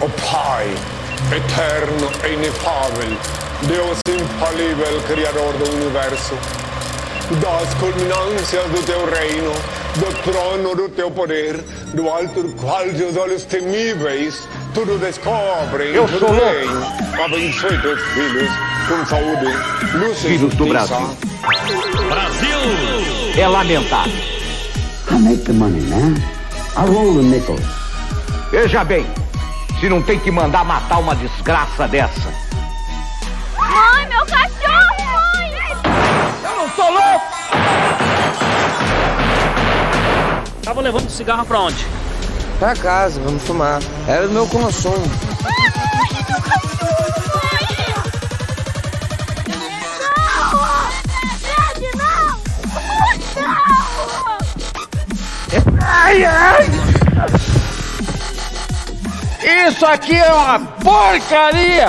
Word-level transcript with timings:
O 0.00 0.08
Pai, 0.08 0.66
eterno 1.36 2.10
e 2.28 2.32
inefável, 2.34 3.16
Deus 3.62 3.98
infalível, 4.08 5.00
Criador 5.06 5.52
do 5.54 5.70
Universo, 5.74 6.34
das 7.40 7.74
culminâncias 7.74 8.64
do 8.70 8.82
teu 8.84 9.04
reino, 9.04 9.52
do 9.96 10.22
trono 10.32 10.74
do 10.74 10.88
teu 10.88 11.10
poder, 11.10 11.56
do 11.94 12.08
alto 12.08 12.42
do 12.42 12.52
qual 12.54 12.84
teus 12.88 13.16
olhos 13.16 13.44
temíveis 13.44 14.48
tudo 14.72 14.98
descobrem, 14.98 15.88
Eu 15.94 16.06
tudo 16.06 16.18
sou 16.20 16.28
louco. 16.32 16.44
veem. 16.50 17.24
Abençoe 17.24 17.78
teus 17.82 18.00
filhos 18.14 18.50
com 18.88 19.06
saúde, 19.06 19.46
luz 19.94 20.18
e 20.18 20.28
Filhos 20.28 20.54
do 20.54 20.64
justiça. 20.66 20.96
Brasil. 20.96 22.58
É 23.38 23.46
lamentável. 23.48 24.12
I 25.10 25.14
make 25.18 25.42
the 25.44 25.52
money, 25.52 25.80
man. 25.82 26.14
I 26.76 26.86
roll 26.88 27.14
the 27.16 27.22
nickels. 27.22 27.60
Veja 28.52 28.84
bem, 28.84 29.06
se 29.80 29.88
não 29.88 30.02
tem 30.02 30.18
que 30.18 30.30
mandar 30.30 30.62
matar 30.62 30.98
uma 30.98 31.16
desgraça 31.16 31.88
dessa. 31.88 32.30
Mãe, 33.56 34.06
meu 34.08 34.26
cachorro, 34.26 34.94
mãe! 34.98 35.54
Eu 36.44 36.56
não 36.58 36.68
sou 36.76 36.90
louco! 36.92 37.26
Tava 40.62 40.82
levando 40.82 41.08
cigarro 41.08 41.46
pra 41.46 41.60
onde? 41.60 41.86
Pra 42.58 42.76
casa, 42.76 43.18
vamos 43.24 43.42
fumar. 43.42 43.80
Era 44.06 44.28
o 44.28 44.30
meu 44.30 44.46
consumo. 44.46 45.10
Mãe, 55.80 56.18
meu 56.18 56.99
Isso 59.42 59.86
aqui 59.86 60.16
é 60.16 60.32
uma 60.32 60.60
porcaria 60.60 61.86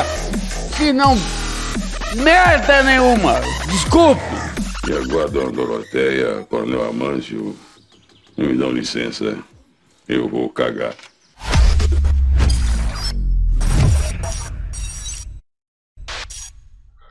que 0.78 0.94
não. 0.94 1.18
merda 2.16 2.82
nenhuma! 2.84 3.42
Desculpe! 3.70 4.22
E 4.88 4.94
agora, 4.94 5.30
dona 5.30 5.52
Doroteia, 5.52 6.46
Coronel 6.50 6.90
Amâncio, 6.90 7.56
me 8.38 8.58
dão 8.58 8.72
licença, 8.72 9.38
eu 10.08 10.30
vou 10.30 10.50
cagar. 10.50 10.96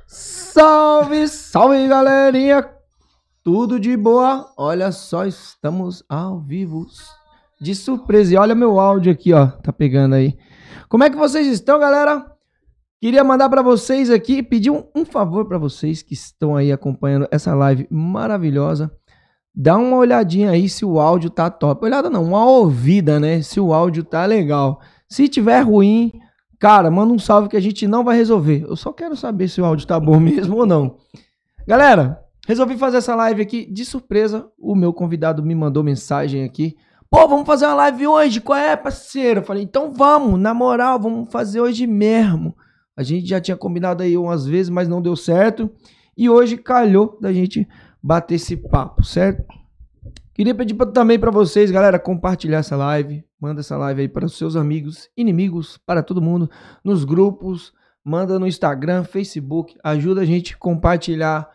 Salve, 0.07 1.29
salve 1.29 1.87
galerinha! 1.87 2.69
Tudo 3.43 3.79
de 3.79 3.97
boa? 3.97 4.53
Olha 4.57 4.91
só, 4.91 5.25
estamos 5.27 6.03
ao 6.09 6.41
vivo 6.41 6.87
de 7.61 7.75
surpresa. 7.75 8.35
E 8.35 8.37
olha 8.37 8.55
meu 8.55 8.81
áudio 8.81 9.13
aqui, 9.13 9.33
ó, 9.33 9.47
tá 9.47 9.73
pegando 9.73 10.15
aí. 10.15 10.37
Como 10.89 11.05
é 11.05 11.11
que 11.11 11.17
vocês 11.17 11.47
estão, 11.47 11.79
galera? 11.79 12.27
Queria 13.01 13.25
mandar 13.25 13.49
pra 13.49 13.63
vocês 13.63 14.11
aqui, 14.11 14.43
pedir 14.43 14.71
um, 14.71 14.85
um 14.95 15.05
favor 15.05 15.47
pra 15.47 15.59
vocês 15.59 16.03
que 16.03 16.15
estão 16.15 16.57
aí 16.57 16.71
acompanhando 16.71 17.27
essa 17.31 17.55
live 17.55 17.87
maravilhosa. 17.91 18.91
Dá 19.55 19.77
uma 19.77 19.97
olhadinha 19.97 20.51
aí 20.51 20.69
se 20.69 20.85
o 20.85 21.01
áudio 21.01 21.31
tá 21.31 21.51
top. 21.51 21.85
Olhada 21.85 22.09
não, 22.11 22.25
uma 22.25 22.45
ouvida, 22.45 23.19
né? 23.19 23.43
Se 23.43 23.59
o 23.59 23.73
áudio 23.73 24.05
tá 24.05 24.25
legal. 24.27 24.81
Se 25.09 25.29
tiver 25.29 25.61
ruim, 25.61 26.13
Cara, 26.61 26.91
manda 26.91 27.15
um 27.15 27.19
salve 27.19 27.49
que 27.49 27.57
a 27.57 27.61
gente 27.61 27.89
não 27.89 28.05
vai 28.05 28.19
resolver. 28.19 28.67
Eu 28.69 28.77
só 28.77 28.93
quero 28.93 29.17
saber 29.17 29.49
se 29.49 29.63
o 29.63 29.65
áudio 29.65 29.87
tá 29.87 29.99
bom 29.99 30.21
mesmo 30.21 30.59
ou 30.59 30.67
não. 30.67 30.99
Galera, 31.67 32.23
resolvi 32.47 32.77
fazer 32.77 32.99
essa 32.99 33.15
live 33.15 33.41
aqui 33.41 33.65
de 33.65 33.83
surpresa. 33.83 34.47
O 34.59 34.75
meu 34.75 34.93
convidado 34.93 35.43
me 35.43 35.55
mandou 35.55 35.83
mensagem 35.83 36.45
aqui. 36.45 36.77
Pô, 37.11 37.27
vamos 37.27 37.45
fazer 37.45 37.67
uma 37.67 37.75
live 37.75 38.07
hoje, 38.07 38.41
qual 38.41 38.57
é, 38.57 38.77
parceiro? 38.77 39.41
Eu 39.41 39.45
falei, 39.45 39.65
então 39.65 39.93
vamos, 39.93 40.39
na 40.39 40.55
moral, 40.55 41.01
vamos 41.01 41.31
fazer 41.33 41.61
hoje 41.61 41.85
mesmo. 41.85 42.57
A 42.97 43.03
gente 43.03 43.27
já 43.27 43.41
tinha 43.41 43.57
combinado 43.57 44.03
aí 44.03 44.17
umas 44.17 44.47
vezes, 44.47 44.71
mas 44.71 44.87
não 44.87 45.03
deu 45.03 45.17
certo. 45.17 45.69
E 46.17 46.31
hoje 46.31 46.57
calhou 46.57 47.19
da 47.21 47.33
gente 47.33 47.67
bater 48.01 48.37
esse 48.37 48.57
papo, 48.57 49.03
certo? 49.03 49.45
Queria 50.33 50.55
pedir 50.55 50.75
pra- 50.75 50.87
também 50.87 51.19
para 51.19 51.33
vocês, 51.33 51.71
galera, 51.73 51.99
compartilhar 51.99 52.59
essa 52.59 52.77
live. 52.77 53.25
Manda 53.41 53.61
essa 53.61 53.77
live 53.77 54.03
aí 54.03 54.09
para 54.09 54.27
os 54.27 54.39
seus 54.39 54.55
amigos, 54.55 55.09
inimigos, 55.17 55.79
para 55.79 56.05
todo 56.05 56.23
mundo, 56.23 56.49
nos 56.85 57.05
grupos. 57.05 57.73
Manda 58.05 58.39
no 58.39 58.47
Instagram, 58.47 59.03
Facebook. 59.03 59.75
Ajuda 59.83 60.21
a 60.21 60.25
gente 60.25 60.55
a 60.55 60.59
compartilhar 60.59 61.51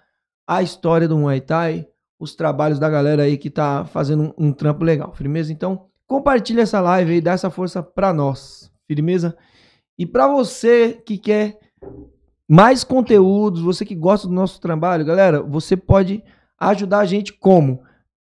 a 0.46 0.62
história 0.62 1.08
do 1.08 1.18
Muay 1.18 1.40
Thai, 1.40 1.88
os 2.25 2.36
trabalhos 2.36 2.80
da 2.80 2.90
galera 2.90 3.24
aí 3.24 3.38
que 3.38 3.50
tá 3.50 3.86
fazendo 3.86 4.34
um, 4.38 4.47
um 4.47 4.53
trampo 4.53 4.84
legal. 4.84 5.13
Firmeza? 5.13 5.53
Então, 5.53 5.88
compartilha 6.06 6.62
essa 6.62 6.81
live 6.81 7.13
aí, 7.13 7.22
dá 7.22 7.31
essa 7.31 7.50
força 7.50 7.81
pra 7.81 8.13
nós. 8.13 8.72
Firmeza? 8.88 9.38
E 9.97 10.06
pra 10.06 10.28
você 10.28 11.02
que 11.06 11.18
quer 11.18 11.58
mais 12.47 12.84
conteúdos, 12.84 13.62
você 13.62 13.85
que 13.85 13.96
gosta 13.96 14.28
do 14.28 14.34
nosso 14.34 14.59
trabalho, 14.59 15.06
galera, 15.06 15.41
você 15.41 15.78
pode 15.78 16.24
ajudar 16.59 17.00
a 17.00 17.06
gente 17.06 17.34
como? 17.34 17.84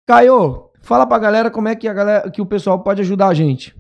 Caio, 0.06 0.70
fala 0.82 1.06
pra 1.06 1.20
galera 1.20 1.50
como 1.50 1.68
é 1.68 1.76
que 1.76 1.88
a 1.88 1.94
galera 1.94 2.30
que 2.30 2.42
o 2.42 2.46
pessoal 2.46 2.84
pode 2.84 3.02
ajudar 3.02 3.28
a 3.28 3.34
gente. 3.34 3.76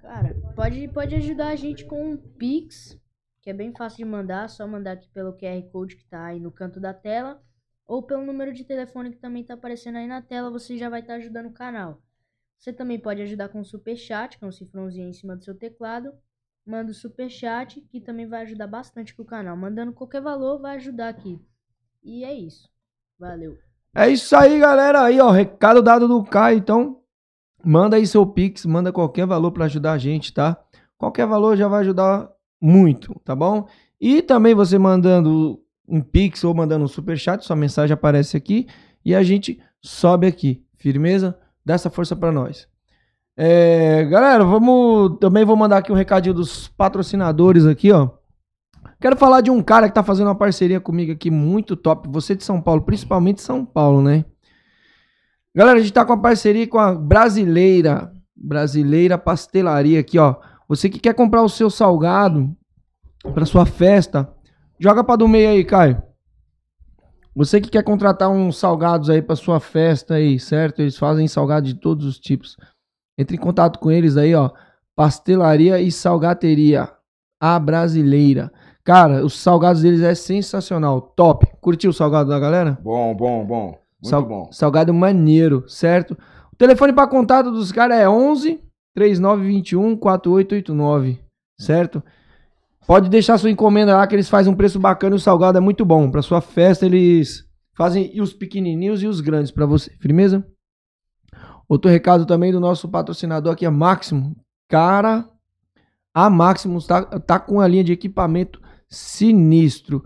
Cara, 0.00 0.36
pode, 0.54 0.88
pode 0.88 1.14
ajudar 1.16 1.48
a 1.48 1.56
gente 1.56 1.84
com 1.84 2.12
um 2.12 2.16
Pix, 2.16 2.98
que 3.42 3.50
é 3.50 3.52
bem 3.52 3.72
fácil 3.76 3.98
de 3.98 4.04
mandar, 4.04 4.48
só 4.48 4.66
mandar 4.66 4.92
aqui 4.92 5.08
pelo 5.08 5.32
QR 5.32 5.62
Code 5.70 5.96
que 5.96 6.06
tá 6.06 6.26
aí 6.26 6.40
no 6.40 6.50
canto 6.50 6.80
da 6.80 6.94
tela, 6.94 7.40
ou 7.86 8.02
pelo 8.02 8.24
número 8.24 8.52
de 8.52 8.64
telefone 8.64 9.10
que 9.10 9.18
também 9.18 9.44
tá 9.44 9.54
aparecendo 9.54 9.96
aí 9.96 10.06
na 10.06 10.20
tela, 10.20 10.50
você 10.50 10.76
já 10.76 10.88
vai 10.88 11.00
estar 11.00 11.14
ajudando 11.14 11.46
o 11.46 11.52
canal. 11.52 12.02
Você 12.58 12.72
também 12.72 12.98
pode 12.98 13.22
ajudar 13.22 13.48
com 13.48 13.60
o 13.60 13.64
Super 13.64 13.96
Chat, 13.96 14.38
que 14.38 14.44
é 14.44 14.48
um 14.48 14.52
cifrãozinho 14.52 15.08
em 15.08 15.12
cima 15.12 15.36
do 15.36 15.44
seu 15.44 15.54
teclado. 15.54 16.12
Manda 16.66 16.90
o 16.90 16.94
Super 16.94 17.30
Chat, 17.30 17.80
que 17.80 18.00
também 18.00 18.26
vai 18.26 18.42
ajudar 18.42 18.66
bastante 18.66 19.14
com 19.14 19.22
o 19.22 19.26
canal. 19.26 19.56
Mandando 19.56 19.92
qualquer 19.92 20.20
valor, 20.20 20.60
vai 20.60 20.76
ajudar 20.76 21.08
aqui. 21.08 21.38
E 22.02 22.24
é 22.24 22.34
isso. 22.34 22.68
Valeu. 23.18 23.56
É 23.94 24.08
isso 24.08 24.34
aí, 24.34 24.58
galera. 24.58 25.02
Aí, 25.02 25.20
ó, 25.20 25.30
recado 25.30 25.82
dado 25.82 26.08
do 26.08 26.24
Caio. 26.24 26.58
Então, 26.58 27.00
manda 27.64 27.96
aí 27.96 28.06
seu 28.06 28.26
Pix, 28.26 28.66
manda 28.66 28.92
qualquer 28.92 29.26
valor 29.26 29.52
pra 29.52 29.66
ajudar 29.66 29.92
a 29.92 29.98
gente, 29.98 30.34
tá? 30.34 30.60
Qualquer 30.98 31.26
valor 31.26 31.56
já 31.56 31.68
vai 31.68 31.80
ajudar 31.80 32.30
muito, 32.60 33.14
tá 33.24 33.34
bom? 33.34 33.68
E 34.00 34.22
também 34.22 34.54
você 34.54 34.78
mandando 34.78 35.62
um 35.88 36.00
Pix 36.00 36.44
ou 36.44 36.54
mandando 36.54 36.84
um 36.84 36.88
super 36.88 37.16
chat, 37.18 37.44
sua 37.44 37.56
mensagem 37.56 37.94
aparece 37.94 38.36
aqui 38.36 38.66
e 39.04 39.14
a 39.14 39.22
gente 39.22 39.60
sobe 39.80 40.26
aqui. 40.26 40.64
Firmeza? 40.76 41.38
Dá 41.64 41.74
essa 41.74 41.90
força 41.90 42.14
pra 42.14 42.30
nós. 42.30 42.68
É, 43.36 44.04
galera, 44.04 44.44
vamos. 44.44 45.18
Também 45.18 45.44
vou 45.44 45.56
mandar 45.56 45.78
aqui 45.78 45.92
um 45.92 45.96
recadinho 45.96 46.34
dos 46.34 46.68
patrocinadores 46.68 47.66
aqui, 47.66 47.92
ó. 47.92 48.10
Quero 49.00 49.16
falar 49.16 49.42
de 49.42 49.50
um 49.50 49.62
cara 49.62 49.88
que 49.88 49.94
tá 49.94 50.02
fazendo 50.02 50.28
uma 50.28 50.34
parceria 50.34 50.80
comigo 50.80 51.12
aqui 51.12 51.30
muito 51.30 51.76
top. 51.76 52.08
Você 52.10 52.34
de 52.34 52.44
São 52.44 52.60
Paulo, 52.62 52.82
principalmente 52.82 53.42
São 53.42 53.64
Paulo, 53.64 54.00
né? 54.00 54.24
Galera, 55.54 55.78
a 55.78 55.82
gente 55.82 55.92
tá 55.92 56.04
com 56.04 56.12
a 56.12 56.18
parceria 56.18 56.66
com 56.66 56.78
a 56.78 56.94
Brasileira. 56.94 58.12
Brasileira 58.34 59.18
Pastelaria 59.18 60.00
aqui, 60.00 60.18
ó. 60.18 60.36
Você 60.68 60.88
que 60.88 60.98
quer 60.98 61.14
comprar 61.14 61.42
o 61.42 61.48
seu 61.48 61.70
salgado 61.70 62.54
pra 63.34 63.46
sua 63.46 63.64
festa, 63.66 64.32
joga 64.78 65.02
pra 65.04 65.16
do 65.16 65.28
meio 65.28 65.50
aí, 65.50 65.64
Caio. 65.64 66.02
Você 67.34 67.60
que 67.60 67.68
quer 67.68 67.82
contratar 67.84 68.30
uns 68.30 68.56
salgados 68.58 69.10
aí 69.10 69.20
pra 69.20 69.36
sua 69.36 69.60
festa 69.60 70.14
aí, 70.14 70.38
certo? 70.40 70.80
Eles 70.80 70.96
fazem 70.96 71.28
salgado 71.28 71.66
de 71.66 71.74
todos 71.74 72.06
os 72.06 72.18
tipos. 72.18 72.56
Entre 73.18 73.36
em 73.36 73.40
contato 73.40 73.78
com 73.78 73.90
eles 73.90 74.16
aí, 74.16 74.34
ó. 74.34 74.50
Pastelaria 74.94 75.78
e 75.80 75.92
salgateria. 75.92 76.90
A 77.38 77.58
Brasileira. 77.58 78.50
Cara, 78.82 79.22
os 79.24 79.38
salgados 79.38 79.82
deles 79.82 80.00
é 80.00 80.14
sensacional. 80.14 81.00
Top. 81.02 81.46
Curtiu 81.60 81.90
o 81.90 81.94
salgado 81.94 82.30
da 82.30 82.38
galera? 82.38 82.78
Bom, 82.82 83.14
bom, 83.14 83.44
bom. 83.44 83.64
Muito 83.66 84.08
Sal- 84.08 84.24
bom. 84.24 84.48
Salgado 84.50 84.94
maneiro, 84.94 85.68
certo? 85.68 86.16
O 86.52 86.56
telefone 86.56 86.94
para 86.94 87.06
contato 87.08 87.50
dos 87.50 87.70
caras 87.70 87.98
é 87.98 88.08
11 88.08 88.58
3921 88.94 89.94
4889, 89.96 91.20
certo? 91.60 92.02
Pode 92.86 93.10
deixar 93.10 93.36
sua 93.36 93.50
encomenda 93.50 93.96
lá 93.96 94.06
que 94.06 94.14
eles 94.14 94.28
fazem 94.28 94.52
um 94.52 94.56
preço 94.56 94.78
bacana 94.78 95.16
e 95.16 95.18
o 95.18 95.20
salgado 95.20 95.58
é 95.58 95.60
muito 95.60 95.84
bom. 95.84 96.08
Para 96.08 96.22
sua 96.22 96.40
festa 96.40 96.86
eles 96.86 97.44
fazem 97.74 98.10
e 98.14 98.20
os 98.20 98.32
pequenininhos 98.32 99.02
e 99.02 99.08
os 99.08 99.20
grandes 99.20 99.50
para 99.50 99.66
você. 99.66 99.90
Firmeza? 99.98 100.46
Outro 101.68 101.90
recado 101.90 102.24
também 102.24 102.52
do 102.52 102.60
nosso 102.60 102.88
patrocinador 102.88 103.52
aqui 103.52 103.66
é 103.66 103.70
Máximo. 103.70 104.36
Cara, 104.68 105.28
a 106.14 106.30
Maximus 106.30 106.86
tá, 106.86 107.02
tá 107.02 107.40
com 107.40 107.60
a 107.60 107.66
linha 107.66 107.82
de 107.82 107.92
equipamento 107.92 108.60
sinistro. 108.88 110.04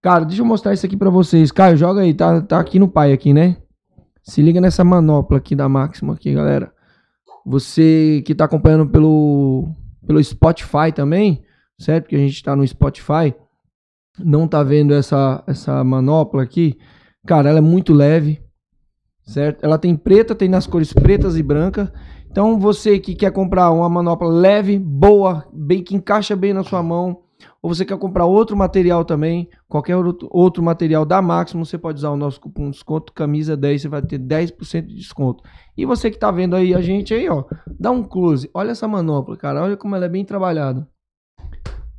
Cara, 0.00 0.24
deixa 0.24 0.40
eu 0.40 0.46
mostrar 0.46 0.72
isso 0.72 0.86
aqui 0.86 0.96
pra 0.96 1.10
vocês. 1.10 1.52
Caio, 1.52 1.76
joga 1.76 2.00
aí, 2.00 2.14
tá, 2.14 2.40
tá 2.40 2.58
aqui 2.58 2.78
no 2.78 2.88
pai 2.88 3.12
aqui, 3.12 3.34
né? 3.34 3.58
Se 4.22 4.40
liga 4.40 4.62
nessa 4.62 4.82
manopla 4.82 5.36
aqui 5.36 5.54
da 5.54 5.68
Máximo 5.68 6.12
aqui, 6.12 6.32
galera. 6.32 6.72
Você 7.44 8.22
que 8.24 8.34
tá 8.34 8.46
acompanhando 8.46 8.88
pelo, 8.88 9.68
pelo 10.06 10.24
Spotify 10.24 10.90
também, 10.94 11.43
certo? 11.78 12.08
Que 12.08 12.16
a 12.16 12.18
gente 12.18 12.42
tá 12.42 12.54
no 12.54 12.66
Spotify, 12.66 13.34
não 14.18 14.46
tá 14.46 14.62
vendo 14.62 14.94
essa, 14.94 15.42
essa 15.46 15.82
manopla 15.82 16.42
aqui. 16.42 16.78
Cara, 17.26 17.48
ela 17.48 17.58
é 17.58 17.62
muito 17.62 17.92
leve, 17.92 18.42
certo? 19.22 19.64
Ela 19.64 19.78
tem 19.78 19.96
preta, 19.96 20.34
tem 20.34 20.48
nas 20.48 20.66
cores 20.66 20.92
pretas 20.92 21.36
e 21.36 21.42
branca. 21.42 21.92
Então 22.30 22.58
você 22.58 22.98
que 22.98 23.14
quer 23.14 23.32
comprar 23.32 23.70
uma 23.70 23.88
manopla 23.88 24.28
leve, 24.28 24.78
boa, 24.78 25.46
bem 25.52 25.82
que 25.82 25.94
encaixa 25.94 26.34
bem 26.34 26.52
na 26.52 26.64
sua 26.64 26.82
mão, 26.82 27.24
ou 27.62 27.74
você 27.74 27.84
quer 27.84 27.96
comprar 27.96 28.26
outro 28.26 28.56
material 28.56 29.04
também, 29.04 29.48
qualquer 29.68 29.96
outro, 29.96 30.62
material 30.62 31.04
da 31.04 31.22
Máximo, 31.22 31.64
você 31.64 31.78
pode 31.78 31.98
usar 31.98 32.10
o 32.10 32.16
nosso 32.16 32.40
cupom 32.40 32.64
de 32.64 32.72
desconto 32.72 33.12
camisa 33.12 33.56
10, 33.56 33.82
você 33.82 33.88
vai 33.88 34.02
ter 34.02 34.18
10% 34.18 34.86
de 34.86 34.96
desconto. 34.96 35.42
E 35.76 35.86
você 35.86 36.10
que 36.10 36.18
tá 36.18 36.30
vendo 36.30 36.56
aí 36.56 36.74
a 36.74 36.80
gente 36.80 37.14
aí, 37.14 37.28
ó, 37.28 37.44
dá 37.78 37.90
um 37.90 38.02
close. 38.02 38.50
Olha 38.52 38.72
essa 38.72 38.86
manopla, 38.86 39.36
cara, 39.36 39.62
olha 39.62 39.76
como 39.76 39.96
ela 39.96 40.04
é 40.04 40.08
bem 40.08 40.24
trabalhada. 40.24 40.86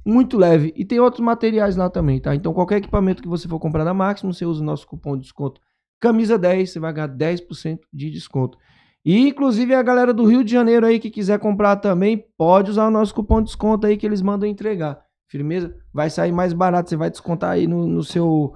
Muito 0.06 0.38
leve 0.38 0.72
e 0.76 0.86
tem 0.86 1.00
outros 1.00 1.24
materiais 1.24 1.76
lá 1.76 1.90
também, 1.90 2.20
tá? 2.20 2.36
Então 2.36 2.54
qualquer 2.54 2.78
equipamento 2.78 3.24
que 3.24 3.28
você 3.28 3.48
for 3.48 3.60
comprar 3.60 3.84
da 3.84 3.94
Máximo, 3.94 4.34
você 4.34 4.46
usa 4.46 4.62
o 4.62 4.66
nosso 4.66 4.88
cupom 4.88 5.16
de 5.16 5.24
desconto 5.24 5.60
camisa 6.00 6.38
10, 6.38 6.70
você 6.70 6.80
vai 6.80 6.94
ganhar 6.94 7.08
10% 7.08 7.80
de 7.92 8.12
desconto. 8.12 8.58
E 9.04 9.28
inclusive 9.28 9.74
a 9.74 9.84
galera 9.84 10.14
do 10.14 10.26
Rio 10.26 10.44
de 10.44 10.52
Janeiro 10.52 10.86
aí 10.86 11.00
que 11.00 11.10
quiser 11.10 11.40
comprar 11.40 11.78
também, 11.78 12.26
pode 12.38 12.72
usar 12.72 12.88
o 12.88 12.92
nosso 12.92 13.14
cupom 13.14 13.40
de 13.40 13.46
desconto 13.46 13.88
aí 13.88 13.98
que 13.98 14.06
eles 14.06 14.22
mandam 14.22 14.48
entregar. 14.48 15.04
Firmeza? 15.28 15.76
Vai 15.94 16.10
sair 16.10 16.32
mais 16.32 16.54
barato, 16.54 16.90
você 16.90 16.96
vai 16.96 17.10
descontar 17.10 17.52
aí 17.52 17.68
no, 17.68 17.88
no 17.88 18.04
seu 18.04 18.54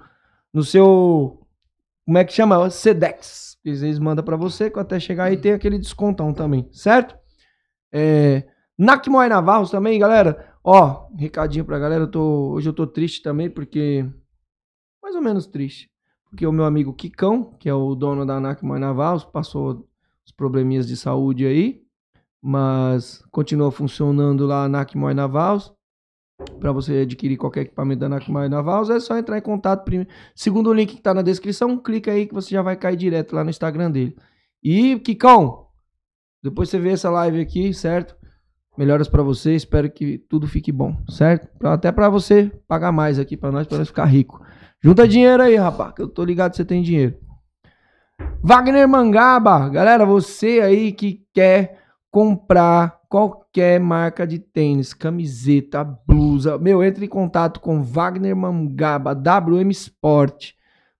no 0.53 0.63
seu 0.63 1.39
como 2.05 2.17
é 2.17 2.25
que 2.25 2.33
chama? 2.33 2.69
Sedex. 2.69 3.57
Eles 3.63 3.99
mandam 3.99 4.25
para 4.25 4.35
você, 4.35 4.69
que 4.69 4.79
até 4.79 4.99
chegar 4.99 5.25
aí 5.25 5.37
tem 5.37 5.53
aquele 5.53 5.77
descontão 5.77 6.33
também, 6.33 6.67
certo? 6.71 7.15
É, 7.91 8.45
Nakmoy 8.79 9.27
Navarros 9.27 9.69
também, 9.69 9.99
galera. 9.99 10.55
Ó, 10.63 11.09
recadinho 11.13 11.65
pra 11.65 11.77
galera, 11.77 12.03
eu 12.03 12.07
tô, 12.09 12.51
hoje 12.51 12.69
eu 12.69 12.73
tô 12.73 12.87
triste 12.87 13.21
também, 13.21 13.49
porque. 13.49 14.09
Mais 15.03 15.15
ou 15.15 15.21
menos 15.21 15.45
triste. 15.45 15.89
Porque 16.29 16.47
o 16.47 16.51
meu 16.51 16.63
amigo 16.63 16.93
Kikão, 16.93 17.55
que 17.59 17.67
é 17.67 17.73
o 17.73 17.93
dono 17.93 18.25
da 18.25 18.39
Nakmoy 18.39 18.79
Navarros, 18.79 19.25
passou 19.25 19.85
os 20.25 20.31
probleminhas 20.31 20.87
de 20.87 20.95
saúde 20.95 21.45
aí. 21.45 21.81
Mas 22.41 23.21
continua 23.31 23.69
funcionando 23.69 24.45
lá 24.45 24.63
a 24.63 24.69
Nakmoy 24.69 25.13
Navarros. 25.13 25.73
Para 26.57 26.71
você 26.71 26.99
adquirir 26.99 27.35
qualquer 27.35 27.61
equipamento 27.61 27.99
da 27.99 28.07
Nakmoy 28.07 28.47
Navarros, 28.47 28.89
é 28.89 28.97
só 29.01 29.17
entrar 29.17 29.37
em 29.37 29.41
contato. 29.41 29.83
Primeiro. 29.83 30.09
Segundo 30.33 30.69
o 30.69 30.73
link 30.73 30.95
que 30.95 31.01
tá 31.01 31.13
na 31.13 31.21
descrição, 31.21 31.77
clica 31.77 32.11
aí 32.11 32.27
que 32.27 32.33
você 32.33 32.51
já 32.51 32.61
vai 32.61 32.77
cair 32.77 32.95
direto 32.95 33.35
lá 33.35 33.43
no 33.43 33.49
Instagram 33.49 33.91
dele. 33.91 34.15
E, 34.63 34.97
Kikão, 34.99 35.67
depois 36.41 36.69
você 36.69 36.79
vê 36.79 36.91
essa 36.91 37.09
live 37.09 37.41
aqui, 37.41 37.73
certo? 37.73 38.18
Melhoras 38.79 39.09
para 39.09 39.21
você, 39.21 39.55
espero 39.55 39.91
que 39.91 40.17
tudo 40.17 40.47
fique 40.47 40.71
bom, 40.71 40.95
certo? 41.09 41.49
Pra, 41.59 41.73
até 41.73 41.91
para 41.91 42.07
você 42.07 42.49
pagar 42.65 42.93
mais 42.93 43.19
aqui 43.19 43.35
para 43.35 43.51
nós, 43.51 43.67
para 43.67 43.79
nós 43.79 43.89
ficar 43.89 44.05
rico. 44.05 44.41
Junta 44.81 45.05
dinheiro 45.05 45.43
aí, 45.43 45.57
rapaz, 45.57 45.91
que 45.93 46.01
eu 46.01 46.07
tô 46.07 46.23
ligado 46.23 46.51
que 46.51 46.55
você 46.55 46.63
tem 46.63 46.81
dinheiro. 46.81 47.13
Wagner 48.41 48.87
Mangaba, 48.87 49.67
galera, 49.67 50.05
você 50.05 50.61
aí 50.61 50.93
que 50.93 51.25
quer 51.33 51.77
comprar 52.09 53.01
qualquer 53.09 53.81
marca 53.81 54.25
de 54.25 54.39
tênis, 54.39 54.93
camiseta, 54.93 55.83
blusa, 55.83 56.57
meu, 56.57 56.81
entre 56.81 57.03
em 57.03 57.09
contato 57.09 57.59
com 57.59 57.83
Wagner 57.83 58.33
Mangaba, 58.33 59.11
WM 59.11 59.69
Sport. 59.71 60.53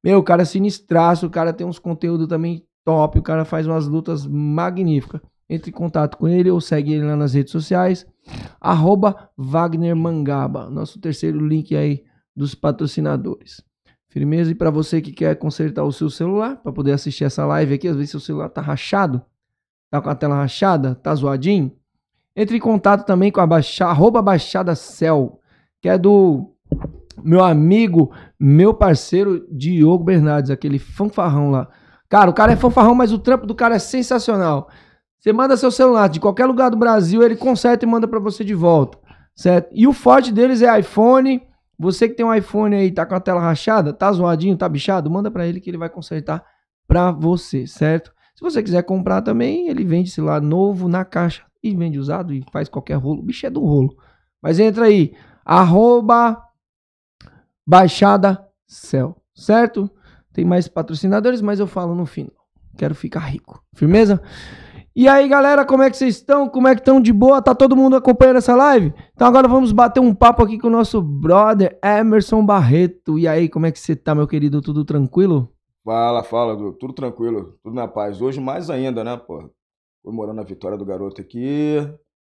Meu, 0.03 0.19
o 0.19 0.23
cara 0.23 0.41
é 0.41 0.45
sinistraço, 0.45 1.27
o 1.27 1.29
cara 1.29 1.53
tem 1.53 1.65
uns 1.65 1.79
conteúdos 1.79 2.27
também 2.27 2.61
top, 2.83 3.19
o 3.19 3.23
cara 3.23 3.45
faz 3.45 3.65
umas 3.65 3.87
lutas 3.87 4.27
magníficas 4.27 5.21
entre 5.49 5.71
em 5.71 5.73
contato 5.73 6.17
com 6.17 6.27
ele 6.27 6.51
ou 6.51 6.61
segue 6.61 6.93
ele 6.93 7.05
lá 7.05 7.15
nas 7.15 7.33
redes 7.33 7.51
sociais. 7.51 8.05
Arroba 8.61 9.29
Wagner 9.35 9.95
Mangaba, 9.95 10.69
nosso 10.69 10.99
terceiro 10.99 11.45
link 11.45 11.75
aí 11.75 12.03
dos 12.35 12.53
patrocinadores. 12.53 13.63
Firmeza? 14.09 14.51
E 14.51 14.55
para 14.55 14.69
você 14.69 15.01
que 15.01 15.11
quer 15.11 15.35
consertar 15.35 15.83
o 15.83 15.91
seu 15.91 16.09
celular, 16.09 16.57
para 16.57 16.71
poder 16.71 16.93
assistir 16.93 17.23
essa 17.23 17.45
live 17.45 17.73
aqui, 17.73 17.87
às 17.87 17.95
vezes 17.95 18.11
seu 18.11 18.19
celular 18.19 18.49
tá 18.49 18.61
rachado, 18.61 19.21
tá 19.89 20.01
com 20.01 20.09
a 20.09 20.15
tela 20.15 20.35
rachada, 20.35 20.95
tá 20.95 21.13
zoadinho, 21.13 21.71
entre 22.35 22.57
em 22.57 22.59
contato 22.59 23.05
também 23.05 23.31
com 23.31 23.41
a 23.41 23.47
baixa, 23.47 23.85
arroba 23.85 24.21
Baixada 24.21 24.73
Cell, 24.75 25.39
que 25.81 25.89
é 25.89 25.97
do 25.97 26.53
meu 27.23 27.43
amigo, 27.43 28.11
meu 28.39 28.73
parceiro 28.73 29.45
Diogo 29.51 30.03
Bernardes, 30.03 30.49
aquele 30.49 30.79
fanfarrão 30.79 31.51
lá. 31.51 31.67
Cara, 32.07 32.29
o 32.29 32.33
cara 32.33 32.53
é 32.53 32.55
fanfarrão, 32.55 32.95
mas 32.95 33.11
o 33.11 33.19
trampo 33.19 33.45
do 33.45 33.53
cara 33.53 33.75
é 33.75 33.79
sensacional. 33.79 34.69
Você 35.19 35.33
manda 35.33 35.57
seu 35.57 35.69
celular 35.69 36.07
de 36.07 36.19
qualquer 36.19 36.45
lugar 36.45 36.69
do 36.71 36.77
Brasil, 36.77 37.21
ele 37.21 37.35
conserta 37.35 37.85
e 37.85 37.87
manda 37.87 38.07
para 38.07 38.19
você 38.19 38.43
de 38.43 38.53
volta, 38.53 38.97
certo? 39.35 39.69
E 39.73 39.85
o 39.85 39.91
forte 39.91 40.31
deles 40.31 40.61
é 40.61 40.79
iPhone. 40.79 41.41
Você 41.77 42.07
que 42.07 42.15
tem 42.15 42.25
um 42.25 42.33
iPhone 42.33 42.75
aí, 42.75 42.91
tá 42.91 43.05
com 43.05 43.15
a 43.15 43.19
tela 43.19 43.41
rachada, 43.41 43.91
tá 43.93 44.11
zoadinho, 44.11 44.57
tá 44.57 44.67
bichado, 44.67 45.09
manda 45.09 45.29
para 45.29 45.45
ele 45.45 45.59
que 45.59 45.69
ele 45.69 45.77
vai 45.77 45.89
consertar 45.89 46.43
para 46.87 47.11
você, 47.11 47.67
certo? 47.67 48.13
Se 48.33 48.41
você 48.41 48.63
quiser 48.63 48.83
comprar 48.83 49.21
também, 49.21 49.67
ele 49.67 49.83
vende 49.83 50.09
celular 50.09 50.41
novo 50.41 50.87
na 50.87 51.03
caixa 51.03 51.43
e 51.61 51.75
vende 51.75 51.99
usado 51.99 52.33
e 52.33 52.43
faz 52.51 52.69
qualquer 52.69 52.95
rolo. 52.95 53.21
Bicho 53.21 53.45
é 53.45 53.49
do 53.49 53.59
rolo. 53.59 53.95
Mas 54.41 54.59
entra 54.59 54.85
aí, 54.85 55.13
arroba 55.43 56.41
Baixada 57.67 58.47
Cell, 58.65 59.15
certo? 59.35 59.91
Tem 60.31 60.45
mais 60.45 60.69
patrocinadores, 60.69 61.41
mas 61.41 61.59
eu 61.59 61.67
falo 61.67 61.93
no 61.93 62.05
final. 62.05 62.31
Quero 62.77 62.95
ficar 62.95 63.19
rico. 63.19 63.61
Firmeza? 63.73 64.21
E 64.99 65.07
aí, 65.07 65.29
galera, 65.29 65.63
como 65.63 65.81
é 65.81 65.89
que 65.89 65.95
vocês 65.95 66.17
estão? 66.17 66.49
Como 66.49 66.67
é 66.67 66.75
que 66.75 66.81
estão 66.81 66.99
de 66.99 67.13
boa? 67.13 67.41
Tá 67.41 67.55
todo 67.55 67.73
mundo 67.73 67.95
acompanhando 67.95 68.35
essa 68.35 68.53
live? 68.53 68.93
Então 69.15 69.25
agora 69.25 69.47
vamos 69.47 69.71
bater 69.71 70.01
um 70.01 70.13
papo 70.13 70.43
aqui 70.43 70.59
com 70.59 70.67
o 70.67 70.69
nosso 70.69 71.01
brother 71.01 71.79
Emerson 71.81 72.45
Barreto. 72.45 73.17
E 73.17 73.25
aí, 73.25 73.47
como 73.47 73.65
é 73.65 73.71
que 73.71 73.79
você 73.79 73.95
tá, 73.95 74.13
meu 74.13 74.27
querido? 74.27 74.61
Tudo 74.61 74.83
tranquilo? 74.83 75.53
Fala, 75.85 76.21
fala, 76.21 76.53
Du. 76.53 76.73
Tudo 76.73 76.91
tranquilo, 76.91 77.57
tudo 77.63 77.73
na 77.73 77.87
paz. 77.87 78.21
Hoje 78.21 78.41
mais 78.41 78.69
ainda, 78.69 79.01
né, 79.01 79.15
pô? 79.15 79.49
Comemorando 80.03 80.41
a 80.41 80.43
vitória 80.43 80.77
do 80.77 80.83
garoto 80.83 81.21
aqui. 81.21 81.77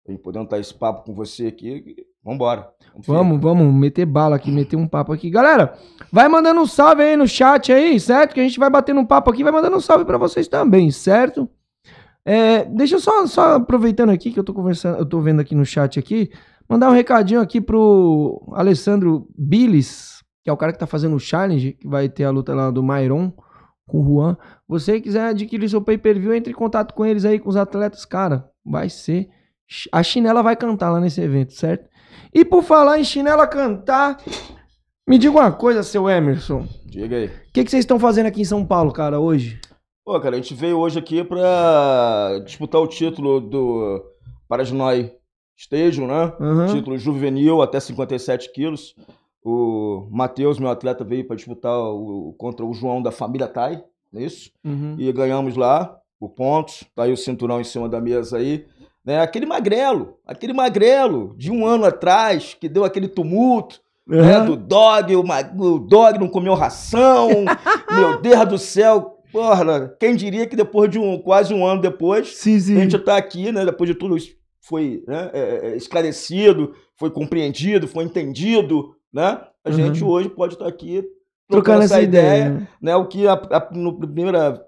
E 0.06 0.18
podendo 0.18 0.44
estar 0.44 0.58
esse 0.58 0.74
papo 0.74 1.04
com 1.04 1.14
você 1.14 1.46
aqui. 1.46 1.96
Vambora. 2.22 2.68
Vamos, 2.98 3.40
vamos 3.40 3.74
meter 3.74 4.04
bala 4.04 4.36
aqui, 4.36 4.50
meter 4.50 4.76
um 4.76 4.86
papo 4.86 5.10
aqui. 5.10 5.30
Galera, 5.30 5.72
vai 6.12 6.28
mandando 6.28 6.60
um 6.60 6.66
salve 6.66 7.02
aí 7.02 7.16
no 7.16 7.26
chat 7.26 7.72
aí, 7.72 7.98
certo? 7.98 8.34
Que 8.34 8.40
a 8.40 8.42
gente 8.42 8.58
vai 8.58 8.68
batendo 8.68 9.00
um 9.00 9.06
papo 9.06 9.30
aqui, 9.30 9.42
vai 9.42 9.52
mandando 9.52 9.78
um 9.78 9.80
salve 9.80 10.04
para 10.04 10.18
vocês 10.18 10.46
também, 10.46 10.90
certo? 10.90 11.48
É, 12.30 12.66
deixa 12.66 12.96
eu 12.96 13.00
só, 13.00 13.26
só 13.26 13.54
aproveitando 13.54 14.10
aqui 14.10 14.30
que 14.30 14.38
eu 14.38 14.44
tô 14.44 14.52
conversando, 14.52 14.98
eu 14.98 15.06
tô 15.06 15.18
vendo 15.18 15.40
aqui 15.40 15.54
no 15.54 15.64
chat 15.64 15.98
aqui, 15.98 16.30
mandar 16.68 16.90
um 16.90 16.92
recadinho 16.92 17.40
aqui 17.40 17.58
pro 17.58 18.46
Alessandro 18.52 19.26
Billis, 19.34 20.22
que 20.44 20.50
é 20.50 20.52
o 20.52 20.56
cara 20.58 20.70
que 20.70 20.78
tá 20.78 20.86
fazendo 20.86 21.16
o 21.16 21.18
challenge, 21.18 21.72
que 21.72 21.88
vai 21.88 22.06
ter 22.06 22.24
a 22.24 22.30
luta 22.30 22.54
lá 22.54 22.70
do 22.70 22.82
Mairon 22.82 23.32
com 23.86 24.02
o 24.02 24.04
Juan. 24.04 24.36
Você 24.68 25.00
quiser 25.00 25.28
adquirir 25.28 25.70
seu 25.70 25.80
pay-per-view, 25.80 26.34
entre 26.34 26.52
em 26.52 26.54
contato 26.54 26.92
com 26.92 27.06
eles 27.06 27.24
aí, 27.24 27.38
com 27.38 27.48
os 27.48 27.56
atletas, 27.56 28.04
cara, 28.04 28.50
vai 28.62 28.90
ser... 28.90 29.30
A 29.90 30.02
chinela 30.02 30.42
vai 30.42 30.54
cantar 30.54 30.90
lá 30.90 31.00
nesse 31.00 31.22
evento, 31.22 31.54
certo? 31.54 31.88
E 32.34 32.44
por 32.44 32.62
falar 32.62 33.00
em 33.00 33.04
chinela 33.04 33.46
cantar, 33.46 34.18
me 35.08 35.16
diga 35.16 35.38
uma 35.38 35.50
coisa, 35.50 35.82
seu 35.82 36.10
Emerson. 36.10 36.68
Diga 36.84 37.16
aí. 37.16 37.26
O 37.28 37.30
que, 37.54 37.64
que 37.64 37.70
vocês 37.70 37.84
estão 37.84 37.98
fazendo 37.98 38.26
aqui 38.26 38.42
em 38.42 38.44
São 38.44 38.66
Paulo, 38.66 38.92
cara, 38.92 39.18
hoje? 39.18 39.58
Pô, 40.08 40.18
cara, 40.18 40.36
a 40.36 40.40
gente 40.40 40.54
veio 40.54 40.78
hoje 40.78 40.98
aqui 40.98 41.22
pra 41.22 42.40
disputar 42.42 42.80
o 42.80 42.86
título 42.86 43.42
do 43.42 44.02
Parasnói 44.48 45.12
Stadium, 45.54 46.06
né? 46.06 46.32
Uhum. 46.40 46.66
Título 46.68 46.96
juvenil 46.96 47.60
até 47.60 47.78
57 47.78 48.50
quilos. 48.54 48.96
O 49.44 50.08
Matheus, 50.10 50.58
meu 50.58 50.70
atleta, 50.70 51.04
veio 51.04 51.26
para 51.26 51.36
disputar 51.36 51.78
o, 51.78 52.34
contra 52.38 52.64
o 52.64 52.72
João 52.72 53.02
da 53.02 53.10
família 53.12 53.46
Tai, 53.46 53.84
não 54.10 54.22
é 54.22 54.24
isso? 54.24 54.50
Uhum. 54.64 54.96
E 54.98 55.12
ganhamos 55.12 55.56
lá 55.56 55.98
o 56.18 56.26
pontos. 56.26 56.84
Tá 56.96 57.02
aí 57.02 57.12
o 57.12 57.16
cinturão 57.16 57.60
em 57.60 57.64
cima 57.64 57.86
da 57.86 58.00
mesa 58.00 58.38
aí. 58.38 58.64
Né? 59.04 59.20
Aquele 59.20 59.44
magrelo, 59.44 60.16
aquele 60.26 60.54
magrelo 60.54 61.34
de 61.36 61.52
um 61.52 61.66
ano 61.66 61.84
atrás, 61.84 62.56
que 62.58 62.66
deu 62.66 62.82
aquele 62.82 63.08
tumulto. 63.08 63.78
Né? 64.06 64.38
Uhum. 64.38 64.46
Do 64.46 64.56
dog, 64.56 65.14
o, 65.14 65.20
o 65.20 65.78
dog 65.78 66.18
não 66.18 66.28
comeu 66.28 66.54
ração. 66.54 67.28
meu 67.92 68.22
Deus 68.22 68.48
do 68.48 68.56
céu. 68.56 69.17
Porra, 69.32 69.88
quem 70.00 70.16
diria 70.16 70.46
que 70.46 70.56
depois 70.56 70.90
de 70.90 70.98
um, 70.98 71.18
quase 71.18 71.52
um 71.52 71.66
ano 71.66 71.80
depois, 71.80 72.36
Sim, 72.36 72.56
a 72.56 72.60
sim. 72.60 72.76
gente 72.80 72.98
tá 72.98 73.16
aqui, 73.16 73.52
né? 73.52 73.64
Depois 73.64 73.88
de 73.88 73.94
tudo 73.94 74.16
isso 74.16 74.36
foi 74.60 75.02
né, 75.06 75.30
é, 75.32 75.68
é, 75.70 75.76
esclarecido, 75.76 76.74
foi 76.96 77.10
compreendido, 77.10 77.88
foi 77.88 78.04
entendido, 78.04 78.94
né? 79.12 79.40
A 79.64 79.70
Uhum. 79.70 79.74
gente 79.76 80.04
hoje 80.04 80.28
pode 80.28 80.54
estar 80.54 80.66
aqui 80.66 81.02
Trocando 81.50 81.82
essa 81.82 82.02
ideia. 82.02 82.68
né? 82.80 82.94
O 82.96 83.06
que, 83.06 83.26
a, 83.26 83.32
a, 83.32 83.68
no 83.72 83.98
primeira 83.98 84.62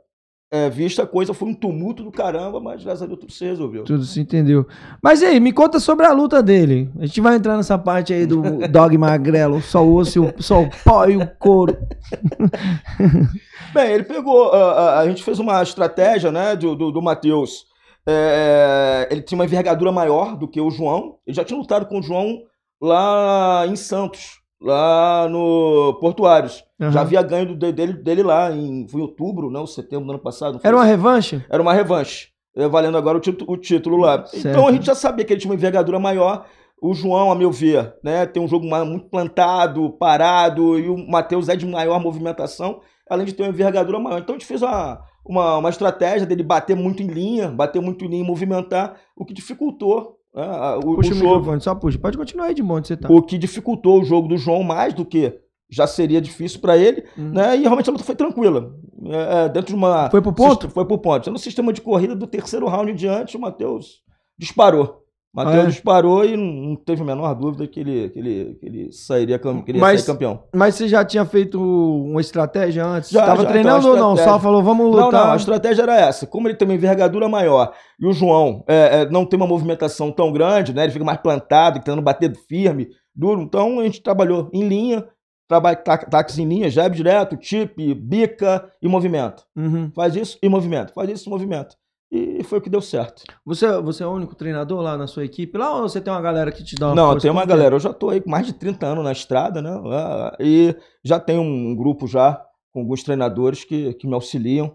é, 0.52 0.68
vista, 0.68 1.04
a 1.04 1.06
coisa 1.06 1.32
foi 1.32 1.48
um 1.48 1.54
tumulto 1.54 2.02
do 2.02 2.10
caramba, 2.10 2.58
mas 2.60 2.82
graças 2.82 3.02
a 3.02 3.06
Deus 3.06 3.20
tudo 3.20 3.32
se 3.32 3.44
resolveu. 3.44 3.84
Tudo 3.84 4.04
se 4.04 4.20
entendeu. 4.20 4.66
Mas 5.02 5.22
aí, 5.22 5.38
me 5.38 5.52
conta 5.52 5.78
sobre 5.78 6.04
a 6.06 6.12
luta 6.12 6.42
dele. 6.42 6.90
A 6.98 7.06
gente 7.06 7.20
vai 7.20 7.36
entrar 7.36 7.56
nessa 7.56 7.78
parte 7.78 8.12
aí 8.12 8.26
do 8.26 8.42
dog 8.68 8.98
magrelo, 8.98 9.60
só 9.62 9.84
o 9.84 9.94
osso, 9.94 10.32
só 10.38 10.62
o 10.62 10.70
pó 10.84 11.06
e 11.06 11.16
o 11.16 11.26
couro. 11.38 11.76
Bem, 13.72 13.92
ele 13.92 14.04
pegou. 14.04 14.52
A, 14.52 14.72
a- 14.72 14.98
a 15.00 15.08
gente 15.08 15.22
fez 15.22 15.38
uma 15.38 15.62
estratégia, 15.62 16.32
né, 16.32 16.56
do, 16.56 16.74
do, 16.74 16.90
do 16.90 17.02
Matheus. 17.02 17.66
É, 18.06 19.06
ele 19.10 19.22
tinha 19.22 19.38
uma 19.38 19.44
envergadura 19.44 19.92
maior 19.92 20.36
do 20.36 20.48
que 20.48 20.60
o 20.60 20.70
João. 20.70 21.16
Ele 21.26 21.36
já 21.36 21.44
tinha 21.44 21.58
lutado 21.58 21.86
com 21.86 22.00
o 22.00 22.02
João 22.02 22.40
lá 22.82 23.64
em 23.68 23.76
Santos, 23.76 24.39
lá 24.60 25.26
no 25.28 25.94
Portuários. 26.00 26.64
Aham. 26.80 26.90
Já 26.92 27.00
havia 27.00 27.22
ganho 27.22 27.54
do- 27.56 27.72
dele, 27.72 27.92
dele 27.94 28.22
lá 28.22 28.50
em, 28.52 28.86
foi 28.88 29.00
em 29.00 29.04
outubro, 29.04 29.50
não, 29.50 29.66
setembro 29.66 30.06
do 30.06 30.10
ano 30.12 30.20
passado. 30.20 30.60
Era 30.62 30.76
uma 30.76 30.84
revanche? 30.84 31.44
Era 31.48 31.62
uma 31.62 31.72
revanche. 31.72 32.28
é, 32.56 32.66
valendo 32.68 32.98
agora 32.98 33.16
o, 33.16 33.20
título- 33.20 33.52
o 33.52 33.56
título 33.56 33.96
lá. 33.96 34.26
Certo. 34.26 34.48
Então 34.48 34.66
a 34.66 34.72
gente 34.72 34.84
já 34.86 34.94
sabia 34.94 35.24
que 35.24 35.32
ele 35.32 35.40
tinha 35.40 35.50
uma 35.50 35.56
envergadura 35.56 35.98
maior. 35.98 36.46
O 36.82 36.94
João, 36.94 37.30
a 37.30 37.34
meu 37.34 37.50
ver, 37.52 37.94
né, 38.02 38.24
tem 38.26 38.42
um 38.42 38.48
jogo 38.48 38.66
muito 38.86 39.06
plantado, 39.10 39.90
parado, 39.98 40.78
e 40.78 40.88
o 40.88 40.96
Matheus 40.96 41.48
é 41.50 41.54
de 41.54 41.66
maior 41.66 42.00
movimentação, 42.00 42.80
além 43.08 43.26
de 43.26 43.34
ter 43.34 43.42
uma 43.42 43.50
envergadura 43.50 43.98
maior. 43.98 44.18
Então 44.20 44.34
a 44.34 44.38
gente 44.38 44.46
fez 44.48 44.62
uma, 44.62 44.98
uma, 45.24 45.58
uma 45.58 45.68
estratégia 45.68 46.26
dele 46.26 46.42
bater 46.42 46.74
muito 46.74 47.02
em 47.02 47.06
linha, 47.06 47.48
bater 47.48 47.80
muito 47.82 48.04
em 48.04 48.08
linha 48.08 48.24
e 48.24 48.26
movimentar, 48.26 48.96
o 49.14 49.24
que 49.26 49.34
dificultou 49.34 50.16
né, 50.34 50.42
a- 50.44 50.78
o, 50.78 50.96
Puxa 50.96 51.10
o 51.10 51.16
o, 51.16 51.20
microfone, 51.20 51.60
só 51.60 51.74
puxa. 51.74 51.98
Pode 51.98 52.16
continuar 52.18 52.46
aí 52.46 52.54
de 52.54 52.62
onde 52.62 52.88
você 52.88 52.96
tá. 52.96 53.08
O 53.10 53.22
que 53.22 53.36
dificultou 53.38 54.00
o 54.00 54.04
jogo 54.04 54.28
do 54.28 54.36
João 54.36 54.62
mais 54.62 54.94
do 54.94 55.04
que 55.04 55.34
já 55.72 55.86
seria 55.86 56.20
difícil 56.20 56.60
para 56.60 56.76
ele, 56.76 57.04
Hum. 57.16 57.30
né? 57.32 57.56
E 57.56 57.60
realmente 57.62 57.88
a 57.88 57.92
luta 57.92 58.04
foi 58.04 58.14
tranquila. 58.16 58.74
É, 59.06 59.44
é, 59.44 59.48
dentro 59.48 59.68
de 59.68 59.74
uma. 59.74 60.10
Foi 60.10 60.20
pro 60.20 60.32
ponto? 60.32 60.68
Foi 60.68 60.84
pro 60.84 60.98
ponto. 60.98 61.30
No 61.30 61.38
sistema 61.38 61.72
de 61.72 61.80
corrida 61.80 62.14
do 62.14 62.26
terceiro 62.26 62.66
round 62.66 62.90
em 62.90 62.94
diante, 62.94 63.36
o 63.36 63.40
Matheus 63.40 64.02
disparou. 64.38 65.04
Matheus 65.32 65.56
Ah, 65.56 65.62
é? 65.62 65.66
disparou 65.66 66.24
e 66.24 66.36
não 66.36 66.44
não 66.70 66.76
teve 66.76 67.02
a 67.02 67.04
menor 67.04 67.32
dúvida 67.34 67.66
que 67.68 67.78
ele, 67.78 68.08
que 68.10 68.18
ele, 68.18 68.54
que 68.58 68.66
ele 68.66 68.92
sairia 68.92 69.38
que 69.38 69.46
ele 69.68 69.78
Mas- 69.78 70.04
campeão. 70.04 70.42
Mas 70.54 70.74
você 70.74 70.88
já 70.88 71.04
tinha 71.04 71.24
feito 71.24 71.60
uma 71.62 72.20
estratégia 72.20 72.84
antes? 72.84 73.10
Já, 73.10 73.26
Tava 73.26 73.42
já, 73.44 73.48
treinando 73.48 73.78
então, 73.78 73.90
ou 73.92 73.96
não? 73.96 74.16
Só 74.16 74.40
falou, 74.40 74.60
vamos 74.62 74.90
Não, 74.94 75.04
lutar. 75.06 75.26
não, 75.26 75.32
a 75.32 75.36
estratégia 75.36 75.82
era 75.82 75.94
essa. 76.00 76.26
Como 76.26 76.48
ele 76.48 76.56
tem 76.56 76.66
uma 76.66 76.74
envergadura 76.74 77.28
maior 77.28 77.72
e 78.00 78.06
o 78.06 78.12
João 78.12 78.64
é, 78.66 79.02
é, 79.02 79.10
não 79.10 79.24
tem 79.24 79.36
uma 79.36 79.46
movimentação 79.46 80.10
tão 80.10 80.32
grande, 80.32 80.74
né? 80.74 80.82
Ele 80.82 80.92
fica 80.92 81.04
mais 81.04 81.20
plantado, 81.20 81.78
tentando 81.78 82.02
bater 82.02 82.34
firme, 82.48 82.88
duro. 83.14 83.40
Então 83.40 83.78
a 83.78 83.84
gente 83.84 84.02
trabalhou 84.02 84.50
em 84.52 84.66
linha, 84.66 85.06
trabalha 85.48 85.76
ta- 85.76 85.96
taques 85.98 86.38
em 86.38 86.44
linha, 86.44 86.68
jab 86.68 86.94
direto, 86.94 87.38
chip, 87.40 87.94
bica 87.94 88.68
e 88.82 88.88
movimento. 88.88 89.44
Uhum. 89.56 89.92
Faz 89.94 90.16
isso 90.16 90.38
e 90.42 90.48
movimento, 90.48 90.92
faz 90.92 91.08
isso 91.08 91.28
e 91.28 91.30
movimento. 91.30 91.76
E 92.12 92.42
foi 92.42 92.58
o 92.58 92.62
que 92.62 92.68
deu 92.68 92.80
certo. 92.80 93.22
Você, 93.46 93.80
você 93.80 94.02
é 94.02 94.06
o 94.06 94.12
único 94.12 94.34
treinador 94.34 94.80
lá 94.80 94.96
na 94.96 95.06
sua 95.06 95.24
equipe? 95.24 95.56
Lá 95.56 95.76
ou 95.76 95.82
você 95.88 96.00
tem 96.00 96.12
uma 96.12 96.20
galera 96.20 96.50
que 96.50 96.64
te 96.64 96.74
dá 96.74 96.88
uma 96.88 96.94
Não, 96.96 97.18
tem 97.18 97.30
uma 97.30 97.42
é? 97.42 97.46
galera. 97.46 97.76
Eu 97.76 97.80
já 97.80 97.92
tô 97.92 98.10
aí 98.10 98.20
com 98.20 98.28
mais 98.30 98.46
de 98.46 98.52
30 98.52 98.84
anos 98.84 99.04
na 99.04 99.12
estrada, 99.12 99.62
né? 99.62 99.70
Ah, 99.86 100.36
E 100.40 100.74
já 101.04 101.20
tem 101.20 101.38
um 101.38 101.74
grupo 101.76 102.08
já 102.08 102.42
com 102.72 102.80
alguns 102.80 103.02
treinadores 103.04 103.62
que, 103.64 103.94
que 103.94 104.08
me 104.08 104.14
auxiliam 104.14 104.72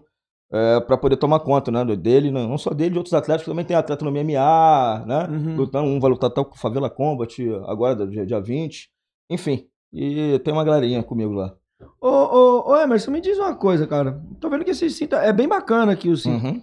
para 0.86 0.96
poder 0.96 1.16
tomar 1.16 1.40
conta, 1.40 1.70
né? 1.70 1.84
Dele, 1.96 2.30
né, 2.30 2.46
não 2.46 2.56
só 2.56 2.70
dele, 2.70 2.92
de 2.92 2.98
outros 2.98 3.14
atletas, 3.14 3.42
que 3.42 3.50
também 3.50 3.64
tem 3.64 3.76
atleta 3.76 4.04
no 4.04 4.10
MMA, 4.10 5.04
né? 5.06 5.28
Uhum. 5.28 5.56
Lutando, 5.56 5.88
um 5.88 6.00
vai 6.00 6.10
lutar 6.10 6.30
até 6.30 6.42
com 6.42 6.54
o 6.54 6.58
Favela 6.58 6.88
Combat 6.88 7.36
agora, 7.66 8.06
dia, 8.06 8.24
dia 8.24 8.40
20. 8.40 8.88
Enfim, 9.28 9.66
e 9.92 10.38
tem 10.44 10.54
uma 10.54 10.64
galerinha 10.64 11.02
comigo 11.02 11.32
lá. 11.32 11.52
Ô, 12.00 12.08
ô, 12.08 12.70
ô, 12.70 12.76
Emerson, 12.76 13.10
me 13.10 13.20
diz 13.20 13.38
uma 13.38 13.54
coisa, 13.54 13.86
cara. 13.86 14.22
Tô 14.40 14.48
vendo 14.48 14.64
que 14.64 14.70
esse 14.70 14.88
cinto 14.88 15.16
é 15.16 15.32
bem 15.32 15.48
bacana 15.48 15.92
aqui, 15.92 16.08
o 16.08 16.16
cinto. 16.16 16.46
Uhum. 16.46 16.62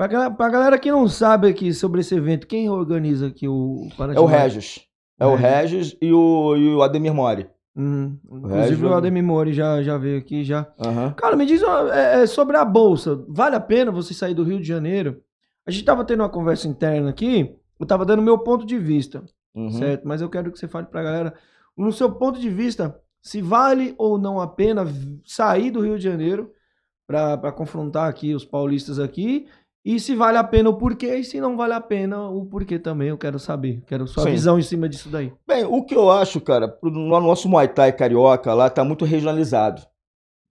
Pra, 0.00 0.06
galera, 0.06 0.30
pra 0.30 0.48
galera 0.48 0.78
que 0.78 0.90
não 0.90 1.06
sabe 1.06 1.46
aqui 1.46 1.74
sobre 1.74 2.00
esse 2.00 2.14
evento, 2.14 2.46
quem 2.46 2.70
organiza 2.70 3.26
aqui 3.26 3.46
o 3.46 3.86
É 4.16 4.18
o 4.18 4.24
Regis. 4.24 4.86
É 5.18 5.26
o 5.26 5.34
Regis 5.34 5.94
e 6.00 6.10
o, 6.10 6.56
e 6.56 6.74
o 6.74 6.82
Ademir 6.82 7.12
Mori. 7.12 7.46
Uhum. 7.76 8.18
Inclusive 8.32 8.86
o 8.86 8.94
Ademir 8.94 9.22
Mori 9.22 9.52
já, 9.52 9.82
já 9.82 9.98
veio 9.98 10.16
aqui 10.16 10.42
já. 10.42 10.66
Aham. 10.78 11.12
Cara, 11.12 11.36
me 11.36 11.44
diz 11.44 11.60
é, 11.92 12.22
é, 12.22 12.26
sobre 12.26 12.56
a 12.56 12.64
bolsa. 12.64 13.22
Vale 13.28 13.56
a 13.56 13.60
pena 13.60 13.92
você 13.92 14.14
sair 14.14 14.32
do 14.32 14.42
Rio 14.42 14.58
de 14.58 14.66
Janeiro? 14.66 15.20
A 15.66 15.70
gente 15.70 15.84
tava 15.84 16.02
tendo 16.02 16.20
uma 16.22 16.30
conversa 16.30 16.66
interna 16.66 17.10
aqui, 17.10 17.54
eu 17.78 17.84
tava 17.84 18.06
dando 18.06 18.22
meu 18.22 18.38
ponto 18.38 18.64
de 18.64 18.78
vista, 18.78 19.22
Uhum. 19.54 19.70
certo? 19.70 20.08
Mas 20.08 20.22
eu 20.22 20.30
quero 20.30 20.50
que 20.50 20.58
você 20.58 20.66
fale 20.66 20.86
pra 20.86 21.02
galera, 21.02 21.34
no 21.76 21.92
seu 21.92 22.10
ponto 22.10 22.40
de 22.40 22.48
vista, 22.48 22.98
se 23.20 23.42
vale 23.42 23.94
ou 23.98 24.16
não 24.16 24.40
a 24.40 24.46
pena 24.46 24.86
sair 25.26 25.70
do 25.70 25.82
Rio 25.82 25.98
de 25.98 26.04
Janeiro 26.04 26.50
pra 27.06 27.52
confrontar 27.52 28.08
aqui 28.08 28.34
os 28.34 28.44
paulistas 28.44 28.98
aqui, 29.00 29.46
e 29.84 29.98
se 29.98 30.14
vale 30.14 30.36
a 30.36 30.44
pena 30.44 30.68
o 30.68 30.74
porquê, 30.74 31.16
e 31.16 31.24
se 31.24 31.40
não 31.40 31.56
vale 31.56 31.72
a 31.72 31.80
pena 31.80 32.28
o 32.28 32.44
porquê 32.44 32.78
também, 32.78 33.08
eu 33.08 33.18
quero 33.18 33.38
saber. 33.38 33.82
Quero 33.86 34.06
sua 34.06 34.24
Sim. 34.24 34.30
visão 34.30 34.58
em 34.58 34.62
cima 34.62 34.88
disso 34.88 35.08
daí. 35.08 35.32
Bem, 35.46 35.64
o 35.64 35.82
que 35.82 35.94
eu 35.94 36.10
acho, 36.10 36.40
cara, 36.40 36.78
no 36.82 37.20
nosso 37.20 37.48
Muay 37.48 37.68
Thai 37.68 37.92
carioca 37.92 38.52
lá 38.52 38.68
tá 38.68 38.84
muito 38.84 39.04
regionalizado, 39.04 39.82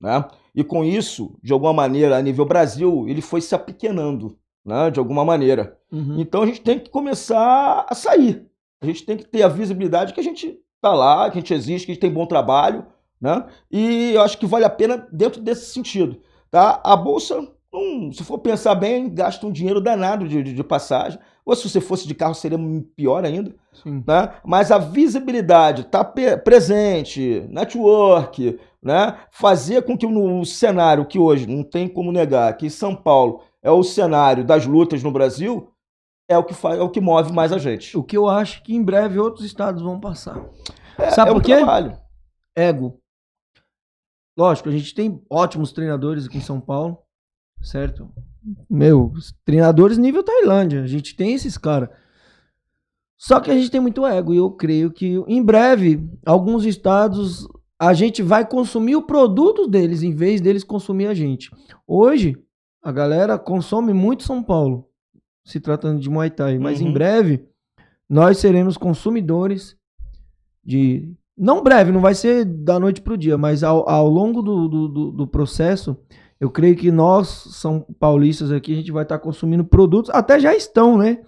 né? 0.01 0.25
E 0.55 0.63
com 0.63 0.83
isso, 0.83 1.37
de 1.43 1.53
alguma 1.53 1.73
maneira, 1.73 2.17
a 2.17 2.21
nível 2.21 2.43
Brasil, 2.43 3.05
ele 3.07 3.21
foi 3.21 3.39
se 3.39 3.53
apequenando, 3.53 4.37
né? 4.65 4.89
De 4.89 4.99
alguma 4.99 5.23
maneira. 5.23 5.77
Uhum. 5.91 6.19
Então 6.19 6.41
a 6.41 6.45
gente 6.47 6.61
tem 6.61 6.79
que 6.79 6.89
começar 6.89 7.85
a 7.87 7.93
sair. 7.93 8.47
A 8.81 8.85
gente 8.85 9.05
tem 9.05 9.15
que 9.15 9.25
ter 9.25 9.43
a 9.43 9.47
visibilidade 9.47 10.13
que 10.13 10.19
a 10.19 10.23
gente 10.23 10.59
tá 10.81 10.93
lá, 10.93 11.29
que 11.29 11.37
a 11.37 11.41
gente 11.41 11.53
existe, 11.53 11.85
que 11.85 11.91
a 11.91 11.93
gente 11.93 12.01
tem 12.01 12.11
bom 12.11 12.25
trabalho, 12.25 12.85
né? 13.21 13.45
E 13.69 14.13
eu 14.13 14.21
acho 14.21 14.37
que 14.37 14.45
vale 14.45 14.65
a 14.65 14.69
pena 14.69 15.07
dentro 15.11 15.41
desse 15.41 15.71
sentido, 15.71 16.19
tá? 16.49 16.81
A 16.83 16.95
bolsa, 16.95 17.47
hum, 17.73 18.11
se 18.11 18.23
for 18.23 18.39
pensar 18.39 18.75
bem, 18.75 19.13
gasta 19.13 19.45
um 19.45 19.51
dinheiro 19.51 19.79
danado 19.81 20.27
de, 20.27 20.41
de- 20.43 20.53
de 20.53 20.63
passagem. 20.63 21.19
Ou 21.45 21.55
se 21.55 21.67
você 21.67 21.81
fosse 21.81 22.07
de 22.07 22.13
carro 22.13 22.35
seria 22.35 22.59
pior 22.95 23.25
ainda 23.25 23.55
Sim. 23.73 24.03
né? 24.07 24.33
Mas 24.45 24.71
a 24.71 24.77
visibilidade, 24.77 25.81
estar 25.81 26.03
presente, 26.43 27.41
network, 27.49 28.59
né? 28.81 29.17
Fazer 29.31 29.81
com 29.83 29.97
que 29.97 30.05
no 30.05 30.45
cenário 30.45 31.05
que 31.07 31.17
hoje 31.17 31.47
não 31.47 31.63
tem 31.63 31.87
como 31.87 32.11
negar 32.11 32.55
que 32.55 32.69
São 32.69 32.95
Paulo 32.95 33.41
é 33.63 33.71
o 33.71 33.83
cenário 33.83 34.43
das 34.45 34.65
lutas 34.65 35.01
no 35.03 35.11
Brasil 35.11 35.71
é 36.29 36.37
o 36.37 36.43
que 36.43 36.53
faz, 36.53 36.79
é 36.79 36.83
o 36.83 36.89
que 36.89 37.01
move 37.01 37.33
mais 37.33 37.51
a 37.51 37.57
gente. 37.57 37.97
O 37.97 38.03
que 38.03 38.15
eu 38.15 38.29
acho 38.29 38.61
que 38.63 38.75
em 38.75 38.83
breve 38.83 39.17
outros 39.17 39.43
estados 39.43 39.81
vão 39.81 39.99
passar. 39.99 40.39
É, 40.97 41.09
Sabe 41.09 41.31
é 41.31 41.33
por 41.33 41.41
quê? 41.41 41.55
trabalho. 41.57 41.97
ego. 42.55 42.99
Lógico, 44.37 44.69
a 44.69 44.71
gente 44.71 44.93
tem 44.93 45.21
ótimos 45.29 45.71
treinadores 45.73 46.27
aqui 46.27 46.37
em 46.37 46.41
São 46.41 46.61
Paulo, 46.61 46.99
certo? 47.61 48.09
Meu, 48.69 49.11
treinadores 49.45 49.97
nível 49.97 50.23
Tailândia, 50.23 50.81
a 50.83 50.87
gente 50.87 51.15
tem 51.15 51.33
esses 51.33 51.57
caras. 51.57 51.89
Só 53.17 53.39
que 53.39 53.51
a 53.51 53.53
gente 53.53 53.69
tem 53.69 53.81
muito 53.81 54.05
ego 54.05 54.33
e 54.33 54.37
eu 54.37 54.49
creio 54.51 54.91
que 54.91 55.21
em 55.27 55.43
breve, 55.43 56.07
alguns 56.25 56.65
estados, 56.65 57.47
a 57.77 57.93
gente 57.93 58.23
vai 58.23 58.47
consumir 58.47 58.95
o 58.95 59.01
produto 59.05 59.67
deles 59.67 60.01
em 60.03 60.13
vez 60.15 60.39
deles 60.39 60.63
consumir 60.63 61.07
a 61.07 61.13
gente. 61.13 61.51
Hoje, 61.85 62.37
a 62.81 62.91
galera 62.93 63.37
consome 63.37 63.91
muito 63.93 64.23
São 64.23 64.41
Paulo, 64.41 64.87
se 65.43 65.59
tratando 65.59 65.99
de 65.99 66.09
Muay 66.09 66.29
Thai, 66.29 66.57
mas 66.57 66.79
em 66.79 66.85
Uhum. 66.87 66.93
breve 66.93 67.45
nós 68.09 68.37
seremos 68.37 68.77
consumidores 68.77 69.75
de. 70.63 71.13
Não 71.37 71.61
breve, 71.63 71.91
não 71.91 72.01
vai 72.01 72.15
ser 72.15 72.43
da 72.45 72.79
noite 72.79 73.01
pro 73.01 73.17
dia, 73.17 73.37
mas 73.37 73.63
ao, 73.63 73.87
ao 73.89 74.09
longo 74.09 74.41
do, 74.41 74.67
do, 74.67 74.87
do- 74.87 75.11
do 75.11 75.27
processo, 75.27 75.95
eu 76.39 76.49
creio 76.49 76.75
que 76.75 76.91
nós, 76.91 77.27
São 77.27 77.81
Paulistas 77.99 78.51
aqui, 78.51 78.73
a 78.73 78.75
gente 78.77 78.91
vai 78.91 79.03
estar 79.03 79.19
consumindo 79.19 79.65
produtos, 79.65 80.09
até 80.13 80.39
já 80.39 80.55
estão, 80.55 80.97
né? 80.97 81.19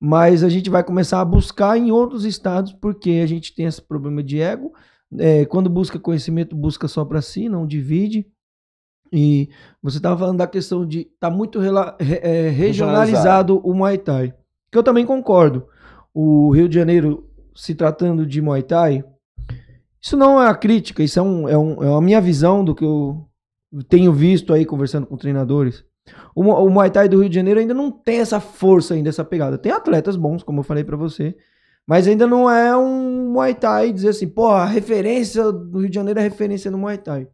Mas 0.00 0.44
a 0.44 0.48
gente 0.48 0.70
vai 0.70 0.82
começar 0.84 1.20
a 1.20 1.24
buscar 1.24 1.76
em 1.76 1.90
outros 1.90 2.24
estados, 2.24 2.72
porque 2.72 3.20
a 3.22 3.26
gente 3.26 3.54
tem 3.54 3.66
esse 3.66 3.82
problema 3.82 4.22
de 4.22 4.40
ego. 4.40 4.72
É, 5.18 5.44
quando 5.46 5.68
busca 5.70 5.98
conhecimento, 5.98 6.54
busca 6.54 6.86
só 6.86 7.04
para 7.04 7.20
si, 7.22 7.48
não 7.48 7.66
divide. 7.66 8.26
E 9.12 9.48
você 9.82 9.96
estava 9.96 10.18
falando 10.18 10.38
da 10.38 10.46
questão 10.46 10.86
de 10.86 11.06
tá 11.18 11.30
muito 11.30 11.58
rela- 11.58 11.96
re- 11.98 12.20
é, 12.22 12.48
regionalizado 12.50 13.58
o 13.64 13.74
Muay 13.74 13.98
Thai, 13.98 14.34
que 14.70 14.76
eu 14.78 14.82
também 14.82 15.06
concordo. 15.06 15.66
O 16.12 16.50
Rio 16.50 16.68
de 16.68 16.74
Janeiro 16.74 17.26
se 17.54 17.74
tratando 17.74 18.26
de 18.26 18.40
Muay 18.42 18.62
Thai, 18.62 19.02
isso 20.00 20.16
não 20.16 20.40
é 20.40 20.44
uma 20.46 20.54
crítica, 20.54 21.02
isso 21.02 21.18
é, 21.18 21.22
um, 21.22 21.48
é, 21.48 21.58
um, 21.58 21.82
é 21.82 21.96
a 21.96 22.00
minha 22.00 22.20
visão 22.20 22.62
do 22.62 22.74
que 22.74 22.84
eu 22.84 23.27
tenho 23.88 24.12
visto 24.12 24.52
aí 24.52 24.64
conversando 24.64 25.06
com 25.06 25.16
treinadores. 25.16 25.84
O, 26.34 26.42
o 26.42 26.70
Muay 26.70 26.90
Thai 26.90 27.08
do 27.08 27.20
Rio 27.20 27.28
de 27.28 27.34
Janeiro 27.34 27.60
ainda 27.60 27.74
não 27.74 27.90
tem 27.90 28.20
essa 28.20 28.40
força 28.40 28.94
ainda, 28.94 29.08
essa 29.08 29.24
pegada. 29.24 29.58
Tem 29.58 29.72
atletas 29.72 30.16
bons, 30.16 30.42
como 30.42 30.60
eu 30.60 30.64
falei 30.64 30.84
pra 30.84 30.96
você, 30.96 31.36
mas 31.86 32.06
ainda 32.06 32.26
não 32.26 32.50
é 32.50 32.76
um 32.76 33.32
Muay 33.32 33.54
Thai 33.54 33.92
dizer 33.92 34.10
assim, 34.10 34.28
pô, 34.28 34.48
a 34.48 34.64
referência 34.64 35.50
do 35.52 35.80
Rio 35.80 35.88
de 35.88 35.94
Janeiro 35.94 36.20
é 36.20 36.22
referência 36.22 36.70
no 36.70 36.78
Muay 36.78 36.98
Thai. 36.98 37.28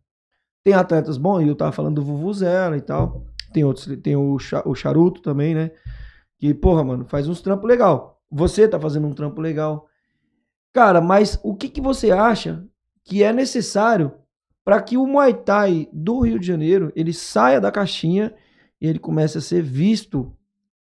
Tem 0.63 0.73
atletas 0.73 1.19
bons, 1.19 1.43
e 1.43 1.49
eu 1.49 1.55
tava 1.55 1.73
falando 1.73 1.97
do 1.97 2.03
Vuvuzela 2.03 2.77
e 2.77 2.81
tal. 2.81 3.27
Tem 3.53 3.65
outros, 3.65 3.87
tem 4.03 4.17
o, 4.17 4.37
o 4.65 4.75
Charuto 4.75 5.21
também, 5.21 5.55
né? 5.55 5.71
Que, 6.39 6.53
porra, 6.55 6.83
mano, 6.83 7.05
faz 7.05 7.29
uns 7.29 7.41
trampos 7.41 7.69
legal. 7.69 8.21
Você 8.31 8.67
tá 8.67 8.81
fazendo 8.81 9.07
um 9.07 9.13
trampo 9.13 9.41
legal. 9.41 9.87
Cara, 10.73 11.01
mas 11.01 11.39
o 11.45 11.55
que, 11.55 11.69
que 11.69 11.81
você 11.81 12.11
acha 12.11 12.65
que 13.05 13.23
é 13.23 13.33
necessário 13.33 14.13
para 14.65 14.81
que 14.81 14.97
o 14.97 15.07
Muay 15.07 15.35
Thai 15.35 15.89
do 15.93 16.21
Rio 16.21 16.39
de 16.39 16.47
Janeiro 16.47 16.93
ele 16.97 17.13
saia 17.13 17.61
da 17.61 17.71
caixinha 17.71 18.35
e 18.81 18.87
ele 18.87 18.99
comece 18.99 19.39
a 19.39 19.41
ser 19.41 19.63
visto 19.63 20.33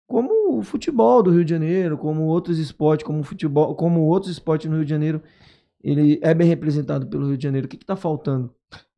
como 0.07 0.59
o 0.59 0.63
futebol 0.63 1.23
do 1.23 1.31
Rio 1.31 1.45
de 1.45 1.51
Janeiro, 1.51 1.99
como 1.99 2.25
outros 2.25 2.59
esportes, 2.59 3.07
como 3.07 3.23
futebol, 3.23 3.75
como 3.75 4.01
outros 4.07 4.33
esportes 4.33 4.69
no 4.69 4.77
Rio 4.77 4.85
de 4.85 4.91
Janeiro, 4.91 5.23
ele 5.83 6.19
é 6.23 6.33
bem 6.35 6.49
representado 6.49 7.07
pelo 7.07 7.29
Rio 7.29 7.37
de 7.37 7.43
Janeiro. 7.45 7.67
O 7.67 7.69
que, 7.69 7.77
que 7.77 7.85
tá 7.87 7.95
faltando? 7.95 8.55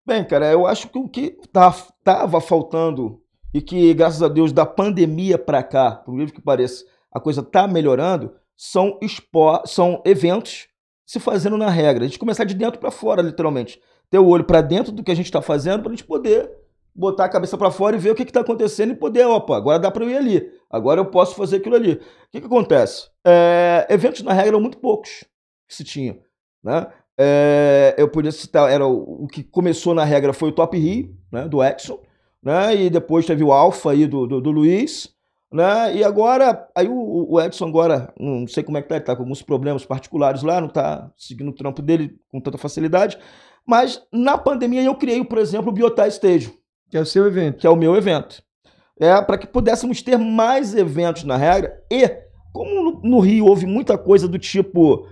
Bem, 0.07 0.25
cara, 0.25 0.51
eu 0.51 0.67
acho 0.67 0.89
que 0.89 0.99
o 0.99 1.09
que 1.09 1.37
tá, 1.53 1.75
tava 2.03 2.41
faltando 2.41 3.21
e 3.53 3.61
que, 3.61 3.93
graças 3.93 4.23
a 4.23 4.29
Deus, 4.29 4.53
da 4.53 4.65
pandemia 4.65 5.37
para 5.37 5.63
cá, 5.63 5.93
por 5.93 6.13
incrível 6.15 6.35
que 6.35 6.41
pareça, 6.41 6.85
a 7.13 7.19
coisa 7.21 7.43
tá 7.43 7.67
melhorando, 7.67 8.33
são, 8.57 8.99
espó- 9.03 9.63
são 9.67 10.01
eventos 10.05 10.69
se 11.05 11.19
fazendo 11.19 11.57
na 11.57 11.69
regra. 11.69 12.05
A 12.05 12.07
gente 12.07 12.19
começar 12.19 12.45
de 12.45 12.55
dentro 12.55 12.79
para 12.79 12.91
fora, 12.91 13.21
literalmente. 13.21 13.81
Ter 14.11 14.19
o 14.19 14.27
olho 14.27 14.45
para 14.45 14.61
dentro 14.61 14.93
do 14.93 15.03
que 15.03 15.11
a 15.11 15.15
gente 15.15 15.27
está 15.27 15.41
fazendo 15.41 15.83
para 15.83 15.93
a 15.93 15.95
gente 15.95 16.05
poder 16.05 16.51
botar 16.95 17.25
a 17.27 17.29
cabeça 17.29 17.57
pra 17.57 17.71
fora 17.71 17.97
e 17.97 17.99
ver 17.99 18.11
o 18.11 18.15
que, 18.15 18.25
que 18.25 18.33
tá 18.33 18.41
acontecendo 18.41 18.93
e 18.93 18.97
poder, 18.97 19.25
opa, 19.27 19.57
agora 19.57 19.79
dá 19.79 19.91
pra 19.91 20.05
eu 20.05 20.11
ir 20.11 20.17
ali. 20.17 20.53
Agora 20.69 21.01
eu 21.01 21.07
posso 21.07 21.35
fazer 21.35 21.57
aquilo 21.57 21.77
ali. 21.77 21.93
O 21.93 22.01
que, 22.31 22.41
que 22.41 22.47
acontece? 22.47 23.09
É, 23.25 23.87
eventos, 23.89 24.23
na 24.23 24.33
regra, 24.33 24.51
eram 24.51 24.61
muito 24.61 24.79
poucos 24.79 25.25
que 25.69 25.75
se 25.75 25.85
tinha. 25.85 26.19
Né? 26.63 26.87
É, 27.23 27.95
eu 27.99 28.09
podia 28.09 28.33
citar, 28.33 28.71
era 28.71 28.87
o, 28.87 29.25
o 29.25 29.29
que 29.29 29.43
começou 29.43 29.95
na 29.95 30.05
regra 30.05 30.33
foi 30.33 30.49
o 30.49 30.53
Top 30.53 30.77
Rio, 30.77 31.15
né, 31.31 31.47
do 31.47 31.63
Exxon, 31.63 32.01
né, 32.43 32.75
e 32.75 32.89
depois 32.89 33.27
teve 33.27 33.45
o 33.45 33.53
Alpha 33.53 33.91
aí 33.91 34.07
do, 34.07 34.27
do, 34.27 34.41
do 34.41 34.51
Luiz, 34.51 35.15
né, 35.53 35.95
e 35.95 36.03
agora, 36.03 36.67
aí 36.75 36.89
o, 36.89 37.27
o 37.31 37.39
Edson 37.39 37.67
agora, 37.67 38.11
não 38.19 38.47
sei 38.47 38.63
como 38.63 38.79
é 38.79 38.83
que 38.83 38.89
tá, 38.89 38.97
ele 38.97 39.05
tá 39.05 39.15
com 39.15 39.23
alguns 39.23 39.43
problemas 39.43 39.85
particulares 39.85 40.43
lá, 40.43 40.63
não 40.63 40.69
tá 40.69 41.13
seguindo 41.15 41.51
o 41.51 41.55
trampo 41.55 41.83
dele 41.83 42.19
com 42.31 42.41
tanta 42.41 42.57
facilidade, 42.57 43.19
mas 43.71 44.03
na 44.13 44.37
pandemia 44.37 44.83
eu 44.83 44.95
criei, 44.97 45.23
por 45.25 45.39
exemplo, 45.39 45.69
o 45.71 45.73
Biotá 45.73 46.09
Stage. 46.09 46.53
Que 46.91 46.97
é 46.99 47.01
o 47.01 47.07
seu 47.07 47.25
evento. 47.27 47.59
Que 47.59 47.67
é 47.67 47.71
o 47.71 47.77
meu 47.77 47.95
evento. 47.95 48.43
É 48.99 49.23
para 49.23 49.39
que 49.39 49.47
pudéssemos 49.47 50.03
ter 50.03 50.19
mais 50.19 50.75
eventos 50.75 51.23
na 51.23 51.37
regra 51.37 51.73
e, 51.91 52.11
como 52.53 53.01
no, 53.05 53.21
Rio 53.21 53.47
houve 53.47 53.65
muita 53.65 53.97
coisa 53.97 54.27
do 54.27 54.39
tipo 54.39 55.07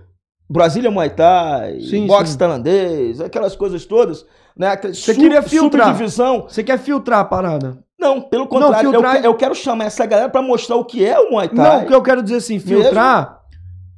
Brasília 0.50 0.90
Muay 0.90 1.10
Thai, 1.10 1.80
Sim, 1.82 2.06
boxe 2.06 2.32
sim. 2.32 2.38
tailandês, 2.38 3.20
aquelas 3.20 3.54
coisas 3.54 3.86
todas, 3.86 4.26
né? 4.56 4.76
Você 4.76 5.14
queria 5.14 5.40
filtrar. 5.40 5.86
subdivisão. 5.88 6.42
Você 6.48 6.64
quer 6.64 6.78
filtrar 6.78 7.20
a 7.20 7.24
parada? 7.24 7.78
Não, 7.98 8.20
pelo 8.20 8.46
contrário, 8.46 8.90
filtrar- 8.90 9.14
eu, 9.16 9.20
que- 9.22 9.26
eu 9.28 9.34
quero 9.34 9.54
chamar 9.54 9.84
essa 9.86 10.04
galera 10.04 10.28
para 10.28 10.42
mostrar 10.42 10.76
o 10.76 10.84
que 10.84 11.04
é 11.04 11.18
o 11.18 11.30
Muay 11.30 11.48
Thai. 11.48 11.56
Não, 11.78 11.84
o 11.84 11.86
que 11.86 11.94
eu 11.94 12.02
quero 12.02 12.22
dizer 12.22 12.36
assim, 12.36 12.58
filtrar, 12.58 13.37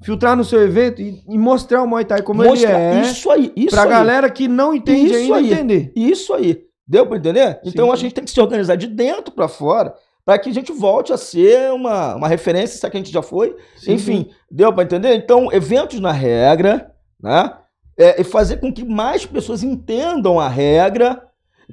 filtrar 0.02 0.36
no 0.36 0.44
seu 0.44 0.62
evento 0.62 1.00
e, 1.00 1.22
e 1.28 1.38
mostrar 1.38 1.82
o 1.82 1.86
Muay 1.86 2.04
Thai 2.04 2.22
como 2.22 2.42
Mostrar 2.42 2.70
ele 2.70 3.00
é. 3.00 3.02
isso 3.02 3.30
aí, 3.30 3.52
isso 3.54 3.70
pra 3.70 3.82
aí. 3.82 3.88
galera 3.88 4.30
que 4.30 4.48
não 4.48 4.74
entende 4.74 5.12
Isso 5.14 5.34
ainda 5.34 5.36
aí. 5.36 5.52
entender. 5.52 5.92
Isso 5.94 6.34
aí. 6.34 6.64
Deu 6.86 7.06
pra 7.06 7.18
entender? 7.18 7.60
Então 7.64 7.86
sim. 7.86 7.92
a 7.92 7.96
gente 7.96 8.14
tem 8.14 8.24
que 8.24 8.30
se 8.30 8.40
organizar 8.40 8.76
de 8.76 8.86
dentro 8.86 9.32
pra 9.32 9.46
fora 9.46 9.94
para 10.24 10.38
que 10.38 10.50
a 10.50 10.52
gente 10.52 10.72
volte 10.72 11.12
a 11.12 11.16
ser 11.16 11.72
uma, 11.72 12.14
uma 12.14 12.28
referência, 12.28 12.78
se 12.78 12.86
é 12.86 12.90
que 12.90 12.96
a 12.96 13.00
gente 13.00 13.12
já 13.12 13.22
foi. 13.22 13.56
Sim, 13.76 13.94
Enfim, 13.94 14.30
deu 14.50 14.72
pra 14.72 14.84
entender? 14.84 15.14
Então, 15.14 15.52
eventos 15.52 15.98
na 15.98 16.12
regra, 16.12 16.92
né? 17.20 17.52
É, 17.98 18.20
e 18.20 18.24
fazer 18.24 18.58
com 18.58 18.72
que 18.72 18.84
mais 18.84 19.26
pessoas 19.26 19.62
entendam 19.62 20.38
a 20.38 20.48
regra, 20.48 21.22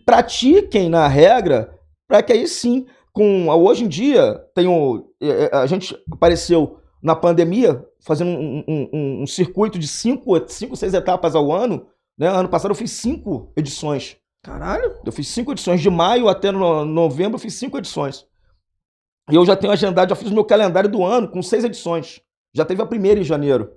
pratiquem 0.06 0.90
na 0.90 1.08
regra, 1.08 1.72
para 2.08 2.22
que 2.24 2.34
aí 2.34 2.48
sim, 2.48 2.86
com 3.14 3.48
hoje 3.50 3.84
em 3.84 3.88
dia, 3.88 4.42
tem 4.56 4.68
o, 4.68 5.06
é, 5.22 5.46
é, 5.46 5.56
a 5.56 5.66
gente 5.66 5.96
apareceu 6.12 6.80
na 7.01 7.16
pandemia 7.16 7.86
fazendo 8.00 8.30
um, 8.32 8.63
um- 8.68 9.22
um- 9.24 9.27
circuito 9.27 9.77
de 9.77 9.88
cinco, 9.88 10.32
cinco, 10.48 10.75
seis 10.75 10.94
etapas 10.94 11.36
ao 11.36 11.51
ano. 11.51 11.88
Né? 12.18 12.27
Ano 12.27 12.50
passado 12.50 12.72
eu 12.72 12.75
fiz 12.75 12.92
cinco 12.92 13.51
edições. 13.56 14.18
Caralho. 14.44 14.96
Eu 15.06 15.12
fiz 15.12 15.27
cinco 15.27 15.51
edições. 15.51 15.82
De 15.82 15.89
maio 15.89 16.27
até 16.27 16.51
no- 16.51 16.86
novembro 16.86 17.36
eu 17.36 17.39
fiz 17.39 17.54
cinco 17.54 17.77
edições. 17.77 18.25
E 19.30 19.36
eu 19.36 19.46
já 19.46 19.56
tenho 19.56 19.74
agendado, 19.74 20.10
já 20.10 20.16
fiz 20.16 20.32
o 20.32 20.34
meu 20.34 20.46
calendário 20.46 20.89
do 20.89 21.04
ano 21.04 21.27
com 21.27 21.42
seis 21.42 21.63
edições. 21.63 22.22
Já 22.54 22.63
teve 22.66 22.82
a 22.82 22.86
primeira 22.86 23.20
em 23.20 23.24
janeiro. 23.24 23.72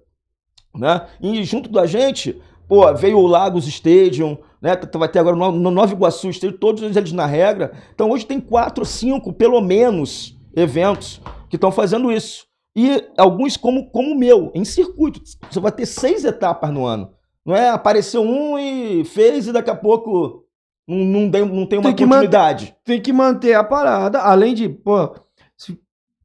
Né? 0.75 1.07
E 1.21 1.43
junto 1.43 1.69
da 1.71 1.85
gente, 1.87 2.41
pô, 2.69 2.93
veio 2.95 3.19
o 3.19 3.27
Lagos 3.27 3.67
Stadium, 3.67 4.39
né? 4.63 4.79
Vai 4.95 5.09
ter 5.09 5.19
agora 5.19 5.35
no 5.35 5.51
no 5.51 5.71
Nova 5.73 5.93
Iguaçu 5.93 6.31
Stadium, 6.31 6.57
todos 6.57 6.83
eles 6.97 7.13
na 7.13 7.27
regra. 7.27 7.73
Então 7.93 8.11
hoje 8.11 8.25
tem 8.25 8.41
quatro, 8.41 8.85
cinco, 8.85 9.33
pelo 9.33 9.61
menos, 9.61 10.37
eventos 10.55 11.21
que 11.49 11.57
estão 11.57 11.73
fazendo 11.73 12.13
isso. 12.13 12.47
E 12.77 13.05
alguns 13.17 13.57
como, 13.57 13.91
como 13.91 14.13
o 14.13 14.19
meu, 14.19 14.51
em 14.55 14.65
circuito. 14.65 15.21
Você 15.51 15.59
vai 15.61 15.73
ter 15.73 15.87
seis 15.87 16.25
etapas 16.25 16.71
no 16.73 16.85
ano. 16.87 17.13
Não 17.45 17.55
é 17.57 17.71
apareceu 17.71 18.23
um 18.23 18.59
e 18.59 19.05
fez 19.05 19.47
e 19.47 19.53
daqui 19.53 19.71
a 19.71 19.75
pouco 19.75 20.45
não, 20.87 20.99
não, 20.99 21.31
tem, 21.31 21.45
não 21.45 21.67
tem 21.67 21.79
uma 21.79 21.89
Tem 21.89 21.95
que 21.97 22.05
continuidade. 22.05 22.77
Tem 22.85 23.01
que 23.01 23.13
manter 23.13 23.55
a 23.55 23.65
parada, 23.65 24.21
além 24.21 24.55
de, 24.55 24.69
pô, 24.69 25.15
se- 25.57 25.81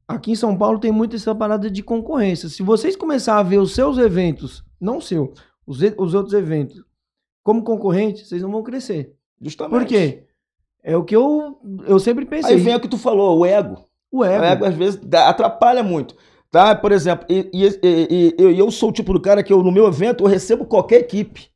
aqui 0.07 0.31
em 0.31 0.35
São 0.35 0.55
Paulo 0.57 0.77
tem 0.79 0.91
muito 0.91 1.15
essa 1.15 1.33
parada 1.33 1.69
de 1.71 1.81
concorrência. 1.81 2.49
Se 2.49 2.61
vocês 2.61 2.95
começarem 2.95 3.39
a 3.39 3.43
ver 3.43 3.57
os 3.59 3.73
seus 3.73 3.97
eventos, 3.97 4.63
não 4.79 4.97
o 4.97 5.01
seu, 5.01 5.33
os, 5.65 5.79
os 5.97 6.13
outros 6.13 6.33
eventos, 6.33 6.83
como 7.43 7.63
concorrente, 7.63 8.25
vocês 8.25 8.41
não 8.41 8.51
vão 8.51 8.61
crescer. 8.63 9.13
Justamente. 9.41 9.79
Por 9.79 9.85
quê? 9.87 10.25
É 10.83 10.95
o 10.95 11.03
que 11.03 11.15
eu, 11.15 11.59
eu 11.87 11.97
sempre 11.97 12.25
pensei. 12.25 12.55
Aí 12.55 12.59
vem 12.61 12.75
o 12.75 12.79
que 12.79 12.87
tu 12.87 12.97
falou, 12.97 13.39
o 13.39 13.45
ego. 13.45 13.87
O 14.11 14.23
ego. 14.23 14.43
O 14.43 14.45
ego 14.45 14.65
às 14.65 14.75
vezes 14.75 14.99
atrapalha 15.13 15.81
muito. 15.81 16.15
Tá? 16.55 16.73
Por 16.73 16.93
exemplo, 16.93 17.25
e, 17.29 17.49
e- 17.53 18.07
e- 18.09 18.35
eu, 18.37 18.49
eu 18.49 18.71
sou 18.71 18.87
o 18.87 18.93
tipo 18.93 19.11
do 19.11 19.19
cara 19.19 19.43
que 19.43 19.51
eu, 19.51 19.61
no 19.61 19.73
meu 19.73 19.85
evento 19.87 20.23
eu 20.23 20.27
recebo 20.29 20.63
qualquer 20.63 21.01
equipe. 21.01 21.49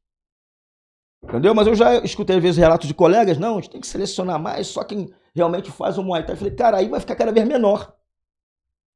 Entendeu? 1.23 1.55
Mas 1.55 1.67
eu 1.67 1.73
já 1.73 1.99
escutei 1.99 2.35
às 2.35 2.43
vezes 2.43 2.57
relatos 2.57 2.85
de 2.85 2.93
colegas, 2.93 3.37
não, 3.37 3.53
a 3.53 3.61
gente 3.61 3.69
tem 3.69 3.79
que 3.79 3.87
selecionar 3.87 4.37
mais 4.37 4.67
só 4.67 4.83
quem 4.83 5.09
realmente 5.33 5.71
faz 5.71 5.97
o 5.97 6.03
Muay 6.03 6.23
Thai. 6.25 6.33
Eu 6.33 6.37
falei, 6.37 6.53
cara, 6.53 6.77
aí 6.79 6.89
vai 6.89 6.99
ficar 6.99 7.15
cada 7.15 7.31
vez 7.31 7.47
menor. 7.47 7.93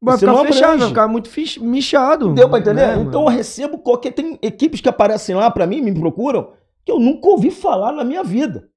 Vai 0.02 0.18
Você 0.18 0.28
ficar 0.28 0.44
fechado, 0.44 0.80
vai 0.80 0.88
ficar 0.90 1.08
muito 1.08 1.30
michado. 1.62 2.34
Deu 2.34 2.50
pra 2.50 2.60
entender? 2.60 2.86
né, 2.86 2.94
então 2.96 3.22
eu 3.22 3.26
mano? 3.28 3.38
recebo 3.38 3.78
qualquer. 3.78 4.12
Tem 4.12 4.38
equipes 4.42 4.82
que 4.82 4.90
aparecem 4.90 5.34
lá 5.34 5.50
pra 5.50 5.66
mim, 5.66 5.80
me 5.80 5.98
procuram, 5.98 6.52
que 6.84 6.92
eu 6.92 7.00
nunca 7.00 7.30
ouvi 7.30 7.50
falar 7.50 7.94
na 7.94 8.04
minha 8.04 8.26
vida. 8.26 8.70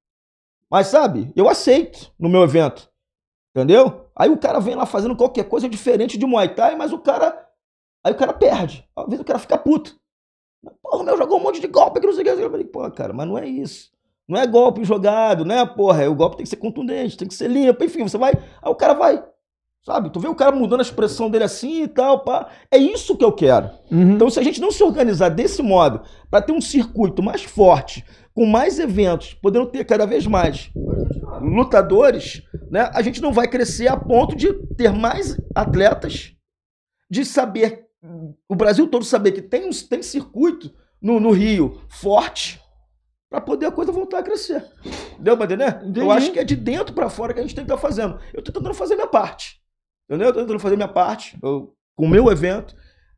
Mas 0.70 0.86
sabe, 0.86 1.32
eu 1.34 1.48
aceito 1.48 2.12
no 2.16 2.28
meu 2.28 2.44
evento. 2.44 2.88
Entendeu? 3.52 4.05
Aí 4.16 4.30
o 4.30 4.38
cara 4.38 4.58
vem 4.58 4.74
lá 4.74 4.86
fazendo 4.86 5.14
qualquer 5.14 5.44
coisa 5.44 5.68
diferente 5.68 6.16
de 6.16 6.24
Muay 6.24 6.54
Thai, 6.54 6.74
mas 6.74 6.92
o 6.92 6.98
cara. 6.98 7.46
Aí 8.02 8.12
o 8.12 8.16
cara 8.16 8.32
perde. 8.32 8.88
Às 8.96 9.04
vezes 9.04 9.20
o 9.20 9.24
cara 9.24 9.38
fica 9.38 9.58
puto. 9.58 9.96
Porra, 10.82 11.04
meu 11.04 11.18
jogou 11.18 11.38
um 11.38 11.42
monte 11.42 11.60
de 11.60 11.66
golpe 11.66 12.00
que 12.00 12.06
não 12.06 12.14
sei 12.14 12.22
o 12.22 12.24
que. 12.36 12.42
Eu 12.42 12.50
falei, 12.50 12.66
pô, 12.66 12.90
cara, 12.90 13.12
mas 13.12 13.28
não 13.28 13.36
é 13.36 13.46
isso. 13.46 13.90
Não 14.28 14.38
é 14.38 14.46
golpe 14.46 14.82
jogado, 14.84 15.44
né? 15.44 15.64
Porra, 15.64 16.08
o 16.08 16.14
golpe 16.14 16.36
tem 16.36 16.44
que 16.44 16.50
ser 16.50 16.56
contundente, 16.56 17.16
tem 17.16 17.28
que 17.28 17.34
ser 17.34 17.48
limpo, 17.48 17.84
enfim, 17.84 18.02
você 18.02 18.18
vai. 18.18 18.32
Aí 18.32 18.70
o 18.70 18.74
cara 18.74 18.94
vai. 18.94 19.22
Sabe? 19.84 20.10
Tu 20.10 20.18
vê 20.18 20.26
o 20.26 20.34
cara 20.34 20.50
mudando 20.50 20.80
a 20.80 20.82
expressão 20.82 21.30
dele 21.30 21.44
assim 21.44 21.84
e 21.84 21.88
tal, 21.88 22.24
pá. 22.24 22.48
É 22.72 22.76
isso 22.76 23.16
que 23.16 23.24
eu 23.24 23.30
quero. 23.30 23.70
Uhum. 23.88 24.14
Então, 24.14 24.28
se 24.28 24.40
a 24.40 24.42
gente 24.42 24.60
não 24.60 24.72
se 24.72 24.82
organizar 24.82 25.28
desse 25.28 25.62
modo, 25.62 26.00
para 26.28 26.42
ter 26.42 26.52
um 26.52 26.60
circuito 26.60 27.22
mais 27.22 27.44
forte, 27.44 28.04
com 28.36 28.44
mais 28.44 28.78
eventos, 28.78 29.32
podendo 29.32 29.64
ter 29.66 29.82
cada 29.86 30.04
vez 30.04 30.26
mais 30.26 30.70
lutadores, 31.40 32.42
né, 32.70 32.90
a 32.92 33.00
gente 33.00 33.22
não 33.22 33.32
vai 33.32 33.48
crescer 33.48 33.88
a 33.88 33.96
ponto 33.96 34.36
de 34.36 34.52
ter 34.76 34.92
mais 34.92 35.40
atletas, 35.54 36.34
de 37.10 37.24
saber, 37.24 37.86
o 38.46 38.54
Brasil 38.54 38.86
todo 38.88 39.04
saber 39.04 39.32
que 39.32 39.40
tem, 39.40 39.70
tem 39.70 40.02
circuito 40.02 40.70
no, 41.00 41.18
no 41.18 41.30
Rio 41.30 41.80
forte, 41.88 42.60
para 43.30 43.40
poder 43.40 43.66
a 43.66 43.72
coisa 43.72 43.90
voltar 43.90 44.18
a 44.18 44.22
crescer. 44.22 44.64
Deu 45.18 45.34
pra 45.36 45.46
entender? 45.46 45.78
Entendi. 45.82 46.00
Eu 46.00 46.10
acho 46.10 46.30
que 46.30 46.38
é 46.38 46.44
de 46.44 46.54
dentro 46.54 46.94
para 46.94 47.08
fora 47.08 47.32
que 47.32 47.40
a 47.40 47.42
gente 47.42 47.54
tem 47.54 47.64
que 47.64 47.72
estar 47.72 47.80
fazendo. 47.80 48.18
Eu 48.34 48.42
tô 48.42 48.52
tentando 48.52 48.74
fazer 48.74 48.94
minha 48.94 49.06
parte. 49.06 49.60
Entendeu? 50.08 50.28
Eu 50.28 50.32
tô 50.34 50.40
tentando 50.40 50.60
fazer 50.60 50.76
minha 50.76 50.86
parte 50.88 51.36
eu- 51.42 51.74
com 51.96 52.04
o 52.04 52.08
meu 52.08 52.30
evento. 52.30 52.76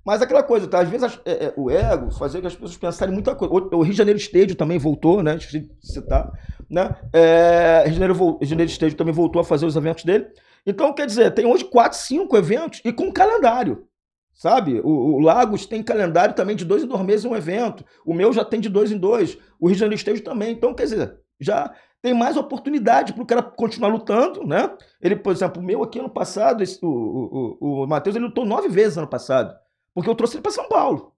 Mas 0.09 0.23
aquela 0.23 0.43
coisa, 0.43 0.67
tá? 0.67 0.81
Às 0.81 0.89
vezes 0.89 1.21
é, 1.27 1.49
é, 1.49 1.55
o 1.55 1.71
ego 1.71 2.11
fazia 2.11 2.41
que 2.41 2.47
as 2.47 2.55
pessoas 2.55 2.79
pensarem 2.79 3.13
muita 3.13 3.35
coisa. 3.35 3.53
O, 3.53 3.77
o 3.77 3.83
Rio 3.83 3.93
de 3.93 3.99
Janeiro 3.99 4.19
Stadium 4.19 4.57
também 4.57 4.79
voltou, 4.79 5.23
né? 5.23 5.33
Deixa 5.33 5.59
eu 5.59 5.65
citar. 5.83 6.33
Né? 6.71 6.97
É, 7.13 7.83
Rio, 7.85 7.93
de 7.93 7.99
Janeiro, 7.99 8.15
Rio 8.15 8.39
de 8.41 8.67
Janeiro 8.73 8.97
também 8.97 9.13
voltou 9.13 9.39
a 9.39 9.45
fazer 9.45 9.67
os 9.67 9.77
eventos 9.77 10.05
dele. 10.05 10.27
Então, 10.65 10.95
quer 10.95 11.05
dizer, 11.05 11.35
tem 11.35 11.45
hoje 11.45 11.67
quatro, 11.67 11.99
cinco 11.99 12.39
eventos 12.39 12.81
e 12.87 12.91
com 12.91 13.13
calendário. 13.13 13.87
Sabe? 14.33 14.81
O, 14.83 15.17
o 15.17 15.21
Lagos 15.21 15.67
tem 15.67 15.83
calendário 15.83 16.35
também 16.35 16.57
de 16.57 16.65
dois 16.65 16.83
em 16.83 16.87
dois 16.87 17.03
meses 17.03 17.27
um 17.27 17.37
evento. 17.37 17.85
O 18.03 18.15
meu 18.15 18.33
já 18.33 18.47
tem 18.47 18.61
de 18.61 18.71
dois 18.71 18.91
em 18.91 18.97
dois. 18.97 19.37
O 19.61 19.67
Rio 19.67 19.75
de 19.75 19.81
Janeiro 19.81 19.99
Stadium 19.99 20.25
também. 20.25 20.53
Então, 20.53 20.73
quer 20.73 20.85
dizer, 20.85 21.19
já 21.39 21.71
tem 22.01 22.15
mais 22.15 22.35
oportunidade 22.39 23.13
para 23.13 23.23
o 23.23 23.27
cara 23.27 23.43
continuar 23.43 23.91
lutando, 23.91 24.43
né? 24.47 24.75
Ele, 25.03 25.17
por 25.17 25.35
exemplo, 25.35 25.61
o 25.61 25.65
meu 25.67 25.83
aqui 25.83 25.99
ano 25.99 26.09
passado, 26.09 26.63
esse- 26.63 26.83
o, 26.83 26.89
o, 26.89 27.59
o, 27.61 27.85
o 27.85 27.87
Matheus, 27.87 28.17
ele 28.17 28.25
lutou 28.25 28.47
nove 28.47 28.69
vezes 28.69 28.97
ano 28.97 29.07
passado. 29.07 29.55
Porque 29.99 30.09
eu 30.09 30.15
trouxe 30.15 30.37
ele 30.37 30.43
para 30.43 30.53
São 30.53 30.69
Paulo. 30.69 31.13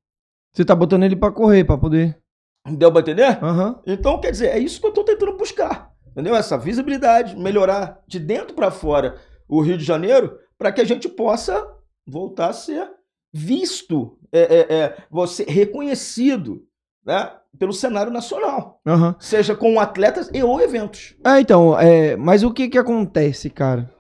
Você 0.55 0.65
tá 0.65 0.75
botando 0.75 1.03
ele 1.03 1.15
pra 1.15 1.31
correr, 1.31 1.65
pra 1.65 1.77
poder. 1.77 2.19
Deu 2.67 2.91
pra 2.91 3.03
entender? 3.03 3.39
Aham. 3.45 3.79
Então, 3.87 4.19
quer 4.19 4.31
dizer, 4.31 4.47
é 4.49 4.59
isso 4.59 4.81
que 4.81 4.87
eu 4.87 4.93
tô 4.93 5.05
tentando 5.05 5.37
buscar. 5.37 5.93
Entendeu? 6.07 6.35
Essa 6.35 6.57
visibilidade, 6.57 7.37
melhorar 7.37 8.03
de 8.07 8.19
dentro 8.19 8.55
para 8.55 8.71
fora 8.71 9.19
o 9.47 9.61
Rio 9.61 9.77
de 9.77 9.85
Janeiro, 9.85 10.39
para 10.57 10.73
que 10.73 10.81
a 10.81 10.85
gente 10.85 11.11
possa 11.11 11.63
voltar 12.07 12.49
a 12.49 12.53
ser 12.55 12.91
visto, 13.31 14.19
é, 14.33 14.41
é, 14.41 14.75
é, 14.75 14.97
você 15.11 15.45
reconhecido, 15.45 16.63
né, 17.05 17.31
pelo 17.59 17.75
cenário 17.75 18.11
nacional, 18.11 18.81
Aham. 18.87 19.15
seja 19.19 19.55
com 19.55 19.79
atletas 19.79 20.31
e 20.33 20.43
ou 20.43 20.59
eventos. 20.59 21.15
É, 21.23 21.39
então, 21.39 21.79
é, 21.79 22.17
mas 22.17 22.43
o 22.43 22.51
que 22.51 22.71
que 22.71 22.79
acontece, 22.79 23.51
cara? 23.51 23.93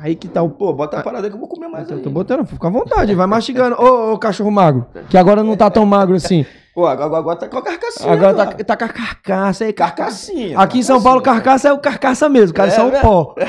Aí 0.00 0.16
que 0.16 0.26
tá 0.28 0.42
o. 0.42 0.50
Pô, 0.50 0.72
bota 0.72 0.98
a 0.98 1.02
parada 1.02 1.28
que 1.28 1.34
eu 1.36 1.38
vou 1.40 1.48
comer 1.48 1.68
mais 1.68 1.88
Eu 1.90 1.96
aí. 1.98 2.02
tô 2.02 2.10
botando, 2.10 2.44
fica 2.44 2.66
à 2.66 2.70
vontade, 2.70 3.14
vai 3.14 3.26
mastigando. 3.26 3.76
Ô, 3.80 4.12
ô, 4.12 4.18
cachorro 4.18 4.50
magro, 4.50 4.86
que 5.08 5.16
agora 5.16 5.42
não 5.44 5.56
tá 5.56 5.70
tão 5.70 5.86
magro 5.86 6.16
assim. 6.16 6.44
Pô, 6.74 6.86
agora, 6.86 7.16
agora 7.16 7.38
tá 7.38 7.48
com 7.48 7.56
a 7.58 7.62
carcassinha. 7.62 8.12
Agora 8.12 8.34
tá, 8.34 8.46
tá 8.64 8.76
com 8.76 8.84
a 8.84 8.88
carcaça 8.88 9.64
aí. 9.64 9.72
Carcassinha. 9.72 10.58
Aqui 10.58 10.80
em 10.80 10.82
São 10.82 11.00
Paulo, 11.02 11.22
carcaça 11.22 11.68
é 11.68 11.72
o 11.72 11.78
carcaça 11.78 12.28
mesmo, 12.28 12.54
cara, 12.54 12.68
É, 12.68 12.72
isso 12.72 12.80
é 12.80 12.84
um 12.84 12.90
né? 12.90 13.00
pó. 13.00 13.34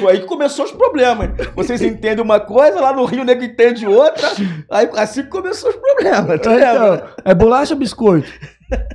Foi 0.00 0.12
aí 0.12 0.20
que 0.20 0.26
começou 0.26 0.64
os 0.66 0.72
problemas. 0.72 1.30
Vocês 1.56 1.80
entendem 1.82 2.22
uma 2.22 2.38
coisa, 2.38 2.80
lá 2.80 2.92
no 2.92 3.04
Rio 3.04 3.22
o 3.22 3.24
nego 3.24 3.42
entende 3.42 3.86
outra. 3.86 4.28
Aí 4.70 4.88
assim 4.96 5.22
que 5.22 5.28
começou 5.28 5.70
os 5.70 5.76
problemas. 5.76 6.40
Tá? 6.40 6.54
Então, 6.54 7.08
é 7.24 7.34
bolacha 7.34 7.74
ou 7.74 7.80
biscoito? 7.80 8.28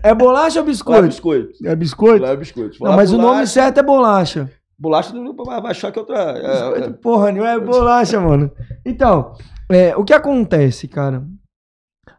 É 0.03 0.13
bolacha 0.13 0.59
ou 0.59 0.65
Lá 0.65 0.69
é 0.69 0.71
biscoito? 0.71 1.07
biscoito. 1.07 1.53
É 1.67 1.75
biscoito? 1.75 2.21
Lá 2.23 2.29
é 2.29 2.35
biscoito. 2.37 2.77
Não, 2.83 2.95
mas 2.95 3.11
o 3.11 3.17
nome 3.17 3.27
bolacha- 3.29 3.47
certo 3.47 3.79
é 3.79 3.83
bolacha. 3.83 4.49
Bolacha 4.77 5.13
não 5.13 5.33
vai 5.35 5.71
achar 5.71 5.91
que 5.91 5.99
é 5.99 6.01
outra. 6.01 6.17
é- 6.17 6.79
é- 6.85 6.89
porra, 6.89 7.31
não 7.31 7.45
é 7.45 7.59
bolacha, 7.59 8.19
mano. 8.19 8.51
Então, 8.85 9.35
é, 9.71 9.95
o 9.95 10.03
que 10.03 10.13
acontece, 10.13 10.87
cara? 10.87 11.25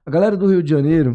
A 0.06 0.10
galera 0.10 0.36
do 0.36 0.46
Rio 0.46 0.62
de 0.62 0.70
Janeiro, 0.70 1.14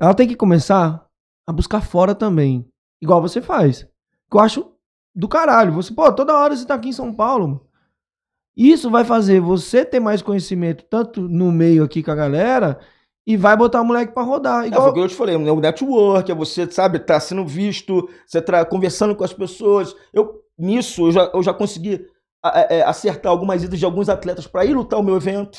ela 0.00 0.14
tem 0.14 0.26
que 0.26 0.36
começar 0.36 1.04
a 1.46 1.52
buscar 1.52 1.80
fora 1.80 2.14
também. 2.14 2.66
Igual 3.02 3.20
você 3.20 3.40
faz. 3.40 3.82
Que 4.30 4.36
eu 4.36 4.40
acho 4.40 4.72
do 5.14 5.28
caralho. 5.28 5.72
Você, 5.72 5.92
pô, 5.92 6.10
toda 6.12 6.36
hora 6.36 6.56
você 6.56 6.66
tá 6.66 6.74
aqui 6.74 6.88
em 6.88 6.92
São 6.92 7.12
Paulo. 7.14 7.66
Isso 8.56 8.90
vai 8.90 9.04
fazer 9.04 9.40
você 9.40 9.84
ter 9.84 10.00
mais 10.00 10.22
conhecimento, 10.22 10.84
tanto 10.88 11.20
no 11.28 11.50
meio 11.50 11.82
aqui 11.84 12.02
com 12.02 12.12
a 12.12 12.14
galera, 12.14 12.78
e 13.26 13.36
vai 13.36 13.56
botar 13.56 13.80
o 13.80 13.84
moleque 13.84 14.12
pra 14.14 14.22
rodar. 14.22 14.64
É, 14.64 14.68
Igual, 14.68 14.82
foi 14.82 14.90
o 14.90 14.94
que 14.94 15.00
eu 15.00 15.08
te 15.08 15.14
falei, 15.14 15.34
é 15.34 15.38
o 15.38 15.60
network, 15.60 16.30
é 16.30 16.34
você, 16.34 16.70
sabe, 16.70 17.00
tá 17.00 17.18
sendo 17.18 17.44
visto, 17.44 18.08
você 18.26 18.40
tá 18.40 18.64
conversando 18.64 19.14
com 19.16 19.24
as 19.24 19.32
pessoas. 19.32 19.94
Eu, 20.12 20.43
nisso, 20.58 21.06
eu 21.08 21.12
já, 21.12 21.30
eu 21.34 21.42
já 21.42 21.54
consegui 21.54 22.06
a- 22.42 22.60
é, 22.70 22.82
acertar 22.82 23.30
algumas 23.32 23.62
idas 23.64 23.78
de 23.78 23.84
alguns 23.84 24.08
atletas 24.08 24.46
para 24.46 24.64
ir 24.64 24.74
lutar 24.74 24.98
o 25.00 25.02
meu 25.02 25.16
evento. 25.16 25.58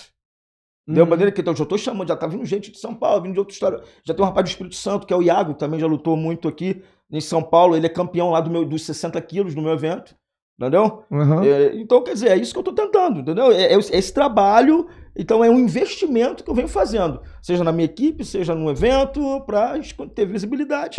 Deu 0.87 1.03
Uhum. 1.03 1.09
maneira 1.09 1.31
que 1.31 1.41
então, 1.41 1.53
eu 1.53 1.57
já 1.57 1.65
tô 1.65 1.77
chamando, 1.77 2.07
já 2.09 2.15
tá 2.15 2.27
vindo 2.27 2.45
gente 2.45 2.71
de 2.71 2.77
São 2.79 2.93
Paulo, 2.95 3.23
vindo 3.23 3.33
de 3.33 3.39
outra 3.39 3.53
história. 3.53 3.83
Já 4.03 4.13
tem 4.13 4.23
um 4.23 4.27
rapaz 4.27 4.45
do 4.45 4.49
Espírito 4.51 4.75
Santo, 4.75 5.07
que 5.07 5.13
é 5.13 5.17
o 5.17 5.21
Iago, 5.23 5.55
também 5.55 5.79
já 5.79 5.87
lutou 5.87 6.15
muito 6.15 6.47
aqui 6.47 6.83
em 7.11 7.21
São 7.21 7.41
Paulo. 7.41 7.75
Ele 7.75 7.87
é 7.87 7.89
campeão 7.89 8.29
lá 8.31 8.39
do 8.39 8.51
meu, 8.51 8.63
dos 8.65 8.83
60 8.85 9.19
quilos 9.21 9.55
no 9.55 9.61
meu 9.63 9.73
evento. 9.73 10.15
Entendeu? 10.57 11.03
Aham. 11.11 11.43
É, 11.43 11.75
então, 11.75 12.01
quer 12.01 12.13
dizer, 12.13 12.29
é 12.29 12.37
isso 12.37 12.53
que 12.53 12.59
eu 12.59 12.63
tô 12.63 12.71
tentando, 12.73 13.19
entendeu? 13.19 13.51
É, 13.51 13.73
é 13.73 13.77
esse 13.77 14.13
trabalho, 14.13 14.87
então 15.15 15.43
é 15.43 15.49
um 15.49 15.59
investimento 15.59 16.43
que 16.45 16.49
eu 16.49 16.55
venho 16.55 16.67
fazendo, 16.69 17.19
seja 17.41 17.61
na 17.63 17.73
minha 17.73 17.83
equipe, 17.85 18.23
seja 18.23 18.55
no 18.55 18.69
evento, 18.69 19.41
para 19.45 19.73
ter 20.15 20.25
visibilidade 20.25 20.95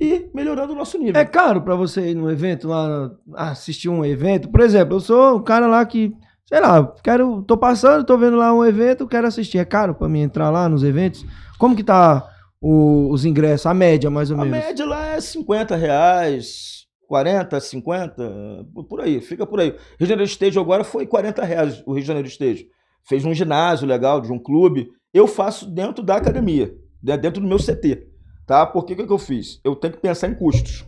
e 0.00 0.28
melhorando 0.34 0.72
o 0.72 0.76
nosso 0.76 0.98
nível. 0.98 1.20
É 1.20 1.24
caro 1.24 1.62
pra 1.62 1.76
você 1.76 2.10
ir 2.10 2.14
num 2.16 2.28
evento 2.28 2.66
lá, 2.66 3.12
assistir 3.34 3.88
um 3.88 4.04
evento. 4.04 4.48
Por 4.48 4.60
exemplo, 4.60 4.96
eu 4.96 5.00
sou 5.00 5.36
um 5.36 5.42
cara 5.42 5.68
lá 5.68 5.86
que, 5.86 6.12
sei 6.44 6.60
lá, 6.60 6.92
quero, 7.02 7.42
tô 7.42 7.56
passando, 7.56 8.04
tô 8.04 8.18
vendo 8.18 8.36
lá 8.36 8.52
um 8.52 8.64
evento, 8.64 9.06
quero 9.06 9.28
assistir. 9.28 9.58
É 9.58 9.64
caro 9.64 9.94
pra 9.94 10.08
mim 10.08 10.20
entrar 10.22 10.50
lá 10.50 10.68
nos 10.68 10.82
eventos? 10.82 11.24
Como 11.58 11.76
que 11.76 11.84
tá 11.84 12.28
o- 12.60 13.08
os 13.12 13.24
ingressos, 13.24 13.66
a 13.66 13.72
média 13.72 14.10
mais 14.10 14.30
ou 14.32 14.36
A 14.40 14.44
menos? 14.44 14.58
média 14.66 14.84
lá 14.84 15.06
é 15.14 15.20
50 15.20 15.76
reais, 15.76 16.75
40, 17.06 17.58
50, 17.60 18.66
por- 18.88 19.00
aí, 19.00 19.20
fica 19.20 19.46
por 19.46 19.60
aí. 19.60 19.68
Rio 19.70 19.78
de 20.00 20.06
Janeiro 20.06 20.30
Stage 20.30 20.58
agora 20.58 20.84
foi 20.84 21.06
40 21.06 21.44
reais 21.44 21.82
o 21.86 21.92
Rio 21.92 22.02
de 22.02 22.06
Janeiro 22.06 22.28
Stage. 22.28 22.68
Fez 23.04 23.24
um 23.24 23.32
ginásio 23.34 23.86
legal, 23.86 24.20
de 24.20 24.32
um 24.32 24.38
clube. 24.38 24.90
Eu 25.14 25.26
faço 25.26 25.70
dentro 25.70 26.02
da 26.02 26.16
academia, 26.16 26.74
né, 27.02 27.16
dentro 27.16 27.40
do 27.40 27.46
meu 27.46 27.58
CT. 27.58 28.06
Tá? 28.46 28.64
Por 28.66 28.84
que, 28.84 28.94
que, 28.94 29.06
que 29.06 29.12
eu 29.12 29.18
fiz? 29.18 29.60
Eu 29.64 29.74
tenho 29.74 29.94
que 29.94 30.00
pensar 30.00 30.28
em 30.28 30.34
custos. 30.34 30.84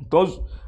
Então, 0.00 0.24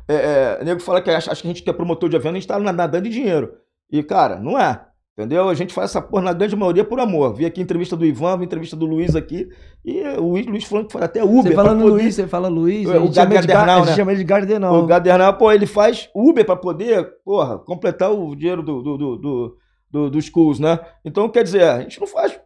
é, 0.09 0.15
é, 0.15 0.59
o 0.61 0.65
nego 0.65 0.81
fala 0.81 1.01
que 1.01 1.11
acha, 1.11 1.31
acha 1.33 1.41
que 1.41 1.47
a 1.49 1.51
gente 1.51 1.63
que 1.63 1.71
é 1.71 1.73
promotor 1.73 2.09
de 2.09 2.17
evento, 2.17 2.33
a 2.33 2.35
gente 2.35 2.47
tá 2.47 2.59
nadando 2.59 3.07
em 3.09 3.11
dinheiro. 3.11 3.55
E, 3.91 4.03
cara, 4.03 4.39
não 4.39 4.59
é. 4.59 4.87
Entendeu? 5.17 5.49
A 5.51 5.55
gente 5.55 5.75
faz 5.75 5.91
essa 5.91 6.01
porra 6.01 6.23
na 6.23 6.33
grande 6.33 6.57
maioria 6.57 6.85
por 6.85 6.99
amor. 6.99 7.35
Vi 7.35 7.45
aqui 7.45 7.61
a 7.61 7.63
entrevista 7.63 7.95
do 7.95 8.07
Ivan, 8.07 8.39
vi 8.39 8.45
entrevista 8.47 8.75
do 8.75 8.87
Luiz 8.87 9.15
aqui. 9.15 9.47
E 9.85 10.01
o 10.19 10.29
Luiz, 10.31 10.47
Luiz 10.47 10.65
falando 10.65 10.87
que 10.87 10.93
foi 10.93 11.03
até 11.03 11.23
Uber. 11.23 11.43
Você 11.43 11.55
fala 11.55 11.75
no 11.75 11.83
poder- 11.83 11.93
Luiz, 12.03 12.15
você 12.15 12.27
fala 12.27 12.49
Luiz, 12.49 12.89
É, 12.89 12.97
a 12.97 12.99
o 12.99 13.03
gente 13.05 13.15
chama 13.17 13.35
ele 13.35 13.41
de 13.43 13.47
Gar- 13.47 13.57
Gardernal, 13.57 13.75
a 13.77 13.79
gente 13.81 13.89
né? 13.91 13.97
chama 13.97 14.11
ele 14.13 14.19
de 14.19 14.25
Gardenal. 14.25 14.75
O 14.83 14.87
Gadernal, 14.87 15.35
pô, 15.37 15.53
ele 15.53 15.67
faz 15.67 16.09
Uber 16.15 16.47
pra 16.47 16.57
poder, 16.57 17.11
porra, 17.25 17.59
completar 17.59 18.11
o 18.11 18.35
dinheiro 18.35 18.63
do, 18.63 18.83
do, 18.83 18.97
do, 18.97 19.17
do, 19.19 19.57
do- 19.91 20.11
dos 20.11 20.25
schools, 20.25 20.59
né? 20.59 20.79
Então, 21.05 21.29
quer 21.29 21.45
dizer, 21.45 21.63
a 21.65 21.81
gente 21.83 22.01
não 22.01 22.07
faz, 22.07 22.41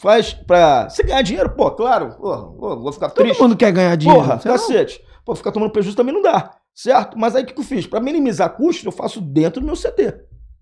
faz 0.00 0.32
pra... 0.32 0.88
Se 0.90 1.02
ganhar 1.02 1.22
dinheiro, 1.22 1.50
pô, 1.50 1.72
claro, 1.72 2.16
porra, 2.16 2.44
pô, 2.52 2.76
vou 2.80 2.92
ficar 2.92 3.10
Todo 3.10 3.24
triste. 3.24 3.42
mundo 3.42 3.56
quer 3.56 3.72
ganhar 3.72 3.96
dinheiro. 3.96 4.22
Porra, 4.22 4.38
cacete. 4.38 5.00
Pô, 5.24 5.34
ficar 5.34 5.50
tomando 5.50 5.72
prejuízo 5.72 5.96
também 5.96 6.14
não 6.14 6.22
dá, 6.22 6.52
certo? 6.72 7.18
Mas 7.18 7.34
aí 7.34 7.42
o 7.42 7.46
que 7.46 7.52
que 7.52 7.60
eu 7.60 7.64
fiz? 7.64 7.84
Pra 7.84 7.98
minimizar 8.00 8.48
custos, 8.56 8.84
eu 8.86 8.92
faço 8.92 9.20
dentro 9.20 9.60
do 9.60 9.66
meu 9.66 9.74
CT. 9.74 10.14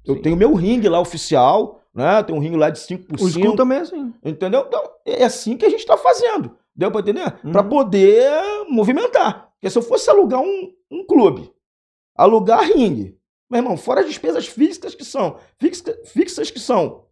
Eu 0.04 0.16
Sim. 0.16 0.22
tenho 0.22 0.36
meu 0.36 0.54
ringue 0.54 0.88
lá 0.88 0.98
oficial, 1.00 1.80
né? 1.94 2.22
Tem 2.22 2.34
um 2.34 2.38
ringue 2.38 2.56
lá 2.56 2.70
de 2.70 2.78
5 2.78 3.04
por 3.06 3.14
O 3.16 3.28
5. 3.28 3.30
school 3.44 3.56
também 3.56 3.78
é 3.78 3.80
assim. 3.82 4.14
Entendeu? 4.24 4.64
Então, 4.66 4.82
é 5.04 5.24
assim 5.24 5.56
que 5.56 5.64
a 5.66 5.68
gente 5.70 5.80
está 5.80 5.96
fazendo. 5.96 6.56
Deu 6.74 6.90
para 6.90 7.00
entender? 7.00 7.34
Uhum. 7.44 7.52
Para 7.52 7.62
poder 7.64 8.30
movimentar. 8.68 9.50
Porque 9.54 9.68
se 9.68 9.76
eu 9.76 9.82
fosse 9.82 10.08
alugar 10.08 10.40
um, 10.40 10.72
um 10.90 11.04
clube, 11.04 11.52
alugar 12.16 12.62
ringue, 12.64 13.18
meu 13.50 13.58
irmão, 13.58 13.76
fora 13.76 14.00
as 14.00 14.06
despesas 14.06 14.46
fixas 14.46 14.94
que 14.94 15.04
são, 15.04 15.36
fixa- 15.58 15.98
fixas 16.06 16.50
que 16.50 16.58
são 16.60 17.04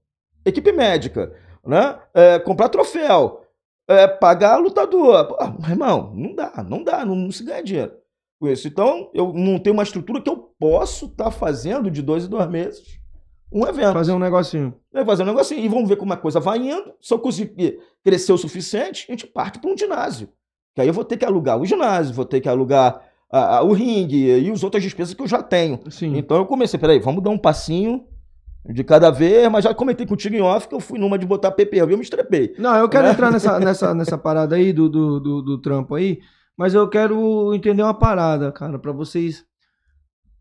equipe 0.44 0.72
médica, 0.72 1.34
né? 1.66 1.98
É, 2.14 2.38
comprar 2.38 2.68
troféu, 2.70 3.42
é, 3.86 4.06
pagar 4.06 4.56
lutador. 4.56 5.26
Pô, 5.26 5.36
meu 5.60 5.70
irmão, 5.70 6.12
não 6.14 6.34
dá, 6.34 6.64
não 6.66 6.82
dá, 6.82 7.04
não, 7.04 7.14
não 7.14 7.30
se 7.32 7.44
ganha 7.44 7.62
dinheiro 7.62 7.92
com 8.38 8.48
isso. 8.48 8.68
Então, 8.68 9.10
eu 9.14 9.32
não 9.32 9.58
tenho 9.58 9.74
uma 9.74 9.82
estrutura 9.82 10.20
que 10.20 10.30
eu 10.30 10.36
posso 10.58 11.06
estar 11.06 11.30
fazendo 11.30 11.90
de 11.90 12.02
dois 12.02 12.24
em 12.24 12.28
dois 12.28 12.48
meses 12.48 12.98
um 13.52 13.66
evento. 13.66 13.92
Fazer 13.94 14.12
um 14.12 14.18
negocinho. 14.18 14.74
Vai 14.92 15.04
fazer 15.04 15.22
um 15.22 15.26
negocinho. 15.26 15.64
E 15.64 15.68
vamos 15.68 15.88
ver 15.88 15.96
como 15.96 16.12
a 16.12 16.16
coisa 16.16 16.38
vai 16.38 16.58
indo. 16.58 16.92
Se 17.00 17.12
eu 17.12 17.18
conseguir 17.18 17.78
crescer 18.04 18.32
o 18.32 18.38
suficiente, 18.38 19.06
a 19.08 19.12
gente 19.12 19.26
parte 19.26 19.58
para 19.58 19.70
um 19.70 19.76
ginásio. 19.76 20.28
Que 20.74 20.82
aí 20.82 20.88
eu 20.88 20.92
vou 20.94 21.04
ter 21.04 21.16
que 21.16 21.24
alugar 21.24 21.58
o 21.58 21.64
ginásio, 21.64 22.14
vou 22.14 22.24
ter 22.24 22.40
que 22.40 22.48
alugar 22.48 23.00
ah, 23.32 23.56
ah, 23.56 23.62
o 23.62 23.72
ringue 23.72 24.26
e 24.26 24.50
as 24.50 24.62
outras 24.62 24.82
despesas 24.82 25.14
que 25.14 25.22
eu 25.22 25.26
já 25.26 25.42
tenho. 25.42 25.80
Sim. 25.90 26.16
Então 26.16 26.36
eu 26.36 26.46
comecei, 26.46 26.78
peraí, 26.78 26.98
vamos 26.98 27.22
dar 27.22 27.30
um 27.30 27.38
passinho 27.38 28.04
de 28.68 28.84
cada 28.84 29.10
vez, 29.10 29.50
mas 29.50 29.64
já 29.64 29.72
comentei 29.72 30.06
contigo 30.06 30.36
em 30.36 30.42
off 30.42 30.68
que 30.68 30.74
eu 30.74 30.80
fui 30.80 30.98
numa 30.98 31.18
de 31.18 31.26
botar 31.26 31.50
PPV, 31.50 31.94
eu 31.94 31.96
me 31.96 32.02
estrepei. 32.04 32.54
Não, 32.58 32.76
eu 32.76 32.88
quero 32.88 33.06
Né? 33.06 33.12
entrar 33.12 33.30
nessa, 33.30 33.58
nessa, 33.60 33.94
nessa 33.94 34.18
parada 34.18 34.56
aí 34.56 34.72
do, 34.74 34.88
do, 34.90 35.20
do, 35.20 35.42
do 35.42 35.58
trampo 35.60 35.94
aí, 35.94 36.20
mas 36.58 36.74
eu 36.74 36.88
quero 36.88 37.54
entender 37.54 37.82
uma 37.82 37.94
parada, 37.94 38.50
cara, 38.50 38.78
pra 38.78 38.90
vocês 38.92 39.46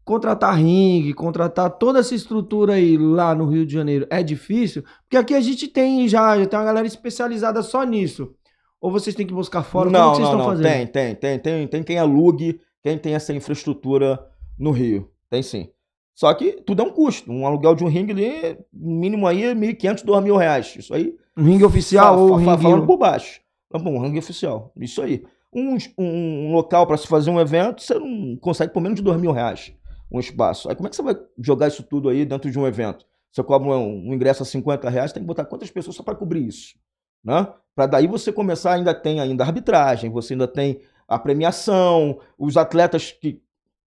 contratar 0.04 0.56
ringue, 0.56 1.14
contratar 1.14 1.70
toda 1.70 2.00
essa 2.00 2.16
estrutura 2.16 2.74
aí 2.74 2.98
lá 2.98 3.36
no 3.36 3.46
Rio 3.46 3.66
de 3.66 3.74
Janeiro. 3.74 4.08
É 4.10 4.24
difícil? 4.24 4.84
Porque 5.04 5.18
aqui 5.18 5.34
a 5.34 5.42
gente 5.42 5.68
tem 5.68 6.08
já, 6.08 6.40
já 6.40 6.46
tem 6.46 6.58
uma 6.58 6.66
galera 6.66 6.88
especializada 6.88 7.62
só 7.62 7.84
nisso. 7.84 8.34
Ou 8.80 8.90
vocês 8.90 9.16
têm 9.16 9.28
que 9.28 9.34
buscar 9.34 9.64
fora? 9.64 9.90
Como 9.92 9.98
não, 9.98 10.12
que 10.12 10.18
vocês 10.18 10.30
não, 10.30 10.36
estão 10.36 10.40
não. 10.40 10.58
fazendo? 10.58 10.72
Tem, 10.72 10.88
tem, 10.88 11.16
tem, 11.16 11.40
tem, 11.40 11.68
tem 11.68 11.84
quem 11.84 12.00
alugue, 12.00 12.60
quem 12.82 12.98
tem 12.98 13.16
essa 13.16 13.34
infraestrutura 13.34 14.20
no 14.58 14.72
Rio. 14.72 15.12
Tem 15.30 15.44
sim. 15.44 15.70
Só 16.16 16.34
que 16.34 16.54
tudo 16.66 16.82
é 16.82 16.86
um 16.86 16.90
custo. 16.92 17.32
Um 17.32 17.46
aluguel 17.46 17.76
de 17.76 17.84
um 17.84 17.88
ringue 17.88 18.12
ali, 18.14 18.58
mínimo 18.74 19.28
aí, 19.28 19.42
1.500, 19.54 20.06
2.000 20.06 20.38
reais. 20.38 20.76
Isso 20.78 20.94
aí 20.94 21.14
Um 21.36 21.44
ringue 21.44 21.66
oficial 21.66 22.16
Fa- 22.16 22.22
ou 22.22 22.28
fa- 22.30 22.34
um 22.34 22.38
ringue... 22.38 22.64
Falando 22.64 22.86
por 22.88 22.98
baixo. 22.98 23.42
Bom, 23.72 24.00
ranking 24.00 24.20
oficial. 24.20 24.72
Isso 24.78 25.02
aí. 25.02 25.24
Um, 25.54 25.78
um- 25.98 26.52
local 26.52 26.86
para 26.86 26.98
se 26.98 27.08
fazer 27.08 27.30
um 27.30 27.40
evento, 27.40 27.82
você 27.82 27.94
não 27.98 28.36
consegue 28.38 28.74
por 28.74 28.82
menos 28.82 28.98
de 28.98 29.02
dois 29.04 29.20
mil 29.20 29.32
reais 29.32 29.72
um 30.12 30.20
espaço. 30.20 30.70
Aí 30.70 30.76
como 30.76 30.88
é 30.88 30.90
que 30.90 30.96
você 30.96 31.02
vai 31.02 31.16
jogar 31.40 31.68
isso 31.68 31.84
tudo 31.84 32.10
aí 32.10 32.26
dentro 32.26 32.50
de 32.52 32.60
um 32.60 32.68
evento? 32.68 33.06
Você 33.32 33.42
cobra 33.44 33.70
um, 33.70 34.10
um 34.10 34.14
ingresso 34.14 34.44
a 34.44 34.46
50 34.46 34.90
reais, 34.90 35.12
tem 35.14 35.22
que 35.24 35.28
botar 35.28 35.46
quantas 35.46 35.70
pessoas 35.72 35.96
só 35.96 36.04
para 36.04 36.16
cobrir 36.16 36.46
isso? 36.48 36.76
Né? 37.24 37.48
Para 37.76 37.86
daí 37.88 38.08
você 38.08 38.32
começar, 38.32 38.74
ainda 38.74 38.94
tem 38.94 39.20
ainda 39.20 39.44
a 39.44 39.48
arbitragem, 39.48 40.10
você 40.12 40.34
ainda 40.34 40.48
tem 40.48 40.80
a 41.08 41.18
premiação, 41.20 42.20
os 42.38 42.58
atletas 42.58 43.12
que 43.12 43.42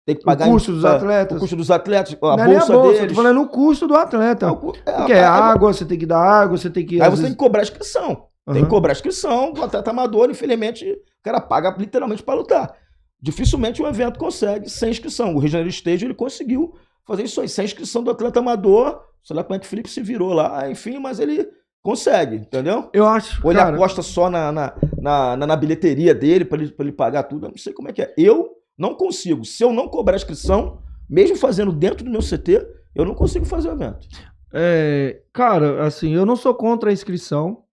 tem 0.05 0.15
que 0.15 0.21
O 0.21 0.25
pagar... 0.25 0.47
custo 0.49 0.71
dos 0.73 0.83
é, 0.83 0.87
atletas. 0.89 1.37
O 1.37 1.39
custo 1.39 1.55
dos 1.55 1.71
atletas, 1.71 2.17
a 2.21 2.37
Não 2.37 2.43
é 2.43 2.47
bolsa 2.47 2.73
a 2.73 2.75
bolsa, 2.75 2.89
eu 2.89 2.93
deles. 3.01 3.15
tô 3.15 3.21
falando 3.21 3.41
o 3.41 3.47
custo 3.47 3.87
do 3.87 3.95
atleta. 3.95 4.45
É, 4.47 4.49
o 4.51 4.53
é, 4.53 4.57
Porque 4.93 5.13
é, 5.13 5.17
é 5.17 5.19
é- 5.19 5.23
água, 5.23 5.73
você 5.73 5.85
tem 5.85 5.97
que 5.97 6.05
dar 6.05 6.19
água, 6.19 6.57
você 6.57 6.69
tem 6.69 6.85
que... 6.85 6.95
Aí 7.01 7.09
você 7.09 7.17
tem 7.17 7.21
vezes- 7.23 7.31
que 7.31 7.37
cobrar 7.37 7.61
a 7.61 7.63
inscrição. 7.63 8.25
Tem 8.45 8.55
Aham. 8.55 8.63
que 8.63 8.69
cobrar 8.69 8.91
a 8.91 8.93
inscrição 8.93 9.53
do 9.53 9.63
atleta 9.63 9.91
amador, 9.91 10.29
infelizmente, 10.29 10.89
o 10.91 10.97
cara 11.23 11.39
paga 11.39 11.75
literalmente 11.77 12.23
para 12.23 12.33
lutar. 12.39 12.75
Dificilmente 13.21 13.81
um 13.81 13.87
evento 13.87 14.17
consegue 14.17 14.67
sem 14.69 14.89
inscrição. 14.89 15.29
O 15.35 15.39
Rio 15.39 15.45
de 15.47 15.51
Janeiro 15.51 15.69
Stage 15.69 16.05
ele 16.05 16.13
conseguiu 16.15 16.73
fazer 17.05 17.23
isso 17.23 17.39
aí, 17.39 17.47
sem 17.47 17.65
inscrição 17.65 18.03
do 18.03 18.09
atleta 18.09 18.39
amador. 18.39 18.99
Sei 19.23 19.35
lá 19.35 19.43
como 19.43 19.55
é 19.55 19.59
que 19.59 19.65
o 19.67 19.69
Felipe 19.69 19.89
se 19.89 20.01
virou 20.01 20.33
lá, 20.33 20.69
enfim, 20.71 20.97
mas 20.97 21.19
ele 21.19 21.47
consegue, 21.83 22.37
entendeu? 22.37 22.89
Eu 22.91 23.05
acho, 23.07 23.39
Ou 23.45 23.51
ele 23.51 23.59
cara... 23.59 23.75
aposta 23.75 24.01
só 24.01 24.27
na, 24.29 24.51
na, 24.51 24.73
na, 24.99 25.37
na- 25.37 25.55
bilheteria 25.55 26.13
dele 26.15 26.43
para 26.45 26.61
ele, 26.63 26.71
pra 26.71 26.83
ele 26.83 26.91
pagar 26.91 27.23
tudo. 27.23 27.45
Eu 27.45 27.49
não 27.51 27.57
sei 27.57 27.73
como 27.73 27.89
é 27.89 27.93
que 27.93 28.01
é. 28.01 28.11
Eu 28.17 28.49
não 28.75 28.95
consigo. 28.95 29.45
Se 29.45 29.63
eu 29.63 29.71
não 29.71 29.87
cobrar 29.87 30.15
a 30.15 30.17
inscrição, 30.17 30.81
mesmo 31.07 31.35
fazendo 31.35 31.71
dentro 31.71 32.03
do 32.03 32.09
meu 32.09 32.21
CT, 32.21 32.65
eu 32.95 33.05
não 33.05 33.13
consigo 33.13 33.45
fazer 33.45 33.69
o 33.69 33.73
evento. 33.73 34.07
É, 34.51 35.21
cara, 35.31 35.85
assim, 35.85 36.13
eu 36.15 36.25
não 36.25 36.35
sou 36.35 36.53
contra 36.55 36.89
a 36.89 36.93
inscrição, 36.93 37.63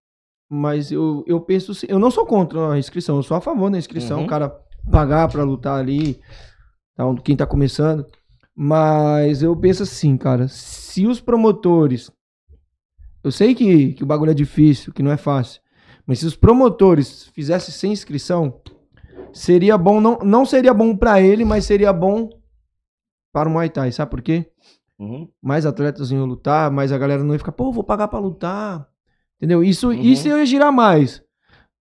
mas 0.48 0.90
eu, 0.92 1.22
eu 1.26 1.40
penso 1.40 1.72
eu 1.88 1.98
não 1.98 2.10
sou 2.10 2.24
contra 2.26 2.72
a 2.72 2.78
inscrição, 2.78 3.16
eu 3.16 3.22
sou 3.22 3.36
a 3.36 3.40
favor 3.40 3.70
da 3.70 3.78
inscrição, 3.78 4.18
Uhum. 4.20 4.24
o 4.24 4.28
cara 4.28 4.48
pagar 4.90 5.28
pra 5.28 5.42
lutar 5.44 5.78
ali, 5.78 6.18
tal, 6.96 7.14
quem 7.16 7.36
tá 7.36 7.46
começando, 7.46 8.06
mas 8.54 9.42
eu 9.42 9.54
penso 9.56 9.82
assim, 9.82 10.16
cara, 10.16 10.48
se 10.48 11.06
os 11.06 11.20
promotores, 11.20 12.10
eu 13.22 13.30
sei 13.30 13.54
que, 13.54 13.92
que 13.92 14.02
o 14.02 14.06
bagulho 14.06 14.30
é 14.30 14.34
difícil, 14.34 14.92
que 14.92 15.02
não 15.02 15.10
é 15.12 15.16
fácil, 15.16 15.60
mas 16.06 16.20
se 16.20 16.26
os 16.26 16.34
promotores 16.34 17.24
fizessem 17.34 17.72
sem 17.74 17.92
inscrição, 17.92 18.60
seria 19.32 19.76
bom, 19.76 20.00
não, 20.00 20.18
não 20.24 20.46
seria 20.46 20.72
bom 20.72 20.96
pra 20.96 21.20
ele, 21.20 21.44
mas 21.44 21.64
seria 21.66 21.92
bom 21.92 22.30
para 23.32 23.48
o 23.48 23.52
Muay 23.52 23.68
Thai, 23.68 23.92
sabe 23.92 24.10
por 24.10 24.22
quê? 24.22 24.50
Uhum. 24.98 25.28
mais 25.40 25.64
atletas 25.64 26.10
iam 26.10 26.24
lutar, 26.24 26.72
mais 26.72 26.90
a 26.90 26.98
galera 26.98 27.22
não 27.22 27.32
ia 27.32 27.38
ficar, 27.38 27.52
pô, 27.52 27.70
vou 27.70 27.84
pagar 27.84 28.08
pra 28.08 28.18
lutar. 28.18 28.88
Entendeu? 29.38 29.62
Isso, 29.62 29.88
Uhum. 29.88 29.94
isso 30.00 30.28
ia 30.28 30.44
girar 30.44 30.72
mais. 30.72 31.22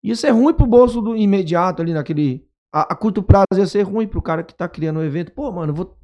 Ia 0.03 0.15
ser 0.15 0.29
ruim 0.29 0.53
pro 0.53 0.65
bolso 0.67 1.01
do 1.01 1.15
imediato 1.15 1.81
ali 1.81 1.93
naquele. 1.93 2.45
A, 2.73 2.93
a 2.93 2.95
curto 2.95 3.23
prazo 3.23 3.45
ia 3.57 3.65
ser 3.65 3.81
ruim 3.81 4.07
pro 4.07 4.21
cara 4.21 4.43
que 4.43 4.53
tá 4.55 4.67
criando 4.69 4.99
o 4.99 5.03
evento. 5.03 5.31
Pô, 5.31 5.51
mano, 5.51 5.73
vou, 5.73 5.97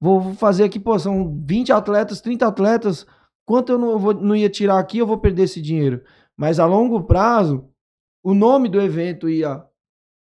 vou 0.00 0.34
fazer 0.34 0.64
aqui, 0.64 0.78
pô, 0.78 0.98
são 0.98 1.40
20 1.44 1.72
atletas, 1.72 2.20
30 2.20 2.46
atletas. 2.46 3.06
Quanto 3.46 3.72
eu 3.72 3.78
não, 3.78 3.98
vou, 3.98 4.12
não 4.14 4.36
ia 4.36 4.50
tirar 4.50 4.78
aqui, 4.78 4.98
eu 4.98 5.06
vou 5.06 5.18
perder 5.18 5.44
esse 5.44 5.60
dinheiro. 5.62 6.02
Mas 6.36 6.60
a 6.60 6.66
longo 6.66 7.02
prazo, 7.04 7.68
o 8.22 8.34
nome 8.34 8.68
do 8.68 8.80
evento 8.80 9.28
ia 9.28 9.64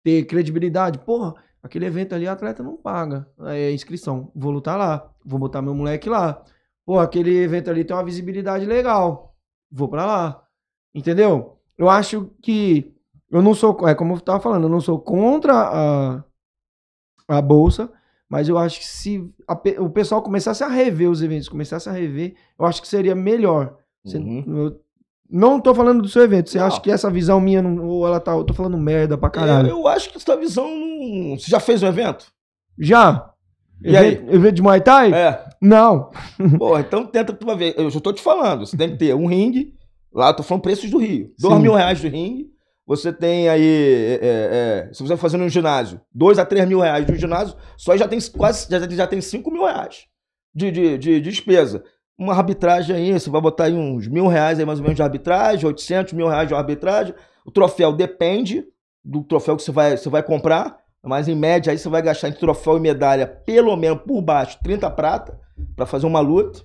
ter 0.04 0.26
credibilidade. 0.26 1.00
Porra, 1.00 1.34
aquele 1.62 1.86
evento 1.86 2.14
ali, 2.14 2.28
atleta 2.28 2.62
não 2.62 2.78
paga. 2.78 3.28
É 3.46 3.72
inscrição. 3.72 4.32
Vou 4.36 4.52
lutar 4.52 4.78
lá. 4.78 5.12
Vou 5.26 5.40
botar 5.40 5.62
meu 5.62 5.74
moleque 5.74 6.10
lá. 6.10 6.44
Pô, 6.86 7.00
aquele 7.00 7.36
evento 7.38 7.70
ali 7.70 7.84
tem 7.84 7.96
uma 7.96 8.04
visibilidade 8.04 8.66
legal. 8.66 9.36
Vou 9.72 9.88
pra 9.88 10.06
lá. 10.06 10.43
Entendeu? 10.94 11.58
Eu 11.78 11.90
acho 11.90 12.30
que 12.42 12.92
eu 13.32 13.42
não 13.42 13.54
sou, 13.56 13.78
é 13.88 13.96
como 13.96 14.14
eu 14.14 14.20
tava 14.22 14.40
falando, 14.40 14.64
eu 14.64 14.70
não 14.70 14.80
sou 14.82 15.00
contra 15.00 15.54
a, 15.54 16.24
a 17.28 17.42
bolsa, 17.42 17.92
mas 18.30 18.48
eu 18.48 18.58
acho 18.58 18.80
que 18.80 18.86
se 18.86 19.28
a 19.48 19.54
o 19.82 19.90
pessoal 19.90 20.22
começasse 20.22 20.64
a 20.64 20.68
rever 20.68 21.10
os 21.10 21.22
eventos, 21.22 21.50
começasse 21.50 21.90
a 21.90 21.92
rever, 21.92 22.36
eu 22.60 22.66
acho 22.66 22.82
que 22.82 22.88
seria 22.88 23.16
melhor. 23.16 23.76
Você- 24.06 24.18
eu 24.18 24.80
não 25.30 25.60
tô 25.60 25.74
falando 25.74 26.02
do 26.02 26.08
seu 26.10 26.22
evento. 26.24 26.50
Você 26.50 26.58
Uhum. 26.58 26.62
Não. 26.64 26.68
acha 26.68 26.82
que 26.82 26.92
essa 26.92 27.10
visão 27.10 27.40
minha 27.42 27.62
não, 27.62 27.84
ou 27.88 28.06
ela 28.06 28.20
tá, 28.20 28.34
eu 28.34 28.44
tô 28.44 28.54
falando 28.54 28.78
merda 28.78 29.18
pra 29.18 29.30
caralho. 29.30 29.70
Eu, 29.70 29.80
eu 29.80 29.88
acho 29.88 30.10
que 30.12 30.18
essa 30.18 30.38
visão 30.38 30.68
não. 30.70 31.38
Você 31.38 31.50
já 31.50 31.60
fez 31.60 31.82
um 31.82 31.88
evento? 31.88 32.28
Já? 32.78 33.32
E 33.84 33.98
aí? 33.98 34.14
evento, 34.14 34.32
evento 34.36 34.56
de 34.56 34.62
Muay 34.62 34.82
Thai? 34.82 35.12
É. 35.14 35.44
Não. 35.62 36.12
Porra, 36.58 36.82
então 36.82 37.06
tenta 37.06 37.36
vai 37.44 37.56
ver. 37.58 37.74
Eu 37.78 37.90
já 37.90 38.00
tô 38.00 38.14
te 38.14 38.22
falando. 38.22 38.66
Você 38.66 38.78
tem 38.78 38.92
que 38.92 38.98
ter 38.98 39.16
um 39.16 39.26
ringue. 39.26 39.74
Lá 40.14 40.30
eu 40.30 40.36
tô 40.36 40.44
falando 40.44 40.64
preços 40.64 40.90
do 40.90 40.98
Rio. 40.98 41.34
Dois 41.40 41.56
Sim. 41.56 41.62
mil 41.62 41.74
reais 41.74 42.02
do 42.02 42.08
ringue. 42.08 42.52
Você 42.86 43.14
tem 43.14 43.48
aí. 43.48 43.62
é, 43.62 44.20
é, 44.22 44.90
é, 44.90 44.94
se 44.94 45.02
você 45.02 45.16
fazendo 45.16 45.44
um 45.44 45.50
ginásio, 45.50 46.02
dois 46.14 46.38
a 46.38 46.46
três 46.46 46.68
mil 46.68 46.80
reais 46.80 47.06
do 47.06 47.16
ginásio, 47.16 47.56
só 47.78 47.96
já 47.96 48.08
tem 48.08 48.20
quase. 48.36 48.68
Já, 48.70 48.88
já 48.88 49.08
tem 49.08 49.22
cinco 49.22 49.50
mil 49.50 49.64
reais 49.64 50.06
de, 50.54 50.70
de, 50.72 50.98
de 50.98 51.22
despesa. 51.22 51.84
Uma 52.18 52.34
arbitragem 52.34 52.96
aí, 52.96 53.14
você 53.14 53.30
vai 53.30 53.42
botar 53.42 53.66
aí 53.66 53.74
uns 53.74 54.08
mil 54.08 54.28
reais 54.28 54.60
aí 54.60 54.66
mais 54.66 54.80
ou 54.80 54.84
menos 54.84 54.96
de 54.96 55.02
arbitragem, 55.02 55.66
800 55.66 56.14
mil 56.14 56.28
reais 56.28 56.48
de 56.48 56.54
arbitragem. 56.54 57.16
O 57.46 57.52
troféu 57.52 57.92
depende 57.92 58.66
do 59.04 59.24
troféu 59.24 59.58
que 59.58 59.64
você 59.64 59.72
vai, 59.72 59.98
você 59.98 60.10
vai 60.10 60.22
comprar, 60.22 60.78
mas 61.02 61.28
em 61.28 61.36
média 61.36 61.72
aí 61.72 61.78
você 61.78 61.90
vai 61.90 62.02
gastar 62.02 62.28
entre 62.28 62.40
troféu 62.40 62.78
e 62.78 62.80
medalha 62.80 63.26
pelo 63.26 63.76
menos 63.76 64.02
por 64.04 64.22
baixo 64.22 64.60
30 64.64 64.90
prata 64.92 65.40
para 65.76 65.86
fazer 65.86 66.06
uma 66.06 66.20
luta. 66.20 66.62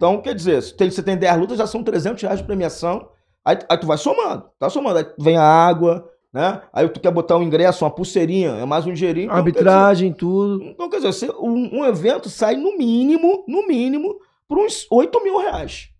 Então, 0.00 0.22
quer 0.22 0.34
dizer, 0.34 0.62
se 0.62 0.74
tem- 0.74 0.90
você 0.90 1.02
tem 1.02 1.14
10 1.14 1.36
lutas, 1.38 1.58
já 1.58 1.66
são 1.66 1.82
300 1.84 2.22
reais 2.22 2.38
de 2.38 2.44
premiação. 2.46 3.06
Aí, 3.44 3.58
aí 3.68 3.76
tu 3.76 3.86
vai 3.86 3.98
somando, 3.98 4.44
tá 4.58 4.70
somando. 4.70 4.98
Aí 4.98 5.04
vem 5.20 5.36
a 5.36 5.42
água, 5.42 6.08
né? 6.32 6.62
Aí 6.72 6.88
tu 6.88 6.98
quer 7.00 7.10
botar 7.10 7.36
um 7.36 7.42
ingresso, 7.42 7.84
uma 7.84 7.90
pulseirinha, 7.90 8.52
é 8.52 8.64
mais 8.64 8.86
um 8.86 8.94
dinheirinho. 8.94 9.26
Então, 9.26 9.36
dizer, 9.44 9.48
Arbitragem, 9.58 10.12
tudo. 10.14 10.62
então, 10.64 10.88
quer 10.88 10.96
dizer, 10.96 11.12
você- 11.12 11.30
um, 11.38 11.80
um 11.80 11.84
evento 11.84 12.30
sai 12.30 12.56
no 12.56 12.78
mínimo, 12.78 13.44
no 13.46 13.66
mínimo, 13.68 14.14
por 14.48 14.56
uns 14.58 14.86
8 14.90 15.22
mil 15.22 15.36
reais. 15.36 15.90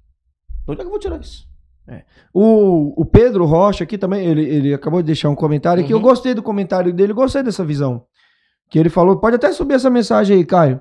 De 0.64 0.72
onde 0.72 0.80
é 0.80 0.82
que 0.84 0.86
eu 0.86 0.90
vou 0.90 0.98
tirar 0.98 1.20
isso? 1.20 1.46
O, 2.32 3.02
o 3.02 3.04
Pedro 3.04 3.44
Rocha 3.44 3.84
aqui 3.84 3.98
também, 3.98 4.24
ele, 4.26 4.42
ele 4.48 4.72
acabou 4.72 5.02
de 5.02 5.06
deixar 5.06 5.28
um 5.28 5.34
comentário 5.34 5.82
aqui. 5.82 5.92
Eu 5.92 5.96
Uhum. 5.98 6.02
gostei 6.04 6.32
do 6.32 6.42
comentário 6.42 6.90
dele, 6.92 7.12
gostei 7.12 7.42
dessa 7.42 7.64
visão. 7.64 8.04
Que 8.70 8.78
ele 8.78 8.88
falou, 8.88 9.18
pode 9.18 9.36
até 9.36 9.52
subir 9.52 9.74
essa 9.74 9.90
mensagem 9.90 10.36
aí, 10.38 10.44
Caio. 10.46 10.80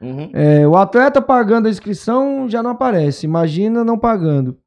Uhum. 0.00 0.30
É, 0.32 0.66
o 0.66 0.76
atleta 0.76 1.20
pagando 1.20 1.66
a 1.66 1.70
inscrição 1.70 2.48
já 2.48 2.62
não 2.62 2.70
aparece. 2.70 3.26
Imagina 3.26 3.84
não 3.84 3.98
pagando. 3.98 4.58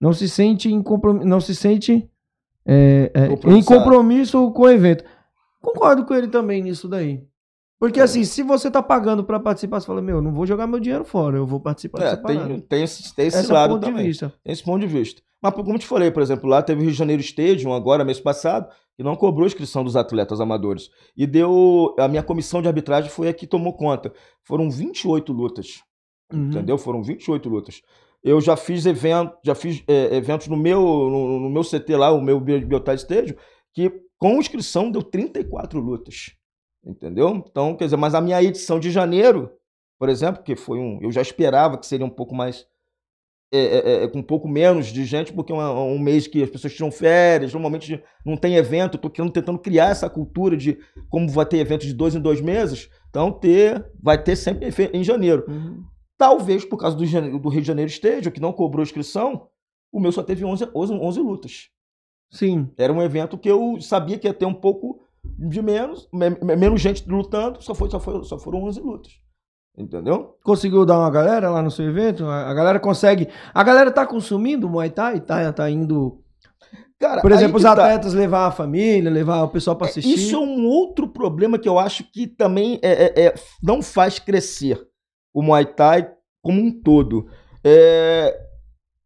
Não 0.00 0.12
se 0.12 0.28
sente 0.28 0.70
em 0.70 0.82
compromisso, 0.82 1.26
não 1.26 1.40
se 1.40 1.54
sente 1.54 2.08
é, 2.64 3.10
é, 3.14 3.50
em 3.50 3.62
compromisso 3.62 4.50
com 4.52 4.62
o 4.62 4.70
evento. 4.70 5.04
Concordo 5.60 6.04
com 6.04 6.14
ele 6.14 6.28
também 6.28 6.62
nisso 6.62 6.88
daí. 6.88 7.24
Porque 7.78 8.00
assim, 8.00 8.24
se 8.24 8.42
você 8.42 8.70
tá 8.70 8.82
pagando 8.82 9.22
pra 9.22 9.38
participar, 9.38 9.80
você 9.80 9.86
fala, 9.86 10.00
meu, 10.00 10.22
não 10.22 10.32
vou 10.32 10.46
jogar 10.46 10.66
meu 10.66 10.80
dinheiro 10.80 11.04
fora, 11.04 11.36
eu 11.36 11.46
vou 11.46 11.60
participar 11.60 12.02
É, 12.02 12.16
tem, 12.16 12.60
tem 12.60 12.82
esse, 12.82 13.14
tem 13.14 13.26
esse 13.26 13.50
é 13.50 13.52
lado 13.52 13.74
ponto 13.74 13.84
de 13.84 13.90
também. 13.90 14.06
vista. 14.06 14.32
Tem 14.42 14.52
esse 14.52 14.62
ponto 14.62 14.80
de 14.80 14.86
vista. 14.86 15.22
Mas, 15.42 15.54
como 15.54 15.74
eu 15.74 15.78
te 15.78 15.86
falei, 15.86 16.10
por 16.10 16.22
exemplo, 16.22 16.48
lá 16.48 16.62
teve 16.62 16.80
o 16.80 16.82
Rio 16.82 16.92
de 16.92 16.98
Janeiro 16.98 17.22
Stadium, 17.22 17.72
agora, 17.72 18.04
mês 18.04 18.18
passado, 18.18 18.68
e 18.98 19.02
não 19.02 19.14
cobrou 19.14 19.44
a 19.44 19.46
inscrição 19.46 19.84
dos 19.84 19.94
atletas 19.96 20.40
amadores. 20.40 20.90
E 21.16 21.26
deu. 21.26 21.94
A 21.98 22.08
minha 22.08 22.22
comissão 22.22 22.62
de 22.62 22.68
arbitragem 22.68 23.10
foi 23.10 23.28
a 23.28 23.34
que 23.34 23.46
tomou 23.46 23.74
conta. 23.74 24.12
Foram 24.44 24.70
28 24.70 25.32
lutas. 25.32 25.82
Uhum. 26.32 26.48
Entendeu? 26.48 26.78
Foram 26.78 27.02
28 27.02 27.48
lutas. 27.48 27.82
Eu 28.24 28.40
já 28.40 28.56
fiz 28.56 28.86
evento, 28.86 29.36
já 29.44 29.54
fiz 29.54 29.84
é, 29.86 30.16
eventos 30.16 30.48
no 30.48 30.56
meu, 30.56 30.80
no, 30.80 31.40
no 31.40 31.50
meu 31.50 31.62
CT 31.62 31.94
lá, 31.96 32.10
o 32.10 32.20
meu 32.20 32.40
Bio- 32.40 32.66
Biotide 32.66 32.96
Stadium, 32.96 33.36
que 33.72 33.92
com 34.18 34.38
inscrição 34.40 34.90
deu 34.90 35.02
34 35.02 35.78
lutas. 35.78 36.32
Entendeu? 36.84 37.44
Então, 37.48 37.76
quer 37.76 37.84
dizer, 37.84 37.96
mas 37.96 38.14
a 38.14 38.20
minha 38.20 38.42
edição 38.42 38.80
de 38.80 38.90
janeiro, 38.90 39.50
por 39.98 40.08
exemplo, 40.08 40.42
que 40.42 40.56
foi 40.56 40.78
um. 40.78 40.98
Eu 41.02 41.12
já 41.12 41.20
esperava 41.20 41.76
que 41.76 41.86
seria 41.86 42.06
um 42.06 42.10
pouco 42.10 42.34
mais. 42.34 42.66
É, 43.52 43.58
é, 43.58 44.04
é, 44.04 44.08
com 44.08 44.18
um 44.18 44.22
pouco 44.22 44.48
menos 44.48 44.86
de 44.88 45.04
gente, 45.04 45.32
porque 45.32 45.52
é 45.52 45.54
uma- 45.54 45.72
um 45.82 45.98
mês 45.98 46.26
que 46.26 46.42
as 46.42 46.50
pessoas 46.50 46.74
tiram 46.74 46.90
férias, 46.90 47.52
normalmente 47.52 48.02
não 48.24 48.36
tem 48.36 48.56
evento, 48.56 48.98
querendo, 49.10 49.32
tentando 49.32 49.58
criar 49.58 49.90
essa 49.90 50.10
cultura 50.10 50.56
de 50.56 50.76
como 51.08 51.28
vai 51.28 51.46
ter 51.46 51.58
evento 51.58 51.86
de 51.86 51.94
dois 51.94 52.14
em 52.14 52.20
dois 52.20 52.40
meses, 52.40 52.88
então 53.08 53.30
ter, 53.30 53.84
vai 54.02 54.20
ter 54.22 54.34
sempre 54.36 54.68
em 54.92 55.04
janeiro. 55.04 55.44
Uhum. 55.48 55.84
Talvez 56.18 56.64
por 56.64 56.76
causa 56.78 56.96
do, 56.96 57.04
do 57.38 57.48
Rio 57.48 57.60
de 57.60 57.66
Janeiro 57.66 57.90
Stadium, 57.90 58.32
que 58.32 58.40
não 58.40 58.52
cobrou 58.52 58.82
inscrição, 58.82 59.48
o 59.92 60.00
meu 60.00 60.10
só 60.10 60.22
teve 60.22 60.44
11, 60.44 60.68
11, 60.74 60.92
11 60.94 61.20
lutas. 61.20 61.68
Sim. 62.30 62.68
Era 62.76 62.92
um 62.92 63.02
evento 63.02 63.38
que 63.38 63.48
eu 63.48 63.80
sabia 63.80 64.18
que 64.18 64.26
ia 64.26 64.34
ter 64.34 64.46
um 64.46 64.54
pouco 64.54 65.00
de 65.22 65.62
menos, 65.62 66.08
me- 66.12 66.30
me- 66.30 66.56
menos 66.56 66.80
gente 66.80 67.08
lutando, 67.08 67.62
só, 67.62 67.74
foi, 67.74 67.88
só, 67.90 68.00
foi, 68.00 68.24
só 68.24 68.38
foram 68.38 68.64
11 68.64 68.80
lutas. 68.80 69.12
Entendeu? 69.76 70.36
Conseguiu 70.42 70.86
dar 70.86 70.98
uma 70.98 71.10
galera 71.10 71.50
lá 71.50 71.60
no 71.60 71.70
seu 71.70 71.84
evento? 71.86 72.24
A 72.26 72.54
galera 72.54 72.80
consegue. 72.80 73.28
A 73.52 73.62
galera 73.62 73.90
tá 73.90 74.06
consumindo 74.06 74.68
Muay 74.68 74.88
Thai? 74.90 75.20
Tá, 75.20 75.52
tá 75.52 75.68
indo. 75.70 76.22
Cara, 76.98 77.20
Por 77.20 77.30
exemplo, 77.30 77.58
os 77.58 77.62
tá. 77.62 77.72
atletas 77.72 78.14
levar 78.14 78.46
a 78.46 78.50
família, 78.50 79.10
levar 79.10 79.42
o 79.42 79.48
pessoal 79.48 79.76
pra 79.76 79.86
assistir. 79.86 80.14
Isso 80.14 80.34
é 80.34 80.38
um 80.38 80.64
outro 80.64 81.06
problema 81.06 81.58
que 81.58 81.68
eu 81.68 81.78
acho 81.78 82.04
que 82.10 82.26
também 82.26 82.78
é, 82.82 83.04
é- 83.04 83.26
é- 83.26 83.34
não 83.62 83.82
faz 83.82 84.18
crescer 84.18 84.80
o 85.34 85.42
Muay 85.42 85.66
Thai 85.66 86.10
como 86.42 86.58
um 86.62 86.70
todo. 86.72 87.26
É, 87.62 88.34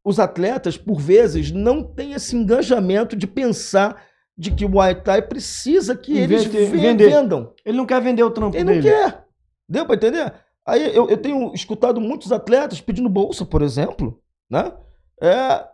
os 0.04 0.20
atletas, 0.20 0.76
por 0.76 1.00
vezes, 1.00 1.50
não 1.50 1.82
têm 1.82 2.12
esse 2.12 2.36
engajamento 2.36 3.16
de 3.16 3.26
pensar 3.26 4.00
de 4.38 4.52
que 4.52 4.64
o 4.64 4.68
Muay 4.68 4.94
Thai 4.94 5.20
precisa 5.22 5.96
que 5.96 6.16
eles 6.16 6.44
vendam. 6.44 7.52
Ele 7.66 7.76
não 7.76 7.86
quer 7.86 8.00
vender 8.00 8.22
o 8.22 8.30
trampo 8.30 8.56
Ele 8.56 8.62
não 8.64 8.72
dele. 8.74 8.88
quer. 8.88 9.24
Deu 9.68 9.84
pra 9.84 9.96
entender? 9.96 10.32
Aí 10.70 10.94
eu, 10.94 11.08
eu 11.08 11.16
tenho 11.20 11.52
escutado 11.52 12.00
muitos 12.00 12.30
atletas 12.30 12.80
pedindo 12.80 13.08
bolsa, 13.08 13.44
por 13.44 13.60
exemplo, 13.60 14.22
né? 14.48 14.72
É 15.20 15.68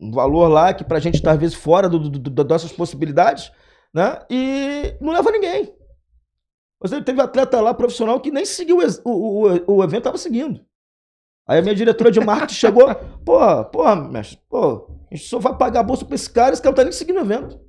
um 0.00 0.12
valor 0.12 0.46
lá 0.48 0.74
que 0.74 0.84
pra 0.84 1.00
gente 1.00 1.22
tá 1.22 1.32
às 1.32 1.38
vezes 1.38 1.56
fora 1.56 1.88
do, 1.88 1.98
do- 1.98 2.18
do- 2.18 2.30
das 2.30 2.46
nossas 2.46 2.72
possibilidades, 2.72 3.50
né? 3.94 4.24
E 4.30 4.94
não 5.00 5.12
leva 5.12 5.30
ninguém. 5.30 5.74
Você 6.80 7.00
teve 7.00 7.20
atleta 7.20 7.60
lá 7.60 7.72
profissional 7.72 8.20
que 8.20 8.30
nem 8.30 8.44
seguiu 8.44 8.78
o, 9.04 9.10
o, 9.10 9.74
o, 9.76 9.84
evento, 9.84 10.04
tava 10.04 10.18
seguindo. 10.18 10.60
Aí 11.48 11.58
a 11.58 11.62
minha 11.62 11.74
diretora 11.74 12.10
de 12.10 12.20
marketing 12.20 12.54
chegou, 12.54 12.86
pô, 13.24 13.64
pô, 13.66 13.96
mestre, 13.96 14.38
pô, 14.48 14.88
a 15.10 15.14
gente 15.14 15.28
só 15.28 15.38
vai 15.38 15.56
pagar 15.56 15.82
bolsa 15.82 16.04
pra 16.04 16.14
esse 16.14 16.30
cara, 16.30 16.52
esse 16.52 16.62
cara 16.62 16.72
não 16.72 16.76
tá 16.76 16.84
nem 16.84 16.92
seguindo 16.92 17.18
o 17.18 17.20
evento. 17.22 17.60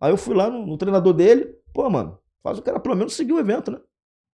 Aí 0.00 0.12
eu 0.12 0.16
fui 0.16 0.34
lá 0.34 0.50
no, 0.50 0.66
no 0.66 0.78
treinador 0.78 1.12
dele, 1.14 1.46
pô, 1.72 1.88
mano, 1.90 2.18
faz 2.42 2.58
o 2.58 2.62
cara 2.62 2.80
pelo 2.80 2.96
menos 2.96 3.14
seguir 3.14 3.32
o 3.32 3.38
evento, 3.38 3.70
né? 3.70 3.80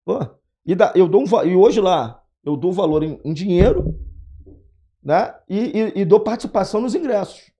Pô, 0.04 0.18
e, 0.66 0.74
dá- 0.74 0.92
eu 0.94 1.06
dou 1.08 1.22
um, 1.22 1.44
e 1.44 1.54
hoje 1.56 1.80
lá, 1.80 2.20
eu 2.44 2.56
dou 2.56 2.72
valor 2.72 3.02
em, 3.02 3.20
em 3.24 3.32
dinheiro, 3.32 3.94
né? 5.02 5.34
E, 5.48 5.58
e- 5.58 5.92
e 6.00 6.04
dou 6.04 6.20
participação 6.20 6.80
nos 6.80 6.94
ingressos. 6.94 7.52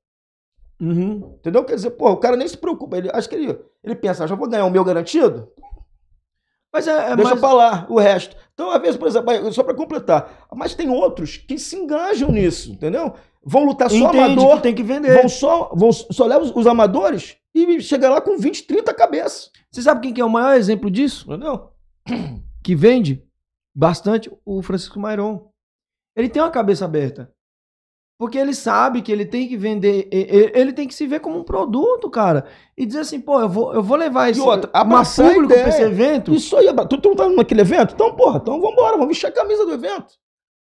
Uhum. 0.80 1.36
Entendeu? 1.38 1.64
Quer 1.64 1.76
dizer, 1.76 1.90
pô, 1.90 2.10
o 2.10 2.16
cara 2.16 2.36
nem 2.36 2.48
se 2.48 2.56
preocupa. 2.56 2.96
Ele, 2.98 3.10
acho 3.12 3.28
que 3.28 3.34
ele, 3.34 3.58
ele 3.82 3.94
pensa, 3.94 4.24
"Ah, 4.24 4.26
já 4.26 4.34
vou 4.34 4.48
ganhar 4.48 4.64
o 4.66 4.70
meu 4.70 4.84
garantido? 4.84 5.48
Mas 6.72 6.88
é, 6.88 7.12
é 7.12 7.16
Deixa 7.16 7.30
mais- 7.30 7.40
pra 7.40 7.52
lá 7.52 7.86
o 7.88 7.98
resto. 8.00 8.36
Então, 8.52 8.70
às 8.70 8.80
vezes, 8.82 8.96
por 8.96 9.06
exemplo, 9.06 9.52
só 9.52 9.62
pra 9.62 9.74
completar, 9.74 10.46
mas 10.54 10.74
tem 10.74 10.88
outros 10.90 11.36
que 11.36 11.56
se 11.58 11.76
engajam 11.76 12.32
nisso, 12.32 12.72
entendeu? 12.72 13.14
Vão 13.44 13.64
lutar 13.64 13.88
só 13.88 13.96
Entende 13.96 14.18
amador, 14.18 14.56
que 14.56 14.62
tem 14.64 14.74
que 14.74 14.82
vender. 14.82 15.14
vão 15.16 15.28
só, 15.28 15.70
vão, 15.74 15.92
só 15.92 16.24
levam 16.26 16.44
os, 16.44 16.56
os 16.56 16.66
amadores 16.66 17.36
e 17.54 17.80
chega 17.80 18.08
lá 18.10 18.20
com 18.20 18.36
20, 18.36 18.64
30 18.64 18.92
cabeças. 18.92 19.50
Você 19.70 19.82
sabe 19.82 20.00
quem 20.00 20.12
que 20.14 20.20
é 20.20 20.24
o 20.24 20.30
maior 20.30 20.56
exemplo 20.56 20.90
disso? 20.90 21.26
Entendeu? 21.32 21.70
Que 22.64 22.74
vende 22.74 23.22
bastante? 23.74 24.29
O 24.44 24.62
Francisco 24.62 24.98
Mairon. 24.98 25.48
Ele 26.16 26.29
tem 26.29 26.42
uma 26.42 26.50
cabeça 26.50 26.85
aberta. 26.85 27.31
Porque 28.18 28.38
ele 28.38 28.55
sabe 28.55 29.03
que 29.03 29.11
ele 29.11 29.27
tem 29.27 29.48
que 29.48 29.57
vender, 29.57 30.09
ele 30.11 30.72
tem 30.72 30.87
que 30.87 30.94
se 30.94 31.05
ver 31.05 31.18
como 31.18 31.37
um 31.37 31.42
produto, 31.42 32.09
cara. 32.09 32.46
E 32.79 32.87
dizer 32.87 33.00
assim, 33.00 33.20
pô, 33.20 33.40
eu 33.40 33.48
vou, 33.48 33.74
eu 33.74 33.83
vou 33.83 33.96
levar 33.96 34.31
esse 34.31 34.40
outra, 34.40 34.70
abraçar 34.72 35.27
público 35.33 35.48
pra 35.48 35.57
ideia. 35.62 35.68
esse 35.68 35.83
evento. 35.83 36.33
Isso 36.33 36.57
aí, 36.57 36.66
tu, 36.88 36.96
tu 37.00 37.09
não 37.09 37.16
tá 37.16 37.29
naquele 37.29 37.62
evento? 37.62 37.92
Então, 37.92 38.14
porra, 38.14 38.38
então 38.40 38.61
vambora, 38.61 38.92
vamos 38.92 39.09
vestir 39.09 39.27
a 39.27 39.33
camisa 39.33 39.66
do 39.66 39.72
evento. 39.72 40.14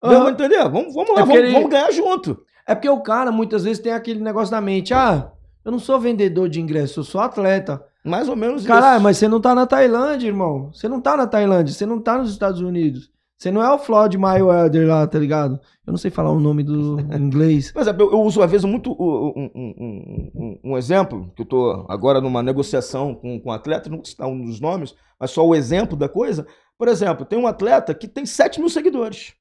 Aham. 0.03 0.15
Vamos 0.15 0.33
entender? 0.33 0.63
Vamos, 0.71 0.95
vamos 0.95 1.11
lá, 1.15 1.21
É 1.21 1.25
vamos, 1.25 1.37
ele- 1.37 1.53
vamos 1.53 1.69
ganhar 1.71 1.91
junto. 1.93 2.43
É 2.67 2.75
porque 2.75 2.89
o 2.89 3.03
cara 3.03 3.31
muitas 3.31 3.65
vezes 3.65 3.83
tem 3.83 3.93
aquele 3.93 4.21
negócio 4.21 4.51
na 4.53 4.61
mente, 4.61 4.93
ah, 4.95 5.31
Eu 5.65 5.71
não 5.71 5.79
sou 5.79 6.01
vendedor 6.01 6.49
de 6.49 6.61
ingresso, 6.61 7.01
eu 7.01 7.05
sou 7.05 7.21
atleta. 7.21 7.85
Mais 8.05 8.29
ou 8.29 8.35
menos 8.37 8.67
Caralho, 8.67 8.97
isso. 8.97 9.03
mas 9.05 9.17
você 9.17 9.29
não 9.29 9.41
tá 9.41 9.55
na 9.55 9.67
Tailândia, 9.67 10.27
irmão. 10.27 10.73
Você 10.73 10.89
não 10.89 11.01
tá 11.01 11.17
na 11.17 11.27
Tailândia, 11.27 11.73
você 11.73 11.87
não 11.87 12.01
tá 12.01 12.19
nos 12.19 12.31
Estados 12.31 12.61
Unidos. 12.61 13.11
Você 13.39 13.51
não 13.51 13.63
é 13.63 13.73
o 13.73 13.79
Floyd 13.79 14.17
Mayweather 14.17 14.87
lá, 14.87 15.05
tá 15.07 15.19
ligado? 15.19 15.59
Eu 15.85 15.91
não 15.93 15.99
sei 15.99 16.11
falar 16.13 16.31
o 16.31 16.39
nome 16.41 16.63
do 16.63 17.01
inglês. 17.17 17.73
Por 17.73 17.83
exemplo, 17.83 18.03
eu, 18.07 18.13
eu 18.13 18.21
uso 18.23 18.41
às 18.43 18.51
vezes 18.51 18.65
muito 18.65 18.93
um, 18.93 19.33
um- 19.37 19.51
um- 19.55 20.31
um- 20.35 20.61
um 20.73 20.79
exemplo, 20.79 21.33
que 21.35 21.43
eu 21.43 21.47
tô 21.47 21.87
agora 21.89 22.21
numa 22.21 22.43
negociação 22.43 23.15
com, 23.15 23.41
com 23.41 23.51
um 23.51 23.53
atleta, 23.53 23.89
não 23.91 23.97
vou 23.99 24.05
citar 24.07 24.29
um 24.29 24.45
dos 24.45 24.61
nomes, 24.61 24.95
mas 25.19 25.31
só 25.33 25.45
o 25.47 25.55
exemplo 25.55 25.97
da 25.97 26.09
coisa. 26.09 26.47
Por 26.79 26.87
exemplo, 26.89 27.25
tem 27.27 27.39
um 27.39 27.47
atleta 27.49 27.95
que 27.95 28.07
tem 28.09 28.25
7 28.27 28.61
mil 28.61 28.69
seguidores. 28.69 29.35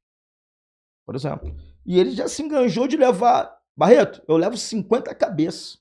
Por 1.05 1.15
exemplo. 1.15 1.53
E 1.85 1.99
ele 1.99 2.11
já 2.11 2.27
se 2.27 2.41
enganjou 2.43 2.87
de 2.87 2.97
levar. 2.97 3.51
Barreto, 3.75 4.21
eu 4.27 4.37
levo 4.37 4.55
50 4.57 5.13
cabeças. 5.15 5.79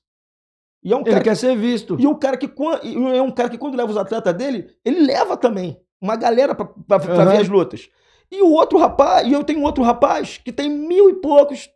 E 0.83 0.91
é 0.91 0.95
um 0.95 1.01
Ele 1.01 1.11
cara 1.11 1.23
quer 1.23 1.35
ser 1.35 1.55
visto. 1.55 1.95
E 1.99 2.07
um 2.07 2.15
cara 2.15 2.37
que 2.37 2.45
é 2.47 3.21
um 3.21 3.31
cara 3.31 3.49
que 3.49 3.57
quando 3.57 3.77
leva 3.77 3.91
os 3.91 3.97
atletas 3.97 4.33
dele, 4.33 4.75
ele 4.83 5.01
leva 5.01 5.37
também 5.37 5.79
uma 5.99 6.15
galera 6.15 6.55
pra 6.55 6.73
Aham. 6.97 7.25
ver 7.25 7.41
as 7.41 7.47
lutas. 7.47 7.89
E 8.31 8.41
o 8.41 8.51
outro 8.51 8.79
rapaz, 8.79 9.27
e 9.27 9.33
eu 9.33 9.43
tenho 9.43 9.59
um 9.59 9.63
outro 9.63 9.83
rapaz 9.83 10.37
que 10.37 10.51
tem 10.51 10.69
mil 10.69 11.09
e 11.09 11.15
poucos 11.15 11.69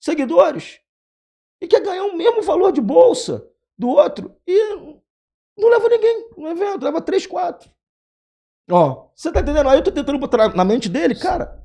seguidores 0.00 0.80
e 1.60 1.66
quer 1.66 1.82
ganhar 1.82 2.04
o 2.04 2.16
mesmo 2.16 2.42
valor 2.42 2.72
de 2.72 2.80
bolsa 2.80 3.46
do 3.76 3.88
outro 3.88 4.34
e 4.46 4.74
não 5.58 5.68
leva 5.68 5.88
ninguém 5.88 6.28
no 6.36 6.48
evento, 6.48 6.84
leva 6.84 7.00
três, 7.00 7.26
quatro. 7.26 7.68
Ó. 8.70 9.08
Você 9.14 9.30
tá 9.32 9.40
entendendo? 9.40 9.68
Aí 9.68 9.78
eu 9.78 9.84
tô 9.84 9.90
tentando 9.92 10.18
botar 10.18 10.54
na 10.54 10.64
mente 10.64 10.88
dele, 10.88 11.14
cara. 11.14 11.62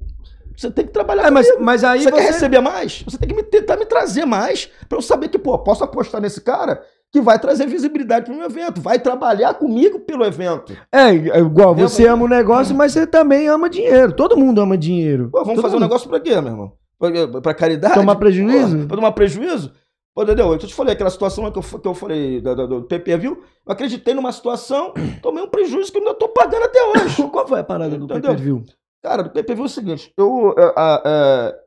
Você 0.56 0.70
tem 0.72 0.86
que 0.86 0.92
trabalhar 0.92 1.28
É, 1.28 1.32
mas, 1.32 1.48
comigo. 1.48 1.64
mas 1.66 1.84
aí 1.84 2.00
você, 2.04 2.10
você. 2.12 2.16
quer 2.16 2.26
receber 2.28 2.60
mais? 2.62 3.04
Você 3.08 3.18
tem 3.18 3.28
que 3.30 3.36
me, 3.36 3.44
tentar 3.44 3.78
me 3.78 3.86
trazer 3.86 4.26
mais 4.26 4.70
pra 4.88 4.98
eu 4.98 5.02
saber 5.02 5.30
que, 5.30 5.40
pô, 5.40 5.58
posso 5.60 5.84
apostar 5.84 6.22
nesse 6.22 6.42
cara 6.42 6.82
que 7.12 7.20
vai 7.20 7.38
trazer 7.40 7.66
visibilidade 7.68 8.26
pro 8.26 8.34
meu 8.36 8.46
evento, 8.46 8.80
vai 8.80 8.98
trabalhar 8.98 9.54
comigo 9.56 10.00
pelo 10.00 10.24
evento. 10.24 10.72
É, 10.92 11.10
é 11.10 11.40
igual, 11.40 11.72
Entendeu? 11.72 11.90
você 11.90 12.08
ama 12.08 12.24
o 12.26 12.28
negócio, 12.30 12.74
mas 12.76 12.94
você 12.94 13.06
também 13.06 13.48
ama 13.50 13.70
dinheiro. 13.70 14.14
Todo 14.14 14.38
mundo 14.38 14.62
ama 14.62 14.78
dinheiro. 14.78 15.30
Pô, 15.30 15.40
vamos 15.40 15.56
Todo 15.56 15.62
fazer 15.64 15.76
um 15.76 15.80
mundo. 15.80 15.90
negócio 15.90 16.10
pra 16.10 16.20
quê, 16.22 16.40
meu 16.40 16.52
irmão? 16.52 16.72
Pra, 16.98 17.42
pra 17.42 17.54
caridade? 17.54 17.96
Tomar 17.96 18.16
prejuízo? 18.16 18.78
Pô, 18.82 18.88
pra 18.88 18.96
tomar 18.98 19.12
prejuízo? 19.12 19.74
Pô, 20.14 20.24
entendeu? 20.24 20.52
Eu 20.52 20.58
te 20.58 20.74
falei, 20.74 20.94
aquela 20.94 21.10
situação 21.10 21.50
que 21.52 21.58
eu, 21.60 21.80
que 21.80 21.88
eu 21.88 21.94
falei 21.94 22.42
da- 22.42 22.54
da- 22.54 22.66
do 22.66 22.84
pay-per-view, 22.84 23.32
eu 23.66 23.72
acreditei 23.74 24.14
numa 24.14 24.32
situação, 24.32 24.94
tomei 25.22 25.44
um 25.44 25.48
prejuízo 25.48 25.92
que 25.92 25.98
eu 25.98 26.02
ainda 26.02 26.14
tô 26.14 26.28
pagando 26.30 26.64
até 26.64 26.80
hoje. 26.84 27.24
Qual 27.32 27.48
foi 27.48 27.60
a 27.60 27.64
parada 27.64 27.98
do 27.98 28.08
pay-per-view? 28.08 28.64
Cara, 29.04 29.24
do 29.24 29.30
PPV 29.32 29.62
é 29.62 29.66
o 29.66 29.70
seguinte, 29.70 30.14
eu, 30.18 30.54
é, 30.58 30.74
a, 30.78 31.02
é, 31.06 31.60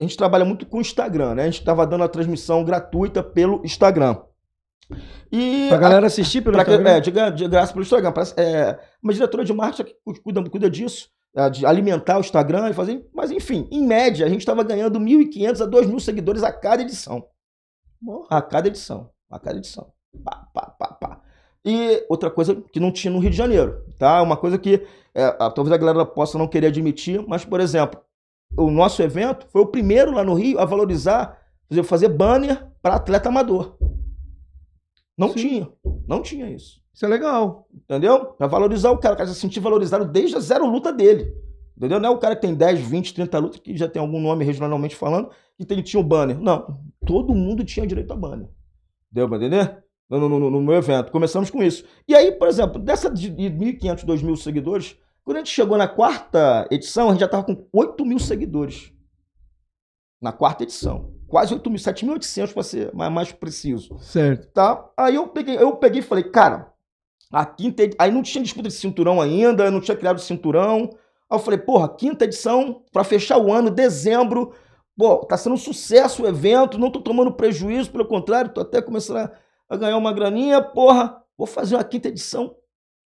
a 0.00 0.04
gente 0.04 0.16
trabalha 0.16 0.44
muito 0.44 0.66
com 0.66 0.78
o 0.78 0.80
Instagram, 0.80 1.34
né? 1.36 1.42
A 1.44 1.46
gente 1.46 1.64
tava 1.64 1.86
dando 1.86 2.04
a 2.04 2.08
transmissão 2.08 2.64
gratuita 2.64 3.22
pelo 3.22 3.64
Instagram. 3.64 4.16
E 5.30 5.68
Pra 5.68 5.78
galera 5.78 6.06
assistir 6.06 6.42
pelo 6.42 6.54
pra 6.54 6.62
Instagram? 6.62 6.90
é, 6.90 7.00
de, 7.00 7.10
de 7.36 7.48
graça 7.48 7.72
pelo 7.72 7.82
Instagram. 7.82 8.12
Parece- 8.12 8.34
é, 8.38 8.78
uma 9.02 9.12
diretora 9.12 9.44
de 9.44 9.52
marketing 9.52 9.94
cuida, 10.22 10.50
cuida 10.50 10.68
disso, 10.70 11.08
é, 11.34 11.48
de 11.48 11.64
alimentar 11.64 12.18
o 12.18 12.20
Instagram 12.20 12.68
e 12.68 12.74
fazer. 12.74 13.08
Mas 13.14 13.30
enfim, 13.30 13.66
em 13.72 13.86
média, 13.86 14.26
a 14.26 14.28
gente 14.28 14.40
estava 14.40 14.62
ganhando 14.62 15.00
1.500 15.00 15.62
a 15.62 15.66
2.000 15.66 15.98
seguidores 16.00 16.42
a 16.42 16.52
cada 16.52 16.82
edição. 16.82 17.26
A 18.28 18.42
cada 18.42 18.68
edição. 18.68 19.10
A 19.30 19.38
cada 19.38 19.56
edição. 19.56 19.92
Pá, 20.22 20.46
pá, 20.52 20.66
pá, 20.78 20.86
pá. 20.88 21.20
E 21.64 22.04
outra 22.08 22.30
coisa 22.30 22.56
que 22.72 22.80
não 22.80 22.90
tinha 22.90 23.12
no 23.12 23.20
Rio 23.20 23.30
de 23.30 23.36
Janeiro, 23.36 23.84
tá? 23.98 24.20
Uma 24.20 24.36
coisa 24.36 24.58
que 24.58 24.84
é, 25.14 25.30
talvez 25.50 25.72
a 25.72 25.76
galera 25.76 26.04
possa 26.04 26.36
não 26.36 26.48
querer 26.48 26.68
admitir, 26.68 27.24
mas, 27.26 27.44
por 27.44 27.60
exemplo, 27.60 28.00
o 28.56 28.70
nosso 28.70 29.02
evento 29.02 29.46
foi 29.50 29.62
o 29.62 29.66
primeiro 29.66 30.12
lá 30.12 30.24
no 30.24 30.34
Rio 30.34 30.58
a 30.58 30.64
valorizar, 30.64 31.38
fazer, 31.68 31.82
fazer 31.84 32.08
banner 32.08 32.66
para 32.82 32.96
atleta 32.96 33.28
amador. 33.28 33.76
Não 35.16 35.32
tinha. 35.32 35.68
Não 36.06 36.20
tinha 36.20 36.50
isso. 36.50 36.80
Isso 36.92 37.04
é 37.04 37.08
legal. 37.08 37.66
Entendeu? 37.72 38.26
Pra 38.26 38.46
valorizar 38.46 38.90
o 38.90 38.98
cara, 38.98 39.14
o 39.14 39.18
cara 39.18 39.28
se 39.28 39.36
sentir 39.36 39.60
valorizado 39.60 40.04
desde 40.04 40.36
a 40.36 40.40
zero 40.40 40.66
luta 40.66 40.92
dele. 40.92 41.32
Entendeu? 41.76 42.00
Não 42.00 42.10
é 42.10 42.12
o 42.12 42.18
cara 42.18 42.34
que 42.34 42.42
tem 42.42 42.54
10, 42.54 42.80
20, 42.80 43.14
30 43.14 43.38
lutas, 43.38 43.60
que 43.60 43.76
já 43.76 43.88
tem 43.88 44.00
algum 44.00 44.20
nome 44.20 44.44
regionalmente 44.44 44.96
falando, 44.96 45.30
que 45.56 45.64
tem, 45.64 45.80
tinha 45.82 46.00
o 46.00 46.04
banner. 46.04 46.40
Não. 46.40 46.80
Todo 47.06 47.34
mundo 47.34 47.64
tinha 47.64 47.86
direito 47.86 48.12
a 48.12 48.16
banner. 48.16 48.48
Deu 49.10 49.28
pra 49.28 49.38
entender? 49.38 49.82
No, 50.10 50.28
no- 50.28 50.50
no- 50.50 50.60
meu 50.62 50.74
evento. 50.74 51.10
Começamos 51.10 51.50
com 51.50 51.62
isso. 51.62 51.84
E 52.06 52.14
aí, 52.14 52.32
por 52.32 52.46
exemplo, 52.48 52.78
dessa 52.80 53.10
de 53.10 53.30
de 53.30 53.48
1.500, 53.50 54.04
2.000 54.04 54.36
seguidores, 54.36 54.96
quando 55.24 55.36
a 55.36 55.40
gente 55.40 55.50
chegou 55.50 55.78
na 55.78 55.88
quarta 55.88 56.66
edição, 56.70 57.08
a 57.08 57.12
gente 57.12 57.20
já 57.20 57.28
tava 57.28 57.44
com 57.44 57.66
8 57.72 58.04
mil 58.04 58.18
seguidores. 58.18 58.92
Na 60.20 60.32
quarta 60.32 60.62
edição. 60.62 61.14
Quase 61.26 61.54
8 61.54 61.68
mil, 61.70 61.78
7.800 61.78 62.52
para 62.52 62.62
ser 62.62 62.92
mais, 62.94 63.10
mais 63.12 63.32
preciso 63.32 63.98
Certo. 63.98 64.48
tá? 64.52 64.84
Aí 64.96 65.14
eu 65.14 65.26
peguei, 65.28 65.56
eu 65.56 65.74
peguei 65.76 66.00
e 66.00 66.04
falei, 66.04 66.24
cara, 66.24 66.70
a 67.32 67.46
quinta 67.46 67.82
edi- 67.84 67.96
aí 67.98 68.10
não 68.12 68.22
tinha 68.22 68.44
disputa 68.44 68.68
de 68.68 68.74
cinturão 68.74 69.20
ainda, 69.20 69.70
não 69.70 69.80
tinha 69.80 69.96
criado 69.96 70.20
cinturão. 70.20 70.90
Aí 71.30 71.36
eu 71.36 71.38
falei, 71.38 71.58
porra, 71.58 71.88
quinta 71.88 72.26
edição 72.26 72.82
pra 72.92 73.02
fechar 73.02 73.38
o 73.38 73.50
ano, 73.50 73.70
dezembro. 73.70 74.52
Pô, 74.96 75.24
tá 75.24 75.38
sendo 75.38 75.54
um 75.54 75.58
sucesso 75.58 76.22
o 76.22 76.26
evento, 76.28 76.78
não 76.78 76.90
tô 76.90 77.00
tomando 77.00 77.32
prejuízo, 77.32 77.90
pelo 77.90 78.04
contrário, 78.04 78.52
tô 78.52 78.60
até 78.60 78.82
começando 78.82 79.16
a, 79.16 79.32
a 79.72 79.76
ganhar 79.76 79.96
uma 79.96 80.12
graninha, 80.12 80.60
porra. 80.62 81.16
Vou 81.36 81.46
fazer 81.46 81.74
uma 81.76 81.84
quinta 81.84 82.08
edição 82.08 82.54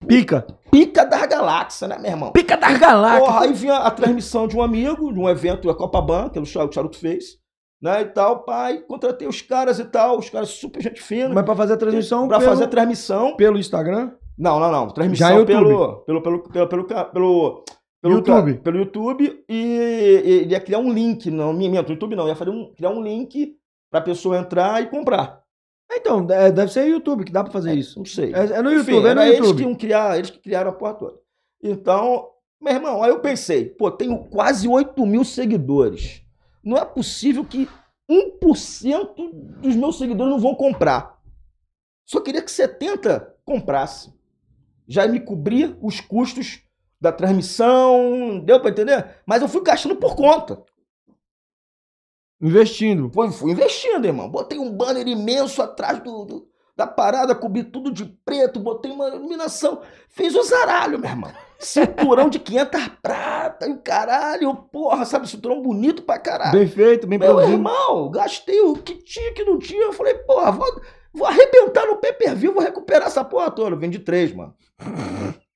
Pica. 0.05 0.45
pica 0.71 1.05
das 1.05 1.25
galáxias, 1.27 1.89
né, 1.89 1.97
meu 1.97 2.11
irmão? 2.11 2.31
Pica 2.31 2.55
das 2.55 2.77
galáxias. 2.77 3.25
Porra, 3.25 3.41
aí 3.45 3.53
vinha 3.53 3.77
a 3.77 3.89
transmissão 3.91 4.47
de 4.47 4.55
um 4.55 4.61
amigo, 4.61 5.11
de 5.11 5.19
um 5.19 5.27
evento 5.27 5.67
da 5.67 5.73
Copa 5.73 6.01
Ban, 6.01 6.29
que 6.29 6.37
o 6.39 6.45
Char- 6.45 6.67
o 6.67 6.71
Charuto 6.71 6.97
fez, 6.97 7.39
né, 7.81 8.01
e 8.01 8.05
tal, 8.05 8.43
pai, 8.43 8.79
contratei 8.81 9.27
os 9.27 9.41
caras 9.41 9.79
e 9.79 9.85
tal, 9.85 10.19
os 10.19 10.29
caras 10.29 10.49
super 10.49 10.81
gente 10.83 11.01
fina. 11.01 11.29
Mas 11.33 11.43
pra 11.45 11.55
fazer 11.55 11.73
a 11.73 11.77
transmissão 11.77 12.27
Pra 12.27 12.37
pelo, 12.37 12.49
fazer 12.51 12.63
a 12.65 12.67
transmissão. 12.67 13.35
pelo 13.35 13.57
Instagram? 13.57 14.11
Não, 14.37 14.59
não, 14.59 14.71
não. 14.71 14.87
Transmissão 14.89 15.39
é 15.39 15.45
pelo, 15.45 16.03
pelo, 16.03 16.21
pelo, 16.21 16.21
pelo, 16.21 16.41
pelo, 16.67 16.67
pelo, 16.67 17.63
pelo, 18.01 18.13
YouTube. 18.15 18.53
pelo 18.59 18.77
YouTube 18.77 19.43
e 19.49 19.55
e 20.27 20.41
ele 20.43 20.51
ia 20.51 20.59
criar 20.59 20.77
um 20.77 20.93
link. 20.93 21.31
Não, 21.31 21.51
minto, 21.53 21.91
YouTube 21.91 22.15
não. 22.15 22.27
Ia 22.27 22.35
fazer 22.35 22.51
um, 22.51 22.71
criar 22.75 22.91
um 22.91 23.01
link 23.01 23.55
pra 23.91 23.99
pessoa 23.99 24.37
entrar 24.37 24.79
e 24.83 24.85
comprar. 24.87 25.41
Então, 25.91 26.27
é, 26.29 26.51
deve 26.51 26.71
ser 26.71 26.87
YouTube 26.87 27.23
que 27.23 27.31
dá 27.31 27.43
pra 27.43 27.51
fazer 27.51 27.73
isso. 27.73 27.99
Não 27.99 28.05
sei. 28.05 28.33
É, 28.33 28.39
é 28.39 28.61
no 28.61 28.71
Enfim, 28.71 28.91
YouTube, 28.91 29.07
é 29.07 29.15
no 29.15 29.21
era 29.21 29.27
eles 29.27 29.39
que 29.39 29.45
YouTube. 29.45 29.61
iam 29.61 29.75
criar, 29.75 30.17
eles 30.17 30.29
que 30.29 30.39
criaram 30.39 30.69
a 30.71 30.73
porra 30.73 30.93
toda. 30.93 31.19
Então, 31.63 32.29
meu 32.61 32.73
irmão, 32.73 33.03
aí 33.03 33.09
eu 33.09 33.19
pensei, 33.19 33.65
pô, 33.65 33.89
tenho 33.89 34.25
quase 34.25 34.67
8 34.67 35.05
mil 35.05 35.23
seguidores. 35.23 36.21
Não 36.63 36.77
é 36.77 36.85
possível 36.85 37.43
que 37.45 37.67
1% 38.09 39.59
dos 39.61 39.75
meus 39.75 39.97
seguidores 39.97 40.31
não 40.31 40.39
vão 40.39 40.55
comprar. 40.55 41.17
Só 42.05 42.21
queria 42.21 42.41
que 42.41 42.51
70 42.51 43.35
comprasse. 43.43 44.13
Já 44.87 45.07
me 45.07 45.19
cobrir 45.19 45.77
os 45.81 45.99
custos 45.99 46.61
da 46.99 47.11
transmissão, 47.11 48.39
deu 48.39 48.59
pra 48.59 48.69
entender? 48.69 49.17
Mas 49.25 49.41
eu 49.41 49.47
fui 49.47 49.61
gastando 49.61 49.95
por 49.97 50.15
conta. 50.15 50.63
Investindo. 52.41 53.09
Fui, 53.13 53.31
fui 53.31 53.51
investindo, 53.51 54.05
irmão. 54.05 54.29
Botei 54.29 54.59
um 54.59 54.71
banner 54.71 55.07
imenso 55.07 55.61
atrás 55.61 55.99
do, 56.03 56.25
do- 56.25 56.47
da 56.75 56.85
parada, 56.85 57.33
cobri 57.33 57.63
tudo 57.63 57.91
de 57.91 58.05
preto, 58.23 58.59
botei 58.59 58.91
uma 58.91 59.07
iluminação. 59.07 59.81
Fiz 60.09 60.35
o 60.35 60.43
zaralho, 60.43 60.99
meu 60.99 61.09
irmão. 61.09 61.31
Cinturão 61.57 62.29
de 62.29 62.37
500 62.37 62.87
prata 63.01 63.67
e 63.67 63.71
o 63.71 63.79
caralho, 63.79 64.53
porra, 64.71 65.03
sabe? 65.03 65.27
Cinturão 65.27 65.59
bonito 65.59 66.03
pra 66.03 66.19
caralho. 66.19 66.51
Bem 66.51 66.67
feito, 66.67 67.07
bem 67.07 67.17
Meu 67.17 67.29
produzido. 67.29 67.53
irmão, 67.57 68.11
gastei 68.11 68.61
o 68.61 68.75
que 68.75 68.93
tinha, 68.93 69.33
que 69.33 69.43
não 69.43 69.57
tinha. 69.57 69.85
Eu 69.85 69.93
falei, 69.93 70.13
porra, 70.19 70.51
vou, 70.51 70.67
vou 71.11 71.25
arrebentar 71.25 71.87
no 71.87 71.95
pay-per-view, 71.97 72.53
vou 72.53 72.61
recuperar 72.61 73.07
essa 73.07 73.23
porra 73.25 73.49
toda. 73.49 73.71
Eu 73.75 73.79
vendi 73.79 73.97
três, 73.97 74.31
mano. 74.31 74.53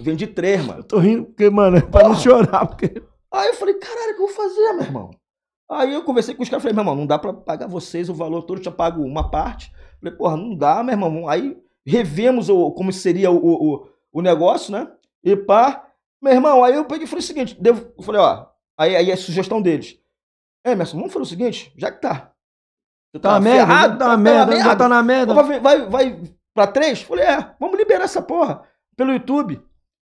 vendi 0.00 0.26
três, 0.26 0.64
mano. 0.64 0.82
Tô 0.82 0.98
rindo 0.98 1.26
porque, 1.26 1.48
mano, 1.50 1.78
é 1.78 1.80
pra 1.80 2.08
não 2.08 2.14
chorar. 2.14 2.66
Porque... 2.66 3.02
Aí 3.32 3.48
eu 3.48 3.54
falei, 3.54 3.74
caralho, 3.74 4.12
o 4.12 4.16
que 4.16 4.22
eu 4.22 4.26
vou 4.26 4.36
fazer, 4.36 4.72
meu 4.74 4.82
irmão? 4.82 5.10
Aí 5.70 5.92
eu 5.92 6.02
conversei 6.02 6.34
com 6.34 6.42
os 6.42 6.48
caras, 6.48 6.62
falei, 6.62 6.74
meu 6.74 6.82
irmão, 6.82 6.94
não 6.96 7.06
dá 7.06 7.18
pra 7.18 7.32
pagar 7.32 7.66
vocês 7.66 8.08
o 8.08 8.14
valor 8.14 8.42
todo, 8.42 8.58
eu 8.58 8.62
tinha 8.62 8.72
pago 8.72 9.02
uma 9.02 9.30
parte. 9.30 9.70
Falei, 10.00 10.16
porra, 10.16 10.36
não 10.36 10.54
dá, 10.56 10.82
meu 10.82 10.94
irmão. 10.94 11.28
Aí 11.28 11.58
revemos 11.86 12.48
o, 12.48 12.70
como 12.72 12.92
seria 12.92 13.30
o, 13.30 13.36
o, 13.36 13.88
o 14.12 14.22
negócio, 14.22 14.72
né? 14.72 14.90
E 15.22 15.36
pá, 15.36 15.86
meu 16.22 16.32
irmão, 16.32 16.64
aí 16.64 16.74
eu 16.74 16.84
peguei 16.84 17.04
e 17.04 17.06
falei 17.06 17.22
o 17.22 17.26
seguinte, 17.26 17.56
devo, 17.60 17.92
eu 17.96 18.02
falei, 18.02 18.20
ó, 18.20 18.46
aí, 18.78 18.96
aí 18.96 19.10
é 19.10 19.14
a 19.14 19.16
sugestão 19.16 19.60
deles. 19.60 19.98
É, 20.64 20.72
Emerson, 20.72 20.96
vamos 20.96 21.12
fazer 21.12 21.22
o 21.22 21.26
seguinte, 21.28 21.72
já 21.76 21.90
que 21.92 22.00
tá. 22.00 22.32
Você 23.12 23.20
Tá 23.20 23.30
uma 23.30 23.40
merda, 23.40 23.66
ferrado, 23.66 23.98
tá 23.98 24.06
uma 24.06 24.16
merda, 24.16 24.56
já 24.62 24.76
tá 24.76 24.88
na 24.88 25.02
merda. 25.02 25.34
Vai, 25.34 25.60
vai, 25.60 25.86
vai 25.88 26.22
pra 26.54 26.66
três? 26.66 27.02
Falei, 27.02 27.24
é, 27.24 27.54
vamos 27.58 27.78
liberar 27.78 28.04
essa 28.04 28.20
porra 28.22 28.62
pelo 28.96 29.12
YouTube. 29.12 29.62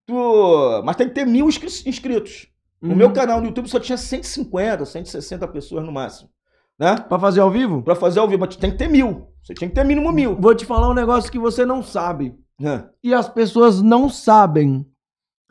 Tu... 0.06 0.82
Mas 0.84 0.96
tem 0.96 1.08
que 1.08 1.14
ter 1.14 1.24
mil 1.26 1.48
inscri- 1.48 1.88
inscritos. 1.88 2.49
No 2.80 2.90
Uhum. 2.90 2.96
meu 2.96 3.12
canal 3.12 3.40
no 3.40 3.46
YouTube 3.46 3.68
só 3.68 3.78
tinha 3.78 3.98
150, 3.98 4.84
160 4.86 5.46
pessoas 5.48 5.84
no 5.84 5.92
máximo. 5.92 6.30
Né? 6.78 6.96
Pra 6.96 7.18
fazer 7.18 7.40
ao 7.40 7.50
vivo? 7.50 7.82
Pra 7.82 7.94
fazer 7.94 8.20
ao 8.20 8.28
vivo, 8.28 8.40
mas 8.40 8.56
tem 8.56 8.70
que 8.70 8.78
ter 8.78 8.88
mil. 8.88 9.28
Você 9.42 9.52
tinha 9.52 9.68
que 9.68 9.74
ter 9.74 9.84
mínimo 9.84 10.10
mil. 10.12 10.34
Vou 10.40 10.54
te 10.54 10.64
falar 10.64 10.88
um 10.88 10.94
negócio 10.94 11.30
que 11.30 11.38
você 11.38 11.66
não 11.66 11.82
sabe. 11.82 12.34
É. 12.62 12.84
E 13.04 13.12
as 13.12 13.28
pessoas 13.28 13.82
não 13.82 14.08
sabem. 14.08 14.86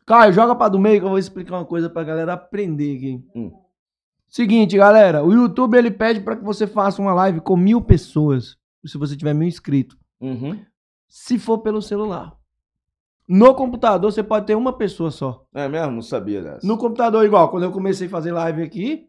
Caio, 0.08 0.34
joga 0.34 0.56
pra 0.56 0.70
do 0.70 0.80
meio 0.80 1.00
que 1.00 1.06
eu 1.06 1.10
vou 1.10 1.20
explicar 1.20 1.58
uma 1.58 1.66
coisa 1.66 1.88
pra 1.90 2.04
galera 2.04 2.34
aprender 2.34 2.98
aqui. 2.98 3.24
Hum. 3.36 3.52
Seguinte, 4.28 4.76
galera, 4.78 5.24
o 5.24 5.32
YouTube 5.32 5.76
ele 5.78 5.92
pede 5.92 6.20
pra 6.22 6.36
que 6.36 6.44
você 6.44 6.66
faça 6.66 7.00
uma 7.02 7.14
live 7.14 7.42
com 7.42 7.56
mil 7.56 7.82
pessoas. 7.82 8.58
se 8.86 8.98
você 8.98 9.16
tiver 9.16 9.34
mil 9.34 9.48
inscritos. 9.48 9.98
Uhum. 10.22 10.60
Se 11.08 11.38
for 11.38 11.60
pelo 11.60 11.82
celular. 11.82 12.36
No 13.32 13.54
computador, 13.54 14.12
você 14.12 14.24
pode 14.24 14.48
ter 14.48 14.56
uma 14.56 14.74
pessoa 14.76 15.12
só. 15.12 15.46
É 15.54 15.68
mesmo? 15.68 15.92
Não 15.92 16.02
sabia 16.02 16.42
dessa. 16.42 16.66
No 16.66 16.80
computador, 16.80 17.24
igual, 17.24 17.50
quando 17.52 17.64
eu 17.64 17.72
comecei 17.72 18.08
a 18.08 18.10
fazer 18.10 18.32
live 18.32 18.64
aqui, 18.64 19.08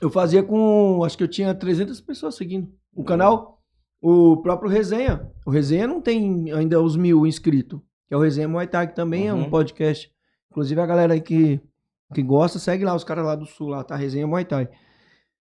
eu 0.00 0.10
fazia 0.10 0.42
com. 0.42 1.04
Acho 1.04 1.16
que 1.16 1.22
eu 1.22 1.28
tinha 1.28 1.54
300 1.54 2.00
pessoas 2.00 2.34
seguindo 2.34 2.68
o 2.92 3.04
canal. 3.04 3.62
O 4.02 4.38
próprio 4.38 4.68
Resenha. 4.68 5.30
O 5.46 5.50
Resenha 5.50 5.86
não 5.86 6.00
tem 6.00 6.50
ainda 6.52 6.82
os 6.82 6.96
mil 6.96 7.24
inscritos. 7.26 7.80
Que 8.08 8.12
é 8.14 8.16
o 8.16 8.20
Resenha 8.20 8.48
Muay 8.48 8.66
Thai, 8.66 8.88
que 8.88 8.96
também 8.96 9.28
é 9.28 9.32
um 9.32 9.44
Uhum. 9.44 9.50
podcast. 9.50 10.12
Inclusive 10.50 10.80
a 10.80 10.86
galera 10.86 11.14
aí 11.14 11.20
que, 11.20 11.60
que 12.12 12.22
gosta, 12.22 12.58
segue 12.58 12.84
lá, 12.84 12.94
os 12.94 13.04
caras 13.04 13.24
lá 13.24 13.34
do 13.36 13.46
sul, 13.46 13.68
lá, 13.68 13.82
tá? 13.84 13.94
Resenha 13.96 14.26
Muay 14.26 14.44
Thai. 14.44 14.68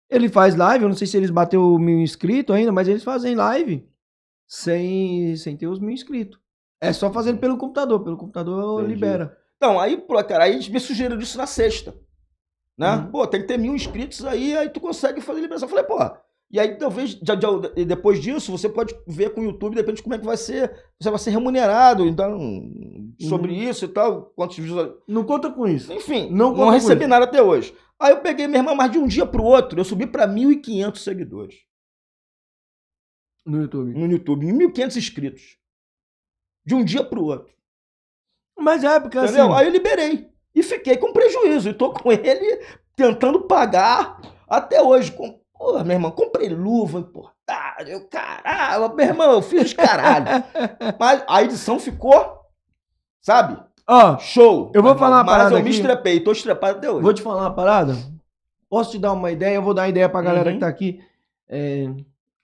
Ele 0.08 0.28
faz 0.28 0.54
live, 0.54 0.84
eu 0.84 0.88
não 0.88 0.96
sei 0.96 1.06
se 1.06 1.16
eles 1.16 1.30
bateu 1.30 1.76
mil 1.78 1.98
inscritos 1.98 2.54
ainda, 2.54 2.70
mas 2.70 2.86
eles 2.86 3.02
fazem 3.02 3.34
live 3.34 3.88
sem, 4.46 5.34
sem 5.36 5.56
ter 5.56 5.66
os 5.66 5.80
mil 5.80 5.90
inscritos. 5.90 6.38
É 6.80 6.92
só 6.92 7.12
fazendo 7.12 7.38
pelo 7.38 7.56
computador. 7.56 8.02
Pelo 8.04 8.16
computador 8.16 8.80
Entendi. 8.80 8.94
libera. 8.94 9.36
Então, 9.56 9.80
aí, 9.80 9.96
pô, 9.96 10.22
cara, 10.24 10.44
aí 10.44 10.56
me 10.70 10.78
sugeriram 10.80 11.18
isso 11.20 11.38
na 11.38 11.46
sexta. 11.46 11.94
Né? 12.76 12.94
Uhum. 12.96 13.10
Pô, 13.10 13.26
tem 13.26 13.40
que 13.40 13.46
ter 13.46 13.58
mil 13.58 13.74
inscritos 13.74 14.24
aí, 14.26 14.54
aí 14.56 14.68
tu 14.68 14.80
consegue 14.80 15.20
fazer 15.22 15.40
liberação. 15.40 15.66
Eu 15.66 15.74
falei, 15.74 15.84
pô. 15.84 15.98
E 16.50 16.60
aí, 16.60 16.76
talvez, 16.76 17.12
já, 17.22 17.34
já- 17.34 17.84
depois 17.86 18.20
disso, 18.22 18.52
você 18.52 18.68
pode 18.68 18.94
ver 19.06 19.30
com 19.30 19.40
o 19.40 19.44
YouTube, 19.44 19.74
depende 19.74 19.96
de 19.96 20.02
como 20.02 20.14
é 20.14 20.18
que 20.18 20.24
vai 20.26 20.36
ser. 20.36 20.70
Você 21.00 21.10
vai 21.10 21.18
ser 21.18 21.30
remunerado, 21.30 22.06
então, 22.06 22.38
sobre 23.18 23.52
isso 23.54 23.84
e 23.86 23.88
tal, 23.88 24.26
quantos. 24.36 24.58
Não 25.08 25.24
conta 25.24 25.50
com 25.50 25.66
isso. 25.66 25.92
Enfim, 25.92 26.28
Não 26.30 26.54
não, 26.54 26.68
recebi 26.68 27.00
isso. 27.00 27.08
nada 27.08 27.24
até 27.24 27.42
hoje. 27.42 27.74
Aí 27.98 28.12
eu 28.12 28.20
peguei 28.20 28.46
minha 28.46 28.60
irmã, 28.60 28.74
mas 28.74 28.92
de 28.92 28.98
um 28.98 29.06
dia 29.08 29.24
pro 29.26 29.42
outro, 29.42 29.80
eu 29.80 29.84
subi 29.84 30.06
pra 30.06 30.28
1.500 30.28 30.98
seguidores 30.98 31.54
No 33.44 33.62
YouTube. 33.62 33.94
no 33.94 34.06
YouTube, 34.06 34.46
1.500 34.46 34.96
inscritos. 34.96 35.56
De 36.66 36.74
um 36.74 36.84
dia 36.84 37.04
pro 37.04 37.24
outro. 37.24 37.54
Mas 38.58 38.82
é, 38.84 38.98
porque 39.00 39.16
assim. 39.18 39.34
Entendeu? 39.34 39.54
Aí 39.54 39.66
eu 39.66 39.72
liberei. 39.72 40.28
E 40.54 40.62
fiquei 40.62 40.96
com 40.96 41.12
prejuízo. 41.12 41.68
E 41.68 41.74
tô 41.74 41.92
com 41.92 42.10
ele 42.10 42.60
tentando 42.96 43.42
pagar 43.42 44.20
até 44.48 44.82
hoje. 44.82 45.12
Com... 45.12 45.38
Pô, 45.56 45.72
meu 45.84 45.92
irmão, 45.94 46.10
comprei 46.10 46.48
luva, 46.48 46.98
importada. 46.98 47.88
Eu, 47.88 48.06
caralho, 48.08 48.94
meu 48.94 49.06
irmão, 49.06 49.32
eu 49.32 49.42
fiz 49.42 49.72
caralho. 49.72 50.26
Mas 50.98 51.22
a 51.28 51.42
edição 51.42 51.78
ficou, 51.78 52.40
sabe? 53.20 53.62
Ó, 53.88 54.18
Show. 54.18 54.72
Eu 54.74 54.82
vou 54.82 54.92
Mas- 54.92 55.00
falar 55.00 55.16
uma 55.18 55.24
Mas 55.24 55.32
parada 55.36 55.50
eu 55.54 55.62
me 55.62 55.68
aqui. 55.68 55.76
estrepei, 55.76 56.20
tô 56.20 56.32
estrepado 56.32 56.78
até 56.78 56.90
hoje. 56.90 57.02
vou 57.02 57.14
te 57.14 57.22
falar 57.22 57.42
uma 57.42 57.54
parada. 57.54 57.94
Posso 58.68 58.90
te 58.90 58.98
dar 58.98 59.12
uma 59.12 59.30
ideia? 59.30 59.54
Eu 59.54 59.62
vou 59.62 59.72
dar 59.72 59.82
uma 59.82 59.88
ideia 59.88 60.08
pra 60.08 60.20
galera 60.22 60.48
Uhum. 60.48 60.56
que 60.56 60.60
tá 60.60 60.66
aqui. 60.66 61.00
É, 61.48 61.86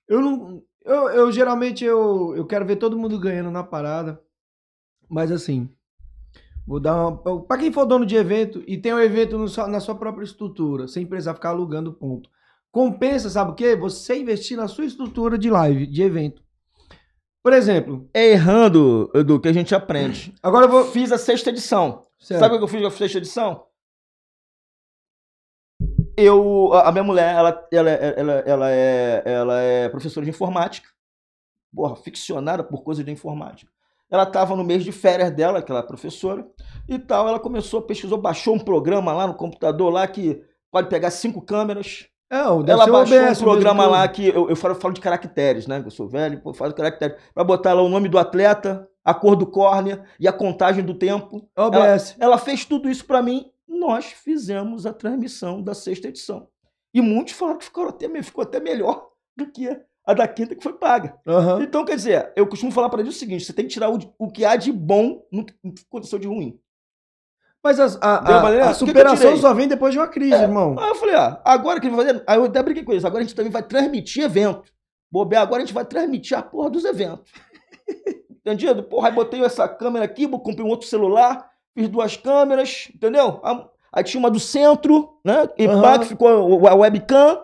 eu 0.07 0.21
não. 0.21 0.63
Eu, 0.85 1.09
eu 1.11 1.33
geralmente 1.33 1.85
eu, 1.85 2.35
eu 2.37 2.45
quero 2.47 2.65
ver 2.67 2.77
todo 2.77 2.99
mundo 2.99 3.19
ganhando 3.19 3.51
na 3.51 3.63
parada. 3.63 4.21
Mas 5.09 5.31
assim. 5.31 5.69
Vou 6.67 6.79
dar 6.81 7.09
uma. 7.09 7.43
Pra 7.43 7.59
quem 7.59 7.73
for 7.73 7.85
dono 7.85 8.07
de 8.07 8.15
evento 8.17 8.63
e 8.67 8.77
tem 8.79 8.95
um 8.95 9.01
evento 9.01 9.37
no 9.37 9.47
na 9.69 9.81
sua 9.81 9.95
própria 9.95 10.25
estrutura, 10.25 10.87
sem 10.87 11.05
precisar 11.05 11.35
ficar 11.35 11.51
alugando 11.51 11.93
ponto. 11.93 12.31
Compensa, 12.71 13.29
sabe 13.29 13.51
o 13.51 13.55
quê? 13.55 13.77
Você 13.77 14.19
investir 14.19 14.57
na 14.57 14.69
sua 14.69 14.85
estrutura 14.85 15.37
de 15.37 15.51
live, 15.51 15.87
de 15.87 16.03
evento. 16.03 16.43
Por 17.43 17.53
exemplo, 17.53 18.09
É 18.15 18.31
errando, 18.31 19.11
Edu, 19.13 19.41
que 19.41 19.49
a 19.49 19.53
gente 19.53 19.75
aprende. 19.75 20.33
agora 20.43 20.67
eu 20.67 20.71
vou. 20.71 20.85
Fiz 20.85 21.11
a 21.11 21.19
sexta 21.19 21.51
edição. 21.51 22.03
Certo. 22.19 22.39
Sabe 22.41 22.55
o 22.55 22.59
que 22.59 22.65
eu 22.65 22.69
fiz 22.69 22.81
na 22.81 22.91
sexta 22.91 23.19
edição? 23.19 23.65
Eu, 26.17 26.73
a 26.75 26.91
minha 26.93 27.05
mulher, 27.05 27.35
ela, 27.35 27.67
ela, 27.73 27.91
ela, 27.91 28.33
ela, 28.47 28.71
é, 28.71 29.23
ela 29.25 29.61
é 29.61 29.89
professora 29.89 30.25
de 30.25 30.31
informática. 30.31 30.89
Porra, 31.75 31.97
ficcionada 31.97 32.63
por 32.63 32.83
coisa 32.83 33.03
de 33.03 33.11
informática. 33.11 33.71
Ela 34.11 34.25
estava 34.25 34.55
no 34.55 34.63
mês 34.63 34.85
de 34.85 34.93
férias 34.93 35.31
dela, 35.31 35.63
que 35.63 35.71
ela 35.73 35.81
é 35.81 35.87
professora, 35.87 36.47
e 36.87 36.99
tal. 36.99 37.27
Ela 37.27 37.41
começou 37.41 37.81
a 37.81 37.83
pesquisar, 37.83 38.17
baixou 38.19 38.55
um 38.55 38.59
programa 38.59 39.13
lá 39.15 39.27
no 39.27 39.35
computador 39.35 39.91
lá 39.91 40.07
que 40.07 40.43
pode 40.71 40.89
pegar 40.91 41.11
cinco 41.11 41.41
câmeras. 41.41 42.07
É, 42.31 42.37
Ela 42.37 42.59
o 42.59 42.63
baixou 42.93 43.19
OBS 43.19 43.41
um 43.41 43.45
programa 43.45 43.85
eu- 43.85 43.91
lá 43.91 44.07
que 44.09 44.29
eu, 44.29 44.51
eu 44.51 44.57
falo, 44.57 44.75
falo 44.75 44.93
de 44.95 45.01
caracteres, 45.01 45.67
né? 45.67 45.83
Eu 45.85 45.91
sou 45.91 46.09
velho, 46.09 46.41
pô, 46.41 46.53
falo 46.53 46.71
de 46.73 46.77
caracteres. 46.77 47.17
Pra 47.35 47.43
botar 47.43 47.73
lá 47.73 47.83
o 47.83 47.89
nome 47.89 48.09
do 48.09 48.19
atleta, 48.19 48.87
a 49.03 49.15
cor 49.15 49.35
do 49.35 49.47
córnea 49.47 50.05
e 50.21 50.29
a 50.29 50.33
contagem 50.33 50.85
do 50.85 50.93
tempo. 50.95 51.49
OBS. 51.57 52.15
Ela 52.21 52.37
fez 52.37 52.67
tudo 52.67 52.91
isso 52.91 53.07
pra 53.07 53.23
mim. 53.23 53.51
Nós 53.83 54.07
fizemos 54.07 54.87
a 54.87 54.93
transmissão 54.93 55.61
da 55.63 55.75
sexta 55.75 56.09
edição. 56.09 56.49
E 56.95 57.01
muitos 57.01 57.35
falaram 57.35 57.59
que 57.59 57.65
ficou 57.65 57.89
até, 57.89 58.23
ficou 58.23 58.43
até 58.43 58.61
melhor 58.61 59.09
do 59.37 59.51
que 59.51 59.69
a 60.07 60.15
da 60.15 60.27
quinta 60.29 60.55
que 60.55 60.63
foi 60.63 60.73
paga. 60.75 61.17
Aham. 61.27 61.63
Então, 61.63 61.85
quer 61.85 61.97
dizer, 61.97 62.33
eu 62.37 62.47
costumo 62.47 62.71
falar 62.73 62.89
pra 62.91 63.01
eles 63.01 63.15
o 63.15 63.19
seguinte: 63.19 63.45
você 63.45 63.53
tem 63.53 63.67
que 63.67 63.73
tirar 63.73 63.91
o, 63.91 63.99
o 64.19 64.31
que 64.31 64.45
há 64.45 64.57
de 64.57 64.71
bom 64.73 65.25
no 65.33 65.45
que 65.45 65.55
aconteceu 65.89 66.19
de 66.19 66.27
ruim. 66.29 66.59
Mas 67.65 67.79
as- 67.79 67.97
a, 68.03 68.39
a- 68.39 68.43
maneira? 68.43 68.65
a 68.71 68.75
superação 68.75 69.37
só 69.37 69.55
vem 69.55 69.69
depois 69.69 69.93
de 69.93 69.99
uma 69.99 70.09
crise, 70.09 70.35
irmão. 70.35 70.77
Aí 70.79 70.89
eu 70.89 70.95
falei, 70.97 71.15
ah, 71.15 71.41
agora 71.45 71.81
que 71.81 71.87
a 71.87 71.91
gente 71.91 71.97
vai 71.97 72.07
fazer. 72.07 72.25
Aí 72.27 72.37
eu 72.39 72.45
até 72.45 72.63
brinquei 72.63 72.85
com 72.85 72.93
eles. 72.93 73.05
Agora 73.05 73.23
a 73.23 73.27
gente 73.27 73.37
também 73.37 73.53
vai 73.53 73.63
transmitir 73.63 74.25
evento. 74.25 74.73
Bobear, 75.11 75.43
agora 75.43 75.63
a 75.63 75.65
gente 75.65 75.75
vai 75.75 75.85
transmitir 75.85 76.37
a 76.37 76.43
porra 76.43 76.71
dos 76.71 76.85
eventos. 76.85 77.31
Entendido? 78.45 78.83
Porra, 78.83 79.09
aí 79.09 79.15
botei 79.15 79.43
essa 79.45 79.69
câmera 79.69 80.05
aqui, 80.05 80.27
comprei 80.27 80.65
um 80.65 80.69
outro 80.69 80.89
celular, 80.89 81.49
fiz 81.77 81.89
duas 81.89 82.17
câmeras, 82.17 82.89
entendeu? 82.93 83.41
A- 83.93 83.99
Aí 83.99 84.05
tinha 84.05 84.19
uma 84.19 84.31
do 84.31 84.41
centro, 84.41 85.19
né? 85.25 85.49
E 85.59 85.67
Aham. 85.67 85.83
pá, 85.83 85.99
que 85.99 86.07
ficou 86.07 86.67
a 86.69 86.75
webcam. 86.75 87.41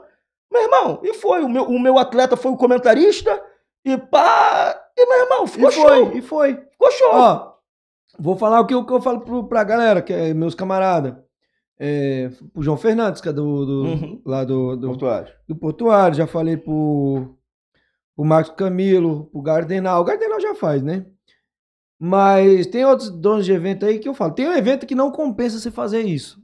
Meu 0.51 0.63
irmão, 0.63 1.01
e 1.03 1.13
foi. 1.15 1.43
O 1.43 1.49
meu, 1.49 1.65
o 1.65 1.79
meu 1.79 1.99
atleta 1.99 2.37
foi 2.37 2.51
o 2.53 2.57
comentarista. 2.57 3.41
E 3.85 3.97
pá. 3.99 4.75
E 4.97 5.07
meu 5.07 5.21
irmão, 5.25 5.47
ficou 5.47 5.69
E 5.69 5.73
show. 5.73 5.87
foi, 5.87 6.17
e 6.19 6.23
foi. 6.23 6.55
Ficou 6.73 6.91
show. 6.91 7.11
Ó, 7.13 7.53
vou 8.19 8.37
falar 8.37 8.61
o 8.61 8.67
que, 8.67 8.75
eu- 8.75 8.85
que 8.85 8.93
eu 8.93 9.01
falo 9.01 9.21
pro, 9.21 9.45
pra 9.45 9.63
galera, 9.63 10.01
que 10.03 10.13
é 10.13 10.33
meus 10.35 10.55
camaradas. 10.55 11.15
É, 11.81 12.31
o 12.55 12.63
João 12.63 12.77
Fernandes, 12.77 13.21
que 13.21 13.29
é 13.29 13.33
do, 13.33 13.65
do- 13.65 13.83
Uhum. 13.85 14.23
lá 14.27 14.43
do, 14.43 14.75
do, 14.77 14.89
Portuário. 14.89 15.33
do 15.49 15.55
Portuário. 15.55 16.17
Já 16.17 16.27
falei 16.27 16.57
pro, 16.57 17.37
pro 18.17 18.25
Marcos 18.25 18.53
Camilo, 18.57 19.27
pro 19.27 19.41
Gardenal. 19.43 20.01
O 20.01 20.05
Gardenal 20.05 20.41
já 20.41 20.55
faz, 20.57 20.83
né? 20.83 21.07
Mas 21.99 22.67
tem 22.67 22.85
outros 22.85 23.11
donos 23.11 23.45
de 23.45 23.53
evento 23.53 23.85
aí 23.85 23.99
que 23.99 24.09
eu 24.09 24.15
falo. 24.15 24.33
Tem 24.33 24.49
um 24.49 24.53
evento 24.53 24.87
que 24.87 24.95
não 24.95 25.11
compensa 25.11 25.59
você 25.59 25.71
fazer 25.71 26.03
isso. 26.03 26.41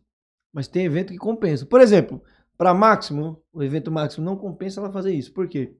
Mas 0.52 0.66
tem 0.68 0.84
evento 0.84 1.12
que 1.12 1.18
compensa. 1.18 1.64
Por 1.66 1.80
exemplo, 1.80 2.22
para 2.58 2.74
Máximo, 2.74 3.40
o 3.52 3.62
evento 3.62 3.90
Máximo 3.90 4.24
não 4.24 4.36
compensa 4.36 4.80
ela 4.80 4.90
fazer 4.92 5.12
isso. 5.14 5.32
Por 5.32 5.48
quê? 5.48 5.74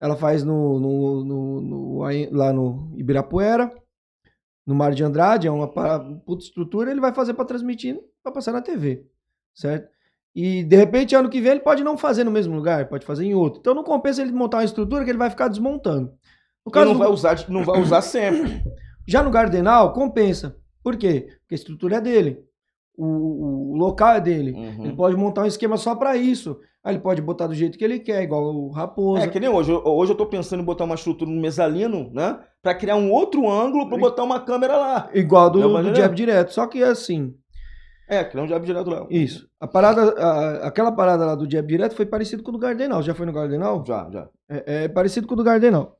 Ela 0.00 0.16
faz 0.16 0.42
no, 0.44 0.78
no- 0.80 1.24
no- 1.24 1.60
no- 1.60 1.98
lá 2.32 2.52
no 2.52 2.92
Ibirapuera, 2.96 3.72
no 4.66 4.74
Mar 4.74 4.92
de 4.92 5.02
Andrade, 5.04 5.46
é 5.46 5.50
uma 5.50 5.68
puta 5.68 6.44
estrutura, 6.44 6.90
ele 6.90 7.00
vai 7.00 7.12
fazer 7.12 7.34
para 7.34 7.44
transmitir, 7.44 8.00
para 8.22 8.32
passar 8.32 8.52
na 8.52 8.62
TV, 8.62 9.04
certo? 9.54 9.88
E 10.34 10.62
de 10.64 10.76
repente, 10.76 11.14
ano 11.14 11.28
que 11.28 11.40
vem, 11.40 11.52
ele 11.52 11.60
pode 11.60 11.84
não 11.84 11.96
fazer 11.98 12.24
no 12.24 12.30
mesmo 12.30 12.54
lugar, 12.56 12.88
pode 12.88 13.04
fazer 13.04 13.24
em 13.26 13.34
outro. 13.34 13.60
Então 13.60 13.74
não 13.74 13.84
compensa 13.84 14.22
ele 14.22 14.32
montar 14.32 14.58
uma 14.58 14.64
estrutura 14.64 15.04
que 15.04 15.10
ele 15.10 15.18
vai 15.18 15.28
ficar 15.30 15.48
desmontando. 15.48 16.12
No 16.64 16.72
E 16.72 16.84
não 16.84 16.92
do- 16.94 16.98
vai 16.98 17.08
usar, 17.08 17.48
não 17.50 17.64
vai 17.64 17.80
usar 17.80 18.00
sempre. 18.02 18.62
já 19.06 19.22
no 19.22 19.30
Gardenal, 19.30 19.92
compensa. 19.92 20.56
Por 20.82 20.96
quê? 20.96 21.28
Porque 21.40 21.54
a 21.54 21.56
estrutura 21.56 21.96
é 21.96 22.00
dele. 22.00 22.38
O, 22.96 23.04
o- 23.06 23.76
local 23.76 24.14
é 24.16 24.20
dele. 24.20 24.52
Uhum. 24.52 24.84
Ele 24.86 24.96
pode 24.96 25.16
montar 25.16 25.42
um 25.42 25.46
esquema 25.46 25.76
só 25.76 25.94
para 25.94 26.16
isso. 26.16 26.58
Aí 26.84 26.94
ele 26.94 27.02
pode 27.02 27.22
botar 27.22 27.46
do 27.46 27.54
jeito 27.54 27.78
que 27.78 27.84
ele 27.84 28.00
quer, 28.00 28.22
igual 28.22 28.42
o 28.54 28.70
Raposa. 28.70 29.24
É 29.24 29.28
que 29.28 29.38
nem 29.38 29.48
hoje. 29.48 29.72
Hoje 29.72 30.12
eu 30.12 30.16
tô 30.16 30.26
pensando 30.26 30.60
em 30.62 30.64
botar 30.66 30.84
uma 30.84 30.96
estrutura 30.96 31.30
no 31.30 31.40
mezalino, 31.40 32.10
né? 32.12 32.40
Pra 32.60 32.74
criar 32.74 32.96
um 32.96 33.10
outro 33.10 33.48
ângulo 33.48 33.88
pra 33.88 33.96
botar 33.96 34.24
uma 34.24 34.40
câmera 34.40 34.76
lá. 34.76 35.08
Igual 35.14 35.48
do, 35.48 35.60
do 35.60 35.70
maneira? 35.70 35.96
Jab 35.96 36.14
Direto. 36.14 36.52
Só 36.52 36.66
que 36.66 36.82
é 36.82 36.88
assim. 36.88 37.34
É, 38.08 38.22
criar 38.24 38.42
um 38.42 38.48
jab 38.48 38.66
direto 38.66 38.90
lá. 38.90 39.06
Isso. 39.08 39.48
A 39.60 39.66
parada, 39.66 40.02
a- 40.20 40.66
aquela 40.66 40.92
parada 40.92 41.24
lá 41.24 41.34
do 41.36 41.50
Jab 41.50 41.66
Direto 41.66 41.94
foi 41.94 42.04
parecido 42.04 42.42
com 42.42 42.50
o 42.50 42.52
do 42.52 42.58
Gardenal. 42.58 43.00
Já 43.00 43.14
foi 43.14 43.24
no 43.24 43.32
Gardenal? 43.32 43.82
Já, 43.86 44.10
já. 44.10 44.28
É, 44.50 44.84
é 44.84 44.88
parecido 44.88 45.26
com 45.26 45.32
o 45.34 45.36
do 45.36 45.44
Gardenal. 45.44 45.96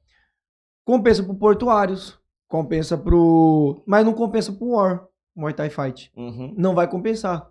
Compensa 0.85 1.23
pro 1.23 1.35
Portuários. 1.35 2.19
Compensa 2.53 2.99
pro. 2.99 3.83
Mas 3.87 4.05
não 4.05 4.13
compensa 4.13 4.53
pro 4.53 4.73
War. 4.73 5.07
Muay 5.35 5.55
Thai 5.55 5.71
Fight. 5.71 6.13
Uhum. 6.15 6.53
Não 6.55 6.75
vai 6.75 6.87
compensar. 6.87 7.49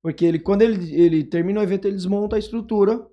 Porque 0.00 0.24
ele, 0.24 0.38
quando 0.38 0.62
ele, 0.62 0.94
ele 0.94 1.24
termina 1.24 1.58
o 1.58 1.62
evento, 1.64 1.86
ele 1.88 1.96
desmonta 1.96 2.36
a 2.36 2.38
estrutura. 2.38 3.04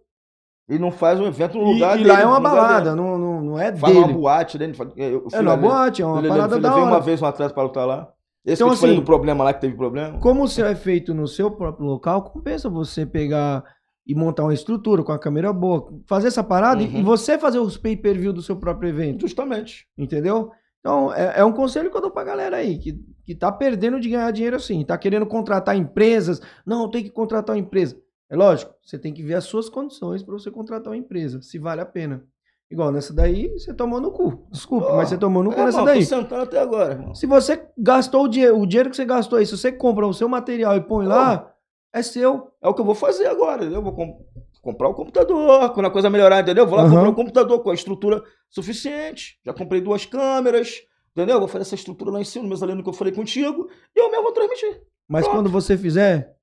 E 0.70 0.78
não 0.78 0.92
faz 0.92 1.20
um 1.20 1.26
evento 1.26 1.58
no 1.58 1.64
E, 1.72 1.74
lugar 1.74 1.96
e 1.96 2.04
dele. 2.04 2.12
lá 2.14 2.22
é 2.22 2.26
uma 2.28 2.40
balada, 2.40 2.96
não, 2.96 3.18
não, 3.18 3.42
não 3.42 3.60
é 3.60 3.76
Faz 3.76 3.92
dele. 3.92 4.06
uma 4.06 4.14
boate, 4.14 4.60
né? 4.60 4.72
Eu 4.96 5.26
É 5.34 5.40
uma 5.40 5.58
boate, 5.58 6.04
é 6.04 6.06
uma 6.06 6.22
parada 6.22 6.60
da 6.60 6.76
hora. 6.76 6.84
uma 6.86 7.00
vez 7.00 7.20
um 7.20 7.26
atleta 7.26 7.54
pra 7.56 7.64
lutar 7.64 7.88
lá. 7.88 8.08
Esse 8.46 8.62
Então, 8.62 8.72
assim, 8.74 8.94
do 8.94 9.02
problema 9.02 9.44
lá 9.44 9.52
que 9.52 9.62
teve 9.62 9.76
problema. 9.76 10.20
Como 10.20 10.44
o 10.44 10.48
seu 10.48 10.68
é 10.68 10.76
feito 10.76 11.12
no 11.12 11.28
seu 11.28 11.50
próprio 11.50 11.88
local, 11.88 12.22
compensa 12.22 12.70
você 12.70 13.04
pegar 13.04 13.64
e 14.06 14.14
montar 14.14 14.44
uma 14.44 14.54
estrutura 14.54 15.04
com 15.04 15.12
a 15.12 15.18
câmera 15.20 15.52
boa, 15.52 15.88
fazer 16.08 16.28
essa 16.28 16.44
parada 16.44 16.84
e- 16.84 16.88
Uhum. 16.88 17.00
e 17.00 17.04
você 17.04 17.40
fazer 17.40 17.58
os 17.60 17.78
pay-per-view 17.78 18.32
do 18.32 18.44
seu 18.44 18.56
próprio 18.56 18.90
evento, 18.90 19.22
Justamente. 19.22 19.88
entendeu? 19.98 20.52
Então, 20.82 21.14
é, 21.14 21.40
é 21.40 21.46
um 21.46 21.52
conselho 21.54 21.90
que 21.90 21.96
eu 21.96 22.02
dou 22.02 22.12
pra 22.12 22.24
galera 22.24 22.58
aí, 22.58 22.78
que, 22.78 23.00
que 23.24 23.34
tá 23.36 23.52
perdendo 23.52 24.00
de 24.00 24.10
ganhar 24.10 24.30
dinheiro 24.32 24.56
assim, 24.58 24.84
tá 24.84 24.98
querendo 24.98 25.26
contratar 25.26 25.76
empresas. 25.78 26.42
Não, 26.66 26.90
tem 26.90 27.04
que 27.04 27.10
contratar 27.10 27.56
uma 27.56 27.62
empresa. 27.62 27.96
É 28.30 28.36
lógico, 28.36 28.74
você 28.84 28.98
tem 28.98 29.14
que 29.14 29.22
ver 29.22 29.36
as 29.36 29.44
suas 29.44 29.70
condições 29.70 30.24
para 30.24 30.34
você 30.34 30.50
contratar 30.50 30.92
uma 30.92 30.98
empresa, 30.98 31.42
se 31.42 31.60
vale 31.60 31.82
a 31.82 31.86
pena. 31.86 32.24
Igual 32.70 32.90
nessa 32.92 33.14
daí, 33.14 33.50
você 33.50 33.74
tomou 33.74 34.00
no 34.00 34.12
cu. 34.12 34.48
Desculpa, 34.50 34.88
Pô, 34.88 34.96
mas 34.96 35.10
você 35.10 35.18
tomou 35.18 35.44
no 35.44 35.52
cu 35.52 35.60
é, 35.60 35.66
nessa 35.66 35.84
daí. 35.84 36.06
Sentando 36.06 36.44
até 36.44 36.58
agora, 36.58 36.94
irmão. 36.94 37.14
Se 37.14 37.26
você 37.26 37.62
gastou 37.78 38.24
o 38.24 38.28
dinheiro, 38.30 38.58
o 38.58 38.66
dinheiro 38.66 38.90
que 38.90 38.96
você 38.96 39.04
gastou 39.06 39.38
aí, 39.40 39.46
se 39.46 39.58
você 39.58 39.72
compra 39.74 40.08
o 40.08 40.14
seu 40.14 40.30
material 40.30 40.78
e 40.78 40.82
põe 40.82 41.06
lá, 41.06 41.54
é 41.94 42.02
seu. 42.02 42.48
É 42.62 42.70
o 42.70 42.74
que 42.74 42.80
eu 42.80 42.86
vou 42.86 42.96
fazer 42.96 43.28
agora? 43.28 43.66
Eu 43.66 43.82
vou 43.82 43.92
com- 43.94 44.26
comprar 44.62 44.88
o 44.90 44.94
computador, 44.94 45.72
quando 45.74 45.86
a 45.88 45.92
coisa 45.92 46.10
melhorar, 46.10 46.42
entendeu? 46.42 46.64
Eu 46.66 46.68
Vou 46.70 46.78
lá 46.78 46.84
Aham. 46.86 46.92
comprar 46.94 47.10
o 47.10 47.16
computador 47.16 47.64
com 47.64 47.72
a 47.72 47.74
estrutura 47.74 48.24
suficiente. 48.50 49.40
Já 49.46 49.54
comprei 49.54 49.82
duas 49.82 50.06
câmeras, 50.06 50.82
entendeu? 51.16 51.40
Vou 51.40 51.48
fazer 51.48 51.64
essa 51.64 51.76
estrutura 51.76 52.12
lá 52.12 52.22
em 52.22 52.26
cima, 52.26 52.44
no 52.44 52.50
mezanino 52.50 52.84
que 52.84 52.90
eu 52.90 52.94
falei 52.94 53.14
contigo, 53.14 53.70
e 53.96 54.00
eu 54.00 54.10
mesmo 54.12 54.24
vou 54.24 54.32
transmitir. 54.32 54.82
Mas 55.10 55.24
Pronto. 55.26 55.38
quando 55.38 55.50
você 55.50 55.78
fizer, 55.78 56.36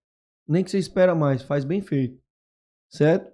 nem 0.47 0.65
que 0.65 0.71
você 0.71 0.79
espera 0.79 1.15
mais, 1.15 1.43
faz 1.43 1.65
bem 1.65 1.81
feito. 1.81 2.19
Certo? 2.91 3.31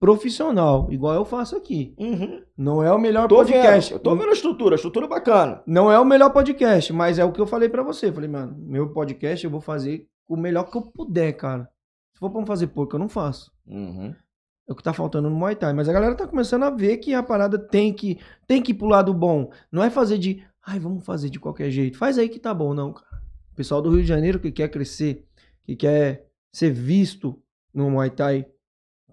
Profissional, 0.00 0.90
igual 0.90 1.14
eu 1.14 1.24
faço 1.24 1.56
aqui. 1.56 1.94
Uhum. 1.96 2.42
Não 2.56 2.82
é 2.82 2.92
o 2.92 2.98
melhor 2.98 3.28
Tô 3.28 3.36
podcast. 3.36 3.90
vendo, 3.92 3.98
eu 4.00 4.02
tô 4.02 4.16
vendo 4.16 4.30
a 4.30 4.32
estrutura, 4.32 4.74
a 4.74 4.76
estrutura 4.76 5.06
é 5.06 5.08
bacana. 5.08 5.62
Não 5.64 5.92
é 5.92 5.98
o 5.98 6.04
melhor 6.04 6.30
podcast, 6.32 6.92
mas 6.92 7.20
é 7.20 7.24
o 7.24 7.30
que 7.30 7.40
eu 7.40 7.46
falei 7.46 7.68
pra 7.68 7.84
você. 7.84 8.10
Falei, 8.10 8.28
mano, 8.28 8.56
meu 8.58 8.92
podcast 8.92 9.44
eu 9.44 9.50
vou 9.50 9.60
fazer 9.60 10.08
o 10.28 10.36
melhor 10.36 10.64
que 10.68 10.76
eu 10.76 10.82
puder, 10.82 11.32
cara. 11.34 11.68
For 12.30 12.30
pra 12.30 12.46
fazer 12.46 12.68
pouco, 12.68 12.94
eu 12.94 13.00
não 13.00 13.08
faço. 13.08 13.52
Uhum. 13.66 14.14
É 14.68 14.72
o 14.72 14.76
que 14.76 14.82
tá 14.82 14.92
faltando 14.92 15.28
no 15.28 15.34
Muay 15.34 15.56
Thai. 15.56 15.72
Mas 15.72 15.88
a 15.88 15.92
galera 15.92 16.14
tá 16.14 16.26
começando 16.26 16.62
a 16.62 16.70
ver 16.70 16.98
que 16.98 17.12
a 17.14 17.22
parada 17.22 17.58
tem 17.58 17.92
que, 17.92 18.18
tem 18.46 18.62
que 18.62 18.70
ir 18.70 18.74
pro 18.74 18.86
lado 18.86 19.12
bom. 19.12 19.50
Não 19.72 19.82
é 19.82 19.90
fazer 19.90 20.18
de, 20.18 20.42
ai, 20.64 20.78
vamos 20.78 21.04
fazer 21.04 21.28
de 21.30 21.40
qualquer 21.40 21.70
jeito. 21.70 21.98
Faz 21.98 22.18
aí 22.18 22.28
que 22.28 22.38
tá 22.38 22.54
bom, 22.54 22.72
não, 22.72 22.92
cara. 22.92 23.20
O 23.52 23.56
pessoal 23.56 23.82
do 23.82 23.90
Rio 23.90 24.02
de 24.02 24.06
Janeiro 24.08 24.38
que 24.38 24.52
quer 24.52 24.68
crescer, 24.68 25.26
que 25.64 25.74
quer 25.74 26.28
ser 26.52 26.70
visto 26.70 27.42
no 27.74 27.90
Muay 27.90 28.10
Thai, 28.10 28.46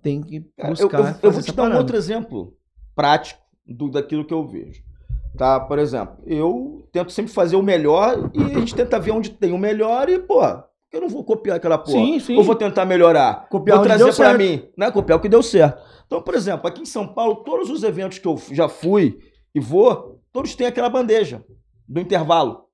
tem 0.03 0.21
que 0.21 0.45
eu, 0.55 0.67
buscar 0.69 0.99
eu- 0.99 1.05
eu 1.05 1.13
fazer 1.13 1.31
vou 1.31 1.41
te 1.41 1.51
dar 1.51 1.63
um 1.63 1.65
parada. 1.65 1.79
outro 1.81 1.97
exemplo 1.97 2.55
prático 2.95 3.41
do, 3.65 3.89
daquilo 3.89 4.23
que 4.25 4.33
eu 4.33 4.47
vejo. 4.47 4.83
Tá? 5.35 5.59
Por 5.59 5.79
exemplo, 5.79 6.17
eu 6.25 6.87
tento 6.91 7.11
sempre 7.11 7.31
fazer 7.31 7.55
o 7.55 7.61
melhor 7.63 8.29
e 8.33 8.41
a 8.43 8.59
gente 8.59 8.75
tenta 8.75 8.99
ver 8.99 9.11
onde 9.11 9.29
tem 9.31 9.51
o 9.51 9.57
melhor 9.57 10.09
e, 10.09 10.19
pô, 10.19 10.41
eu 10.97 11.01
não 11.01 11.09
vou 11.09 11.23
copiar 11.23 11.57
aquela 11.57 11.77
porra. 11.77 11.97
Sim, 11.97 12.19
sim. 12.19 12.35
Eu 12.35 12.43
vou 12.43 12.55
tentar 12.55 12.85
melhorar. 12.85 13.47
Copiar 13.49 13.77
vou 13.77 13.85
trazer 13.85 14.11
certo. 14.13 14.37
mim, 14.37 14.69
né? 14.77 14.89
Copiar 14.91 15.19
o 15.19 15.21
que 15.21 15.29
deu 15.29 15.43
certo. 15.43 15.81
Então, 16.05 16.21
por 16.21 16.33
exemplo, 16.33 16.67
aqui 16.67 16.81
em 16.81 16.85
São 16.85 17.07
Paulo, 17.07 17.43
todos 17.43 17.69
os 17.69 17.83
eventos 17.83 18.17
que 18.17 18.27
eu 18.27 18.39
já 18.51 18.67
fui 18.67 19.19
e 19.53 19.59
vou, 19.59 20.19
todos 20.31 20.55
têm 20.55 20.67
aquela 20.67 20.89
bandeja 20.89 21.43
do 21.87 21.99
intervalo. 21.99 22.65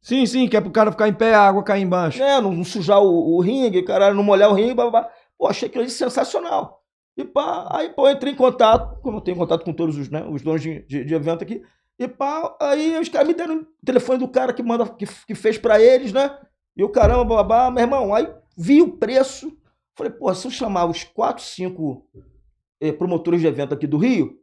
Sim, 0.00 0.24
sim, 0.26 0.48
que 0.48 0.56
é 0.56 0.60
pro 0.60 0.70
cara 0.70 0.92
ficar 0.92 1.08
em 1.08 1.12
pé, 1.12 1.34
a 1.34 1.42
água 1.42 1.62
cair 1.62 1.82
embaixo. 1.82 2.20
né? 2.20 2.40
Não, 2.40 2.52
não 2.52 2.64
sujar 2.64 3.02
o, 3.02 3.36
o 3.36 3.40
ringue, 3.40 3.82
caralho, 3.82 4.14
não 4.14 4.22
molhar 4.22 4.50
o 4.50 4.54
ringue, 4.54 4.74
blá, 4.74 4.90
blá, 4.90 5.02
blá. 5.02 5.10
Pô, 5.36 5.46
achei 5.46 5.68
aquilo 5.68 5.82
ali 5.82 5.90
sensacional. 5.90 6.82
E 7.16 7.24
pá, 7.24 7.66
aí, 7.72 7.90
pô, 7.90 8.06
eu 8.08 8.12
entrei 8.12 8.32
em 8.32 8.36
contato, 8.36 9.00
como 9.02 9.18
eu 9.18 9.20
tenho 9.20 9.36
contato 9.36 9.64
com 9.64 9.72
todos 9.72 9.96
os, 9.98 10.08
né, 10.08 10.24
os 10.30 10.40
donos 10.40 10.62
de, 10.62 10.82
de, 10.86 11.04
de 11.04 11.14
evento 11.14 11.42
aqui, 11.42 11.62
e 11.98 12.06
pá, 12.06 12.56
aí 12.60 12.96
os 12.96 13.08
caras 13.08 13.26
me 13.26 13.34
deram 13.34 13.62
o 13.62 13.66
telefone 13.84 14.20
do 14.20 14.28
cara 14.28 14.52
que 14.52 14.62
manda, 14.62 14.86
que, 14.86 15.04
que 15.26 15.34
fez 15.34 15.58
pra 15.58 15.80
eles, 15.80 16.12
né? 16.12 16.30
E 16.78 16.84
o 16.84 16.88
caramba, 16.88 17.42
blá, 17.42 17.72
meu 17.72 17.82
irmão, 17.82 18.14
aí 18.14 18.32
vi 18.56 18.80
o 18.80 18.96
preço, 18.96 19.52
falei, 19.96 20.12
pô, 20.12 20.32
se 20.32 20.46
eu 20.46 20.50
chamar 20.50 20.86
os 20.86 21.02
quatro, 21.02 21.42
cinco 21.42 22.06
eh, 22.80 22.92
promotores 22.92 23.40
de 23.40 23.48
evento 23.48 23.74
aqui 23.74 23.84
do 23.84 23.98
Rio, 23.98 24.38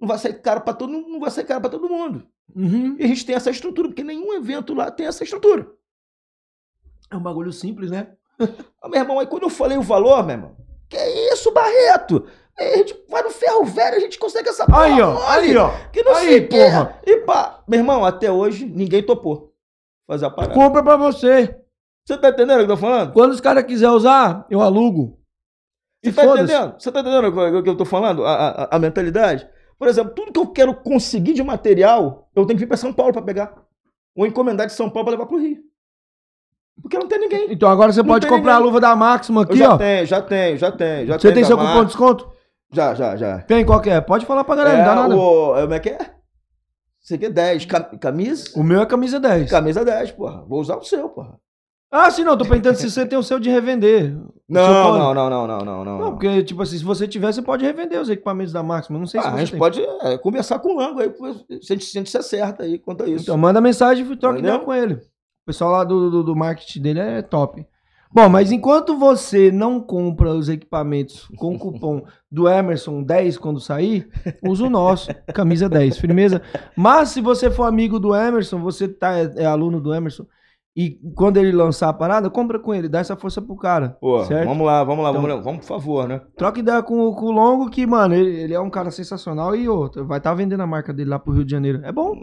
não 0.00 0.06
vai 0.06 0.16
sair 0.16 0.40
caro 0.40 0.60
pra 0.60 0.72
todo, 0.72 0.92
não 0.92 1.18
vai 1.18 1.32
sair 1.32 1.44
caro 1.44 1.60
pra 1.60 1.68
todo 1.68 1.88
mundo. 1.88 2.24
Uhum. 2.54 2.94
E 2.96 3.02
a 3.02 3.06
gente 3.08 3.26
tem 3.26 3.34
essa 3.34 3.50
estrutura, 3.50 3.88
porque 3.88 4.04
nenhum 4.04 4.32
evento 4.32 4.72
lá 4.72 4.88
tem 4.88 5.06
essa 5.06 5.24
estrutura. 5.24 5.68
É 7.10 7.16
um 7.16 7.22
bagulho 7.22 7.52
simples, 7.52 7.90
né? 7.90 8.12
Ah, 8.80 8.88
meu 8.88 9.00
irmão, 9.00 9.18
aí 9.18 9.26
quando 9.26 9.42
eu 9.42 9.50
falei 9.50 9.76
o 9.76 9.82
valor, 9.82 10.24
meu 10.24 10.36
irmão, 10.36 10.56
que 10.88 10.96
isso, 11.32 11.52
Barreto? 11.52 12.26
Aí 12.56 12.72
a 12.72 12.76
gente 12.78 13.04
vai 13.08 13.22
no 13.22 13.30
ferro 13.30 13.64
velho, 13.64 13.96
a 13.96 14.00
gente 14.00 14.18
consegue 14.18 14.48
essa 14.48 14.64
porra 14.64 14.84
Aí, 14.84 15.00
ó, 15.00 15.12
mole, 15.12 15.50
aí, 15.50 15.56
ó. 15.56 15.70
Que 15.92 16.02
não 16.02 16.14
Aí, 16.14 16.26
sei 16.26 16.40
porra. 16.46 17.00
E 17.04 17.16
pá, 17.18 17.62
meu 17.66 17.80
irmão, 17.80 18.04
até 18.04 18.30
hoje 18.30 18.64
ninguém 18.64 19.02
topou 19.02 19.52
fazer 20.06 20.26
a 20.26 20.30
parada. 20.30 20.54
Compra 20.54 20.82
pra 20.82 20.96
você. 20.96 21.60
Você 22.04 22.16
tá 22.18 22.28
entendendo 22.30 22.56
o 22.60 22.66
que 22.66 22.72
eu 22.72 22.76
tô 22.76 22.76
falando? 22.76 23.12
Quando 23.12 23.30
os 23.32 23.40
caras 23.40 23.64
quiserem 23.64 23.94
usar, 23.94 24.46
eu 24.50 24.60
alugo. 24.60 25.18
Você 26.02 26.12
tá 26.12 26.24
entendendo? 26.24 26.74
Você 26.78 26.90
tá 26.92 27.00
entendendo 27.00 27.26
o 27.28 27.62
que- 27.62 27.68
eu 27.70 27.76
tô 27.76 27.84
falando? 27.84 28.24
A, 28.24 28.32
a- 28.32 28.68
a 28.76 28.78
mentalidade? 28.78 29.48
Por 29.78 29.86
exemplo, 29.88 30.12
tudo 30.14 30.32
que 30.32 30.38
eu 30.40 30.46
quero 30.46 30.74
conseguir 30.74 31.32
de 31.34 31.42
material, 31.42 32.28
eu 32.34 32.44
tenho 32.46 32.58
que 32.58 32.64
vir 32.64 32.68
pra 32.68 32.76
São 32.76 32.92
Paulo 32.92 33.12
pra 33.12 33.22
pegar. 33.22 33.54
Ou 34.16 34.26
encomendar 34.26 34.66
de 34.66 34.72
São 34.72 34.90
Paulo 34.90 35.04
pra 35.06 35.12
levar 35.12 35.26
pro 35.26 35.38
Rio. 35.38 35.58
Porque 36.82 36.98
não 36.98 37.06
tem 37.06 37.18
ninguém. 37.18 37.52
Então 37.52 37.68
agora 37.68 37.92
você 37.92 38.00
Não 38.00 38.06
pode 38.08 38.26
comprar 38.26 38.52
a 38.52 38.56
ninguém. 38.56 38.66
luva 38.66 38.80
da 38.80 38.96
Máxima 38.96 39.40
Eu 39.42 39.44
aqui, 39.44 39.58
já 39.58 39.74
ó. 39.74 39.78
tenho, 39.78 40.06
já 40.06 40.22
tenho, 40.22 40.56
já 40.56 40.72
tenho. 40.72 41.06
Já 41.06 41.14
Você 41.18 41.20
tenho 41.28 41.34
tem 41.34 41.44
seu 41.44 41.58
cupom 41.58 41.80
de 41.80 41.86
desconto? 41.86 42.30
Já, 42.72 42.94
já, 42.94 43.16
já. 43.16 43.38
Tem, 43.42 43.64
qual 43.64 43.80
que 43.80 43.90
é? 43.90 44.00
Pode 44.00 44.24
falar 44.24 44.44
pra 44.44 44.56
galera, 44.56 44.78
não 44.78 44.84
dá 44.84 44.94
nada. 44.94 45.16
O, 45.16 45.56
é, 45.56 45.62
como 45.62 45.74
é 45.74 45.78
que 45.80 45.90
é? 45.90 45.98
Aqui 47.12 47.26
é 47.26 47.30
10. 47.30 47.64
Cam- 47.66 47.98
Camisa? 47.98 48.44
O 48.56 48.62
meu 48.62 48.80
é 48.80 48.86
camisa 48.86 49.18
10. 49.20 49.50
Camisa 49.50 49.84
10, 49.84 50.12
porra. 50.12 50.44
Vou 50.46 50.60
usar 50.60 50.76
o 50.76 50.84
seu, 50.84 51.08
porra. 51.08 51.38
Ah, 51.90 52.10
sim, 52.10 52.22
não. 52.22 52.36
Tô 52.36 52.44
perguntando 52.44 52.76
se 52.76 52.88
você 52.90 53.04
tem 53.04 53.18
o 53.18 53.22
seu 53.22 53.40
de 53.40 53.50
revender. 53.50 54.16
Não, 54.48 54.98
não, 54.98 55.14
não, 55.14 55.30
não, 55.30 55.46
não, 55.46 55.64
não, 55.64 55.84
não. 55.84 55.98
Não, 55.98 56.10
porque, 56.12 56.42
tipo 56.44 56.62
assim, 56.62 56.78
se 56.78 56.84
você 56.84 57.06
tiver, 57.08 57.32
você 57.32 57.42
pode 57.42 57.64
revender 57.64 58.00
os 58.00 58.08
equipamentos 58.08 58.52
da 58.52 58.62
Máxima. 58.62 58.98
Não 58.98 59.06
sei 59.06 59.20
se 59.20 59.26
Ah, 59.26 59.30
você 59.30 59.36
a 59.36 59.40
gente 59.40 59.50
tem. 59.50 59.58
pode 59.58 59.80
é, 59.80 60.18
conversar 60.18 60.58
com 60.60 60.72
o 60.72 60.76
Lango 60.76 61.00
aí, 61.00 61.12
se 61.60 61.72
a 61.72 61.76
gente, 61.76 61.84
se 61.84 61.98
a 61.98 62.00
gente 62.00 62.10
se 62.10 62.18
acerta 62.18 62.62
aí 62.62 62.78
quanto 62.78 63.02
a 63.02 63.08
isso. 63.08 63.24
Então, 63.24 63.36
manda 63.36 63.60
mensagem 63.60 64.06
e 64.08 64.16
troca 64.16 64.38
ideia 64.38 64.58
com 64.58 64.72
ele. 64.72 64.94
O 64.94 65.46
pessoal 65.46 65.72
lá 65.72 65.84
do, 65.84 66.10
do, 66.10 66.22
do 66.22 66.36
marketing 66.36 66.80
dele 66.82 67.00
é 67.00 67.22
top. 67.22 67.66
Bom, 68.12 68.28
mas 68.28 68.50
enquanto 68.50 68.98
você 68.98 69.52
não 69.52 69.80
compra 69.80 70.32
os 70.34 70.48
equipamentos 70.48 71.28
com 71.36 71.54
o 71.54 71.58
cupom 71.58 72.02
do 72.30 72.48
Emerson 72.48 73.02
10 73.04 73.38
quando 73.38 73.60
sair, 73.60 74.08
usa 74.42 74.64
o 74.64 74.70
nosso, 74.70 75.10
camisa 75.32 75.68
10, 75.68 75.96
firmeza. 75.98 76.42
Mas 76.76 77.10
se 77.10 77.20
você 77.20 77.50
for 77.50 77.64
amigo 77.64 78.00
do 78.00 78.14
Emerson, 78.14 78.60
você 78.60 78.88
tá, 78.88 79.16
é, 79.16 79.32
é 79.36 79.44
aluno 79.46 79.80
do 79.80 79.94
Emerson, 79.94 80.26
e 80.76 80.98
quando 81.16 81.36
ele 81.36 81.52
lançar 81.52 81.88
a 81.88 81.92
parada, 81.92 82.30
compra 82.30 82.58
com 82.58 82.72
ele, 82.74 82.88
dá 82.88 83.00
essa 83.00 83.16
força 83.16 83.42
pro 83.42 83.56
cara. 83.56 83.96
Pô, 84.00 84.24
certo? 84.24 84.46
vamos 84.46 84.66
lá, 84.66 84.82
vamos 84.84 85.02
lá, 85.04 85.10
Então- 85.10 85.20
vamos 85.22 85.36
lá. 85.36 85.42
Vamos, 85.42 85.60
por 85.60 85.66
favor, 85.66 86.08
né? 86.08 86.20
Troca 86.36 86.60
ideia 86.60 86.82
com, 86.82 87.00
o- 87.08 87.14
com 87.14 87.26
o 87.26 87.30
Longo, 87.32 87.68
que, 87.70 87.86
mano, 87.86 88.14
ele, 88.14 88.30
ele 88.40 88.54
é 88.54 88.60
um 88.60 88.70
cara 88.70 88.90
sensacional 88.90 89.54
e 89.56 89.68
outro. 89.68 90.06
Vai 90.06 90.18
estar 90.18 90.32
vendendo 90.34 90.60
a 90.62 90.66
marca 90.66 90.92
dele 90.92 91.10
lá 91.10 91.18
pro 91.18 91.32
Rio 91.32 91.44
de 91.44 91.50
Janeiro. 91.50 91.80
É 91.84 91.90
bom. 91.92 92.14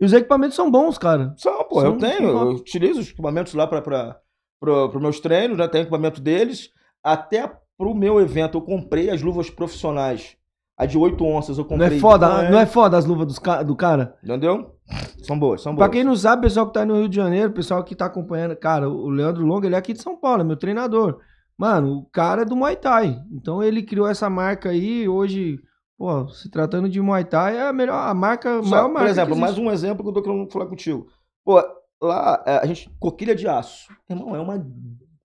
E 0.00 0.04
os 0.04 0.12
equipamentos 0.12 0.56
são 0.56 0.68
bons, 0.70 0.98
cara. 0.98 1.32
Só, 1.36 1.62
pô, 1.64 1.80
São- 1.80 1.92
eu 1.92 1.96
tenho, 1.98 2.32
são 2.32 2.50
eu 2.50 2.56
utilizo 2.56 3.00
os 3.00 3.08
equipamentos 3.10 3.54
lá 3.54 3.66
para 3.66 3.80
para 3.80 5.00
meus 5.00 5.18
treinos, 5.20 5.58
já 5.58 5.68
tenho 5.68 5.82
equipamento 5.82 6.20
deles. 6.20 6.70
Até 7.04 7.50
pro 7.78 7.94
meu 7.94 8.20
evento 8.20 8.58
eu 8.58 8.62
comprei 8.62 9.10
as 9.10 9.22
luvas 9.22 9.50
profissionais. 9.50 10.36
A 10.78 10.86
de 10.86 10.96
8 10.98 11.24
onças 11.24 11.58
eu 11.58 11.62
Não 11.64 11.68
comprei. 11.70 11.96
é 11.98 12.00
foda, 12.00 12.50
não 12.50 12.58
é 12.58 12.66
foda 12.66 12.96
as 12.96 13.04
luvas 13.04 13.26
dos 13.26 13.38
do 13.66 13.76
cara? 13.76 14.16
Entendeu? 14.24 14.71
São 15.22 15.38
boas, 15.38 15.62
são 15.62 15.74
Pra 15.74 15.86
boas. 15.86 15.96
quem 15.96 16.04
não 16.04 16.16
sabe, 16.16 16.42
pessoal 16.42 16.66
que 16.66 16.72
tá 16.74 16.80
aí 16.80 16.86
no 16.86 16.96
Rio 16.98 17.08
de 17.08 17.16
Janeiro, 17.16 17.52
pessoal 17.52 17.82
que 17.84 17.94
tá 17.94 18.06
acompanhando, 18.06 18.56
cara, 18.56 18.88
o 18.88 19.08
Leandro 19.08 19.44
Longo, 19.46 19.64
ele 19.64 19.74
é 19.74 19.78
aqui 19.78 19.92
de 19.92 20.02
São 20.02 20.16
Paulo, 20.16 20.42
é 20.42 20.44
meu 20.44 20.56
treinador. 20.56 21.18
Mano, 21.56 21.98
o 21.98 22.04
cara 22.10 22.42
é 22.42 22.44
do 22.44 22.56
Muay 22.56 22.76
Thai. 22.76 23.18
Então 23.32 23.62
ele 23.62 23.82
criou 23.82 24.08
essa 24.08 24.28
marca 24.28 24.70
aí, 24.70 25.08
hoje, 25.08 25.58
pô, 25.96 26.28
se 26.28 26.50
tratando 26.50 26.88
de 26.88 27.00
Muay 27.00 27.24
Thai, 27.24 27.56
é 27.56 27.68
a 27.68 27.72
melhor, 27.72 27.94
a 28.08 28.12
marca, 28.12 28.58
a 28.58 28.62
Só, 28.62 28.68
maior 28.70 28.84
por 28.88 28.94
marca. 28.94 29.10
exemplo, 29.10 29.34
que 29.34 29.40
mais 29.40 29.56
um 29.58 29.70
exemplo 29.70 30.02
que 30.02 30.10
eu 30.10 30.14
tô 30.14 30.22
querendo 30.22 30.50
falar 30.50 30.66
contigo. 30.66 31.06
Pô, 31.44 31.62
lá 32.02 32.42
é, 32.46 32.56
a 32.58 32.66
gente. 32.66 32.90
Coquilha 32.98 33.34
de 33.34 33.46
aço. 33.46 33.86
Irmão, 34.10 34.34
é 34.34 34.40
uma 34.40 34.64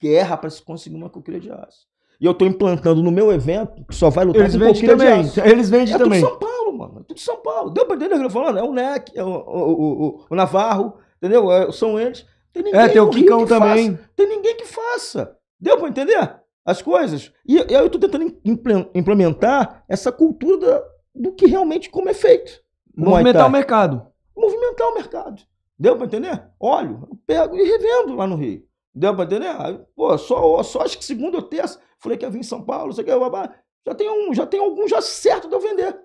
guerra 0.02 0.38
para 0.38 0.50
se 0.50 0.64
conseguir 0.64 0.96
uma 0.96 1.10
coquilha 1.10 1.40
de 1.40 1.52
aço. 1.52 1.88
E 2.22 2.26
eu 2.26 2.34
tô 2.34 2.46
implantando 2.46 3.02
no 3.04 3.12
meu 3.12 3.32
evento 3.32 3.84
que 3.86 3.94
só 3.96 4.10
vai 4.10 4.26
lutar 4.26 4.42
Eles 4.42 4.54
com 4.54 4.60
vendem 4.60 4.74
coquilha 4.76 4.98
também. 4.98 5.22
de 5.24 5.30
aço. 5.30 5.40
Eles 5.42 5.70
vendem 5.70 5.94
É 5.94 5.98
tudo 5.98 6.04
também. 6.06 6.20
São 6.22 6.38
Paulo, 6.40 6.57
mano. 6.72 7.00
É 7.02 7.04
tudo 7.04 7.20
São 7.20 7.38
Paulo. 7.38 7.70
Deu 7.72 7.86
pra 7.86 7.96
entender 7.96 8.16
o 8.16 8.18
que 8.18 8.24
eu 8.26 8.28
tô 8.30 8.34
falando? 8.34 8.60
É 8.60 8.64
o 8.64 8.74
NEC, 8.74 9.12
é 9.16 9.24
o, 9.24 9.28
o, 9.28 9.72
o, 9.72 10.26
o- 10.30 10.36
Navarro, 10.36 10.98
entendeu? 11.18 11.52
É, 11.52 11.72
são 11.72 12.00
eles. 12.00 12.26
Tem 12.54 12.64
ninguém 12.64 12.80
É, 12.82 12.90
tem 12.90 13.02
o 13.02 13.10
Kikão 13.10 13.44
que 13.44 13.50
também. 13.50 13.96
faça. 13.96 14.10
Tem 14.16 14.28
ninguém 14.28 14.56
que 14.58 14.66
faça. 14.66 15.38
Deu 15.60 15.78
pra 15.78 15.90
entender? 15.90 16.40
As 16.66 16.82
coisas. 16.82 17.32
E, 17.48 17.56
e 17.58 17.76
aí 17.76 17.84
eu 17.84 17.90
tô 17.90 17.98
tentando 18.00 18.36
imple- 18.44 18.90
implementar 18.94 19.84
essa 19.88 20.12
cultura 20.12 20.58
da- 20.58 20.84
do 21.16 21.32
que 21.34 21.46
realmente 21.48 21.90
como 21.90 22.10
é 22.10 22.14
feito. 22.14 22.62
Movimentar 22.96 23.48
o 23.48 23.52
mercado. 23.52 24.08
movimentar 24.36 24.88
o 24.90 24.94
mercado. 24.96 25.42
Deu 25.80 25.96
pra 25.96 26.06
entender? 26.08 26.44
Óleo, 26.60 27.08
eu 27.12 27.18
pego 27.28 27.56
e 27.56 27.64
revendo 27.64 28.16
lá 28.16 28.26
no 28.26 28.36
Rio. 28.36 28.64
Deu 28.94 29.16
pra 29.16 29.26
entender? 29.26 29.48
Aí, 29.60 29.80
pô, 29.96 30.18
só, 30.18 30.64
só 30.64 30.82
acho 30.82 30.98
que 30.98 31.06
segunda 31.06 31.38
ou 31.38 31.44
terça, 31.44 31.80
falei 32.00 32.18
que 32.18 32.26
ia 32.26 32.32
vir 32.32 32.40
em 32.40 32.44
São 32.44 32.64
Paulo, 32.64 32.92
sei 32.94 33.04
que, 33.04 33.16
babá, 33.16 33.54
já 33.86 33.94
tem 33.94 34.10
um, 34.10 34.34
já 34.34 34.46
tem 34.48 34.60
algum 34.60 34.88
já 34.88 35.00
certo 35.02 35.48
de 35.48 35.54
eu 35.54 35.60
vender. 35.60 35.96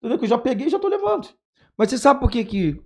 Entendeu? 0.00 0.18
Que 0.18 0.24
eu 0.24 0.28
já 0.28 0.38
peguei 0.38 0.66
e 0.66 0.70
já 0.70 0.78
tô 0.78 0.88
levando. 0.88 1.28
Mas 1.76 1.90
você 1.90 1.98
sabe 1.98 2.20
por 2.20 2.30
que, 2.30 2.44
que, 2.44 2.80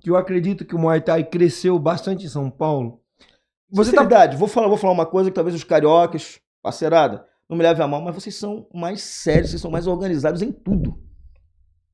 que 0.00 0.10
eu 0.10 0.16
acredito 0.16 0.64
que 0.64 0.74
o 0.74 0.78
Muay 0.78 1.00
Thai 1.00 1.24
cresceu 1.24 1.78
bastante 1.78 2.24
em 2.24 2.28
São 2.28 2.50
Paulo? 2.50 3.00
Você 3.70 3.90
tá 3.90 4.02
Sinceridade, 4.02 4.36
vou, 4.36 4.46
falar, 4.48 4.68
vou 4.68 4.76
falar 4.76 4.92
uma 4.92 5.06
coisa 5.06 5.28
que 5.30 5.34
talvez 5.34 5.54
os 5.56 5.64
cariocas, 5.64 6.38
parceirada, 6.62 7.24
não 7.48 7.56
me 7.56 7.62
leve 7.64 7.82
a 7.82 7.86
mal, 7.88 8.00
mas 8.00 8.14
vocês 8.14 8.34
são 8.36 8.66
mais 8.72 9.02
sérios, 9.02 9.50
vocês 9.50 9.60
são 9.62 9.70
mais 9.70 9.86
organizados 9.88 10.40
em 10.40 10.52
tudo. 10.52 10.96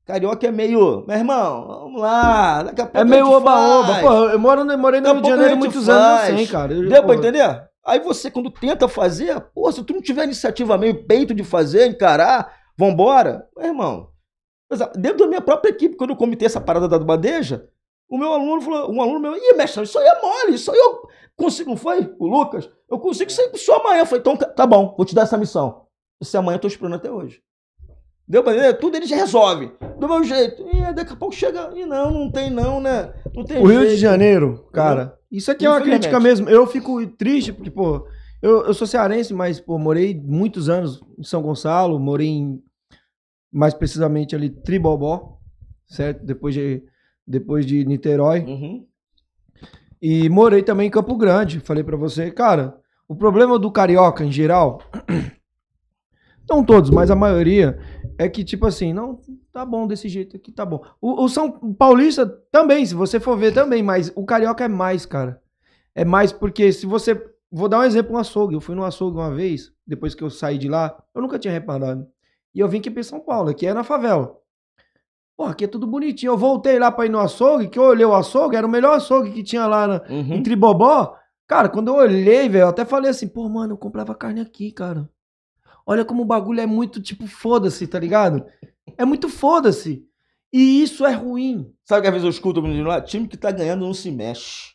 Carioca 0.05 0.45
é 0.45 0.51
meio, 0.51 1.05
meu 1.07 1.17
irmão, 1.17 1.65
vamos 1.67 2.01
lá, 2.01 2.61
daqui 2.63 2.81
a 2.81 2.85
pouco 2.85 2.97
É 2.99 3.05
meio 3.05 3.25
oba-oba. 3.31 4.01
Pô, 4.01 4.29
eu 4.29 4.37
moro, 4.37 4.65
no- 4.65 4.77
morei 4.77 4.99
no 4.99 5.13
Rio 5.13 5.21
de 5.21 5.29
Janeiro 5.29 5.57
muitos 5.57 5.87
anos, 5.87 6.11
eu 6.11 6.17
faz. 6.17 6.35
sei, 6.35 6.47
cara. 6.47 6.73
Eu- 6.73 6.89
Deu 6.89 7.01
pô, 7.01 7.07
pra 7.07 7.15
entender? 7.15 7.63
Aí 7.85 7.99
você, 8.01 8.29
quando 8.29 8.51
tenta 8.51 8.87
fazer, 8.89 9.39
pô, 9.55 9.71
se 9.71 9.81
tu 9.83 9.93
não 9.93 10.01
tiver 10.01 10.25
iniciativa 10.25 10.77
meio 10.77 11.05
peito 11.05 11.33
de 11.33 11.43
fazer, 11.43 11.87
encarar, 11.87 12.53
vambora, 12.77 13.47
meu 13.57 13.67
irmão, 13.67 14.09
dentro 14.95 15.19
da 15.19 15.27
minha 15.27 15.41
própria 15.41 15.71
equipe, 15.71 15.95
quando 15.95 16.11
eu 16.11 16.15
comitei 16.15 16.45
essa 16.45 16.61
parada 16.61 16.87
da 16.87 16.99
bandeja, 16.99 17.69
o 18.09 18.17
meu 18.17 18.31
aluno 18.31 18.61
falou, 18.61 18.91
um 18.91 19.01
aluno 19.01 19.19
meu, 19.19 19.35
ih, 19.35 19.53
mestre, 19.55 19.83
isso 19.83 19.97
aí 19.97 20.05
é 20.05 20.21
mole, 20.21 20.55
isso 20.55 20.71
aí 20.71 20.77
eu 20.77 21.07
consigo, 21.35 21.71
não 21.71 21.77
foi? 21.77 22.13
O 22.19 22.27
Lucas, 22.27 22.69
eu 22.89 22.99
consigo 22.99 23.31
isso 23.31 23.41
aí 23.41 23.49
pro 23.49 23.57
senhor 23.57 23.79
amanhã. 23.79 24.01
Eu 24.01 24.05
falei, 24.05 24.21
então 24.21 24.35
tá 24.35 24.67
bom, 24.67 24.93
vou 24.95 25.05
te 25.05 25.15
dar 25.15 25.23
essa 25.23 25.37
missão. 25.37 25.83
Esse 26.21 26.37
amanhã 26.37 26.55
eu 26.55 26.61
tô 26.61 26.67
esperando 26.67 26.95
até 26.95 27.11
hoje. 27.11 27.41
Deu 28.27 28.43
pra 28.43 28.53
entender? 28.53 28.73
Tudo 28.75 28.95
eles 28.95 29.11
resolvem. 29.11 29.71
Do 29.99 30.07
meu 30.07 30.23
jeito. 30.23 30.65
E 30.73 30.93
daqui 30.93 31.13
a 31.13 31.15
pouco 31.15 31.35
chega. 31.35 31.71
E 31.75 31.85
não, 31.85 32.09
não 32.09 32.31
tem 32.31 32.49
não, 32.49 32.79
né? 32.79 33.13
Não 33.33 33.43
tem 33.43 33.61
O 33.61 33.65
Rio 33.65 33.81
de 33.81 33.87
jeito. 33.87 33.99
Janeiro, 33.99 34.65
cara, 34.71 35.17
isso 35.29 35.51
aqui 35.51 35.65
é 35.65 35.69
uma 35.69 35.81
crítica 35.81 36.19
mesmo. 36.19 36.49
Eu 36.49 36.65
fico 36.65 37.05
triste 37.07 37.51
porque, 37.51 37.69
pô, 37.69 38.07
eu, 38.41 38.65
eu 38.65 38.73
sou 38.73 38.87
cearense, 38.87 39.33
mas, 39.33 39.59
pô, 39.59 39.77
morei 39.77 40.15
muitos 40.15 40.69
anos 40.69 41.01
em 41.17 41.23
São 41.23 41.41
Gonçalo, 41.41 41.99
morei 41.99 42.27
em, 42.27 42.63
mais 43.53 43.73
precisamente 43.73 44.35
ali, 44.35 44.49
Tribobó, 44.49 45.39
certo? 45.85 46.25
Depois 46.25 46.55
de, 46.55 46.83
depois 47.25 47.65
de 47.65 47.85
Niterói. 47.85 48.39
Uhum. 48.39 48.87
E 50.01 50.27
morei 50.27 50.63
também 50.63 50.87
em 50.87 50.91
Campo 50.91 51.15
Grande. 51.15 51.59
Falei 51.59 51.83
pra 51.83 51.95
você, 51.95 52.31
cara, 52.31 52.75
o 53.07 53.15
problema 53.15 53.59
do 53.59 53.71
carioca 53.71 54.25
em 54.25 54.31
geral, 54.31 54.81
não 56.49 56.63
todos, 56.63 56.89
mas 56.89 57.11
a 57.11 57.15
maioria, 57.15 57.79
é 58.17 58.27
que 58.27 58.43
tipo 58.43 58.65
assim, 58.65 58.91
não, 58.91 59.19
tá 59.51 59.63
bom 59.65 59.87
desse 59.87 60.09
jeito 60.09 60.35
aqui, 60.35 60.51
tá 60.51 60.65
bom. 60.65 60.83
O, 60.99 61.23
o 61.23 61.29
São 61.29 61.51
Paulista 61.73 62.25
também, 62.51 62.85
se 62.85 62.95
você 62.95 63.19
for 63.19 63.37
ver 63.37 63.53
também, 63.53 63.83
mas 63.83 64.11
o 64.15 64.25
carioca 64.25 64.65
é 64.65 64.67
mais, 64.67 65.05
cara. 65.05 65.41
É 65.95 66.03
mais 66.03 66.31
porque 66.31 66.71
se 66.71 66.85
você. 66.85 67.31
Vou 67.51 67.69
dar 67.69 67.81
um 67.81 67.83
exemplo, 67.83 68.15
um 68.15 68.17
açougue. 68.17 68.55
Eu 68.55 68.61
fui 68.61 68.73
no 68.73 68.83
açougue 68.83 69.15
uma 69.15 69.29
vez, 69.29 69.71
depois 69.85 70.15
que 70.15 70.23
eu 70.23 70.29
saí 70.31 70.57
de 70.57 70.67
lá, 70.67 70.97
eu 71.13 71.21
nunca 71.21 71.37
tinha 71.37 71.53
reparado. 71.53 72.07
E 72.53 72.59
eu 72.59 72.67
vim 72.67 72.79
aqui 72.79 72.91
pra 72.91 73.03
São 73.03 73.19
Paulo, 73.19 73.49
aqui 73.49 73.65
é 73.65 73.73
na 73.73 73.83
favela. 73.83 74.37
Pô, 75.35 75.45
aqui 75.45 75.63
é 75.65 75.67
tudo 75.67 75.87
bonitinho. 75.87 76.31
Eu 76.31 76.37
voltei 76.37 76.77
lá 76.77 76.91
pra 76.91 77.05
ir 77.05 77.09
no 77.09 77.19
açougue, 77.19 77.67
que 77.67 77.79
eu 77.79 77.83
olhei 77.83 78.05
o 78.05 78.13
açougue, 78.13 78.55
era 78.55 78.67
o 78.67 78.69
melhor 78.69 78.95
açougue 78.95 79.31
que 79.31 79.43
tinha 79.43 79.65
lá 79.65 79.87
na, 79.87 80.01
Uhum. 80.09 80.35
em 80.35 80.43
Tribobó. 80.43 81.17
Cara, 81.47 81.67
quando 81.69 81.87
eu 81.89 81.95
olhei, 81.95 82.47
velho, 82.47 82.63
eu 82.63 82.67
até 82.69 82.85
falei 82.85 83.09
assim, 83.09 83.27
pô, 83.27 83.49
mano, 83.49 83.73
eu 83.73 83.77
comprava 83.77 84.13
carne 84.15 84.41
aqui, 84.41 84.71
cara. 84.71 85.09
Olha 85.85 86.05
como 86.05 86.21
o 86.21 86.25
bagulho 86.25 86.61
é 86.61 86.65
muito, 86.65 87.01
tipo, 87.01 87.27
foda-se, 87.27 87.85
tá 87.87 87.99
ligado? 87.99 88.45
É 88.97 89.03
muito 89.03 89.27
foda-se. 89.27 90.05
E 90.51 90.83
isso 90.83 91.05
é 91.05 91.11
ruim. 91.11 91.73
Sabe 91.83 92.01
que 92.03 92.07
às 92.07 92.13
vezes 92.13 92.23
eu 92.25 92.29
escuto 92.29 92.59
o 92.59 92.63
menino 92.63 92.87
lá? 92.87 93.01
Time 93.01 93.27
que 93.27 93.35
tá 93.35 93.51
ganhando 93.51 93.83
não 93.85 93.93
se 93.93 94.11
mexe. 94.11 94.73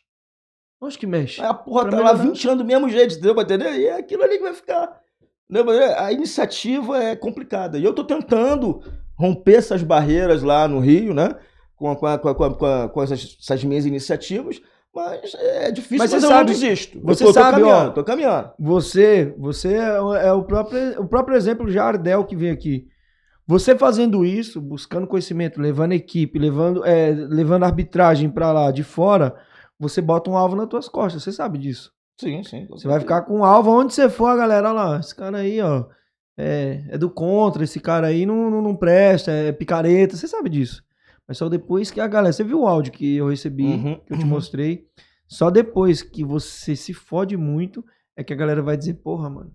Onde 0.81 0.97
que 0.97 1.07
mexe? 1.07 1.41
Aí 1.41 1.47
a 1.47 1.53
porra 1.53 1.83
Pra 1.83 1.91
tá 1.91 1.97
lá 1.97 2.13
melhorar. 2.13 2.29
20 2.31 2.47
anos 2.47 2.57
do 2.59 2.65
mesmo 2.67 2.89
jeito, 2.89 3.13
entendeu? 3.13 3.33
Pra 3.33 3.43
entender? 3.43 3.79
E 3.79 3.85
é 3.87 3.97
aquilo 3.97 4.23
ali 4.23 4.37
que 4.37 4.43
vai 4.43 4.53
ficar. 4.53 4.99
Entender? 5.49 5.97
A 5.97 6.11
iniciativa 6.11 7.01
é 7.03 7.15
complicada. 7.15 7.77
E 7.77 7.83
eu 7.83 7.93
tô 7.93 8.03
tentando 8.03 8.81
romper 9.15 9.55
essas 9.55 9.81
barreiras 9.83 10.43
lá 10.43 10.67
no 10.67 10.79
Rio, 10.79 11.13
né? 11.13 11.35
Com, 11.75 11.95
com, 11.95 12.17
com, 12.35 12.89
com, 12.89 13.03
essas, 13.03 13.37
essas 13.41 13.63
minhas 13.63 13.85
iniciativas. 13.85 14.61
Mas 14.93 15.33
é 15.35 15.71
difícil, 15.71 15.97
Mas 15.99 16.11
mas, 16.11 16.21
você 16.21 16.25
eu 16.25 16.29
não 16.29 16.37
sabe- 16.37 16.51
desisto. 16.51 16.99
você 17.03 17.23
tô, 17.23 17.31
sabe, 17.33 17.61
tô 17.61 17.67
ó. 17.67 17.69
caminhando, 17.69 17.93
tô 17.93 18.03
caminhando. 18.03 18.51
Você, 18.59 19.33
você 19.37 19.73
é, 19.75 20.01
o- 20.01 20.13
é 20.15 20.43
próprio, 20.43 21.01
o 21.01 21.07
próprio 21.07 21.37
exemplo 21.37 21.69
já 21.71 21.85
Ardel 21.85 22.25
que 22.25 22.35
vem 22.35 22.49
aqui. 22.51 22.87
Você 23.47 23.75
fazendo 23.75 24.23
isso, 24.25 24.59
buscando 24.61 25.07
conhecimento, 25.07 25.59
levando 25.61 25.93
equipe, 25.93 26.37
levando, 26.37 26.85
é, 26.85 27.11
levando 27.11 27.63
arbitragem 27.63 28.29
pra 28.29 28.51
lá 28.51 28.71
de 28.71 28.83
fora, 28.83 29.35
você 29.79 30.01
bota 30.01 30.29
um 30.29 30.37
alvo 30.37 30.55
nas 30.55 30.67
tuas 30.67 30.87
costas. 30.89 31.23
Você 31.23 31.31
sabe 31.31 31.57
disso. 31.57 31.91
Sim, 32.19 32.43
sim. 32.43 32.67
Você 32.69 32.85
vai 32.87 32.99
ficar 32.99 33.21
com 33.21 33.39
um 33.39 33.43
alvo 33.45 33.71
onde 33.71 33.93
você 33.93 34.09
for, 34.09 34.27
a 34.27 34.35
galera 34.35 34.69
olha 34.69 34.81
lá. 34.81 34.99
Esse 34.99 35.15
cara 35.15 35.37
aí, 35.37 35.61
ó, 35.61 35.85
é, 36.37 36.83
é 36.89 36.97
do 36.97 37.09
contra, 37.09 37.63
esse 37.63 37.79
cara 37.79 38.07
aí 38.07 38.25
não, 38.25 38.49
não, 38.49 38.61
não 38.61 38.75
presta, 38.75 39.31
é 39.31 39.53
picareta. 39.53 40.17
Você 40.17 40.27
sabe 40.27 40.49
disso. 40.49 40.83
Mas 41.25 41.37
só 41.37 41.47
depois 41.47 41.89
que 41.89 42.01
a 42.01 42.07
galera. 42.07 42.33
Você 42.33 42.43
viu 42.43 42.61
o 42.61 42.67
áudio 42.67 42.91
que 42.91 43.15
eu 43.15 43.29
recebi, 43.29 43.63
Uhum, 43.63 43.99
que 43.99 44.13
eu 44.13 44.17
te 44.17 44.23
uhum. 44.23 44.29
mostrei. 44.29 44.85
Só 45.27 45.49
depois 45.49 46.01
que 46.01 46.25
você 46.25 46.75
se 46.75 46.93
fode 46.93 47.37
muito 47.37 47.85
é 48.17 48.23
que 48.23 48.33
a 48.33 48.35
galera 48.35 48.61
vai 48.61 48.75
dizer, 48.75 48.95
porra, 48.95 49.29
mano. 49.29 49.53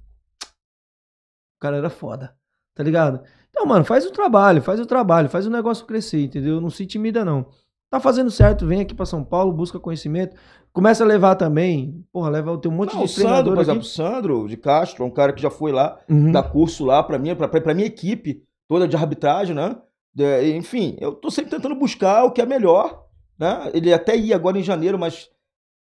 O 1.56 1.60
cara 1.60 1.76
era 1.76 1.90
foda. 1.90 2.34
Tá 2.74 2.82
ligado? 2.82 3.22
Então, 3.50 3.66
mano, 3.66 3.84
faz 3.84 4.06
o 4.06 4.10
trabalho, 4.10 4.62
faz 4.62 4.80
o 4.80 4.86
trabalho, 4.86 5.28
faz 5.28 5.46
o 5.46 5.50
negócio 5.50 5.86
crescer, 5.86 6.22
entendeu? 6.22 6.60
Não 6.60 6.70
se 6.70 6.82
intimida, 6.82 7.24
não. 7.24 7.46
Tá 7.94 8.00
fazendo 8.00 8.28
certo, 8.28 8.66
vem 8.66 8.80
aqui 8.80 8.92
pra 8.92 9.06
São 9.06 9.22
Paulo, 9.22 9.52
busca 9.52 9.78
conhecimento. 9.78 10.34
Começa 10.72 11.04
a 11.04 11.06
levar 11.06 11.36
também. 11.36 12.04
Porra, 12.12 12.28
leva 12.28 12.58
tem 12.58 12.68
um 12.68 12.74
monte 12.74 12.92
Não, 12.92 13.02
o 13.02 13.06
de 13.06 13.12
Sandro, 13.12 13.22
treinador 13.28 13.54
por 13.54 13.60
aqui. 13.60 13.70
exemplo, 13.70 13.84
Sandro 13.86 14.48
de 14.48 14.56
Castro, 14.56 15.04
é 15.04 15.06
um 15.06 15.10
cara 15.12 15.32
que 15.32 15.40
já 15.40 15.48
foi 15.48 15.70
lá, 15.70 15.96
Uhum. 16.10 16.32
dá 16.32 16.42
curso 16.42 16.84
lá 16.84 17.04
pra 17.04 17.20
mim, 17.20 17.32
pra 17.36 17.72
minha 17.72 17.86
equipe 17.86 18.42
toda 18.68 18.88
de 18.88 18.96
arbitragem, 18.96 19.54
né? 19.54 19.76
É, 20.18 20.48
enfim, 20.56 20.96
eu 21.00 21.12
tô 21.12 21.30
sempre 21.30 21.52
tentando 21.52 21.76
buscar 21.76 22.24
o 22.24 22.32
que 22.32 22.42
é 22.42 22.46
melhor, 22.46 23.04
né? 23.38 23.70
Ele 23.72 23.92
até 23.94 24.16
ia 24.16 24.34
agora 24.34 24.58
em 24.58 24.62
janeiro, 24.64 24.98
mas 24.98 25.30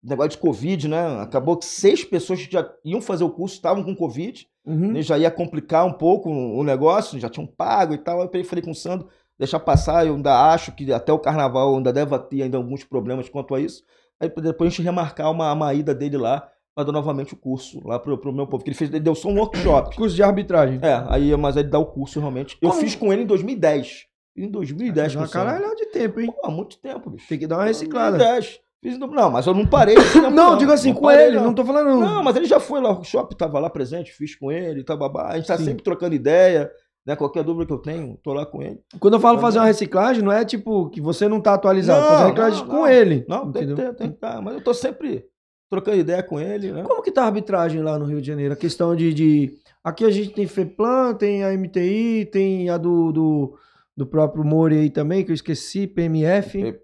negócio 0.02 0.30
de 0.30 0.38
Covid, 0.38 0.88
né? 0.88 1.20
Acabou 1.20 1.58
que 1.58 1.66
seis 1.66 2.04
pessoas 2.04 2.42
que 2.42 2.50
já 2.50 2.66
iam 2.86 3.02
fazer 3.02 3.24
o 3.24 3.30
curso 3.30 3.56
estavam 3.56 3.84
com 3.84 3.94
Covid, 3.94 4.46
Uhum. 4.64 4.92
né? 4.92 5.02
já 5.02 5.18
ia 5.18 5.30
complicar 5.30 5.84
um 5.84 5.92
pouco 5.92 6.30
o 6.30 6.64
negócio, 6.64 7.18
já 7.18 7.28
tinham 7.28 7.46
pago 7.46 7.92
e 7.92 7.98
tal. 7.98 8.22
Aí 8.22 8.28
eu 8.32 8.44
falei 8.46 8.62
com 8.64 8.70
o 8.70 8.74
Sandro, 8.74 9.08
deixar 9.38 9.60
passar, 9.60 10.06
eu 10.06 10.14
ainda 10.14 10.50
acho 10.52 10.72
que 10.72 10.92
até 10.92 11.12
o 11.12 11.18
carnaval 11.18 11.76
ainda 11.76 11.92
deve 11.92 12.18
ter 12.20 12.42
ainda 12.42 12.56
alguns 12.56 12.84
problemas 12.84 13.28
quanto 13.28 13.54
a 13.54 13.60
isso. 13.60 13.82
Aí 14.20 14.28
depois 14.28 14.68
a 14.68 14.70
gente 14.70 14.82
remarcar 14.82 15.30
uma, 15.30 15.52
uma 15.52 15.72
ida 15.74 15.94
dele 15.94 16.16
lá 16.16 16.48
para 16.74 16.84
dar 16.84 16.92
novamente 16.92 17.34
o 17.34 17.36
curso 17.36 17.80
lá 17.86 17.98
pro, 17.98 18.18
pro 18.18 18.32
meu 18.32 18.46
povo. 18.46 18.62
Que 18.64 18.70
ele 18.70 18.76
fez, 18.76 18.90
ele 18.90 19.00
deu 19.00 19.14
só 19.14 19.28
um 19.28 19.38
workshop. 19.38 19.94
Curso 19.96 20.14
de 20.16 20.22
arbitragem. 20.22 20.78
É, 20.82 21.04
aí, 21.08 21.36
mas 21.36 21.56
aí 21.56 21.62
ele 21.62 21.70
dá 21.70 21.78
o 21.78 21.86
curso 21.86 22.18
realmente. 22.20 22.56
Eu 22.60 22.70
Como? 22.70 22.80
fiz 22.80 22.94
com 22.94 23.12
ele 23.12 23.22
em 23.22 23.26
2010. 23.26 24.06
Em 24.36 24.48
2010, 24.48 25.14
Uma 25.14 25.22
com 25.22 25.28
o 25.28 25.32
Sandro. 25.32 25.48
caralho 25.54 25.76
de 25.76 25.86
tempo, 25.86 26.20
hein? 26.20 26.26
Pô, 26.32 26.46
há 26.46 26.50
muito 26.50 26.78
tempo, 26.78 27.10
bicho. 27.10 27.26
Tem 27.28 27.38
que 27.38 27.46
dar 27.46 27.56
uma 27.58 27.64
reciclada. 27.64 28.18
2010. 28.18 28.60
Fiz 28.80 28.96
no- 28.96 29.08
Não, 29.08 29.28
mas 29.30 29.44
eu 29.46 29.54
não 29.54 29.66
parei. 29.66 29.96
tempo, 30.12 30.30
Não, 30.30 30.56
digo 30.56 30.70
assim, 30.70 30.94
com 30.94 31.02
parei, 31.02 31.26
ele, 31.26 31.40
não 31.40 31.52
tô 31.52 31.64
falando. 31.64 31.98
Não, 32.00 32.22
mas 32.22 32.36
ele 32.36 32.46
já 32.46 32.60
foi 32.60 32.80
lá, 32.80 32.90
o 32.90 32.92
workshop 32.94 33.36
tava 33.36 33.58
lá 33.58 33.68
presente, 33.68 34.12
fiz 34.12 34.36
com 34.36 34.52
ele, 34.52 34.84
tá 34.84 34.96
babá. 34.96 35.30
A 35.30 35.36
gente 35.36 35.48
tá 35.48 35.56
Sim. 35.58 35.64
sempre 35.64 35.82
trocando 35.82 36.14
ideia, 36.14 36.70
né? 37.08 37.16
Qualquer 37.16 37.42
dúvida 37.42 37.64
que 37.64 37.72
eu 37.72 37.78
tenho, 37.78 38.18
tô 38.22 38.34
lá 38.34 38.44
com 38.44 38.62
ele. 38.62 38.78
Quando 39.00 39.14
eu 39.14 39.20
falo 39.20 39.38
fazer 39.38 39.58
uma 39.58 39.64
reciclagem, 39.64 40.22
não 40.22 40.30
é 40.30 40.44
tipo 40.44 40.90
que 40.90 41.00
você 41.00 41.26
não 41.26 41.40
tá 41.40 41.54
atualizado. 41.54 42.02
Não, 42.02 42.08
fazer 42.08 42.18
uma 42.18 42.26
reciclagem 42.26 42.60
não, 42.60 42.66
com 42.68 42.76
não. 42.76 42.86
ele. 42.86 43.24
Não, 43.26 43.50
tem 43.50 43.66
que 43.66 43.74
ter, 43.74 43.94
tem 43.94 44.08
que 44.08 44.14
estar. 44.14 44.42
Mas 44.42 44.52
eu 44.52 44.60
tô 44.62 44.74
sempre 44.74 45.24
trocando 45.70 45.96
ideia 45.96 46.22
com 46.22 46.38
ele, 46.38 46.70
né? 46.70 46.82
Como 46.82 47.02
que 47.02 47.10
tá 47.10 47.22
a 47.22 47.26
arbitragem 47.26 47.80
lá 47.80 47.98
no 47.98 48.04
Rio 48.04 48.20
de 48.20 48.26
Janeiro? 48.26 48.52
A 48.52 48.56
questão 48.56 48.94
de. 48.94 49.14
de... 49.14 49.54
Aqui 49.82 50.04
a 50.04 50.10
gente 50.10 50.34
tem 50.34 50.46
FEPLAN, 50.46 51.14
tem 51.14 51.42
a 51.42 51.56
MTI, 51.56 52.28
tem 52.30 52.68
a 52.68 52.76
do, 52.76 53.10
do, 53.10 53.58
do 53.96 54.06
próprio 54.06 54.44
Mori 54.44 54.76
aí 54.76 54.90
também, 54.90 55.24
que 55.24 55.30
eu 55.30 55.34
esqueci, 55.34 55.86
PMF. 55.86 56.74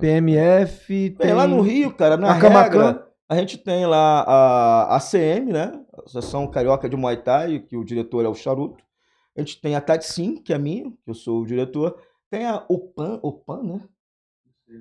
PMF. 0.00 1.16
Bem, 1.18 1.32
lá 1.32 1.48
no 1.48 1.60
Rio, 1.62 1.92
cara, 1.92 2.16
na 2.16 2.30
a 2.30 2.38
Camacan. 2.38 2.62
regra, 2.62 3.08
a 3.28 3.34
gente 3.34 3.58
tem 3.58 3.86
lá 3.86 4.20
a 4.20 4.96
ACM, 4.96 5.52
né? 5.52 5.72
Associação 6.06 6.46
Carioca 6.46 6.88
de 6.88 6.96
Muay 6.96 7.16
Thai, 7.16 7.58
que 7.58 7.76
o 7.76 7.84
diretor 7.84 8.24
é 8.24 8.28
o 8.28 8.34
Charuto. 8.36 8.86
A 9.38 9.40
gente 9.40 9.60
tem 9.60 9.74
a 9.76 9.80
Tatsim, 9.80 10.36
que 10.36 10.52
é 10.52 10.58
minha, 10.58 10.90
que 10.90 11.08
eu 11.10 11.14
sou 11.14 11.42
o 11.42 11.46
diretor. 11.46 11.96
Tem 12.30 12.44
a 12.44 12.64
OPAN, 12.68 13.20
OPAN, 13.22 13.62
né? 13.62 13.80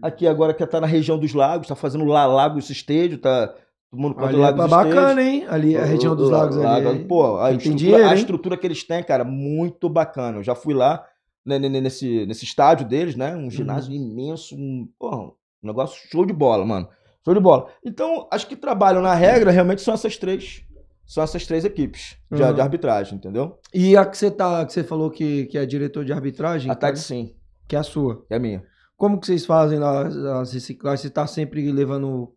Aqui 0.01 0.27
agora 0.27 0.53
que 0.53 0.65
tá 0.65 0.81
na 0.81 0.87
região 0.87 1.17
dos 1.17 1.33
lagos, 1.33 1.67
tá 1.67 1.75
fazendo 1.75 2.03
lá 2.05 2.25
Lagos 2.25 2.69
Estádio, 2.69 3.19
tá 3.19 3.53
tomando 3.89 4.15
conta 4.15 4.31
do 4.33 4.37
é 4.37 4.41
Lagos 4.41 4.69
bacana, 4.69 4.89
Estádio. 5.11 5.21
hein? 5.21 5.45
Ali, 5.47 5.77
a 5.77 5.85
região 5.85 6.15
dos 6.15 6.29
lagos 6.29 6.57
ali. 6.57 7.05
Pô, 7.05 7.37
a 7.39 7.51
estrutura, 7.51 7.75
dinheiro, 7.77 8.05
a 8.09 8.13
estrutura 8.15 8.57
que 8.57 8.67
eles 8.67 8.83
têm, 8.83 9.01
cara, 9.03 9.23
muito 9.23 9.87
bacana. 9.87 10.39
Eu 10.39 10.43
já 10.43 10.55
fui 10.55 10.73
lá 10.73 11.05
né, 11.45 11.57
nesse, 11.57 12.25
nesse 12.25 12.43
estádio 12.43 12.85
deles, 12.85 13.15
né? 13.15 13.33
Um 13.35 13.49
ginásio 13.49 13.93
Uhum. 13.93 13.97
imenso, 14.11 14.55
um, 14.57 14.89
porra, 14.99 15.17
um 15.23 15.31
negócio 15.63 15.97
show 16.09 16.25
de 16.25 16.33
bola, 16.33 16.65
mano. 16.65 16.89
Show 17.23 17.33
de 17.33 17.39
bola. 17.39 17.69
Então, 17.85 18.27
as 18.29 18.43
que 18.43 18.57
trabalham 18.57 19.01
na 19.01 19.13
regra 19.13 19.51
realmente 19.51 19.81
são 19.81 19.93
essas 19.93 20.17
três. 20.17 20.63
São 21.07 21.23
essas 21.23 21.47
três 21.47 21.63
equipes 21.65 22.17
de, 22.31 22.43
Uhum. 22.43 22.53
de 22.53 22.59
arbitragem, 22.61 23.15
entendeu? 23.17 23.57
E 23.73 23.95
a 23.95 24.05
que 24.05 24.17
você 24.17 24.29
tá, 24.29 24.63
que 24.65 24.73
você 24.73 24.83
falou 24.83 25.09
que, 25.09 25.45
que 25.45 25.57
é 25.57 25.65
diretor 25.65 26.03
de 26.05 26.11
arbitragem, 26.11 26.69
A 26.69 26.75
Tati 26.75 26.99
sim, 26.99 27.33
que 27.67 27.75
é 27.75 27.79
a 27.79 27.83
sua. 27.83 28.25
que 28.27 28.33
é 28.33 28.37
a 28.37 28.39
minha. 28.39 28.61
Como 28.97 29.19
que 29.19 29.25
vocês 29.25 29.45
fazem 29.45 29.79
lá 29.79 30.05
as- 30.41 30.51
reciclagens? 30.53 31.01
Você 31.01 31.09
tá 31.09 31.25
sempre 31.25 31.71
levando, 31.71 32.33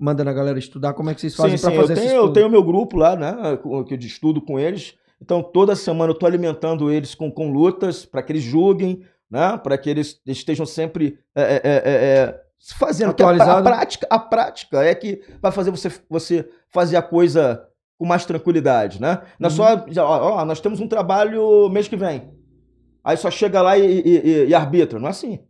mandando 0.00 0.30
a 0.30 0.32
galera 0.32 0.58
estudar? 0.58 0.94
Como 0.94 1.10
é 1.10 1.14
que 1.14 1.20
vocês 1.20 1.34
fazem 1.36 1.56
sim, 1.58 1.64
fazer 1.64 1.76
eu 1.76 1.84
esse 1.84 1.94
tenho, 1.94 2.06
eu 2.10 2.14
estudo? 2.20 2.32
tenho 2.32 2.48
meu 2.50 2.62
grupo 2.62 2.96
lá, 2.96 3.14
né? 3.14 3.36
Que 3.86 3.94
eu 3.94 3.98
estudo 3.98 4.40
com 4.40 4.58
eles. 4.58 4.94
Então, 5.20 5.42
toda 5.42 5.74
semana 5.76 6.12
eu 6.12 6.18
tô 6.18 6.24
alimentando 6.24 6.90
eles 6.90 7.14
com, 7.14 7.30
com 7.30 7.50
lutas 7.52 8.06
para 8.06 8.22
que 8.22 8.32
eles 8.32 8.42
julguem, 8.44 9.02
né? 9.30 9.58
Para 9.58 9.76
que 9.76 9.90
eles 9.90 10.20
estejam 10.24 10.64
sempre 10.64 11.18
é, 11.34 11.42
é, 11.42 11.60
é, 11.64 11.80
é, 11.84 12.40
fazendo. 12.78 13.08
Porque 13.08 13.24
a, 13.24 13.26
a 13.26 13.30
Atualizado. 13.30 13.64
prática, 13.64 14.06
a 14.08 14.18
prática 14.20 14.82
é 14.84 14.94
que 14.94 15.20
vai 15.42 15.50
fazer 15.50 15.72
você, 15.72 15.90
você 16.08 16.48
fazer 16.72 16.96
a 16.96 17.02
coisa 17.02 17.66
com 17.98 18.06
mais 18.06 18.24
tranquilidade, 18.24 19.00
né? 19.00 19.20
Não 19.38 19.48
é 19.48 19.50
Uhum. 19.50 19.56
só, 19.56 19.86
ó, 20.04 20.40
ó, 20.40 20.44
nós 20.44 20.60
temos 20.60 20.80
um 20.80 20.86
trabalho 20.88 21.68
mês 21.68 21.88
que 21.88 21.96
vem. 21.96 22.30
Aí 23.04 23.16
só 23.16 23.30
chega 23.30 23.60
lá 23.60 23.76
e, 23.76 23.84
e- 23.84 24.18
e- 24.18 24.46
e 24.48 24.54
arbitra. 24.54 24.98
Não 24.98 25.08
é 25.08 25.10
assim. 25.10 25.40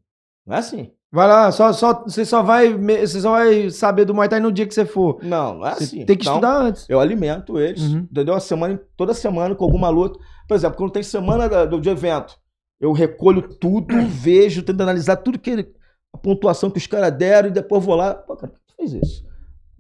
Não 0.47 0.57
é 0.57 0.59
assim. 0.61 0.91
Vai 1.11 1.27
lá, 1.27 1.51
só, 1.51 1.73
só, 1.73 2.03
você, 2.05 2.25
só 2.25 2.43
vai, 2.43 2.73
você 2.73 3.21
só 3.21 3.31
vai 3.33 3.71
saber 3.71 4.05
do 4.05 4.15
Muay 4.15 4.29
Thai 4.29 4.41
no 4.41 4.53
dia 4.53 4.67
que 4.67 4.75
você 4.75 4.85
for. 4.85 5.19
Não, 5.23 5.55
não 5.59 5.67
é 5.67 5.75
Você 5.75 5.85
assim. 5.85 6.05
tem 6.05 6.17
que 6.17 6.23
Então, 6.25 6.35
estudar 6.35 6.57
antes. 6.59 6.87
Eu 6.89 7.01
alimento 7.01 7.59
eles, 7.59 7.81
Uhum. 7.83 8.07
entendeu? 8.11 8.35
A 8.35 8.41
semana, 8.41 8.79
toda 8.97 9.15
semana 9.15 9.55
com 9.55 9.65
alguma 9.65 9.89
luta. 9.89 10.19
Por 10.47 10.55
exemplo, 10.55 10.77
quando 10.77 10.93
tem 10.93 11.03
semana 11.03 11.49
da- 11.49 11.65
do, 11.65 11.81
de 11.81 11.89
evento, 11.91 12.35
Eu 12.81 12.93
recolho 12.93 13.43
tudo, 13.43 13.89
vejo, 14.07 14.63
tento 14.63 14.81
analisar 14.83 15.17
tudo 15.17 15.37
que 15.39 15.51
ele- 15.51 15.69
a 16.15 16.19
pontuação 16.19 16.71
que 16.71 16.79
os 16.79 16.87
caras 16.87 17.11
deram 17.11 17.49
e 17.49 17.53
depois 17.53 17.85
vou 17.85 17.97
lá. 17.97 18.15
Pô, 18.15 18.37
cara, 18.37 18.53
por 18.53 18.61
que 18.69 18.75
fez 18.77 18.93
isso? 19.03 19.25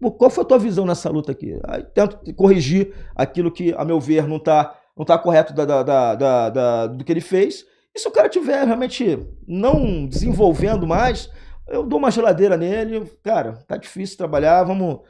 Qual 0.01 0.31
foi 0.31 0.45
a 0.45 0.47
tua 0.47 0.59
visão 0.59 0.87
nessa 0.87 1.11
luta 1.11 1.33
aqui? 1.33 1.59
Aí 1.67 1.83
tento 1.83 2.19
corrigir 2.35 2.95
aquilo 3.17 3.51
que, 3.51 3.75
a 3.77 3.85
meu 3.85 3.99
ver, 3.99 4.27
não 4.29 4.39
tá, 4.39 4.75
não 4.97 5.05
tá 5.05 5.19
correto 5.19 5.53
da- 5.53 5.65
da- 5.65 6.15
da- 6.15 6.51
da- 6.51 6.87
do 6.87 7.05
que 7.05 7.13
ele 7.13 7.21
fez. 7.21 7.65
E 7.95 7.99
se 7.99 8.07
o 8.07 8.11
cara 8.13 8.29
tiver 8.29 8.65
realmente 8.65 9.19
não 9.47 10.07
desenvolvendo 10.07 10.87
mais, 10.87 11.29
eu 11.69 11.85
dou 11.85 11.99
uma 11.99 12.11
geladeira 12.13 12.57
nele. 12.57 13.11
Cara, 13.25 13.55
tá 13.67 13.77
difícil 13.77 14.17
trabalhar, 14.17 14.63
vamos. 14.63 15.01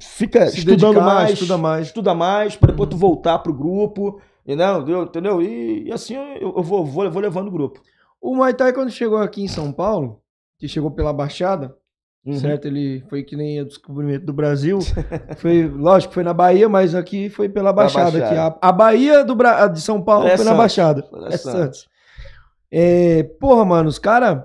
Fica 0.00 0.46
Se 0.46 0.58
estudando 0.58 0.94
dedicar, 0.94 1.04
mais, 1.04 1.32
estuda 1.32 1.58
mais. 1.58 1.86
estuda 1.88 2.14
mais, 2.14 2.56
para 2.56 2.70
depois 2.70 2.88
tu 2.88 2.96
voltar 2.96 3.40
pro 3.40 3.52
grupo, 3.52 4.20
entendeu? 4.46 5.02
entendeu? 5.04 5.42
E, 5.42 5.88
e 5.88 5.92
assim 5.92 6.14
eu, 6.14 6.54
eu 6.56 6.62
vou, 6.62 6.84
vou, 6.84 7.10
vou 7.10 7.20
levando 7.22 7.48
o 7.48 7.52
grupo. 7.52 7.80
O 8.20 8.36
Muay 8.36 8.54
Thai, 8.54 8.72
quando 8.72 8.90
chegou 8.90 9.18
aqui 9.18 9.42
em 9.42 9.48
São 9.48 9.72
Paulo, 9.72 10.22
que 10.58 10.68
chegou 10.68 10.90
pela 10.92 11.12
Baixada, 11.12 11.76
Uhum. 12.24 12.34
certo? 12.34 12.66
Ele 12.66 13.02
foi 13.10 13.22
que 13.24 13.34
nem 13.34 13.60
o 13.60 13.64
descobrimento 13.64 14.24
do 14.24 14.32
Brasil. 14.32 14.78
foi, 15.38 15.66
lógico, 15.66 16.14
foi 16.14 16.22
na 16.22 16.32
Bahia, 16.32 16.68
mas 16.68 16.94
aqui 16.94 17.28
foi 17.28 17.48
pela 17.48 17.72
Baixada. 17.72 18.10
Baixada. 18.18 18.26
Aqui. 18.48 18.58
A, 18.62 18.68
a 18.68 18.72
Bahia 18.72 19.24
do, 19.24 19.34
Bra- 19.34 19.66
de 19.66 19.80
São 19.80 20.00
Paulo 20.00 20.26
É 20.28 20.36
foi 20.36 20.44
na 20.44 20.52
Santos. 20.52 20.58
Baixada. 20.58 21.04
É 21.30 21.34
É 21.34 21.36
Santos. 21.36 21.88
É, 22.70 23.22
porra, 23.40 23.64
mano, 23.64 23.88
os 23.88 23.98
caras, 23.98 24.42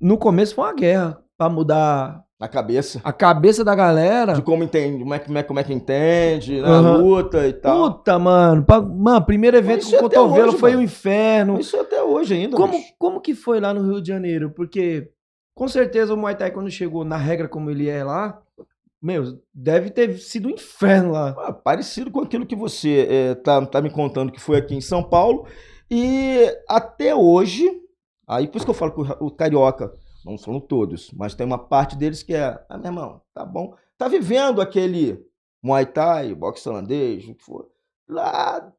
no 0.00 0.18
começo 0.18 0.54
foi 0.54 0.64
uma 0.64 0.74
guerra 0.74 1.18
pra 1.38 1.48
mudar 1.48 2.22
Na 2.40 2.48
cabeça. 2.48 3.00
a 3.04 3.12
cabeça 3.12 3.62
da 3.64 3.74
galera. 3.74 4.32
De 4.32 4.42
como 4.42 4.64
entende, 4.64 4.98
como 5.00 5.14
é, 5.14 5.18
que- 5.18 5.26
como 5.26 5.38
é, 5.38 5.42
como 5.42 5.60
é 5.60 5.64
que 5.64 5.72
entende, 5.72 6.60
né? 6.60 6.66
Aham. 6.68 6.94
a 6.94 6.96
luta 6.96 7.46
e 7.46 7.52
tal. 7.52 7.92
Puta, 7.98 8.18
mano. 8.18 8.64
pra- 8.64 8.80
mano, 8.80 9.24
primeiro 9.24 9.56
evento 9.56 9.82
com 9.82 9.86
isso 9.88 9.96
é 9.96 10.00
cotovelo 10.00 10.48
hoje, 10.48 10.58
foi 10.58 10.70
mano. 10.70 10.80
um 10.80 10.84
inferno. 10.84 11.60
Isso 11.60 11.78
até 11.78 12.02
hoje 12.02 12.34
ainda. 12.34 12.56
Como, 12.56 12.74
como 12.98 13.20
que 13.20 13.34
foi 13.34 13.60
lá 13.60 13.72
no 13.72 13.82
Rio 13.88 14.00
de 14.02 14.08
Janeiro? 14.08 14.50
Porque, 14.50 15.10
com 15.54 15.68
certeza, 15.68 16.12
o 16.12 16.16
Muay 16.16 16.36
Thai, 16.36 16.50
quando 16.50 16.70
chegou 16.70 17.04
na 17.04 17.16
regra 17.16 17.48
como 17.48 17.70
ele 17.70 17.88
é 17.88 18.02
lá, 18.02 18.42
meu, 19.00 19.38
deve 19.52 19.90
ter 19.90 20.18
sido 20.18 20.48
um 20.48 20.52
inferno 20.52 21.12
lá. 21.12 21.34
Ah, 21.38 21.52
parecido 21.52 22.10
com 22.10 22.20
aquilo 22.20 22.46
que 22.46 22.56
você 22.56 23.06
eh, 23.08 23.34
tá, 23.34 23.64
tá 23.66 23.82
me 23.82 23.90
contando 23.90 24.32
que 24.32 24.40
foi 24.40 24.56
aqui 24.56 24.74
em 24.74 24.80
São 24.80 25.02
Paulo. 25.02 25.46
E 25.90 26.38
até 26.68 27.14
hoje, 27.14 27.70
aí 28.26 28.48
por 28.48 28.56
isso 28.56 28.66
que 28.66 28.70
eu 28.70 28.74
falo 28.74 28.92
que 28.92 29.00
o, 29.00 29.26
o 29.26 29.30
carioca, 29.30 29.92
não 30.24 30.38
são 30.38 30.58
todos, 30.58 31.10
mas 31.12 31.34
tem 31.34 31.46
uma 31.46 31.58
parte 31.58 31.96
deles 31.96 32.22
que 32.22 32.34
é, 32.34 32.58
ah, 32.68 32.78
meu 32.78 32.86
irmão, 32.86 33.20
tá 33.34 33.44
bom, 33.44 33.74
tá 33.98 34.08
vivendo 34.08 34.62
aquele 34.62 35.22
Muay 35.62 35.84
Thai, 35.84 36.34
boxe 36.34 36.66
holandês, 36.66 37.28
o 37.28 37.34
que 37.34 37.44
for, 37.44 37.68
lá 38.08 38.72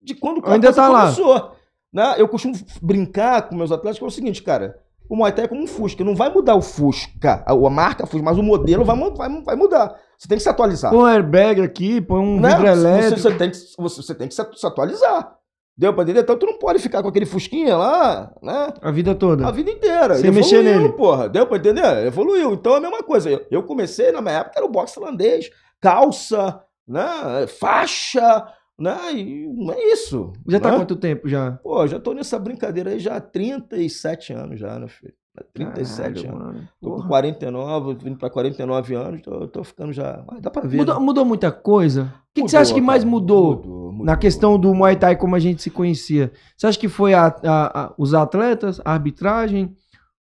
de 0.00 0.14
quando 0.14 0.44
a 0.44 0.52
Ainda 0.54 0.68
coisa 0.68 0.82
tá 0.82 0.88
lá. 0.88 1.00
começou. 1.02 1.56
Né? 1.92 2.14
Eu 2.18 2.28
costumo 2.28 2.54
brincar 2.80 3.48
com 3.48 3.54
meus 3.54 3.70
atletas 3.70 3.98
que 3.98 4.04
é 4.04 4.06
o 4.06 4.10
seguinte, 4.10 4.42
cara, 4.42 4.82
o 5.08 5.16
Muay 5.16 5.32
Thai 5.32 5.44
é 5.44 5.48
como 5.48 5.62
um 5.62 5.66
Fusca, 5.66 6.02
não 6.04 6.14
vai 6.14 6.28
mudar 6.32 6.54
o 6.54 6.62
Fusca, 6.62 7.42
a, 7.46 7.52
a 7.52 7.70
marca 7.70 8.06
Fusca, 8.06 8.24
mas 8.24 8.38
o 8.38 8.42
modelo 8.42 8.84
vai, 8.84 8.96
vai, 9.10 9.42
vai 9.42 9.56
mudar. 9.56 9.94
Você 10.18 10.26
tem 10.28 10.36
que 10.38 10.42
se 10.42 10.48
atualizar. 10.48 10.90
Põe 10.90 11.00
um 11.02 11.06
airbag 11.06 11.60
aqui, 11.62 12.00
põe 12.00 12.20
um 12.20 12.40
Né? 12.40 12.48
vidro 12.50 12.64
Você, 12.66 12.72
elétrico. 12.72 13.20
você 13.20 13.34
tem 13.34 13.50
que, 13.50 13.56
você, 13.56 14.02
você 14.02 14.14
tem 14.14 14.28
que 14.28 14.34
se, 14.34 14.42
se 14.54 14.66
atualizar. 14.66 15.34
Deu 15.78 15.92
pra 15.92 16.04
entender? 16.04 16.20
Então 16.20 16.38
tu 16.38 16.46
não 16.46 16.58
pode 16.58 16.78
ficar 16.78 17.02
com 17.02 17.08
aquele 17.08 17.26
fusquinha 17.26 17.76
lá, 17.76 18.32
né? 18.42 18.68
A 18.80 18.90
vida 18.90 19.14
toda. 19.14 19.46
A 19.46 19.50
vida 19.50 19.70
inteira. 19.70 20.14
Sem 20.14 20.28
Ele 20.28 20.36
mexer 20.36 20.56
evoluiu, 20.56 20.80
nele. 20.80 20.92
porra. 20.94 21.28
Deu 21.28 21.46
pra 21.46 21.58
entender? 21.58 22.06
Evoluiu. 22.06 22.54
Então 22.54 22.72
é 22.74 22.76
a 22.78 22.80
mesma 22.80 23.02
coisa. 23.02 23.28
Eu, 23.28 23.44
eu 23.50 23.62
comecei, 23.62 24.10
na 24.10 24.22
minha 24.22 24.36
época, 24.38 24.54
era 24.56 24.64
o 24.64 24.70
boxe 24.70 24.98
holandês, 24.98 25.50
calça, 25.78 26.62
né? 26.88 27.46
Faixa, 27.60 28.46
né? 28.78 29.12
E 29.14 29.46
não 29.46 29.72
é 29.72 29.92
isso. 29.92 30.32
Já 30.48 30.60
tá 30.60 30.70
né? 30.70 30.76
quanto 30.78 30.96
tempo 30.96 31.28
já? 31.28 31.52
Pô, 31.62 31.86
já 31.86 31.98
tô 31.98 32.12
nessa 32.12 32.38
brincadeira 32.38 32.90
aí 32.90 32.98
já 32.98 33.16
há 33.16 33.20
37 33.20 34.32
anos 34.32 34.60
já, 34.60 34.78
né, 34.78 34.86
filho? 34.88 35.14
Há 35.38 35.44
37 35.52 36.22
Caralho, 36.24 36.28
anos. 36.42 36.54
mano. 36.56 36.68
Tô 36.80 36.90
com 36.90 36.96
Porra. 36.96 37.08
49, 37.08 37.94
vindo 38.02 38.16
pra 38.18 38.30
49 38.30 38.94
anos, 38.94 39.20
tô, 39.22 39.46
tô 39.48 39.62
ficando 39.64 39.92
já. 39.92 40.24
Mas 40.30 40.40
dá 40.40 40.50
pra 40.50 40.62
ver. 40.66 40.78
Mudou, 40.78 40.94
né? 40.98 41.00
mudou 41.04 41.24
muita 41.26 41.52
coisa? 41.52 42.04
O 42.04 42.34
que, 42.34 42.42
que 42.42 42.48
você 42.50 42.56
acha 42.56 42.72
que 42.72 42.80
mais 42.80 43.04
mudou, 43.04 43.56
Mudou, 43.56 43.92
mudou. 43.92 44.06
na 44.06 44.16
questão 44.16 44.58
do 44.58 44.74
Muay 44.74 44.96
Thai 44.96 45.14
como 45.16 45.34
a 45.36 45.38
gente 45.38 45.62
se 45.62 45.70
conhecia? 45.70 46.32
Você 46.56 46.66
acha 46.66 46.78
que 46.78 46.88
foi 46.88 47.12
a- 47.12 47.26
a- 47.44 47.80
a- 47.84 47.94
os 47.98 48.14
atletas, 48.14 48.80
a 48.84 48.92
arbitragem, 48.92 49.74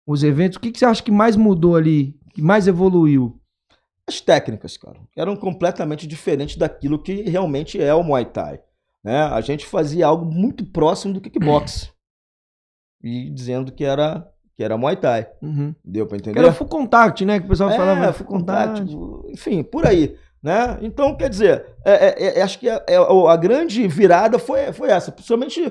os 0.06 0.24
eventos? 0.24 0.56
O 0.56 0.60
que, 0.60 0.72
que 0.72 0.78
você 0.80 0.84
acha 0.84 1.02
que 1.02 1.12
mais 1.12 1.36
mudou 1.36 1.76
ali? 1.76 2.16
Que 2.32 2.42
mais 2.42 2.66
evoluiu? 2.66 3.38
As 4.08 4.20
técnicas, 4.20 4.76
cara, 4.76 4.98
eram 5.16 5.34
completamente 5.36 6.06
diferentes 6.06 6.56
daquilo 6.56 7.02
que 7.02 7.22
realmente 7.22 7.80
é 7.80 7.94
o 7.94 8.02
Muay 8.02 8.26
Thai. 8.26 8.60
Né? 9.02 9.18
A 9.22 9.40
gente 9.40 9.64
fazia 9.66 10.06
algo 10.06 10.24
muito 10.24 10.64
próximo 10.66 11.14
do 11.14 11.20
kickbox. 11.20 11.92
e 13.02 13.28
dizendo 13.28 13.70
que 13.70 13.84
era, 13.84 14.26
que 14.56 14.64
era 14.64 14.78
Muay 14.78 14.96
Thai. 14.96 15.26
Uhum. 15.42 15.74
Deu 15.84 16.06
pra 16.06 16.16
Que 16.18 16.22
entender? 16.30 16.38
era 16.44 16.52
full 16.54 16.66
contact, 16.66 17.22
né? 17.24 17.38
Que 17.38 17.44
o 17.44 17.48
pessoal 17.50 17.70
falava 17.70 18.06
É, 18.06 18.12
full 18.12 18.26
full 18.26 18.38
contact. 18.38 18.80
contact, 18.80 19.30
enfim, 19.32 19.62
por 19.62 19.86
aí. 19.86 20.16
Né? 20.42 20.78
Então, 20.82 21.14
quer 21.16 21.28
dizer, 21.30 21.66
é- 21.84 21.92
é- 22.34 22.38
é- 22.38 22.42
acho 22.42 22.58
que 22.58 22.68
é- 22.68 22.82
é- 22.88 22.96
a 22.96 23.36
grande 23.36 23.86
virada 23.88 24.38
foi, 24.38 24.72
foi 24.72 24.90
essa, 24.90 25.10
principalmente 25.12 25.70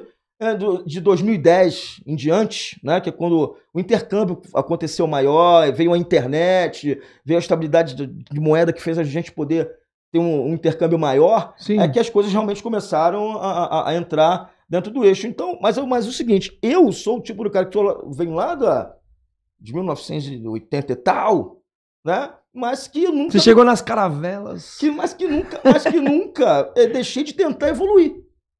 de 0.86 1.00
2010 1.00 2.02
em 2.06 2.16
diante, 2.16 2.80
né? 2.84 3.00
que 3.00 3.10
é 3.10 3.12
quando 3.12 3.56
o 3.74 3.80
intercâmbio 3.80 4.42
aconteceu 4.54 5.08
maior, 5.08 5.72
veio 5.72 5.94
a 5.94 5.98
internet, 5.98 7.00
veio 7.26 7.38
a 7.38 7.42
estabilidade 7.42 7.96
de, 7.96 8.08
de 8.08 8.40
moeda 8.40 8.74
que 8.74 8.82
fez 8.82 8.98
a 8.98 9.04
gente 9.04 9.32
poder 9.32 9.70
ter 10.12 10.20
um, 10.20 10.50
um 10.50 10.54
intercâmbio 10.54 11.00
maior, 11.00 11.54
Sim. 11.58 11.80
é 11.80 11.88
que 11.88 12.00
as 12.00 12.10
coisas 12.10 12.32
realmente 12.32 12.62
começaram 12.62 13.38
a, 13.38 13.66
a- 13.66 13.90
a 13.90 13.96
entrar 13.96 14.54
dentro 14.70 14.92
do 14.92 15.04
eixo. 15.04 15.26
Então, 15.28 15.58
mas, 15.62 15.78
mas 15.78 16.08
o 16.08 16.12
seguinte, 16.12 16.58
eu 16.62 16.92
sou 16.92 17.18
o 17.18 17.22
tipo 17.22 17.44
do 17.44 17.50
cara 17.50 17.66
que 17.66 17.78
venho 18.16 18.34
lá 18.34 18.54
da, 18.56 18.96
de 19.60 19.74
1980 19.74 20.92
e 20.92 20.96
tal, 20.96 21.62
né? 22.06 22.32
Mas 22.56 22.88
que 22.88 23.08
nunca. 23.08 23.32
Você 23.32 23.40
chegou 23.40 23.66
nas 23.66 23.82
caravelas. 23.82 24.78
que, 24.78 24.92
mas 24.92 25.12
que 25.14 25.28
nunca, 25.28 25.60
mas 25.64 25.84
que 25.84 26.00
nunca 26.00 26.72
eh, 26.78 26.86
deixei 26.86 27.24
de 27.24 27.34
tentar 27.34 27.70
evoluir. 27.70 28.14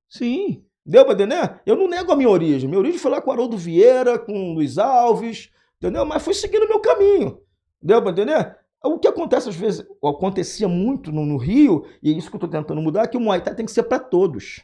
Sim. 0.10 0.64
Deu 0.86 1.06
pra 1.06 1.14
entender? 1.14 1.62
Eu 1.66 1.76
não 1.76 1.88
nego 1.88 2.12
a 2.12 2.16
minha 2.16 2.30
origem. 2.30 2.68
Minha 2.68 2.80
origem 2.80 3.00
foi 3.00 3.12
lá 3.12 3.22
com 3.22 3.30
o 3.30 3.34
Haroldo 3.34 3.58
Vieira, 3.58 4.20
com 4.20 4.52
o 4.52 4.54
Luiz 4.54 4.78
Alves, 4.78 5.50
entendeu? 5.78 6.06
Mas 6.06 6.24
fui 6.24 6.34
seguindo 6.34 6.64
o 6.64 6.70
meu 6.70 6.80
caminho. 6.80 7.40
Deu 7.82 8.02
pra 8.02 8.12
entender? 8.12 8.58
O 8.84 9.00
que 9.00 9.08
acontece 9.08 9.48
às 9.48 9.56
vezes, 9.56 9.86
acontecia 10.04 10.68
muito 10.68 11.10
no, 11.10 11.26
no 11.26 11.38
Rio, 11.38 11.86
e 12.02 12.12
é 12.12 12.18
isso 12.18 12.30
que 12.30 12.36
eu 12.36 12.40
tô 12.40 12.50
tentando 12.50 12.82
mudar, 12.82 13.04
é 13.04 13.08
que 13.08 13.16
o 13.16 13.20
Muay 13.20 13.40
Thai 13.40 13.56
tem 13.56 13.66
que 13.66 13.72
ser 13.72 13.84
para 13.84 13.98
todos. 13.98 14.62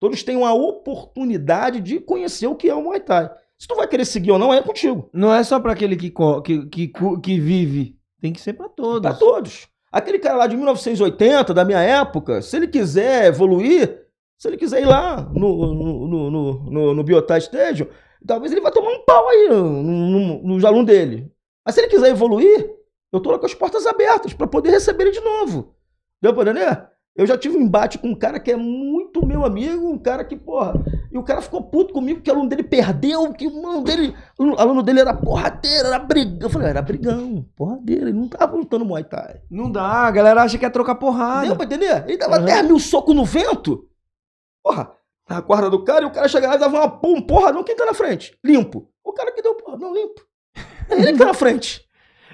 Todos 0.00 0.22
têm 0.22 0.36
uma 0.36 0.54
oportunidade 0.54 1.80
de 1.80 2.00
conhecer 2.00 2.46
o 2.46 2.54
que 2.54 2.70
é 2.70 2.74
o 2.74 2.82
Muay 2.82 3.00
Thai. 3.00 3.30
Se 3.58 3.68
tu 3.68 3.74
vai 3.74 3.86
querer 3.86 4.06
seguir 4.06 4.32
ou 4.32 4.38
não, 4.38 4.52
é 4.52 4.62
contigo. 4.62 5.10
Não 5.12 5.32
é 5.32 5.44
só 5.44 5.60
pra 5.60 5.72
aquele 5.72 5.94
que, 5.94 6.12
que, 6.42 6.66
que, 6.66 6.92
que 7.22 7.40
vive. 7.40 7.96
Tem 8.20 8.32
que 8.32 8.40
ser 8.40 8.54
pra 8.54 8.68
todos. 8.68 9.02
Para 9.02 9.14
todos. 9.14 9.68
Aquele 9.92 10.18
cara 10.18 10.36
lá 10.36 10.46
de 10.46 10.56
1980, 10.56 11.54
da 11.54 11.64
minha 11.64 11.80
época, 11.80 12.42
se 12.42 12.56
ele 12.56 12.66
quiser 12.66 13.26
evoluir, 13.26 14.03
se 14.44 14.48
ele 14.48 14.58
quiser 14.58 14.82
ir 14.82 14.84
lá 14.84 15.22
no, 15.34 15.74
no, 15.74 16.06
no, 16.06 16.30
no, 16.30 16.70
no, 16.70 16.94
no 16.94 17.02
Biotá 17.02 17.38
Stadium, 17.38 17.86
talvez 18.26 18.52
ele 18.52 18.60
vai 18.60 18.70
tomar 18.70 18.90
um 18.90 19.02
pau 19.02 19.26
aí 19.26 19.48
no, 19.48 19.82
no, 19.82 20.42
no 20.58 20.66
aluno 20.66 20.84
dele. 20.84 21.32
Mas 21.64 21.74
se 21.74 21.80
ele 21.80 21.88
quiser 21.88 22.10
evoluir, 22.10 22.70
eu 23.10 23.20
tô 23.20 23.30
lá 23.30 23.38
com 23.38 23.46
as 23.46 23.54
portas 23.54 23.86
abertas 23.86 24.34
para 24.34 24.46
poder 24.46 24.68
receber 24.68 25.04
ele 25.04 25.12
de 25.12 25.20
novo. 25.20 25.74
Deu 26.20 26.34
pra 26.34 26.42
entender? 26.42 26.86
Eu 27.16 27.26
já 27.26 27.38
tive 27.38 27.56
um 27.56 27.62
embate 27.62 27.96
com 27.96 28.08
um 28.08 28.14
cara 28.14 28.38
que 28.38 28.50
é 28.50 28.56
muito 28.56 29.24
meu 29.24 29.46
amigo, 29.46 29.88
um 29.88 29.96
cara 29.96 30.24
que, 30.24 30.36
porra, 30.36 30.74
e 31.10 31.16
o 31.16 31.22
cara 31.22 31.40
ficou 31.40 31.62
puto 31.62 31.94
comigo 31.94 32.20
que 32.20 32.28
o 32.28 32.34
aluno 32.34 32.48
dele 32.50 32.64
perdeu, 32.64 33.32
que 33.32 33.46
o 33.46 33.66
aluno 33.66 33.84
dele, 33.84 34.14
o 34.38 34.60
aluno 34.60 34.82
dele 34.82 35.00
era 35.00 35.14
porradeiro, 35.14 35.86
era 35.86 35.98
brigão. 36.00 36.38
Eu 36.42 36.50
falei, 36.50 36.68
era 36.68 36.82
brigão, 36.82 37.46
porradeiro, 37.56 38.08
ele 38.08 38.18
não 38.18 38.28
tava 38.28 38.56
lutando 38.56 38.84
Muay 38.84 39.04
Thai. 39.04 39.40
Não 39.50 39.70
dá, 39.70 39.82
a 39.84 40.10
galera 40.10 40.42
acha 40.42 40.58
que 40.58 40.66
é 40.66 40.68
trocar 40.70 40.96
porrada. 40.96 41.46
Deu 41.46 41.56
pra 41.56 41.64
entender? 41.64 42.04
Ele 42.06 42.18
dava 42.18 42.40
Uhum. 42.40 42.44
10 42.44 42.66
mil 42.66 42.78
socos 42.78 43.14
no 43.14 43.24
vento. 43.24 43.88
Porra, 44.64 44.90
na 45.28 45.40
guarda 45.40 45.68
do 45.70 45.84
cara, 45.84 46.04
e 46.04 46.06
o 46.08 46.10
cara 46.12 46.26
chega 46.26 46.48
lá 46.48 46.56
e 46.56 46.58
dava 46.58 46.76
uma 46.78 46.88
pum, 46.88 47.20
porra, 47.20 47.52
não, 47.52 47.62
quem 47.62 47.76
tá 47.76 47.84
na 47.86 47.94
frente? 47.94 48.36
Limpo. 48.42 48.88
O 49.04 49.12
cara 49.12 49.30
que 49.30 49.42
deu 49.42 49.54
porra, 49.54 49.76
não, 49.78 49.94
limpo. 49.94 50.22
É 50.88 50.94
ele 50.98 51.12
que 51.12 51.18
tá 51.18 51.26
na 51.26 51.34
frente. 51.34 51.84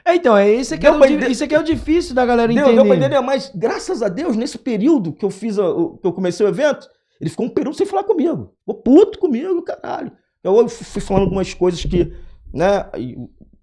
É, 0.04 0.14
então, 0.14 0.34
é 0.36 0.48
esse 0.48 0.78
que 0.78 0.86
é, 0.86 0.90
Deu 0.90 0.98
o, 0.98 1.04
entender? 1.04 1.28
isso 1.30 1.44
aqui 1.44 1.54
é 1.54 1.58
o 1.58 1.62
difícil 1.64 2.14
da 2.14 2.24
galera 2.24 2.50
Deu, 2.52 2.62
entender. 2.62 2.76
deu 2.76 2.86
pra 2.86 2.96
entender? 2.96 3.20
Mas 3.20 3.52
graças 3.54 4.02
a 4.02 4.08
Deus, 4.08 4.34
nesse 4.36 4.56
período 4.56 5.12
que 5.12 5.24
eu 5.24 5.30
fiz, 5.30 5.58
a- 5.58 5.68
o- 5.68 5.98
que 5.98 6.06
eu 6.06 6.12
comecei 6.12 6.46
o 6.46 6.48
evento, 6.48 6.88
ele 7.20 7.28
ficou 7.28 7.44
um 7.44 7.50
período 7.50 7.76
sem 7.76 7.84
falar 7.86 8.04
comigo. 8.04 8.54
Ficou 8.60 8.82
puto 8.82 9.18
comigo, 9.18 9.60
caralho. 9.62 10.10
Eu 10.42 10.66
fui 10.68 11.02
falando 11.02 11.24
algumas 11.24 11.52
coisas 11.52 11.82
que, 11.84 12.12
né, 12.54 12.86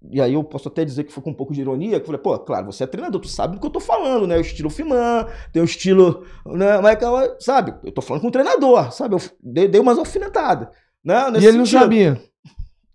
e, 0.02 0.16
e 0.16 0.20
aí 0.20 0.34
eu 0.34 0.44
posso 0.44 0.68
até 0.68 0.84
dizer 0.84 1.04
que 1.04 1.12
foi 1.12 1.22
com 1.22 1.30
um 1.30 1.34
pouco 1.34 1.52
de 1.52 1.60
ironia, 1.60 1.98
que 1.98 2.02
eu 2.02 2.06
falei, 2.06 2.20
pô, 2.20 2.38
claro, 2.38 2.66
você 2.66 2.84
é 2.84 2.86
treinador, 2.86 3.20
tu 3.20 3.28
sabe 3.28 3.54
do 3.54 3.60
que 3.60 3.66
eu 3.66 3.70
tô 3.70 3.80
falando, 3.80 4.26
né, 4.26 4.36
o 4.36 4.40
estilo 4.40 4.70
Fiman, 4.70 5.26
tem 5.52 5.62
o 5.62 5.64
estilo, 5.64 6.24
né, 6.46 6.78
mas, 6.80 6.98
calma, 6.98 7.36
sabe, 7.40 7.74
eu 7.84 7.92
tô 7.92 8.00
falando 8.02 8.22
com 8.22 8.28
um 8.28 8.32
treinador, 8.32 8.92
sabe, 8.92 9.14
eu 9.14 9.20
dei, 9.40 9.68
dei 9.68 9.80
umas 9.80 9.98
alfinetadas, 9.98 10.68
né, 11.04 11.28
E 11.28 11.30
nesse 11.32 11.46
ele 11.46 11.58
não 11.58 11.66
sentido. 11.66 11.80
sabia. 11.80 12.22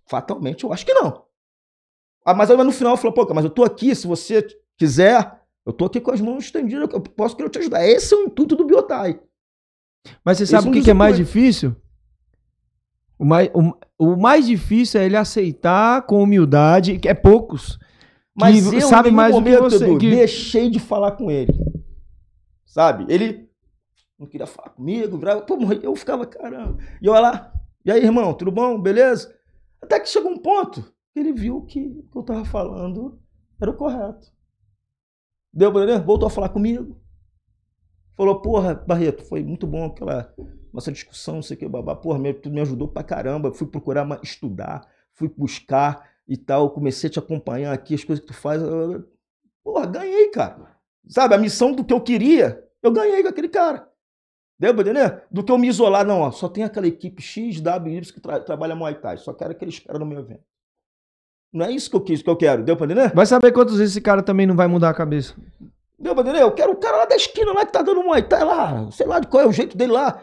Fatalmente, 0.08 0.64
eu 0.64 0.72
acho 0.74 0.86
que 0.86 0.94
não. 0.94 1.24
Ah, 2.26 2.34
mas 2.34 2.50
aí 2.50 2.58
no 2.58 2.72
final 2.72 2.96
falou, 2.98 3.14
pô, 3.14 3.34
mas 3.34 3.44
eu 3.46 3.52
tô 3.52 3.64
aqui, 3.64 3.94
se 3.96 4.08
você 4.08 4.46
quiser, 4.78 5.42
eu 5.66 5.74
tô 5.74 5.86
aqui 5.86 6.00
com 6.00 6.12
as 6.12 6.22
mãos 6.22 6.46
estendidas, 6.46 6.90
eu 6.92 7.02
posso 7.02 7.36
querer 7.36 7.50
te 7.50 7.60
ajudar. 7.60 7.86
Esse 7.86 8.14
é 8.14 8.18
o 8.18 8.24
intuito 8.24 8.56
do 8.56 8.66
Biotai. 8.66 9.20
Mas 10.24 10.38
você 10.38 10.44
Esse 10.44 10.52
sabe 10.52 10.68
é 10.68 10.70
o 10.70 10.74
que, 10.74 10.82
que 10.82 10.92
é 10.92 10.94
mais 10.94 11.16
difícil? 11.16 11.76
O 13.18 13.26
mais, 13.26 13.50
o, 13.54 13.74
o 13.98 14.18
mais 14.18 14.46
difícil 14.48 15.00
é 15.00 15.06
ele 15.06 15.16
aceitar 15.16 16.02
com 16.06 16.22
humildade, 16.22 16.98
que 17.00 17.08
é 17.08 17.14
poucos. 17.14 17.80
Mas 18.36 18.68
que 18.68 18.76
eu, 18.78 18.82
sabe 18.82 19.12
mais 19.12 19.36
do 19.36 19.44
que 19.44 19.58
você. 19.58 19.86
Edu, 19.86 19.98
que- 20.00 20.10
deixei 20.10 20.70
de 20.70 20.80
falar 20.80 21.12
com 21.12 21.30
ele. 21.30 21.54
Sabe? 22.66 23.06
Ele 23.08 23.48
não 24.18 24.26
queria 24.28 24.48
falar 24.48 24.70
comigo, 24.70 25.18
virava, 25.18 25.42
pô, 25.42 25.58
eu 25.82 25.96
ficava, 25.96 26.26
caramba. 26.26 26.78
E 27.02 27.06
eu 27.06 27.14
lá, 27.14 27.54
e 27.86 27.92
aí, 27.92 28.04
irmão, 28.04 28.34
tudo 28.34 28.52
bom? 28.52 28.80
Beleza? 28.82 29.34
Até 29.82 30.00
que 30.00 30.10
chegou 30.10 30.32
um 30.32 30.38
ponto 30.38 30.82
que 31.14 31.20
ele 31.20 31.34
viu 31.34 31.62
que 31.62 31.80
o 31.80 32.04
que 32.12 32.18
eu 32.18 32.24
tava 32.24 32.44
falando 32.46 33.20
era 33.62 33.70
o 33.70 33.76
correto. 33.76 34.32
Deu 35.54 35.72
pra? 35.72 36.00
Voltou 36.00 36.28
a 36.28 36.32
falar 36.32 36.50
comigo. 36.50 37.00
Falou, 38.16 38.42
porra, 38.42 38.74
Barreto, 38.76 39.24
foi 39.24 39.44
muito 39.44 39.68
bom 39.68 39.86
aquela 39.86 40.34
nossa 40.74 40.92
discussão, 40.92 41.36
não 41.36 41.42
sei 41.44 41.56
o 41.56 41.60
que, 41.60 41.68
babá. 41.68 41.96
Porra, 41.96 42.18
me, 42.20 42.34
tu 42.34 42.50
me 42.50 42.60
ajudou 42.62 42.88
pra 42.88 43.04
caramba. 43.04 43.54
Fui 43.54 43.68
procurar 43.68 44.08
estudar, 44.24 44.82
fui 45.14 45.30
buscar 45.30 46.10
e 46.28 46.36
tal. 46.36 46.72
Comecei 46.72 47.10
a 47.10 47.14
te 47.14 47.20
acompanhar 47.20 47.72
aqui, 47.74 47.94
as 47.96 48.04
coisas 48.04 48.22
que 48.26 48.32
tu 48.32 48.38
faz. 48.38 48.62
eu- 48.62 49.06
Porra, 49.64 49.86
ganhei, 49.86 50.28
cara. 50.30 50.74
Sabe, 51.08 51.36
a 51.36 51.38
missão 51.38 51.72
do 51.74 51.84
que 51.84 51.94
eu 51.94 52.02
queria, 52.02 52.64
eu 52.82 52.92
ganhei 52.92 53.22
com 53.22 53.30
aquele 53.30 53.50
cara. 53.50 53.88
Deu 54.60 54.74
pra 54.74 54.82
entender? 54.84 55.24
Do 55.32 55.44
que 55.44 55.52
eu 55.52 55.58
me 55.58 55.68
isolar, 55.68 56.06
não, 56.06 56.22
ó. 56.22 56.32
Só 56.32 56.48
tem 56.48 56.64
aquela 56.64 56.88
equipe 56.88 57.22
X, 57.22 57.60
W, 57.62 57.98
Y 57.98 58.14
que 58.14 58.20
tra- 58.22 58.40
trabalha 58.40 58.76
Muay 58.76 58.96
Thai. 58.96 59.18
Só 59.18 59.34
quero 59.34 59.52
aqueles 59.52 59.80
caras 59.80 60.00
no 60.00 60.06
meu 60.06 60.20
evento. 60.20 60.44
Não 61.52 61.66
é 61.66 61.72
isso 61.72 61.90
que 61.90 61.96
eu 61.96 62.02
quis, 62.02 62.22
que 62.22 62.30
eu 62.30 62.36
quero. 62.36 62.64
Deu 62.64 62.76
pra 62.76 62.86
entender? 62.86 63.14
Vai 63.14 63.26
saber 63.26 63.52
quantas 63.52 63.76
vezes 63.78 63.94
esse 63.94 64.02
cara 64.02 64.24
também 64.24 64.48
não 64.48 64.56
vai 64.56 64.68
mudar 64.68 64.90
a 64.90 64.94
cabeça. 64.94 65.36
Deu 66.00 66.14
pra 66.16 66.24
entender? 66.24 66.42
Eu 66.42 66.52
quero 66.52 66.72
o 66.72 66.76
cara 66.78 66.98
lá 66.98 67.06
da 67.06 67.16
esquina 67.16 67.52
lá 67.54 67.66
que 67.66 67.72
tá 67.72 67.82
dando 67.82 68.04
Muay 68.04 68.24
Thai 68.24 68.44
lá. 68.44 68.90
Sei 68.92 69.06
lá 69.06 69.20
de 69.20 69.28
qual 69.28 69.44
é 69.44 69.48
o 69.48 69.52
jeito 69.52 69.78
dele 69.78 69.92
lá. 69.92 70.20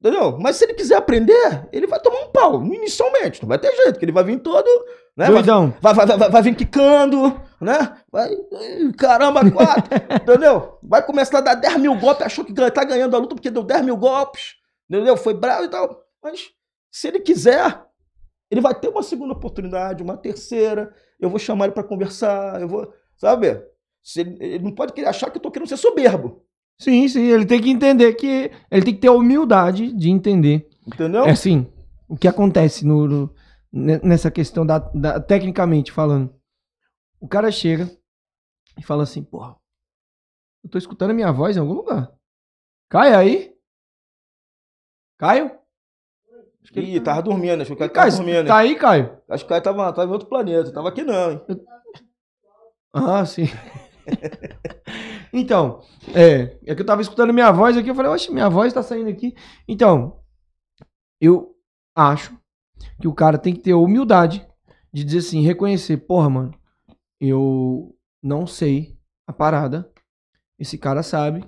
Entendeu? 0.00 0.38
Mas 0.38 0.56
se 0.56 0.64
ele 0.64 0.74
quiser 0.74 0.96
aprender, 0.96 1.66
ele 1.72 1.86
vai 1.86 1.98
tomar 1.98 2.20
um 2.20 2.30
pau, 2.30 2.62
inicialmente. 2.62 3.42
Não 3.42 3.48
vai 3.48 3.58
ter 3.58 3.74
jeito, 3.74 3.98
que 3.98 4.04
ele 4.04 4.12
vai 4.12 4.22
vir 4.22 4.38
todo. 4.40 4.68
Né? 5.16 5.26
Vai, 5.26 5.34
Doidão. 5.34 5.74
vai, 5.80 5.94
vai, 5.94 6.06
vai, 6.06 6.30
vai 6.30 6.42
vir 6.42 6.56
quicando, 6.56 7.40
né? 7.60 7.96
Vai. 8.10 8.30
Caramba, 8.98 9.50
quatro. 9.50 9.94
entendeu? 10.22 10.78
Vai 10.82 11.04
começar 11.06 11.38
a 11.38 11.40
dar 11.40 11.54
10 11.54 11.76
mil 11.78 11.98
golpes, 11.98 12.26
achou 12.26 12.44
que 12.44 12.52
tá 12.52 12.84
ganhando 12.84 13.16
a 13.16 13.18
luta 13.18 13.34
porque 13.34 13.50
deu 13.50 13.62
10 13.62 13.84
mil 13.84 13.96
golpes. 13.96 14.56
Entendeu? 14.90 15.16
Foi 15.16 15.32
bravo 15.32 15.64
e 15.64 15.68
tal. 15.68 16.04
Mas 16.22 16.50
se 16.90 17.08
ele 17.08 17.20
quiser, 17.20 17.82
ele 18.50 18.60
vai 18.60 18.74
ter 18.74 18.88
uma 18.88 19.02
segunda 19.02 19.32
oportunidade, 19.32 20.02
uma 20.02 20.16
terceira. 20.16 20.94
Eu 21.18 21.30
vou 21.30 21.38
chamar 21.38 21.66
ele 21.66 21.74
pra 21.74 21.82
conversar. 21.82 22.60
Eu 22.60 22.68
vou. 22.68 22.92
Sabe? 23.16 23.64
Se 24.02 24.20
ele, 24.20 24.36
ele 24.38 24.64
não 24.64 24.74
pode 24.74 25.02
achar 25.04 25.30
que 25.30 25.38
eu 25.38 25.42
tô 25.42 25.50
querendo 25.50 25.68
ser 25.68 25.78
soberbo. 25.78 26.43
Sim, 26.78 27.06
sim, 27.08 27.22
ele 27.22 27.46
tem 27.46 27.60
que 27.62 27.70
entender 27.70 28.12
que. 28.14 28.50
Ele 28.70 28.84
tem 28.84 28.94
que 28.94 29.00
ter 29.00 29.08
a 29.08 29.12
humildade 29.12 29.92
de 29.92 30.10
entender. 30.10 30.68
Entendeu? 30.86 31.24
É 31.24 31.30
assim, 31.30 31.66
o 32.08 32.16
que 32.16 32.28
acontece 32.28 32.84
no, 32.84 33.06
no- 33.06 33.34
ne- 33.72 34.00
nessa 34.02 34.30
questão 34.30 34.66
da, 34.66 34.78
da- 34.78 35.20
tecnicamente 35.20 35.92
falando. 35.92 36.34
O 37.20 37.28
cara 37.28 37.50
chega 37.50 37.90
e 38.78 38.82
fala 38.82 39.04
assim, 39.04 39.22
porra, 39.22 39.56
eu 40.62 40.68
tô 40.70 40.76
escutando 40.76 41.12
a 41.12 41.14
minha 41.14 41.32
voz 41.32 41.56
em 41.56 41.60
algum 41.60 41.72
lugar. 41.74 42.12
Caio 42.90 43.16
aí? 43.16 43.54
Caio? 45.18 45.52
Acho 46.62 46.72
que 46.72 46.78
ele 46.80 46.96
Ih, 46.96 47.00
tava 47.00 47.22
dormindo, 47.22 47.60
acho 47.62 47.74
que 47.76 47.82
o 47.82 47.88
Caio, 47.90 47.92
tava 47.92 48.10
dormindo. 48.10 48.46
tá 48.46 48.56
aí, 48.58 48.74
Caio? 48.74 49.18
Acho 49.28 49.44
que 49.44 49.46
o 49.46 49.48
cara 49.50 49.60
tava, 49.60 49.92
tava 49.92 50.08
em 50.08 50.12
outro 50.12 50.28
planeta, 50.28 50.72
tava 50.72 50.88
aqui 50.88 51.02
não, 51.02 51.32
hein? 51.32 51.40
Ah, 52.92 53.24
sim. 53.24 53.46
então, 55.34 55.82
é, 56.14 56.56
é 56.64 56.74
que 56.74 56.80
eu 56.82 56.86
tava 56.86 57.02
escutando 57.02 57.32
minha 57.32 57.50
voz 57.50 57.76
aqui, 57.76 57.90
eu 57.90 57.94
falei, 57.94 58.10
oxe, 58.10 58.32
minha 58.32 58.48
voz 58.48 58.72
tá 58.72 58.82
saindo 58.82 59.10
aqui. 59.10 59.34
Então, 59.68 60.20
eu 61.20 61.54
acho 61.94 62.36
que 63.00 63.08
o 63.08 63.14
cara 63.14 63.38
tem 63.38 63.54
que 63.54 63.60
ter 63.60 63.72
a 63.72 63.76
humildade 63.76 64.46
de 64.92 65.04
dizer 65.04 65.18
assim, 65.18 65.42
reconhecer, 65.42 65.96
porra, 65.98 66.30
mano, 66.30 66.54
eu 67.20 67.94
não 68.22 68.46
sei 68.46 68.96
a 69.26 69.32
parada, 69.32 69.90
esse 70.58 70.78
cara 70.78 71.02
sabe, 71.02 71.44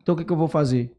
então 0.00 0.14
o 0.14 0.18
que, 0.18 0.24
que 0.24 0.32
eu 0.32 0.36
vou 0.36 0.48
fazer? 0.48 0.96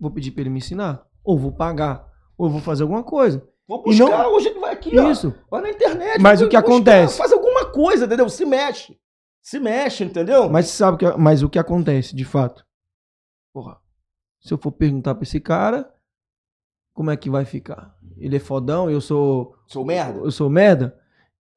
Vou 0.00 0.10
pedir 0.10 0.30
pra 0.30 0.42
ele 0.42 0.50
me 0.50 0.58
ensinar, 0.58 1.04
ou 1.24 1.38
vou 1.38 1.52
pagar, 1.52 2.06
ou 2.36 2.48
vou 2.48 2.60
fazer 2.60 2.84
alguma 2.84 3.02
coisa. 3.02 3.46
Vou 3.66 3.82
E 3.86 3.98
não- 3.98 4.06
buscar, 4.06 4.28
hoje 4.28 4.48
ele 4.48 4.60
vai 4.60 4.72
aqui, 4.72 4.98
ó. 4.98 5.10
Isso. 5.10 5.34
Vai 5.50 5.60
na 5.60 5.70
internet. 5.70 6.18
Mas 6.20 6.40
o 6.40 6.48
que 6.48 6.56
buscar, 6.56 6.60
acontece? 6.72 7.18
Faz 7.18 7.32
alguma 7.32 7.66
coisa, 7.66 8.06
entendeu? 8.06 8.28
Se 8.30 8.44
mexe. 8.46 8.98
Se 9.42 9.58
mexe, 9.58 10.04
entendeu? 10.04 10.48
Mas 10.50 10.66
você 10.66 10.76
sabe 10.76 10.98
que, 10.98 11.06
mas 11.16 11.42
o 11.42 11.48
que 11.48 11.58
acontece, 11.58 12.14
de 12.14 12.24
fato? 12.24 12.66
Porra, 13.52 13.80
se 14.40 14.52
eu 14.52 14.58
for 14.58 14.72
perguntar 14.72 15.14
pra 15.14 15.22
esse 15.24 15.40
cara, 15.40 15.92
como 16.94 17.10
é 17.10 17.16
que 17.16 17.30
vai 17.30 17.44
ficar? 17.44 17.96
Ele 18.16 18.36
é 18.36 18.40
fodão, 18.40 18.90
eu 18.90 19.00
sou. 19.00 19.56
Sou 19.66 19.84
merda? 19.84 20.18
Eu 20.20 20.30
sou 20.30 20.50
merda? 20.50 20.98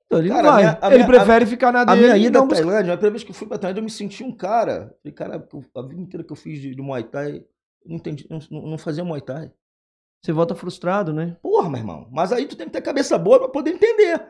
Então 0.05 0.19
ele 0.19 0.29
Cara, 0.29 0.47
a 0.47 0.51
vai. 0.51 0.63
minha- 0.63 0.79
a 0.81 0.87
ele 0.87 0.95
minha- 0.97 1.07
prefere 1.07 1.43
a- 1.45 1.47
ficar 1.47 1.71
na 1.71 1.81
A 1.81 1.85
dele 1.85 2.01
minha 2.01 2.17
e 2.17 2.25
ida 2.25 2.39
à 2.43 2.47
Tailândia, 2.47 2.93
a 2.93 2.97
primeira 2.97 3.11
vez 3.11 3.23
que 3.23 3.31
eu 3.31 3.35
fui 3.35 3.47
pra 3.47 3.57
Tailândia, 3.57 3.79
eu 3.79 3.85
me 3.85 3.89
senti 3.89 4.23
um 4.23 4.31
cara. 4.35 4.95
Falei, 5.01 5.13
cara, 5.13 5.47
a 5.75 5.81
vida 5.81 6.01
inteira 6.01 6.23
que 6.23 6.31
eu 6.31 6.35
fiz 6.35 6.59
de, 6.61 6.75
de 6.75 6.81
Muay 6.81 7.03
Thai, 7.03 7.45
não, 7.85 7.95
entendi, 7.95 8.27
não, 8.29 8.39
não 8.61 8.77
fazia 8.77 9.03
Muay 9.05 9.21
Thai. 9.21 9.51
Você 10.23 10.31
volta 10.31 10.53
frustrado, 10.53 11.13
né? 11.13 11.37
Porra, 11.41 11.69
meu 11.69 11.79
irmão. 11.79 12.07
Mas 12.11 12.31
aí 12.31 12.45
tu 12.45 12.55
tem 12.55 12.67
que 12.67 12.73
ter 12.73 12.81
cabeça 12.81 13.17
boa 13.17 13.39
pra 13.39 13.49
poder 13.49 13.71
entender. 13.71 14.21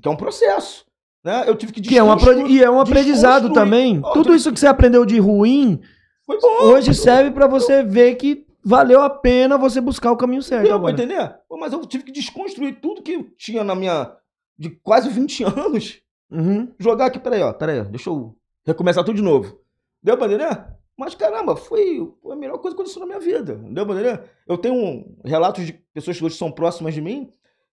Que 0.00 0.08
é 0.08 0.10
um 0.10 0.16
processo. 0.16 0.86
Né? 1.28 1.44
Eu 1.46 1.54
tive 1.54 1.72
que 1.74 1.82
Que 1.82 1.98
é 1.98 2.02
um 2.02 2.10
apre- 2.10 2.46
e 2.48 2.62
é 2.64 2.70
um 2.70 2.80
aprendizado 2.80 3.52
também. 3.52 4.00
Tudo 4.14 4.30
tu- 4.30 4.34
isso 4.34 4.50
que 4.50 4.58
você 4.58 4.66
aprendeu 4.66 5.04
de 5.04 5.18
ruim, 5.18 5.78
bom. 6.26 6.38
hoje 6.62 6.94
serve 6.94 7.30
pra 7.32 7.46
você 7.46 7.82
ver 7.82 8.14
que 8.14 8.46
valeu 8.64 9.02
a 9.02 9.10
pena 9.10 9.58
você 9.58 9.78
buscar 9.78 10.10
o 10.10 10.16
caminho 10.16 10.42
certo. 10.42 10.62
Deu 10.62 10.80
pra 10.80 10.88
agora. 10.88 10.92
entender? 10.92 11.34
Mas 11.60 11.72
eu 11.74 11.84
tive 11.84 12.04
que 12.04 12.12
desconstruir 12.12 12.78
tudo 12.80 13.02
que 13.02 13.12
eu 13.12 13.24
tinha 13.36 13.62
na 13.62 13.74
minha. 13.74 14.10
de 14.58 14.70
quase 14.70 15.08
20 15.10 15.44
anos. 15.44 16.00
Uhum. 16.30 16.72
Jogar 16.78 17.06
aqui, 17.06 17.18
peraí, 17.18 17.42
ó, 17.42 17.52
peraí, 17.52 17.80
ó, 17.80 17.84
deixa 17.84 18.08
eu 18.10 18.34
recomeçar 18.66 19.04
tudo 19.04 19.16
de 19.16 19.22
novo. 19.22 19.60
Deu 20.02 20.16
pra 20.16 20.26
entender? 20.28 20.64
Mas 20.96 21.14
caramba, 21.14 21.54
foi, 21.56 22.10
a 22.32 22.34
melhor 22.36 22.56
coisa 22.58 22.74
que 22.74 22.80
aconteceu 22.82 23.00
na 23.00 23.06
minha 23.06 23.20
vida. 23.20 23.54
Deu 23.54 23.84
pra 23.86 23.94
entender? 23.94 24.20
Eu 24.48 24.56
tenho 24.58 24.74
um, 24.74 25.16
relatos 25.24 25.64
de 25.66 25.74
pessoas 25.94 26.18
que 26.18 26.24
hoje 26.24 26.36
são 26.36 26.50
próximas 26.50 26.92
de 26.94 27.00
mim, 27.02 27.30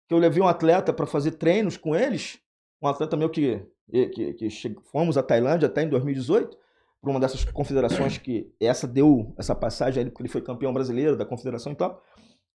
que 0.09 0.14
eu 0.14 0.18
levei 0.18 0.42
um 0.42 0.48
atleta 0.48 0.92
pra 0.92 1.07
fazer 1.07 1.30
treinos 1.32 1.76
com 1.78 1.94
eles. 1.96 2.38
Um 2.85 2.89
atleta 2.89 3.16
meu 3.16 3.30
que, 3.30 3.66
que, 3.91 4.35
que 4.35 4.76
fomos 4.93 5.16
à 5.16 5.22
Tailândia 5.22 5.66
até 5.68 5.82
em 5.82 5.89
2018, 5.89 6.57
por 7.01 7.11
uma 7.11 7.18
dessas 7.18 7.45
confederações 7.45 8.18
que 8.18 8.53
essa 8.61 8.87
deu 8.87 9.35
essa 9.39 9.55
passagem 9.55 10.03
ele, 10.03 10.11
porque 10.11 10.22
ele 10.22 10.28
foi 10.28 10.43
campeão 10.43 10.72
brasileiro 10.72 11.16
da 11.16 11.24
confederação 11.24 11.72
e 11.72 11.76
tal. 11.76 12.03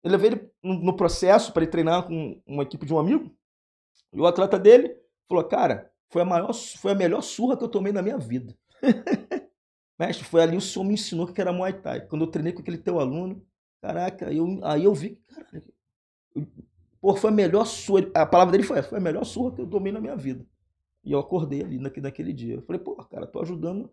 Eu 0.03 0.11
levei 0.11 0.32
ele 0.32 0.51
no 0.63 0.95
processo 0.95 1.51
para 1.51 1.63
ele 1.63 1.71
treinar 1.71 2.05
com 2.05 2.39
uma 2.45 2.63
equipe 2.63 2.86
de 2.86 2.93
um 2.93 2.99
amigo. 2.99 3.36
E 4.13 4.19
o 4.19 4.25
atleta 4.27 4.57
dele 4.59 4.95
falou: 5.27 5.43
Cara, 5.45 5.91
foi 6.09 6.21
a, 6.21 6.25
maior, 6.25 6.53
foi 6.53 6.91
a 6.91 6.95
melhor 6.95 7.21
surra 7.21 7.57
que 7.57 7.63
eu 7.63 7.69
tomei 7.69 7.91
na 7.91 8.01
minha 8.01 8.17
vida. 8.17 8.55
Mestre, 9.99 10.23
foi 10.23 10.41
ali 10.41 10.55
o 10.55 10.61
senhor 10.61 10.86
me 10.86 10.93
ensinou 10.93 11.27
que 11.27 11.41
era 11.41 11.51
Muay 11.51 11.73
Thai. 11.73 12.01
Quando 12.07 12.23
eu 12.23 12.32
treinei 12.32 12.53
com 12.53 12.61
aquele 12.61 12.77
teu 12.77 12.99
aluno, 12.99 13.45
caraca, 13.82 14.32
eu, 14.32 14.59
aí 14.63 14.86
eu 14.86 14.93
vi, 14.93 15.19
eu- 16.36 16.47
pô, 17.01 17.15
foi 17.15 17.29
a 17.29 17.33
melhor 17.33 17.65
surra. 17.65 18.05
A 18.13 18.25
palavra 18.25 18.51
dele 18.51 18.63
foi: 18.63 18.81
Foi 18.81 18.97
a 18.97 19.01
melhor 19.01 19.23
surra 19.23 19.51
que 19.55 19.61
eu 19.61 19.67
tomei 19.67 19.91
na 19.91 19.99
minha 20.01 20.15
vida. 20.15 20.45
E 21.03 21.11
eu 21.11 21.19
acordei 21.19 21.61
ali 21.63 21.79
naquele, 21.79 22.03
naquele 22.05 22.33
dia. 22.33 22.55
Eu 22.55 22.61
falei: 22.61 22.81
Pô, 22.81 22.95
cara, 22.95 23.25
tô 23.27 23.41
ajudando 23.41 23.89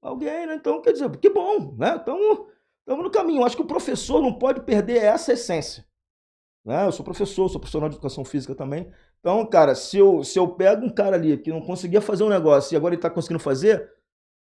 alguém, 0.00 0.46
né? 0.46 0.54
Então, 0.54 0.80
quer 0.80 0.92
dizer, 0.92 1.10
que 1.18 1.30
bom, 1.30 1.74
né? 1.76 1.96
Estamos 1.96 2.46
no 2.86 3.10
caminho. 3.10 3.40
Eu 3.40 3.44
acho 3.44 3.56
que 3.56 3.62
o 3.62 3.66
professor 3.66 4.22
não 4.22 4.32
pode 4.32 4.62
perder 4.62 4.96
essa 5.02 5.32
essência. 5.32 5.84
Né? 6.64 6.86
Eu 6.86 6.92
sou 6.92 7.04
professor, 7.04 7.48
sou 7.48 7.60
profissional 7.60 7.88
de 7.88 7.94
educação 7.96 8.24
física 8.24 8.54
também. 8.54 8.90
Então, 9.20 9.44
cara, 9.46 9.74
se 9.74 9.98
eu, 9.98 10.22
se 10.24 10.38
eu 10.38 10.48
pego 10.48 10.84
um 10.84 10.90
cara 10.90 11.16
ali 11.16 11.36
que 11.38 11.50
não 11.50 11.60
conseguia 11.60 12.00
fazer 12.00 12.24
um 12.24 12.28
negócio 12.28 12.74
e 12.74 12.76
agora 12.76 12.94
ele 12.94 13.00
tá 13.02 13.10
conseguindo 13.10 13.40
fazer, 13.40 13.90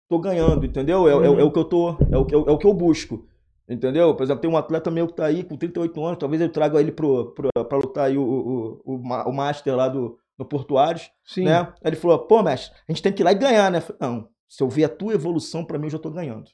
tô 0.10 0.20
ganhando, 0.20 0.66
entendeu? 0.66 1.08
É, 1.08 1.14
é- 1.26 1.28
é 1.42 1.44
o 1.44 1.52
que 1.52 1.60
eu 1.60 1.66
tô, 1.66 1.90
é 2.12 2.18
o, 2.18 2.50
é 2.50 2.52
o 2.52 2.58
que 2.58 2.68
eu 2.68 2.74
busco. 2.74 3.28
Entendeu? 3.68 4.14
Por 4.16 4.24
exemplo, 4.24 4.42
tem 4.42 4.50
um 4.52 4.58
atleta 4.58 4.92
meu 4.92 5.08
que 5.08 5.14
tá 5.14 5.26
aí 5.26 5.44
com 5.44 5.56
38 5.56 6.04
anos, 6.04 6.20
talvez 6.20 6.42
eu 6.42 6.50
traga 6.52 6.80
ele 6.82 6.92
pro, 6.92 7.32
pro, 7.34 7.50
pra 7.66 7.78
lutar 7.78 8.06
aí 8.08 8.18
o, 8.18 8.22
o, 8.22 8.82
o, 8.86 8.96
o 8.96 9.04
ma- 9.04 9.24
o 9.26 9.32
Master 9.32 9.74
lá 9.76 9.88
do, 9.88 10.18
do 10.38 10.46
Portuários. 10.46 11.10
Sim. 11.24 11.46
Né? 11.46 11.60
Aí 11.60 11.68
ele 11.86 11.96
falou, 11.96 12.20
pô, 12.20 12.44
mestre, 12.44 12.76
a 12.88 12.92
gente 12.92 13.02
tem 13.02 13.14
que 13.14 13.22
ir 13.22 13.26
lá 13.26 13.32
e 13.32 13.36
ganhar, 13.36 13.72
né? 13.72 13.80
Falei, 13.80 13.98
não, 14.02 14.28
se 14.50 14.62
eu 14.62 14.68
ver 14.70 14.84
a 14.84 14.90
tua 14.90 15.14
evolução, 15.14 15.64
pra 15.64 15.78
mim 15.80 15.86
eu 15.86 15.92
já 15.92 16.00
tô 16.00 16.10
ganhando. 16.12 16.50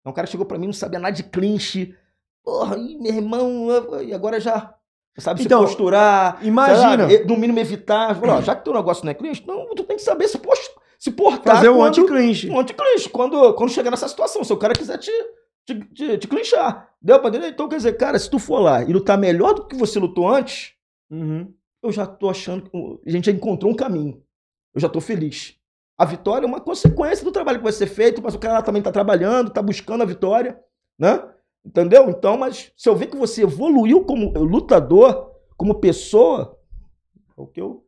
Então 0.00 0.10
o 0.10 0.14
cara 0.14 0.26
chegou 0.26 0.44
pra 0.44 0.58
mim, 0.58 0.66
não 0.66 0.72
sabia 0.72 0.98
nada 0.98 1.14
de 1.14 1.22
clinch. 1.22 1.94
Porra, 2.42 2.76
e 2.76 2.98
meu 2.98 3.14
irmão, 3.14 3.68
e 4.02 4.12
agora 4.12 4.38
já 4.40 4.74
sabe 5.16 5.42
Então, 5.44 5.60
se 5.62 5.66
posturar. 5.68 6.44
imagina. 6.44 7.04
lá, 7.06 7.24
no 7.26 7.36
mínimo 7.38 7.58
evitar. 7.60 8.14
Falou, 8.18 8.36
ó, 8.36 8.40
já 8.42 8.54
que 8.54 8.64
teu 8.64 8.74
negócio 8.74 9.04
não 9.04 9.12
é 9.12 9.14
clinch, 9.14 9.46
não, 9.46 9.66
tu 9.74 9.84
tem 9.84 9.96
que 9.96 10.02
saber 10.02 10.28
se, 10.28 10.38
post- 10.38 10.74
se 10.98 11.10
portar. 11.12 11.54
Fazer 11.56 11.70
um 11.70 11.82
anti-clinch. 11.82 12.50
Um 12.50 12.58
anti-clinch, 12.58 13.08
quando, 13.10 13.54
quando 13.54 13.70
chegar 13.70 13.90
nessa 13.90 14.08
situação. 14.08 14.42
Se 14.44 14.52
o 14.52 14.56
cara 14.58 14.74
quiser 14.74 14.98
te, 14.98 15.10
te, 15.66 15.80
te, 15.94 16.18
te 16.18 16.28
clinchar. 16.28 16.90
Deu 17.00 17.18
pra 17.20 17.28
entender? 17.28 17.48
Então, 17.48 17.68
quer 17.68 17.76
dizer, 17.76 17.94
cara, 17.94 18.18
se 18.18 18.28
tu 18.30 18.38
for 18.38 18.58
lá 18.60 18.82
e 18.82 18.92
lutar 18.92 19.18
melhor 19.18 19.54
do 19.54 19.66
que 19.66 19.76
você 19.76 19.98
lutou 19.98 20.28
antes, 20.28 20.72
Uhum. 21.10 21.52
eu 21.82 21.92
já 21.92 22.06
tô 22.06 22.28
achando 22.30 22.68
que 22.68 23.00
a 23.06 23.10
gente 23.10 23.26
já 23.26 23.32
encontrou 23.32 23.70
um 23.70 23.76
caminho. 23.76 24.22
Eu 24.74 24.80
já 24.80 24.88
tô 24.88 25.00
feliz. 25.00 25.56
A 25.96 26.04
vitória 26.04 26.44
é 26.46 26.48
uma 26.48 26.60
consequência 26.60 27.24
do 27.24 27.30
trabalho 27.30 27.58
que 27.58 27.64
vai 27.64 27.72
ser 27.72 27.86
feito, 27.86 28.20
mas 28.22 28.34
o 28.34 28.38
cara 28.38 28.54
lá 28.54 28.62
também 28.62 28.82
tá 28.82 28.90
trabalhando, 28.90 29.50
tá 29.50 29.62
buscando 29.62 30.02
a 30.02 30.06
vitória, 30.06 30.58
né? 30.98 31.22
Entendeu? 31.64 32.08
Então, 32.10 32.36
mas 32.36 32.72
se 32.76 32.88
eu 32.88 32.96
ver 32.96 33.06
que 33.06 33.16
você 33.16 33.42
evoluiu 33.42 34.04
como 34.04 34.32
lutador, 34.38 35.30
como 35.56 35.76
pessoa, 35.76 36.58
é 37.36 37.40
o 37.40 37.46
que 37.46 37.60
eu 37.60 37.83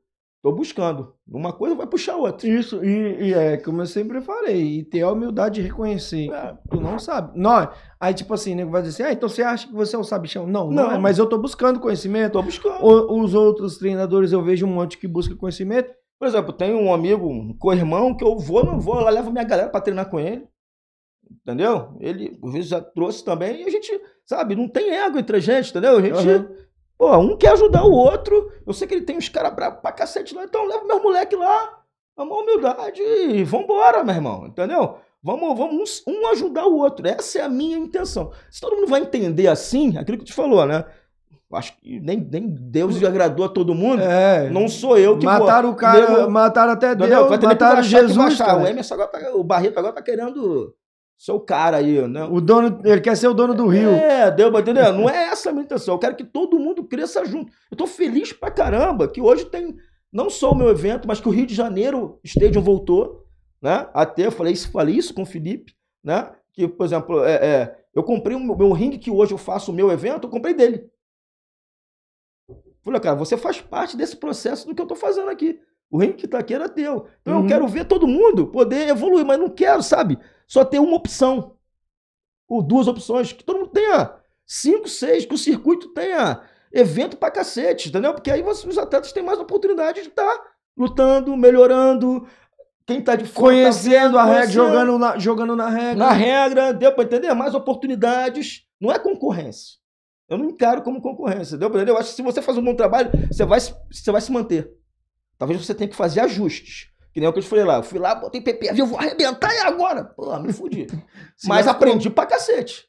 tô 0.51 0.53
buscando. 0.53 1.13
Uma 1.29 1.53
coisa 1.53 1.75
vai 1.75 1.87
puxar 1.87 2.13
a 2.15 2.17
outra. 2.19 2.49
Isso, 2.49 2.85
e, 2.85 3.29
e 3.31 3.35
é 3.35 3.57
como 3.57 3.83
eu 3.83 3.87
sempre 3.87 4.21
falei, 4.21 4.79
e 4.79 4.85
ter 4.85 5.03
a 5.03 5.11
humildade 5.11 5.57
de 5.61 5.67
reconhecer. 5.69 6.29
Tu 6.71 6.81
não 6.81 6.99
sabe. 7.01 7.37
Não, 7.39 7.69
aí, 7.99 8.15
tipo 8.15 8.33
assim, 8.33 8.55
nego 8.55 8.71
vai 8.71 8.81
dizer 8.83 9.03
assim, 9.03 9.11
ah, 9.11 9.13
então 9.13 9.29
você 9.29 9.43
acha 9.43 9.67
que 9.67 9.75
você 9.75 9.97
é 9.97 9.99
um 9.99 10.05
sabichão? 10.05 10.47
Não, 10.47 10.71
não, 10.71 10.85
Não. 10.85 10.93
é, 10.93 10.99
mas 10.99 11.19
eu 11.19 11.27
tô 11.29 11.37
buscando 11.37 11.81
conhecimento. 11.81 12.35
Tô 12.35 12.43
buscando. 12.43 12.81
O- 12.85 13.21
os 13.23 13.35
outros 13.35 13.77
treinadores 13.79 14.31
eu 14.31 14.43
vejo 14.43 14.67
um 14.67 14.71
monte 14.73 14.99
que 14.99 15.09
busca 15.09 15.35
conhecimento. 15.35 15.93
Por 16.19 16.29
exemplo, 16.29 16.53
tem 16.53 16.75
um 16.75 16.95
amigo, 16.95 17.27
um 17.29 17.53
co-irmão, 17.59 18.17
que 18.17 18.25
eu 18.25 18.39
vou, 18.39 18.65
não 18.65 18.79
vou, 18.79 18.95
lá 19.01 19.11
levo 19.11 19.31
minha 19.33 19.45
galera 19.45 19.69
pra 19.69 19.81
treinar 19.81 20.09
com 20.09 20.19
ele. 20.21 20.47
Entendeu? 21.43 21.97
Ele, 22.01 22.39
às 22.45 22.53
vezes, 22.53 22.69
já 22.69 22.81
trouxe 22.81 23.25
também, 23.25 23.63
e 23.63 23.67
a 23.67 23.71
gente, 23.71 24.01
sabe, 24.25 24.55
não 24.55 24.69
tem 24.69 24.91
ego 24.97 25.19
entre 25.19 25.37
a 25.37 25.41
gente, 25.41 25.71
entendeu? 25.71 25.97
A 25.99 26.01
gente, 26.01 26.29
Uhum. 26.29 26.57
Pô, 26.99 27.17
um 27.19 27.37
quer 27.37 27.53
ajudar 27.53 27.85
o 27.85 27.93
outro. 27.93 28.51
Eu 28.67 28.73
sei 28.73 28.87
que 28.89 28.95
ele 28.95 29.05
tem 29.05 29.17
uns 29.17 29.29
caras 29.29 29.55
bravos 29.55 29.81
pra 29.81 29.93
cacete 29.93 30.35
lá, 30.35 30.45
então 30.45 30.63
eu 30.63 30.69
levo 30.69 30.87
meu 30.87 31.03
moleque 31.03 31.37
lá, 31.37 31.81
é 32.19 32.23
uma 32.23 32.37
humildade 32.41 33.01
e 33.03 33.45
vambora, 33.45 34.03
meu 34.05 34.15
irmão, 34.15 34.47
entendeu? 34.47 34.97
Vamos, 35.23 35.59
vamos 35.59 36.03
um, 36.07 36.29
ajudar 36.29 36.67
o 36.67 36.77
outro. 36.77 37.07
Essa 37.07 37.41
é 37.41 37.43
a 37.43 37.49
minha 37.49 37.77
intenção. 37.77 38.31
Se 38.51 38.61
todo 38.61 38.77
mundo 38.77 38.87
vai 38.89 39.01
entender 39.01 39.49
assim, 39.49 39.97
aquilo 39.99 40.19
que 40.19 40.25
tu 40.25 40.33
falou, 40.35 40.65
né? 40.65 40.85
Acho 41.53 41.77
que 41.79 42.01
nem, 42.01 42.19
nem 42.19 42.49
Deus 42.49 43.03
agradou 43.05 43.45
a 43.47 43.49
todo 43.49 43.75
mundo. 43.75 44.03
É. 44.03 44.51
Não 44.51 44.69
sou 44.69 44.99
eu 44.99 45.17
que 45.19 45.25
vou- 45.25 45.33
Mataram 45.39 45.71
o 45.71 45.75
cara, 45.77 46.11
nego- 46.19 46.31
mataram 46.31 46.73
até 46.73 46.89
Entendeu? 46.93 47.09
Deus, 47.19 47.29
Vai 47.29 47.39
ter 47.39 47.47
mataram 47.47 47.83
que 47.83 47.89
Jesus. 47.89 48.41
O 48.41 48.67
Emerson 48.67 48.95
agora 48.95 49.09
tá, 49.09 49.31
o 49.35 49.45
Barreto 49.45 49.79
agora 49.79 49.95
tá 49.95 50.03
querendo 50.03 50.75
ser 51.17 51.33
o 51.33 51.41
cara 51.41 51.79
aí, 51.79 52.07
né? 52.07 52.25
O 52.25 52.41
dono, 52.41 52.81
ele 52.85 53.01
quer 53.01 53.17
ser 53.17 53.29
o 53.29 53.35
dono 53.35 53.55
do 53.55 53.67
rio. 53.67 53.91
É, 53.91 54.31
deu 54.31 54.51
pra 54.51 54.61
entender? 54.61 54.93
Não 54.93 55.09
é 55.09 55.29
essa 55.29 55.51
a 55.51 55.53
minha 55.53 55.65
intenção. 55.65 55.95
Eu 55.95 55.99
quero 55.99 56.17
que 56.17 56.25
todo 56.25 56.59
mundo 56.59 56.85
cresça 56.85 57.25
junto. 57.25 57.53
Eu 57.71 57.77
tô 57.77 57.87
feliz 57.87 58.33
pra 58.33 58.51
caramba 58.51 59.09
que 59.09 59.21
hoje 59.21 59.47
tem 59.47 59.77
não 60.13 60.31
só 60.31 60.53
o 60.53 60.55
meu 60.55 60.69
evento, 60.69 61.09
mas 61.09 61.21
que 61.21 61.29
o 61.29 61.31
Rio 61.31 61.47
de 61.47 61.55
Janeiro 61.55 62.21
Stadium 62.25 62.63
voltou, 62.63 63.27
né? 63.61 63.89
Até 63.95 64.27
eu 64.27 64.33
falei 64.33 64.53
isso, 64.53 64.71
falei 64.71 64.95
isso 64.95 65.15
com 65.15 65.23
o 65.23 65.27
Felipe, 65.27 65.75
né? 66.03 66.33
Que, 66.53 66.69
por 66.69 66.85
exemplo, 66.85 67.25
é, 67.25 67.35
é, 67.35 67.79
eu 67.95 68.03
comprei 68.03 68.37
o 68.37 68.41
meu, 68.41 68.57
meu 68.57 68.73
ringue 68.73 68.99
que 68.99 69.11
hoje 69.11 69.33
eu 69.33 69.39
faço 69.39 69.71
o 69.71 69.75
meu 69.75 69.91
evento, 69.91 70.27
eu 70.27 70.31
comprei 70.31 70.55
dele. 70.55 70.91
Falei, 72.83 73.01
cara, 73.01 73.17
você 73.17 73.37
faz 73.37 73.61
parte 73.61 73.97
desse 73.97 74.17
processo 74.17 74.67
do 74.67 74.75
que 74.75 74.81
eu 74.81 74.87
tô 74.87 74.95
fazendo 74.95 75.29
aqui. 75.29 75.59
O 75.91 75.99
ringue 75.99 76.15
que 76.15 76.29
tá 76.29 76.39
aqui 76.39 76.53
era 76.55 76.69
teu. 76.69 77.07
Então 77.23 77.37
Uhum. 77.37 77.43
eu 77.43 77.47
quero 77.49 77.69
ver 77.69 77.85
todo 77.85 78.07
mundo 78.09 78.49
poder 78.49 78.89
evoluir, 78.89 79.25
mas 79.25 79.39
não 79.39 79.49
quero, 79.49 79.83
sabe? 79.83 80.19
Só 80.47 80.65
ter 80.65 80.79
uma 80.81 80.97
opção. 80.97 81.55
Ou 82.49 82.63
duas 82.63 82.89
opções. 82.89 83.33
Que 83.33 83.45
todo 83.45 83.59
mundo 83.61 83.71
tenha 83.71 84.15
cinco, 84.47 84.89
seis, 84.89 85.25
que 85.25 85.35
o 85.35 85.39
circuito 85.39 85.89
tenha 85.95 86.41
evento 86.73 87.17
pra 87.17 87.31
cacete, 87.31 87.89
entendeu? 87.89 88.13
Porque 88.15 88.31
aí 88.31 88.43
você- 88.43 88.69
os 88.69 88.79
atletas 88.79 89.13
têm 89.13 89.23
mais 89.23 89.39
oportunidade 89.39 90.03
de 90.03 90.09
estar 90.09 90.41
lutando, 90.77 91.37
melhorando. 91.37 92.27
Quem 92.87 93.01
tá 93.03 93.17
de 93.17 93.25
fora. 93.25 93.47
tá 93.47 93.53
Conhecendo 93.53 93.91
vendo, 93.91 94.19
a 94.19 94.25
regra, 94.25 94.49
jogando 94.49 94.99
na, 94.99 95.19
jogando 95.19 95.57
na 95.57 95.69
regra. 95.69 95.95
Na 95.97 96.13
regra, 96.13 96.73
deu 96.73 96.93
pra 96.93 97.03
entender? 97.05 97.33
Mais 97.35 97.55
oportunidades. 97.55 98.63
Não 98.81 98.93
é 98.93 98.99
concorrência. 98.99 99.77
Eu 100.29 100.39
não 100.39 100.47
encaro 100.47 100.83
como 100.83 101.01
concorrência. 101.01 101.57
Deu 101.57 101.69
pra 101.71 101.79
entender? 101.81 101.93
Eu 101.93 101.99
acho 101.99 102.11
que 102.11 102.17
se 102.17 102.23
você 102.23 102.41
faz 102.43 102.59
um 102.59 102.63
bom 102.65 102.75
trabalho, 102.77 103.11
você 103.31 103.45
vai, 103.45 103.59
você 103.61 104.13
vai 104.13 104.21
se 104.21 104.31
manter. 104.31 104.71
Talvez 105.39 105.65
você 105.65 105.75
tenha 105.75 105.89
que 105.89 105.97
fazer 105.97 106.21
ajustes. 106.21 106.89
Que 107.13 107.21
nem 107.21 107.29
o 107.29 107.33
que 107.33 107.39
eu 107.39 107.43
te 107.43 107.49
falei 107.49 107.65
lá. 107.65 107.77
Eu 107.77 107.83
fui 107.83 107.99
lá, 107.99 108.15
botei 108.15 108.41
PPV, 108.41 108.81
eu 108.81 108.87
vou 108.87 108.99
arrebentar 108.99 109.53
e 109.55 109.59
agora? 109.61 110.05
Pô, 110.05 110.39
me 110.39 110.53
fudi. 110.53 110.87
Mas 111.47 111.67
aprendi 111.67 112.11
pra 112.11 112.27
cacete. 112.27 112.85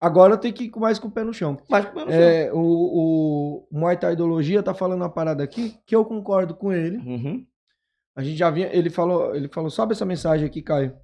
Agora 0.00 0.36
tem 0.38 0.52
que 0.52 0.64
ir 0.64 0.70
com- 0.70 0.80
mais 0.80 0.98
com 0.98 1.08
o 1.08 1.10
pé 1.10 1.22
no 1.22 1.32
chão. 1.32 1.58
Mas, 1.68 1.84
pelo 1.84 2.06
menos, 2.06 2.14
É, 2.14 2.50
o, 2.52 2.58
o 2.58 3.68
Muay 3.70 3.96
Thai 3.98 4.14
Ideologia 4.14 4.62
tá 4.62 4.72
falando 4.72 5.02
uma 5.02 5.10
parada 5.12 5.44
aqui 5.44 5.76
que 5.86 5.94
eu 5.94 6.04
concordo 6.04 6.54
com 6.54 6.72
ele. 6.72 6.96
Uhum. 6.96 7.46
A 8.16 8.22
gente 8.22 8.36
já 8.38 8.50
vinha, 8.50 8.68
ele 8.72 8.88
falou, 8.90 9.34
ele 9.36 9.48
falou, 9.48 9.70
sobe 9.70 9.92
essa 9.92 10.04
mensagem 10.06 10.46
aqui, 10.46 10.62
Caio. 10.62 10.96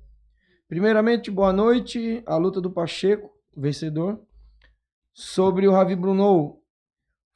Primeiramente, 0.68 1.30
boa 1.30 1.52
noite, 1.52 2.22
a 2.26 2.36
luta 2.36 2.60
do 2.60 2.70
Pacheco, 2.70 3.30
vencedor, 3.56 4.18
sobre 5.14 5.68
o 5.68 5.72
Ravi 5.72 5.94
Bruno. 5.94 6.58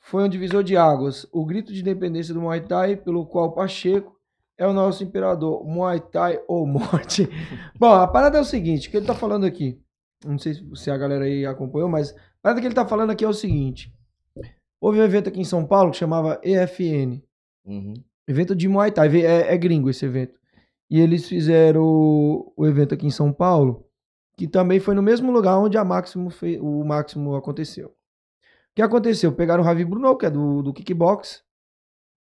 Foi 0.00 0.24
um 0.24 0.28
divisor 0.28 0.62
de 0.64 0.76
águas, 0.76 1.26
o 1.32 1.44
grito 1.44 1.72
de 1.72 1.80
independência 1.80 2.32
do 2.34 2.40
Muay 2.40 2.60
Thai, 2.62 2.96
pelo 2.96 3.26
qual 3.26 3.52
Pacheco 3.52 4.16
é 4.58 4.66
o 4.66 4.72
nosso 4.72 5.04
imperador, 5.04 5.64
Muay 5.64 6.00
Thai 6.00 6.40
ou 6.48 6.66
morte. 6.66 7.28
Bom, 7.78 7.92
a 7.92 8.06
parada 8.08 8.38
é 8.38 8.40
o 8.40 8.44
seguinte, 8.44 8.88
o 8.88 8.90
que 8.90 8.96
ele 8.96 9.06
tá 9.06 9.14
falando 9.14 9.44
aqui, 9.44 9.78
não 10.24 10.38
sei 10.38 10.54
se 10.74 10.90
a 10.90 10.96
galera 10.96 11.24
aí 11.24 11.44
acompanhou, 11.46 11.88
mas 11.88 12.12
a 12.12 12.16
parada 12.42 12.60
que 12.60 12.66
ele 12.66 12.74
tá 12.74 12.86
falando 12.86 13.10
aqui 13.10 13.24
é 13.24 13.28
o 13.28 13.32
seguinte, 13.32 13.92
houve 14.80 14.98
um 15.00 15.04
evento 15.04 15.28
aqui 15.28 15.40
em 15.40 15.44
São 15.44 15.64
Paulo 15.66 15.90
que 15.90 15.96
chamava 15.98 16.40
EFN, 16.42 17.22
Uhum. 17.64 17.92
Evento 18.26 18.54
de 18.56 18.66
Muay 18.68 18.90
Thai, 18.90 19.22
é, 19.24 19.52
é 19.52 19.58
gringo 19.58 19.90
esse 19.90 20.04
evento. 20.04 20.38
E 20.90 20.98
eles 20.98 21.28
fizeram 21.28 21.82
o, 21.82 22.52
o 22.56 22.66
evento 22.66 22.94
aqui 22.94 23.06
em 23.06 23.10
São 23.10 23.32
Paulo, 23.32 23.84
que 24.36 24.48
também 24.48 24.80
foi 24.80 24.94
no 24.94 25.02
mesmo 25.02 25.30
lugar 25.30 25.58
onde 25.58 25.76
a 25.76 25.84
Máximo 25.84 26.30
fe- 26.30 26.58
o 26.60 26.82
Máximo 26.84 27.34
aconteceu. 27.36 27.92
O 28.80 28.82
que 28.82 28.86
aconteceu? 28.86 29.30
Pegaram 29.30 29.62
o 29.62 29.66
Ravi 29.66 29.84
Bruno, 29.84 30.16
que 30.16 30.24
é 30.24 30.30
do, 30.30 30.62
do 30.62 30.72
kickbox. 30.72 31.44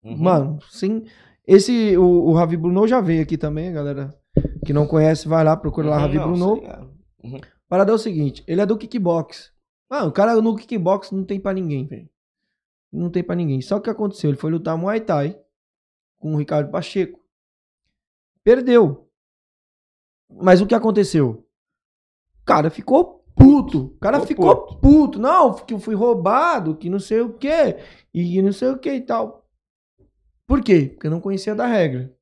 Uhum. 0.01 0.17
Mano, 0.17 0.59
sim. 0.69 1.03
Esse, 1.45 1.97
o, 1.97 2.03
o 2.29 2.33
Ravi 2.33 2.55
Bruno 2.55 2.87
já 2.87 3.01
veio 3.01 3.21
aqui 3.21 3.37
também, 3.37 3.73
galera. 3.73 4.17
Que 4.65 4.71
não 4.71 4.87
conhece, 4.87 5.27
vai 5.27 5.43
lá, 5.43 5.57
procura 5.57 5.89
lá 5.89 5.95
Uhum, 5.97 6.01
Ravi 6.03 6.15
não, 6.15 6.23
Bruno. 6.23 6.55
sei, 6.55 6.67
é. 6.67 6.79
Uhum. 7.23 7.41
Parada 7.67 7.91
é 7.91 7.95
o 7.95 7.97
seguinte, 7.97 8.45
ele 8.47 8.61
é 8.61 8.65
do 8.65 8.77
kickbox. 8.77 9.51
Ah, 9.89 10.05
o 10.05 10.11
cara 10.11 10.41
no 10.41 10.55
kickbox 10.55 11.11
não 11.11 11.25
tem 11.25 11.37
pra 11.37 11.51
ninguém, 11.51 11.85
velho. 11.85 12.09
Não 12.93 13.09
tem 13.09 13.21
pra 13.21 13.35
ninguém. 13.35 13.61
Só 13.61 13.77
que 13.81 13.89
aconteceu? 13.89 14.29
Ele 14.29 14.37
foi 14.37 14.49
lutar 14.49 14.77
Muay 14.77 15.01
Thai 15.01 15.37
com 16.17 16.33
o 16.33 16.37
Ricardo 16.37 16.71
Pacheco. 16.71 17.19
Perdeu. 18.41 19.09
Mas 20.29 20.61
o 20.61 20.65
que 20.65 20.75
aconteceu? 20.75 21.45
O 22.41 22.45
cara 22.45 22.69
ficou 22.69 23.16
puto. 23.37 23.85
O 23.85 23.99
cara 23.99 24.19
Ficou 24.21 24.49
ficou 24.49 24.77
puto. 24.79 25.19
Não, 25.19 25.53
que 25.53 25.73
eu 25.73 25.79
fui 25.79 25.95
roubado, 25.95 26.75
que 26.75 26.89
não 26.89 26.99
sei 26.99 27.21
o 27.21 27.33
quê. 27.33 27.77
E 28.13 28.23
que 28.23 28.41
não 28.41 28.51
sei 28.51 28.69
o 28.69 28.77
que 28.77 28.91
e 28.91 29.01
tal. 29.01 29.45
Por 30.47 30.61
quê? 30.61 30.89
Porque 30.93 31.07
eu 31.07 31.11
não 31.11 31.21
conhecia 31.21 31.53
da 31.53 31.67
regra. 31.67 32.13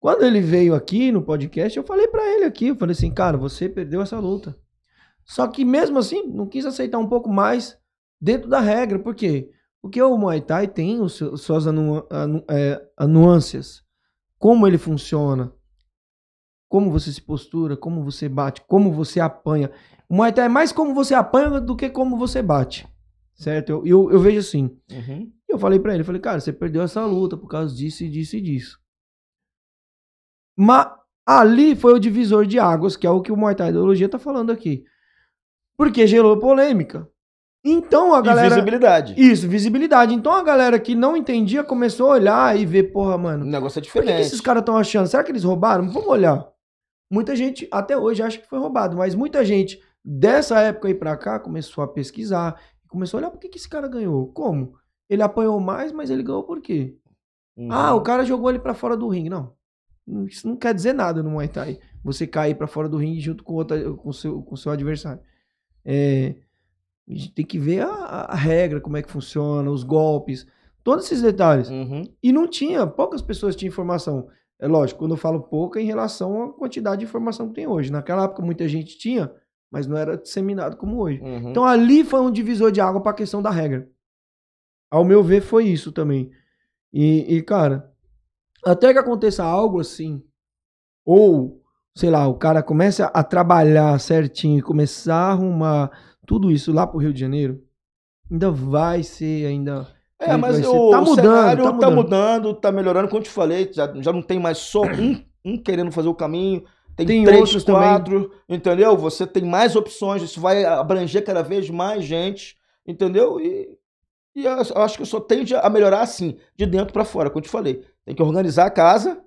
Quando 0.00 0.22
ele 0.22 0.40
veio 0.40 0.74
aqui 0.74 1.10
no 1.10 1.22
podcast, 1.22 1.76
eu 1.76 1.84
falei 1.84 2.08
pra 2.08 2.24
ele 2.24 2.44
aqui, 2.44 2.68
eu 2.68 2.76
falei 2.76 2.92
assim, 2.92 3.10
cara, 3.10 3.36
você 3.36 3.68
perdeu 3.68 4.00
essa 4.00 4.18
luta. 4.18 4.56
Só 5.24 5.46
que 5.46 5.64
mesmo 5.64 5.98
assim, 5.98 6.26
não 6.26 6.46
quis 6.46 6.64
aceitar 6.64 6.98
um 6.98 7.08
pouco 7.08 7.28
mais 7.28 7.78
dentro 8.20 8.48
da 8.48 8.60
regra. 8.60 8.98
Por 8.98 9.14
quê? 9.14 9.50
Porque 9.82 10.00
o 10.00 10.16
Muay 10.16 10.40
Thai 10.40 10.66
tem 10.66 11.00
os 11.00 11.16
seus, 11.16 11.42
suas 11.42 11.66
anu, 11.66 12.06
anu, 12.10 12.44
é, 12.48 12.80
nuances. 13.06 13.82
Como 14.38 14.66
ele 14.66 14.78
funciona. 14.78 15.52
Como 16.68 16.90
você 16.90 17.12
se 17.12 17.20
postura, 17.20 17.76
como 17.76 18.04
você 18.04 18.28
bate, 18.28 18.62
como 18.62 18.92
você 18.92 19.20
apanha. 19.20 19.70
O 20.10 20.14
Muay 20.16 20.32
Thai 20.32 20.46
é 20.46 20.48
mais 20.48 20.72
como 20.72 20.94
você 20.94 21.14
apanha 21.14 21.60
do 21.60 21.76
que 21.76 21.90
como 21.90 22.16
você 22.16 22.40
bate. 22.42 22.88
Certo? 23.34 23.70
Eu, 23.70 23.86
eu, 23.86 24.10
eu 24.12 24.18
vejo 24.20 24.38
assim. 24.38 24.76
Uhum. 24.90 25.30
Eu 25.48 25.58
falei 25.58 25.78
pra 25.78 25.94
ele, 25.94 26.04
falei, 26.04 26.20
cara, 26.20 26.40
você 26.40 26.52
perdeu 26.52 26.82
essa 26.82 27.04
luta 27.04 27.36
por 27.36 27.48
causa 27.48 27.74
disso 27.74 28.04
e 28.04 28.08
disso 28.10 28.36
e 28.36 28.40
disso. 28.40 28.78
Mas 30.56 30.86
ali 31.26 31.76
foi 31.76 31.94
o 31.94 31.98
divisor 31.98 32.46
de 32.46 32.58
águas, 32.58 32.96
que 32.96 33.06
é 33.06 33.10
o 33.10 33.20
que 33.20 33.30
o 33.32 33.36
Muay 33.36 33.54
Thai 33.54 33.68
Ideologia 33.70 34.08
tá 34.08 34.18
falando 34.18 34.50
aqui. 34.50 34.84
Porque 35.76 36.06
gerou 36.06 36.38
polêmica. 36.38 37.08
Então 37.64 38.14
a 38.14 38.20
E 38.20 38.22
galera. 38.22 38.48
visibilidade. 38.48 39.14
Isso, 39.16 39.48
visibilidade. 39.48 40.14
Então 40.14 40.32
a 40.32 40.42
galera 40.42 40.78
que 40.80 40.94
não 40.94 41.16
entendia 41.16 41.62
começou 41.62 42.08
a 42.10 42.14
olhar 42.14 42.58
e 42.58 42.64
ver, 42.66 42.84
porra, 42.92 43.16
O 43.16 43.18
mano, 43.18 43.44
negócio 43.44 43.78
é 43.78 43.82
diferente. 43.82 44.14
que 44.16 44.20
esses 44.22 44.40
caras 44.40 44.62
estão 44.62 44.76
achando? 44.76 45.06
Será 45.06 45.22
que 45.22 45.30
eles 45.30 45.44
roubaram? 45.44 45.88
Vamos 45.90 46.08
olhar. 46.08 46.48
Muita 47.10 47.34
gente, 47.36 47.68
até 47.70 47.96
hoje, 47.96 48.22
acha 48.22 48.38
que 48.38 48.48
foi 48.48 48.58
roubado, 48.58 48.96
mas 48.96 49.14
muita 49.14 49.44
gente 49.44 49.80
dessa 50.10 50.58
época 50.60 50.88
aí 50.88 50.94
pra 50.94 51.16
cá 51.18 51.38
começou 51.38 51.84
a 51.84 51.88
pesquisar, 51.88 52.58
começou 52.88 53.18
a 53.18 53.20
olhar 53.20 53.30
por 53.30 53.38
que, 53.38 53.48
que 53.48 53.58
esse 53.58 53.68
cara 53.68 53.86
ganhou. 53.86 54.28
Como? 54.28 54.74
Ele 55.08 55.22
apanhou 55.22 55.60
mais, 55.60 55.92
mas 55.92 56.08
ele 56.08 56.22
ganhou 56.22 56.44
por 56.44 56.62
quê? 56.62 56.96
Uhum. 57.54 57.70
Ah, 57.70 57.94
o 57.94 58.00
cara 58.00 58.24
jogou 58.24 58.48
ele 58.48 58.58
pra 58.58 58.72
fora 58.72 58.96
do 58.96 59.08
ringue. 59.08 59.28
Não. 59.28 59.52
Isso 60.26 60.48
não 60.48 60.56
quer 60.56 60.72
dizer 60.72 60.94
nada 60.94 61.22
no 61.22 61.30
Muay 61.30 61.48
Thai. 61.48 61.78
Você 62.02 62.26
cair 62.26 62.54
pra 62.54 62.66
fora 62.66 62.88
do 62.88 62.96
ringue 62.96 63.20
junto 63.20 63.44
com 63.44 63.60
o 63.60 63.96
com 63.96 64.12
seu, 64.12 64.40
com 64.42 64.56
seu 64.56 64.72
adversário. 64.72 65.20
É, 65.84 66.36
a 67.06 67.12
gente 67.12 67.34
tem 67.34 67.44
que 67.44 67.58
ver 67.58 67.82
a, 67.82 67.90
a 67.90 68.34
regra, 68.34 68.80
como 68.80 68.96
é 68.96 69.02
que 69.02 69.10
funciona, 69.10 69.70
os 69.70 69.82
golpes, 69.82 70.46
todos 70.82 71.04
esses 71.04 71.20
detalhes. 71.20 71.68
Uhum. 71.68 72.04
E 72.22 72.32
não 72.32 72.48
tinha, 72.48 72.86
poucas 72.86 73.20
pessoas 73.20 73.54
tinham 73.54 73.68
informação. 73.68 74.28
É 74.58 74.66
lógico, 74.66 75.00
quando 75.00 75.12
eu 75.12 75.18
falo 75.18 75.42
pouca, 75.42 75.80
em 75.80 75.84
relação 75.84 76.44
à 76.44 76.52
quantidade 76.52 77.00
de 77.00 77.04
informação 77.04 77.48
que 77.48 77.54
tem 77.54 77.66
hoje. 77.66 77.92
Naquela 77.92 78.24
época 78.24 78.42
muita 78.42 78.66
gente 78.66 78.96
tinha, 78.96 79.30
mas 79.70 79.86
não 79.86 79.96
era 79.96 80.16
disseminado 80.16 80.76
como 80.76 81.00
hoje. 81.00 81.20
Uhum. 81.20 81.50
Então 81.50 81.64
ali 81.64 82.04
foi 82.04 82.20
um 82.20 82.30
divisor 82.30 82.72
de 82.72 82.80
água 82.80 83.00
para 83.00 83.12
a 83.12 83.16
questão 83.16 83.42
da 83.42 83.50
regra. 83.50 83.88
Ao 84.90 85.04
meu 85.04 85.22
ver, 85.22 85.42
foi 85.42 85.64
isso 85.64 85.92
também. 85.92 86.30
E, 86.92 87.36
e, 87.36 87.42
cara, 87.42 87.92
até 88.64 88.92
que 88.92 88.98
aconteça 88.98 89.44
algo 89.44 89.80
assim, 89.80 90.22
ou, 91.04 91.62
sei 91.94 92.10
lá, 92.10 92.26
o 92.26 92.34
cara 92.34 92.62
começa 92.62 93.06
a 93.06 93.22
trabalhar 93.22 93.98
certinho, 94.00 94.64
começar 94.64 95.14
a 95.14 95.32
arrumar 95.32 95.90
tudo 96.26 96.50
isso 96.50 96.72
lá 96.72 96.86
pro 96.86 96.98
Rio 96.98 97.12
de 97.12 97.20
Janeiro, 97.20 97.62
ainda 98.30 98.50
vai 98.50 99.02
ser, 99.02 99.46
ainda. 99.46 99.86
É, 100.18 100.36
mas 100.36 100.66
o, 100.66 100.90
tá 100.90 101.00
o 101.00 101.04
mudando, 101.04 101.14
cenário 101.14 101.64
tá 101.64 101.70
tá 101.70 101.74
mudando. 101.74 101.94
mudando, 101.94 102.54
tá 102.54 102.72
melhorando. 102.72 103.08
Como 103.08 103.20
eu 103.20 103.24
te 103.24 103.30
falei, 103.30 103.70
já, 103.72 103.92
já 104.00 104.12
não 104.12 104.22
tem 104.22 104.38
mais 104.38 104.58
só 104.58 104.82
um, 104.82 105.22
um 105.44 105.62
querendo 105.62 105.92
fazer 105.92 106.08
o 106.08 106.14
caminho. 106.14 106.64
Tem, 106.98 107.06
Tem 107.06 107.24
três, 107.24 107.40
outros 107.40 107.64
também. 107.64 107.80
quatro, 107.80 108.32
entendeu? 108.48 108.96
Você 108.96 109.26
tem 109.26 109.44
mais 109.44 109.74
opções, 109.76 110.20
isso 110.20 110.40
vai 110.40 110.64
abranger 110.64 111.24
cada 111.24 111.42
vez 111.42 111.70
mais 111.70 112.04
gente, 112.04 112.56
entendeu? 112.86 113.40
E, 113.40 113.78
e 114.34 114.44
eu 114.44 114.52
acho- 114.76 114.98
que 114.98 115.04
só 115.06 115.20
tende 115.20 115.54
a 115.54 115.70
melhorar 115.70 116.00
assim, 116.00 116.36
de 116.56 116.66
dentro 116.66 116.92
pra 116.92 117.04
fora, 117.04 117.30
como 117.30 117.38
eu 117.38 117.44
te 117.44 117.48
falei. 117.50 117.84
Tem 118.04 118.14
que 118.16 118.22
organizar 118.22 118.66
a 118.66 118.70
casa, 118.70 119.20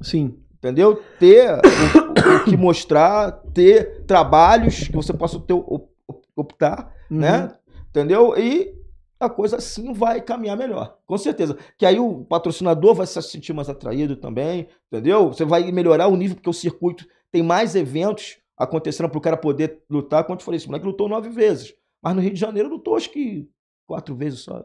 Sim. 0.00 0.38
entendeu? 0.54 1.02
Ter 1.18 1.50
o, 1.54 2.36
o 2.36 2.44
que 2.44 2.56
mostrar, 2.56 3.32
ter 3.52 4.04
trabalhos 4.06 4.86
que 4.88 4.94
você 4.96 5.12
possa 5.12 5.38
ter, 5.40 5.52
op- 5.52 5.90
op- 6.06 6.24
optar, 6.36 6.92
Uhum. 7.10 7.18
né? 7.18 7.54
Entendeu? 7.88 8.38
E 8.38 8.72
a 9.20 9.28
coisa 9.28 9.58
assim 9.58 9.92
vai 9.92 10.22
caminhar 10.22 10.56
melhor, 10.56 10.98
com 11.06 11.18
certeza. 11.18 11.56
Que 11.76 11.84
aí 11.84 12.00
o 12.00 12.24
patrocinador 12.24 12.94
vai 12.94 13.06
se 13.06 13.20
sentir 13.22 13.52
mais 13.52 13.68
atraído 13.68 14.16
também, 14.16 14.66
entendeu? 14.90 15.28
Você 15.28 15.44
vai 15.44 15.70
melhorar 15.70 16.08
o 16.08 16.16
nível, 16.16 16.36
porque 16.36 16.48
o 16.48 16.54
circuito 16.54 17.06
tem 17.30 17.42
mais 17.42 17.74
eventos 17.76 18.38
acontecendo 18.56 19.10
para 19.10 19.18
o 19.18 19.20
cara 19.20 19.36
poder 19.36 19.82
lutar. 19.90 20.24
Quando 20.24 20.40
eu 20.40 20.44
falei, 20.44 20.56
esse 20.56 20.66
moleque 20.66 20.86
lutou 20.86 21.06
nove 21.06 21.28
vezes, 21.28 21.74
mas 22.02 22.16
no 22.16 22.22
Rio 22.22 22.32
de 22.32 22.40
Janeiro 22.40 22.70
lutou 22.70 22.96
acho 22.96 23.10
que 23.10 23.46
quatro 23.86 24.16
vezes 24.16 24.40
só, 24.40 24.64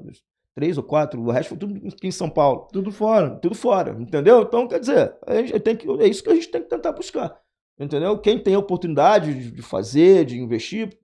três 0.56 0.78
ou 0.78 0.84
quatro, 0.84 1.22
o 1.22 1.32
resto 1.32 1.49
foi 1.49 1.58
tudo 1.58 1.88
aqui 1.89 2.08
em 2.08 2.12
São 2.12 2.30
Paulo. 2.30 2.70
Tudo 2.72 2.93
fora. 2.93 3.32
Tudo 3.41 3.56
fora, 3.56 3.91
entendeu? 3.99 4.43
Então, 4.43 4.70
quer 4.70 4.80
dizer, 4.80 5.18
a 5.28 5.36
gente 5.36 5.60
tem 5.60 5.76
que, 5.76 5.89
é 6.01 6.08
isso 6.08 6.24
que 6.24 6.30
a 6.30 6.36
gente 6.36 6.47
tem 6.47 6.62
que 6.62 6.70
tentar 6.70 6.93
buscar, 6.93 7.38
entendeu? 7.78 8.18
Quem 8.20 8.41
tem 8.41 8.56
a 8.56 8.60
oportunidade 8.60 9.34
de, 9.34 9.51
de 9.51 9.62
fazer, 9.62 10.24
de 10.24 10.39
investir, 10.39 10.97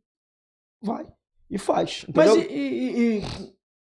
vai 0.82 1.06
e 1.52 1.58
faz, 1.58 2.06
Mas 2.16 2.32
entendeu? 2.36 2.50
e, 2.52 2.58
e- 2.58 3.18
e- 3.20 3.24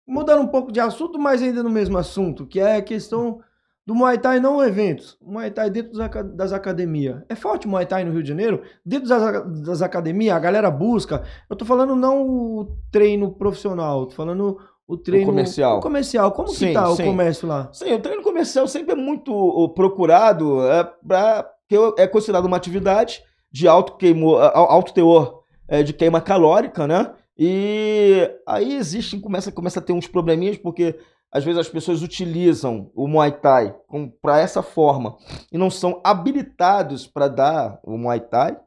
mudando 0.08 0.42
um 0.42 0.48
pouco 0.48 0.72
de 0.72 0.80
assunto, 0.80 1.20
mas 1.20 1.42
ainda 1.44 1.62
no 1.62 1.70
mesmo 1.70 1.98
assunto, 1.98 2.46
que 2.48 2.60
é 2.60 2.78
a 2.78 2.82
questão 2.82 3.40
do 3.86 3.94
Muay 3.94 4.18
Thai 4.18 4.40
não 4.40 4.64
eventos. 4.64 5.18
Muay 5.22 5.52
Thai 5.52 5.70
dentro 5.70 5.94
das 6.34 6.52
academias. 6.54 7.22
É 7.30 7.36
forte 7.36 7.68
o 7.68 7.70
Muay 7.70 7.86
Thai 7.86 8.04
no 8.06 8.12
Rio 8.12 8.24
de 8.24 8.30
Janeiro? 8.30 8.62
Dentro 8.86 9.08
das, 9.10 9.62
das 9.64 9.82
academias, 9.82 10.36
a 10.36 10.40
galera 10.40 10.72
busca. 10.72 11.24
Eu 11.50 11.56
tô 11.56 11.64
falando 11.66 11.96
não 11.96 12.26
o 12.28 12.78
treino 12.92 13.32
profissional, 13.32 14.06
tô 14.06 14.16
falando 14.16 14.58
o 14.88 14.98
treino 14.98 15.26
comercial. 15.26 15.78
o 15.78 15.82
comercial. 15.82 16.32
Como 16.32 16.48
Sim, 16.50 16.68
que 16.68 16.74
tá 16.74 16.86
sim. 16.96 17.04
o 17.04 17.06
comércio 17.06 17.48
lá? 17.48 17.70
Sim, 17.74 17.94
o 17.94 18.00
treino 18.00 18.22
comercial 18.24 18.68
sempre 18.68 18.94
é 18.94 18.96
muito 18.96 19.70
procurado, 19.76 20.62
é, 20.70 20.84
pra, 21.06 21.44
porque 21.44 22.02
é 22.02 22.08
considerado 22.08 22.46
uma 22.46 22.56
atividade 22.58 23.22
de 23.52 23.68
alto, 23.68 23.96
queimo, 23.98 24.36
alto 24.38 24.94
teor 24.94 25.44
é, 25.68 25.82
de 25.84 25.92
queima 25.94 26.22
calórica, 26.22 26.86
né? 26.88 27.12
E 27.38 28.30
aí 28.48 28.76
existe, 28.76 29.20
começa, 29.20 29.52
começa 29.52 29.80
a 29.80 29.82
ter 29.84 29.94
uns 29.94 30.08
probleminhas, 30.08 30.58
porque 30.58 30.98
às 31.32 31.44
vezes 31.44 31.60
as 31.60 31.70
pessoas 31.70 32.02
utilizam 32.02 32.90
o 32.96 33.08
Muay 33.08 33.32
Thai 33.32 33.76
para 34.22 34.40
essa 34.40 34.64
forma 34.64 35.18
e 35.52 35.58
não 35.58 35.70
são 35.70 36.02
habilitados 36.04 37.06
para 37.06 37.28
dar 37.28 37.80
o 37.84 37.98
Muay 37.98 38.20
Thai. 38.22 38.58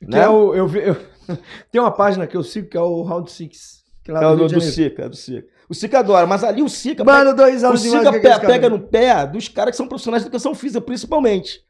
Que 0.00 0.06
né? 0.10 0.22
é 0.24 0.28
o, 0.28 0.54
eu, 0.54 0.68
eu- 0.76 0.96
tem 1.70 1.80
uma 1.80 1.90
página 1.90 2.26
que 2.26 2.36
eu 2.36 2.42
sigo 2.42 2.68
que 2.68 2.76
é 2.76 2.80
o 2.80 3.02
Round 3.02 3.30
Six. 3.30 3.80
Que 4.04 4.10
é 4.10 4.14
lá 4.14 4.20
É 4.20 4.26
do 4.36 4.44
o 4.44 4.48
do, 4.48 4.54
do. 4.54 4.60
Sica, 4.60 5.04
é 5.04 5.08
do 5.08 5.16
Sica. 5.16 5.48
O 5.68 5.74
Sica 5.74 5.98
adora, 6.00 6.26
mas 6.26 6.42
ali 6.42 6.62
o 6.62 6.68
Sica. 6.68 7.04
Mano, 7.04 7.34
dois 7.34 7.62
o 7.62 7.66
anos 7.68 7.82
demais 7.82 8.06
Sica 8.06 8.20
pega 8.20 8.40
caras- 8.40 8.70
no 8.70 8.80
pé 8.80 9.26
dos 9.26 9.48
caras 9.48 9.70
que 9.72 9.76
são 9.76 9.86
profissionais 9.86 10.22
de 10.22 10.28
educação 10.28 10.54
física, 10.54 10.80
principalmente. 10.80 11.60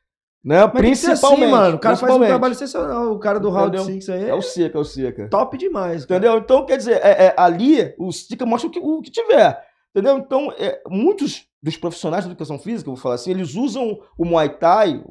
Né? 0.43 0.59
Mas 0.73 0.73
tem 0.83 0.93
assim, 0.93 1.07
principalmente. 1.09 1.51
mano. 1.51 1.77
O 1.77 1.79
cara 1.81 1.97
faz 1.97 2.15
um 2.15 2.21
trabalho 2.21 2.55
sensacional. 2.55 3.13
O 3.13 3.19
cara 3.19 3.39
do 3.39 3.51
Round 3.51 3.77
Entendeu? 3.77 3.85
Six 3.95 4.09
aí 4.09 4.29
É 4.31 4.35
o 4.35 4.41
Sica, 4.41 4.79
é 4.79 4.81
o 4.81 4.85
Sica. 4.85 5.29
top 5.29 5.59
demais. 5.59 6.07
cara. 6.07 6.19
Entendeu? 6.19 6.39
Então, 6.39 6.65
quer 6.65 6.79
dizer, 6.79 6.99
é- 7.05 7.27
é, 7.27 7.35
ali 7.37 7.95
o 7.99 8.11
Sica 8.11 8.47
mostra 8.47 8.69
o 8.69 8.73
que, 8.73 8.79
o 8.81 9.03
que 9.03 9.11
tiver. 9.11 9.63
Entendeu? 9.95 10.17
Então, 10.19 10.51
é, 10.59 10.81
muitos 10.89 11.45
dos 11.63 11.77
profissionais 11.77 12.25
de 12.25 12.31
educação 12.31 12.59
física, 12.59 12.89
vou 12.91 12.97
falar 12.97 13.17
assim, 13.17 13.31
eles 13.33 13.55
usam 13.55 13.99
o 14.17 14.25
Muay 14.25 14.49
Thai 14.49 15.03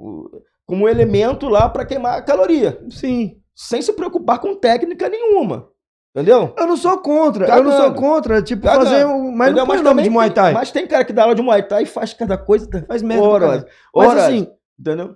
como 0.65 0.87
elemento 0.89 1.47
lá 1.47 1.69
para 1.69 1.85
queimar 1.85 2.23
caloria. 2.25 2.79
Sim. 2.89 3.35
Sem 3.55 3.81
se 3.81 3.93
preocupar 3.93 4.39
com 4.39 4.55
técnica 4.55 5.09
nenhuma. 5.09 5.67
Entendeu? 6.15 6.55
Eu 6.57 6.65
não 6.65 6.75
sou 6.75 6.97
contra. 6.97 7.45
Eu 7.47 7.63
não 7.63 7.71
sou 7.71 7.81
Cagando. 7.81 8.01
contra, 8.01 8.41
tipo, 8.41 8.63
Cagando. 8.63 8.85
fazer 8.85 9.05
um. 9.05 9.31
Mas 9.31 9.49
Entendeu? 9.49 9.63
não 9.63 9.67
põe 9.67 9.77
o 9.77 9.83
nome 9.83 10.01
de 10.01 10.09
Muay 10.09 10.29
tem- 10.29 10.35
Thai. 10.43 10.53
Mas 10.53 10.71
tem 10.71 10.87
cara 10.87 11.05
que 11.05 11.13
dá 11.13 11.21
aula 11.23 11.35
de 11.35 11.41
Muay 11.43 11.61
Thai 11.61 11.83
e 11.83 11.85
faz 11.85 12.13
cada 12.15 12.35
coisa. 12.35 12.67
Faz 12.87 13.03
merda 13.03 13.23
Ora, 13.23 13.45
caralho. 13.47 13.65
Mas 13.95 14.17
assim, 14.17 14.47
entendeu? 14.79 15.15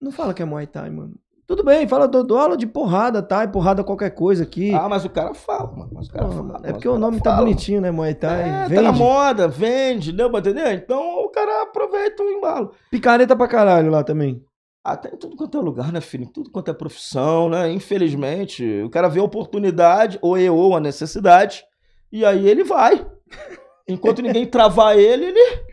não 0.00 0.10
fala 0.12 0.32
que 0.34 0.42
é 0.42 0.44
Muay 0.44 0.66
Thai, 0.66 0.90
mano. 0.90 1.14
Tudo 1.46 1.62
bem, 1.62 1.86
fala, 1.86 2.08
dou, 2.08 2.24
dou 2.24 2.38
aula 2.38 2.56
de 2.56 2.66
porrada, 2.66 3.22
Thai, 3.22 3.48
porrada 3.50 3.84
qualquer 3.84 4.10
coisa 4.10 4.42
aqui. 4.42 4.74
Ah, 4.74 4.88
mas 4.88 5.04
o 5.04 5.10
cara 5.10 5.32
fala, 5.32 5.70
mano. 5.70 5.90
Mas 5.94 6.08
o 6.08 6.12
cara 6.12 6.26
fala, 6.28 6.40
é 6.40 6.60
mas 6.62 6.72
porque 6.72 6.88
o 6.88 6.98
nome 6.98 7.18
tá 7.20 7.30
fala. 7.30 7.42
bonitinho, 7.44 7.80
né, 7.80 7.90
Muay 7.92 8.14
Thai? 8.14 8.42
É, 8.48 8.62
Vende. 8.68 8.74
tá 8.74 8.82
na 8.82 8.92
moda, 8.92 9.46
vende, 9.46 10.10
deu 10.12 10.28
pra 10.28 10.40
entender? 10.40 10.72
Então 10.74 11.24
o 11.24 11.28
cara 11.28 11.62
aproveita 11.62 12.22
o 12.22 12.30
embalo. 12.30 12.72
Picareta 12.90 13.36
pra 13.36 13.46
caralho 13.46 13.90
lá 13.92 14.02
também. 14.02 14.42
Ah, 14.82 14.96
tem 14.96 15.16
tudo 15.16 15.36
quanto 15.36 15.56
é 15.56 15.60
lugar, 15.60 15.92
né, 15.92 16.00
filho? 16.00 16.28
Tudo 16.32 16.50
quanto 16.50 16.70
é 16.70 16.74
profissão, 16.74 17.48
né? 17.48 17.70
Infelizmente, 17.72 18.82
o 18.82 18.90
cara 18.90 19.08
vê 19.08 19.20
a 19.20 19.24
oportunidade, 19.24 20.18
ou 20.22 20.36
e 20.36 20.48
ou 20.50 20.76
a 20.76 20.80
necessidade, 20.80 21.64
e 22.10 22.24
aí 22.24 22.48
ele 22.48 22.64
vai. 22.64 23.06
Enquanto 23.88 24.20
ninguém 24.20 24.46
travar 24.46 24.98
ele, 24.98 25.26
ele, 25.26 25.65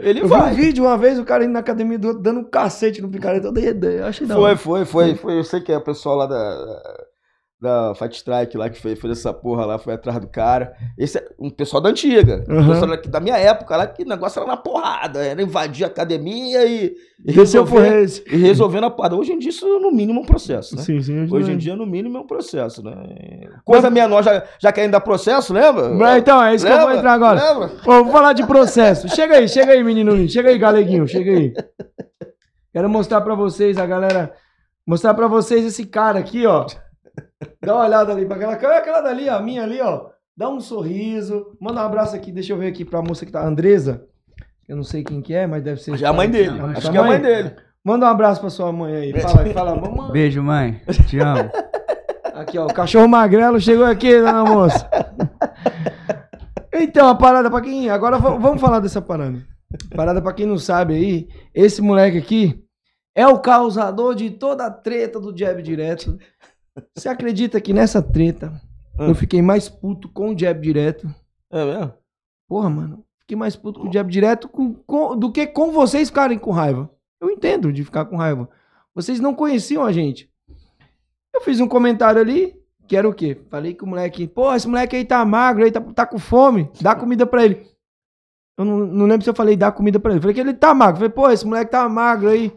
ele 0.00 0.20
eu 0.20 0.28
vai. 0.28 0.50
vi 0.54 0.60
um 0.60 0.64
vídeo 0.64 0.84
uma 0.84 0.98
vez, 0.98 1.18
o 1.18 1.24
cara 1.24 1.44
indo 1.44 1.52
na 1.52 1.60
academia 1.60 1.98
do 1.98 2.08
outro, 2.08 2.22
dando 2.22 2.40
um 2.40 2.44
cacete 2.44 3.00
no 3.00 3.08
picareta. 3.10 3.46
Eu 3.46 3.52
dei 3.52 3.68
ideia. 3.68 4.00
Eu 4.00 4.06
achei 4.06 4.26
da 4.26 4.34
Foi, 4.34 4.56
foi, 4.56 4.84
foi, 4.84 5.14
foi. 5.14 5.38
Eu 5.38 5.44
sei 5.44 5.60
que 5.60 5.72
é 5.72 5.76
o 5.76 5.84
pessoal 5.84 6.16
lá 6.16 6.26
da, 6.26 7.06
da 7.62 7.94
Fight 7.94 8.16
Strike 8.16 8.56
lá 8.56 8.68
que 8.68 8.80
fez, 8.80 8.98
fez 9.00 9.18
essa 9.20 9.32
porra 9.32 9.64
lá, 9.64 9.78
foi 9.78 9.94
atrás 9.94 10.18
do 10.18 10.26
cara. 10.26 10.74
Esse 10.98 11.18
é 11.18 11.24
um 11.38 11.48
pessoal 11.48 11.80
da 11.80 11.90
antiga. 11.90 12.44
Um 12.48 12.56
Uhum. 12.56 12.68
pessoal 12.70 12.90
daqui 12.90 13.08
da 13.08 13.20
minha 13.20 13.36
época 13.38 13.76
lá, 13.76 13.86
que 13.86 14.02
o 14.02 14.08
negócio 14.08 14.40
era 14.40 14.48
na 14.48 14.56
porrada. 14.56 15.24
Era 15.24 15.40
invadir 15.40 15.84
a 15.84 15.86
academia 15.86 16.66
e, 16.66 16.92
e, 17.24 17.30
é 17.30 17.32
resolver, 17.32 18.04
e 18.26 18.36
resolvendo 18.36 18.84
a 18.84 18.90
parada. 18.90 19.14
Hoje 19.14 19.30
em 19.32 19.38
dia, 19.38 19.50
isso 19.50 19.64
no 19.78 19.92
mínimo 19.92 20.18
é 20.18 20.22
um 20.24 20.26
processo, 20.26 20.74
né? 20.74 20.82
Sim, 20.82 21.00
sim. 21.00 21.28
Hoje 21.30 21.52
em 21.52 21.56
dia, 21.56 21.76
no 21.76 21.86
mínimo, 21.86 22.18
é 22.18 22.20
um 22.20 22.26
processo, 22.26 22.82
né? 22.82 22.92
Coisa 23.64 23.88
menor 23.88 24.24
já, 24.24 24.42
já 24.58 24.72
querem 24.72 24.90
dar 24.90 25.00
processo, 25.00 25.54
lembra? 25.54 25.88
Mas 25.90 26.18
então, 26.18 26.42
é 26.42 26.56
isso 26.56 26.66
que 26.66 26.72
eu 26.72 26.76
vou 26.78 26.86
Lembra? 26.88 26.98
entrar 26.98 27.12
agora. 27.12 27.40
Lembra? 27.52 27.70
Vou 27.84 28.06
falar 28.10 28.32
de 28.32 28.44
processo. 28.44 29.08
Chega 29.08 29.36
aí, 29.36 29.48
chega 29.48 29.70
aí, 29.70 29.84
menino. 29.84 30.28
Chega 30.28 30.50
aí, 30.50 30.58
galeguinho, 30.58 31.06
chega 31.06 31.30
aí. 31.30 31.52
Quero 32.72 32.88
mostrar 32.90 33.20
pra 33.20 33.36
vocês, 33.36 33.78
a 33.78 33.86
galera. 33.86 34.32
Mostrar 34.84 35.14
pra 35.14 35.28
vocês 35.28 35.64
esse 35.64 35.86
cara 35.86 36.18
aqui, 36.18 36.44
ó. 36.44 36.66
Dá 37.60 37.74
uma 37.74 37.84
olhada 37.84 38.12
ali 38.12 38.26
pra 38.26 38.36
aquela 38.36 38.56
câmera, 38.56 38.78
aquela 38.78 39.00
dali, 39.00 39.28
a 39.28 39.40
minha 39.40 39.62
ali, 39.62 39.80
ó. 39.80 40.10
Dá 40.36 40.48
um 40.48 40.60
sorriso. 40.60 41.56
Manda 41.60 41.82
um 41.82 41.86
abraço 41.86 42.16
aqui, 42.16 42.32
deixa 42.32 42.52
eu 42.52 42.58
ver 42.58 42.68
aqui 42.68 42.84
pra 42.84 43.02
moça 43.02 43.26
que 43.26 43.32
tá, 43.32 43.40
a 43.40 43.46
Andresa. 43.46 44.06
Eu 44.68 44.76
não 44.76 44.84
sei 44.84 45.02
quem 45.02 45.20
que 45.20 45.34
é, 45.34 45.46
mas 45.46 45.62
deve 45.62 45.80
ser. 45.80 45.96
Já 45.96 46.06
é 46.06 46.10
a 46.10 46.12
mãe 46.12 46.30
dele. 46.30 46.58
A 46.60 46.64
Acho 46.66 46.82
sua 46.82 46.90
que 46.90 46.96
é 46.96 47.00
a 47.00 47.04
mãe 47.04 47.20
dele. 47.20 47.54
Manda 47.84 48.06
um 48.06 48.08
abraço 48.08 48.40
pra 48.40 48.48
sua 48.48 48.72
mãe 48.72 48.94
aí. 48.94 49.20
Fala 49.20 49.42
aí, 49.42 49.52
fala, 49.52 49.74
mamãe. 49.74 50.12
Beijo, 50.12 50.42
mãe. 50.42 50.80
Te 51.08 51.18
amo. 51.18 51.50
Aqui, 52.34 52.58
ó, 52.58 52.64
o 52.64 52.72
cachorro 52.72 53.06
magrelo 53.06 53.60
chegou 53.60 53.84
aqui, 53.84 54.18
dona 54.18 54.42
moça. 54.42 54.88
Então, 56.72 57.08
a 57.08 57.14
parada 57.14 57.50
pra 57.50 57.60
quem. 57.60 57.90
Agora 57.90 58.16
vamos 58.18 58.60
falar 58.60 58.80
dessa 58.80 59.02
parada. 59.02 59.38
Parada 59.94 60.20
pra 60.22 60.32
quem 60.32 60.46
não 60.46 60.58
sabe 60.58 60.94
aí, 60.94 61.28
esse 61.54 61.82
moleque 61.82 62.18
aqui 62.18 62.64
é 63.14 63.26
o 63.26 63.38
causador 63.38 64.14
de 64.14 64.30
toda 64.30 64.66
a 64.66 64.70
treta 64.70 65.20
do 65.20 65.36
jab 65.36 65.62
direto. 65.62 66.18
Você 66.96 67.08
acredita 67.08 67.60
que 67.60 67.72
nessa 67.72 68.02
treta 68.02 68.52
eu 68.98 69.14
fiquei 69.14 69.42
mais 69.42 69.68
puto 69.68 70.08
com 70.08 70.30
o 70.34 70.38
jab 70.38 70.60
direto? 70.60 71.12
É 71.50 71.64
mesmo? 71.64 71.92
Porra, 72.48 72.70
mano. 72.70 73.04
Fiquei 73.20 73.36
mais 73.36 73.56
puto 73.56 73.80
com 73.80 73.88
o 73.88 73.92
jab 73.92 74.10
direto 74.10 74.48
com- 74.48 74.74
com- 74.86 75.16
do 75.16 75.30
que 75.32 75.46
com 75.46 75.70
vocês 75.72 76.08
ficarem 76.08 76.38
com 76.38 76.50
raiva. 76.50 76.90
Eu 77.20 77.30
entendo 77.30 77.72
de 77.72 77.84
ficar 77.84 78.04
com 78.06 78.16
raiva. 78.16 78.48
Vocês 78.94 79.20
não 79.20 79.34
conheciam 79.34 79.84
a 79.84 79.92
gente. 79.92 80.30
Eu 81.34 81.40
fiz 81.40 81.60
um 81.60 81.68
comentário 81.68 82.20
ali, 82.20 82.54
que 82.86 82.96
era 82.96 83.08
o 83.08 83.14
quê? 83.14 83.40
Falei 83.50 83.72
que 83.74 83.84
o 83.84 83.86
moleque, 83.86 84.26
pô, 84.26 84.52
esse 84.54 84.68
moleque 84.68 84.96
aí 84.96 85.04
tá 85.04 85.24
magro, 85.24 85.64
aí 85.64 85.70
tá, 85.72 85.80
tá 85.80 86.04
com 86.06 86.18
fome, 86.18 86.70
dá 86.80 86.94
comida 86.94 87.24
pra 87.26 87.44
ele. 87.44 87.66
Eu 88.58 88.64
não, 88.66 88.78
não 88.80 89.06
lembro 89.06 89.24
se 89.24 89.30
eu 89.30 89.34
falei 89.34 89.56
dá 89.56 89.72
comida 89.72 89.98
pra 89.98 90.12
ele. 90.12 90.20
Falei 90.20 90.34
que 90.34 90.40
ele 90.40 90.52
tá 90.52 90.74
magro. 90.74 90.96
Falei, 90.96 91.08
pô, 91.10 91.30
esse 91.30 91.46
moleque 91.46 91.70
tá 91.70 91.88
magro 91.88 92.28
aí. 92.28 92.52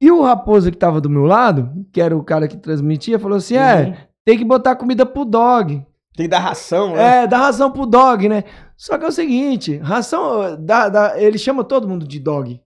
E 0.00 0.10
o 0.10 0.22
raposa 0.22 0.70
que 0.70 0.76
tava 0.76 1.00
do 1.00 1.08
meu 1.08 1.24
lado, 1.24 1.86
que 1.92 2.00
era 2.00 2.16
o 2.16 2.22
cara 2.22 2.46
que 2.46 2.56
transmitia, 2.56 3.18
falou 3.18 3.38
assim: 3.38 3.56
é, 3.56 4.08
tem 4.24 4.36
que 4.36 4.44
botar 4.44 4.76
comida 4.76 5.06
pro 5.06 5.24
dog. 5.24 5.84
Tem 6.14 6.26
que 6.26 6.30
dar 6.30 6.40
ração, 6.40 6.94
né? 6.94 7.22
É, 7.22 7.26
dá 7.26 7.38
ração 7.38 7.70
pro 7.70 7.86
dog, 7.86 8.28
né? 8.28 8.44
Só 8.76 8.98
que 8.98 9.04
é 9.04 9.08
o 9.08 9.12
seguinte, 9.12 9.76
ração, 9.78 10.56
dá, 10.58 10.88
dá, 10.88 11.20
ele 11.20 11.38
chama 11.38 11.64
todo 11.64 11.88
mundo 11.88 12.06
de 12.06 12.18
dog. 12.18 12.60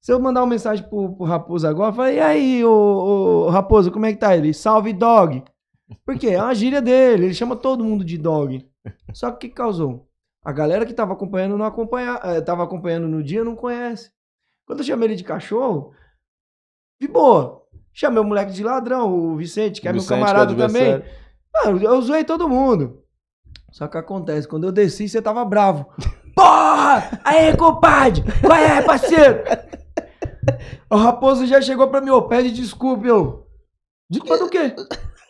Se 0.00 0.12
eu 0.12 0.20
mandar 0.20 0.42
uma 0.42 0.48
mensagem 0.48 0.86
pro, 0.86 1.16
pro 1.16 1.24
Raposo 1.24 1.66
agora, 1.66 1.90
eu 1.90 1.94
falei, 1.94 2.16
e 2.16 2.20
aí, 2.20 2.64
ô, 2.64 3.46
ô, 3.46 3.48
Raposo, 3.48 3.90
como 3.90 4.04
é 4.04 4.12
que 4.12 4.18
tá 4.18 4.36
ele? 4.36 4.52
Salve 4.52 4.92
dog. 4.92 5.42
Por 6.04 6.18
quê? 6.18 6.28
É 6.28 6.42
uma 6.42 6.54
gíria 6.54 6.82
dele, 6.82 7.24
ele 7.24 7.34
chama 7.34 7.56
todo 7.56 7.84
mundo 7.84 8.04
de 8.04 8.18
dog. 8.18 8.68
Só 9.14 9.30
que 9.30 9.36
o 9.36 9.38
que 9.38 9.48
causou? 9.48 10.06
A 10.44 10.52
galera 10.52 10.84
que 10.84 10.92
tava 10.92 11.14
acompanhando 11.14 11.56
não 11.56 11.64
acompanha, 11.64 12.20
eh, 12.22 12.40
tava 12.42 12.62
acompanhando 12.62 13.08
no 13.08 13.22
dia 13.22 13.42
não 13.42 13.56
conhece. 13.56 14.12
Quando 14.66 14.80
eu 14.80 14.84
chamei 14.84 15.08
ele 15.08 15.16
de 15.16 15.24
cachorro, 15.24 15.94
de 17.00 17.08
boa. 17.08 17.62
Chamei 17.92 18.20
o 18.20 18.24
moleque 18.24 18.52
de 18.52 18.62
ladrão, 18.64 19.12
o 19.12 19.36
Vicente, 19.36 19.80
que 19.80 19.88
é 19.88 19.92
Vicente, 19.92 20.10
meu 20.10 20.18
é 20.18 20.20
camarada 20.20 20.54
também. 20.54 20.94
adversário. 20.94 21.24
Mano, 21.54 21.82
eu 21.82 22.02
zoei 22.02 22.24
todo 22.24 22.48
mundo. 22.48 23.00
Só 23.70 23.86
que 23.86 23.96
acontece, 23.96 24.48
quando 24.48 24.64
eu 24.64 24.72
desci, 24.72 25.08
você 25.08 25.22
tava 25.22 25.44
bravo. 25.44 25.86
Porra! 26.34 27.20
Aí, 27.24 27.56
compadre! 27.56 28.22
Qual 28.40 28.58
é, 28.58 28.82
parceiro? 28.82 29.44
O 30.90 30.96
raposo 30.96 31.46
já 31.46 31.60
chegou 31.60 31.88
pra 31.88 32.00
mim, 32.00 32.10
ô, 32.10 32.22
pede 32.22 32.50
desculpa, 32.50 33.06
eu. 33.06 33.46
Desculpa 34.10 34.38
do 34.38 34.50
quê? 34.50 34.74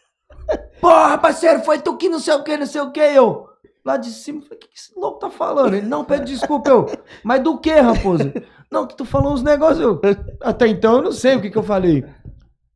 Porra, 0.80 1.18
parceiro, 1.18 1.62
foi 1.62 1.78
tu 1.78 1.96
que 1.96 2.08
não 2.08 2.18
sei 2.18 2.34
o 2.34 2.42
que, 2.42 2.56
não 2.56 2.66
sei 2.66 2.80
o 2.80 2.90
que, 2.90 3.00
eu. 3.00 3.46
Lá 3.84 3.96
de 3.98 4.08
cima, 4.10 4.40
falei, 4.42 4.56
o 4.56 4.60
que, 4.60 4.68
esse 4.74 4.98
louco 4.98 5.18
tá 5.18 5.30
falando? 5.30 5.74
Ele, 5.74 5.86
não, 5.86 6.04
pede 6.04 6.32
desculpa, 6.32 6.70
eu. 6.70 6.86
Mas 7.22 7.42
do 7.42 7.58
que, 7.58 7.70
raposo? 7.72 8.32
Não, 8.70 8.86
que 8.86 8.96
tu 8.96 9.04
falou 9.04 9.32
uns 9.34 9.42
negócios. 9.42 9.98
Até 10.40 10.66
então 10.68 10.96
eu 10.96 11.02
não 11.02 11.12
sei 11.12 11.36
o 11.36 11.42
que 11.42 11.50
que 11.50 11.58
eu 11.58 11.62
falei. 11.62 12.04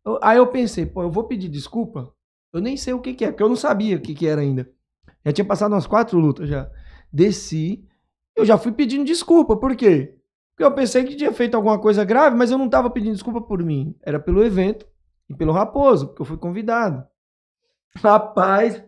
Eu- 0.04 0.18
Aí 0.22 0.36
eu 0.36 0.46
pensei, 0.46 0.84
pô, 0.86 1.02
eu 1.02 1.10
vou 1.10 1.24
pedir 1.24 1.48
desculpa? 1.48 2.12
Eu 2.52 2.60
nem 2.60 2.76
sei 2.76 2.92
o 2.92 3.00
que 3.00 3.14
que 3.14 3.24
é, 3.24 3.28
porque 3.30 3.42
eu 3.42 3.48
não 3.48 3.56
sabia 3.56 3.96
o 3.96 4.00
que 4.00 4.14
que 4.14 4.26
era 4.26 4.40
ainda. 4.42 4.68
Já 5.24 5.32
tinha 5.32 5.44
passado 5.44 5.72
umas 5.72 5.86
quatro 5.86 6.18
lutas 6.18 6.48
já. 6.48 6.70
Desci, 7.12 7.84
eu 8.36 8.44
já 8.44 8.56
fui 8.58 8.70
pedindo 8.72 9.04
desculpa, 9.04 9.56
por 9.56 9.74
quê? 9.74 10.14
Porque 10.54 10.64
eu 10.64 10.74
pensei 10.74 11.04
que 11.04 11.16
tinha 11.16 11.32
feito 11.32 11.54
alguma 11.54 11.78
coisa 11.78 12.04
grave, 12.04 12.36
mas 12.36 12.50
eu 12.50 12.58
não 12.58 12.68
tava 12.68 12.90
pedindo 12.90 13.14
desculpa 13.14 13.40
por 13.40 13.62
mim. 13.62 13.94
Era 14.02 14.20
pelo 14.20 14.44
evento 14.44 14.86
e 15.28 15.34
pelo 15.34 15.52
Raposo, 15.52 16.08
porque 16.08 16.22
eu 16.22 16.26
fui 16.26 16.36
convidado. 16.36 17.04
Rapaz, 17.96 18.82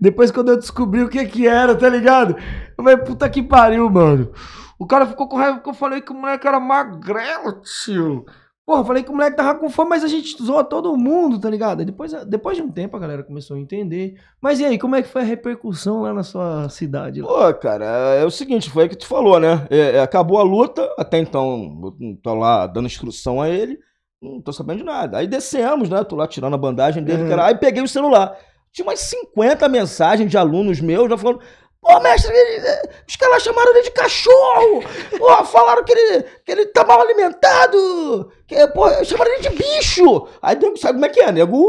depois 0.00 0.30
quando 0.30 0.50
eu 0.50 0.56
descobri 0.56 1.02
o 1.02 1.08
que 1.08 1.24
que 1.26 1.46
era, 1.46 1.74
tá 1.74 1.88
ligado? 1.88 2.36
Eu 2.76 2.84
falei, 2.84 2.96
puta 2.98 3.28
que 3.28 3.42
pariu, 3.42 3.88
mano. 3.90 4.30
O 4.78 4.86
cara 4.86 5.06
ficou 5.06 5.28
com 5.28 5.36
raiva 5.36 5.56
porque 5.56 5.70
eu 5.70 5.74
falei 5.74 6.00
que 6.00 6.12
o 6.12 6.14
moleque 6.14 6.46
era 6.46 6.60
magrelo, 6.60 7.60
tio. 7.62 8.24
Porra, 8.64 8.84
falei 8.84 9.02
que 9.02 9.10
o 9.10 9.14
moleque 9.14 9.34
tava 9.36 9.58
com 9.58 9.70
fome, 9.70 9.88
mas 9.90 10.04
a 10.04 10.06
gente 10.08 10.36
zoa 10.42 10.62
todo 10.62 10.94
mundo, 10.94 11.40
tá 11.40 11.48
ligado? 11.48 11.82
Depois, 11.86 12.12
depois 12.26 12.54
de 12.56 12.62
um 12.62 12.70
tempo 12.70 12.96
a 12.96 13.00
galera 13.00 13.22
começou 13.24 13.56
a 13.56 13.58
entender. 13.58 14.16
Mas 14.42 14.60
e 14.60 14.64
aí, 14.66 14.78
como 14.78 14.94
é 14.94 15.00
que 15.00 15.08
foi 15.08 15.22
a 15.22 15.24
repercussão 15.24 16.02
lá 16.02 16.12
na 16.12 16.22
sua 16.22 16.68
cidade? 16.68 17.22
Pô, 17.22 17.54
cara, 17.54 17.86
é 18.14 18.24
o 18.26 18.30
seguinte, 18.30 18.68
foi 18.68 18.84
o 18.84 18.88
que 18.90 18.96
tu 18.96 19.06
falou, 19.06 19.40
né? 19.40 19.66
É, 19.70 19.96
é, 19.96 20.00
acabou 20.02 20.38
a 20.38 20.42
luta, 20.42 20.86
até 20.98 21.18
então 21.18 21.80
eu 22.00 22.16
tô 22.22 22.34
lá 22.34 22.66
dando 22.66 22.84
instrução 22.86 23.40
a 23.40 23.48
ele, 23.48 23.78
não 24.22 24.38
tô 24.42 24.52
sabendo 24.52 24.78
de 24.80 24.84
nada. 24.84 25.16
Aí 25.16 25.26
descemos, 25.26 25.88
né? 25.88 26.04
Tô 26.04 26.14
lá 26.14 26.28
tirando 26.28 26.52
a 26.54 26.58
bandagem 26.58 27.02
dele, 27.02 27.22
Uhum. 27.22 27.28
cara. 27.30 27.46
Aí 27.46 27.54
peguei 27.56 27.82
o 27.82 27.88
celular. 27.88 28.36
Tinha 28.72 28.86
umas 28.86 29.00
50 29.00 29.68
mensagens 29.68 30.30
de 30.30 30.36
alunos 30.38 30.80
meus, 30.80 31.08
já 31.08 31.16
falando. 31.16 31.40
Pô, 31.80 32.00
mestre, 32.00 32.34
ele- 32.36 32.88
os 33.08 33.16
caras 33.16 33.42
chamaram 33.42 33.70
ele 33.72 33.82
de 33.84 33.90
cachorro! 33.92 34.82
Pô, 35.16 35.44
falaram 35.44 35.84
que 35.84 35.92
ele, 35.92 36.24
que 36.44 36.52
ele 36.52 36.66
tá 36.66 36.84
mal 36.84 37.00
alimentado! 37.00 38.32
Que, 38.46 38.66
pô, 38.68 38.88
chamaram 39.04 39.32
ele 39.32 39.48
de 39.48 39.50
bicho! 39.50 40.26
Aí, 40.42 40.56
nego, 40.56 40.76
sabe 40.76 40.94
como 40.94 41.06
é 41.06 41.08
que 41.08 41.20
é, 41.20 41.30
nego? 41.32 41.64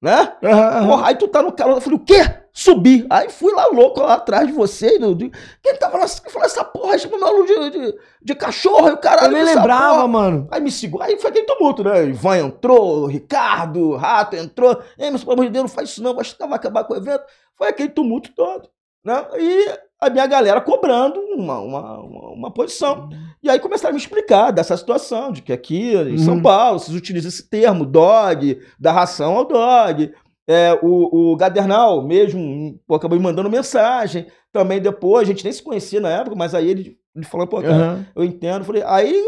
Né? 0.00 0.32
Porra, 0.40 1.06
aí 1.08 1.14
tu 1.14 1.28
tá 1.28 1.40
no 1.42 1.52
calor, 1.52 1.76
eu 1.76 1.80
falei, 1.80 1.96
o 1.98 2.04
quê? 2.04 2.20
Subi. 2.52 3.06
Aí 3.08 3.30
fui 3.30 3.52
lá 3.52 3.66
louco, 3.66 4.00
lá 4.00 4.14
atrás 4.14 4.46
de 4.46 4.52
você. 4.52 4.98
Do, 4.98 5.14
de, 5.14 5.30
quem 5.62 5.76
tava 5.76 5.98
lá, 5.98 6.06
falou 6.06 6.44
essa 6.44 6.62
porra, 6.62 6.98
chamou 6.98 7.18
meu 7.18 7.28
aluno 7.28 7.46
de, 7.46 7.70
de, 7.70 7.98
de 8.22 8.34
cachorro, 8.34 8.88
e 8.88 8.92
o 8.92 8.98
caralho. 8.98 9.28
Eu 9.36 9.44
nem 9.44 9.54
lembrava, 9.54 9.94
porra. 9.96 10.08
mano. 10.08 10.48
Aí 10.50 10.60
me 10.60 10.70
segurou, 10.70 11.06
aí 11.06 11.18
foi 11.18 11.30
aquele 11.30 11.46
tumulto, 11.46 11.82
né? 11.82 12.04
Ivan 12.04 12.38
entrou, 12.38 13.06
Ricardo, 13.06 13.96
Rato 13.96 14.36
entrou. 14.36 14.82
Mas 14.98 15.22
pelo 15.24 15.32
amor 15.32 15.46
de 15.46 15.52
Deus, 15.52 15.62
não 15.62 15.68
faz 15.68 15.90
isso 15.90 16.02
não, 16.02 16.18
acho 16.20 16.36
que 16.36 16.46
vai 16.46 16.56
acabar 16.56 16.84
com 16.84 16.92
o 16.92 16.96
evento. 16.96 17.24
Foi 17.56 17.68
aquele 17.68 17.88
tumulto 17.88 18.30
todo, 18.34 18.68
né? 19.04 19.26
E 19.38 19.78
a 20.02 20.10
minha 20.10 20.26
galera 20.26 20.60
cobrando 20.60 21.20
uma, 21.20 21.60
uma, 21.60 22.00
uma, 22.00 22.30
uma 22.32 22.50
posição. 22.50 23.08
E 23.40 23.48
aí 23.48 23.60
começaram 23.60 23.90
a 23.90 23.94
me 23.94 24.00
explicar 24.00 24.50
dessa 24.50 24.76
situação, 24.76 25.30
de 25.30 25.40
que 25.42 25.52
aqui 25.52 25.94
em 25.94 26.18
São 26.18 26.34
Uhum. 26.34 26.42
Paulo 26.42 26.80
vocês 26.80 26.96
utilizam 26.96 27.28
esse 27.28 27.48
termo, 27.48 27.86
dog, 27.86 28.60
da 28.78 28.90
ração 28.90 29.36
ao 29.36 29.44
dog. 29.44 30.12
É, 30.48 30.72
o, 30.82 31.32
o 31.32 31.36
Gadernal 31.36 32.02
mesmo 32.02 32.78
pô, 32.86 32.94
acabou 32.96 33.16
me 33.16 33.22
mandando 33.24 33.48
mensagem. 33.50 34.26
Também 34.52 34.80
depois, 34.80 35.22
a 35.22 35.32
gente 35.32 35.44
nem 35.44 35.52
se 35.52 35.62
conhecia 35.62 36.00
na 36.00 36.10
época, 36.10 36.36
mas 36.36 36.54
aí 36.54 36.68
ele, 36.68 36.98
ele 37.14 37.24
falou, 37.24 37.46
pô, 37.46 37.60
cara, 37.62 37.74
Aham. 37.74 38.06
eu 38.14 38.24
entendo. 38.24 38.64
Falei, 38.64 38.82
aí, 38.84 39.24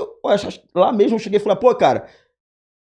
lá 0.74 0.92
mesmo 0.92 1.14
eu 1.16 1.18
cheguei 1.20 1.38
e 1.38 1.42
falei, 1.42 1.56
pô, 1.58 1.74
cara, 1.74 2.06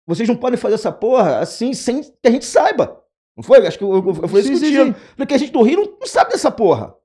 vocês 0.06 0.28
não 0.30 0.36
podem 0.36 0.58
fazer 0.58 0.76
essa 0.76 0.91
porra 0.91 1.40
assim 1.40 1.74
sem 1.74 2.02
que 2.02 2.12
a 2.28 2.32
gente 2.32 2.45
saiba. 2.45 3.02
Não 3.36 3.44
foi? 3.44 3.66
Acho 3.66 3.78
que 3.78 3.84
eu, 3.84 3.91
eu, 3.94 4.06
eu 4.08 4.28
falei 4.28 4.44
isso 4.44 4.56
Sim, 4.56 4.60
contigo. 4.60 4.86
sim. 4.86 4.95
Porque 5.16 5.34
a 5.34 5.38
gente 5.38 5.52
do 5.52 5.62
Rio 5.62 5.78
não, 5.82 5.98
não 5.99 6.08
sabe 6.08 6.32
dessa 6.32 6.49
porra. 6.52 6.95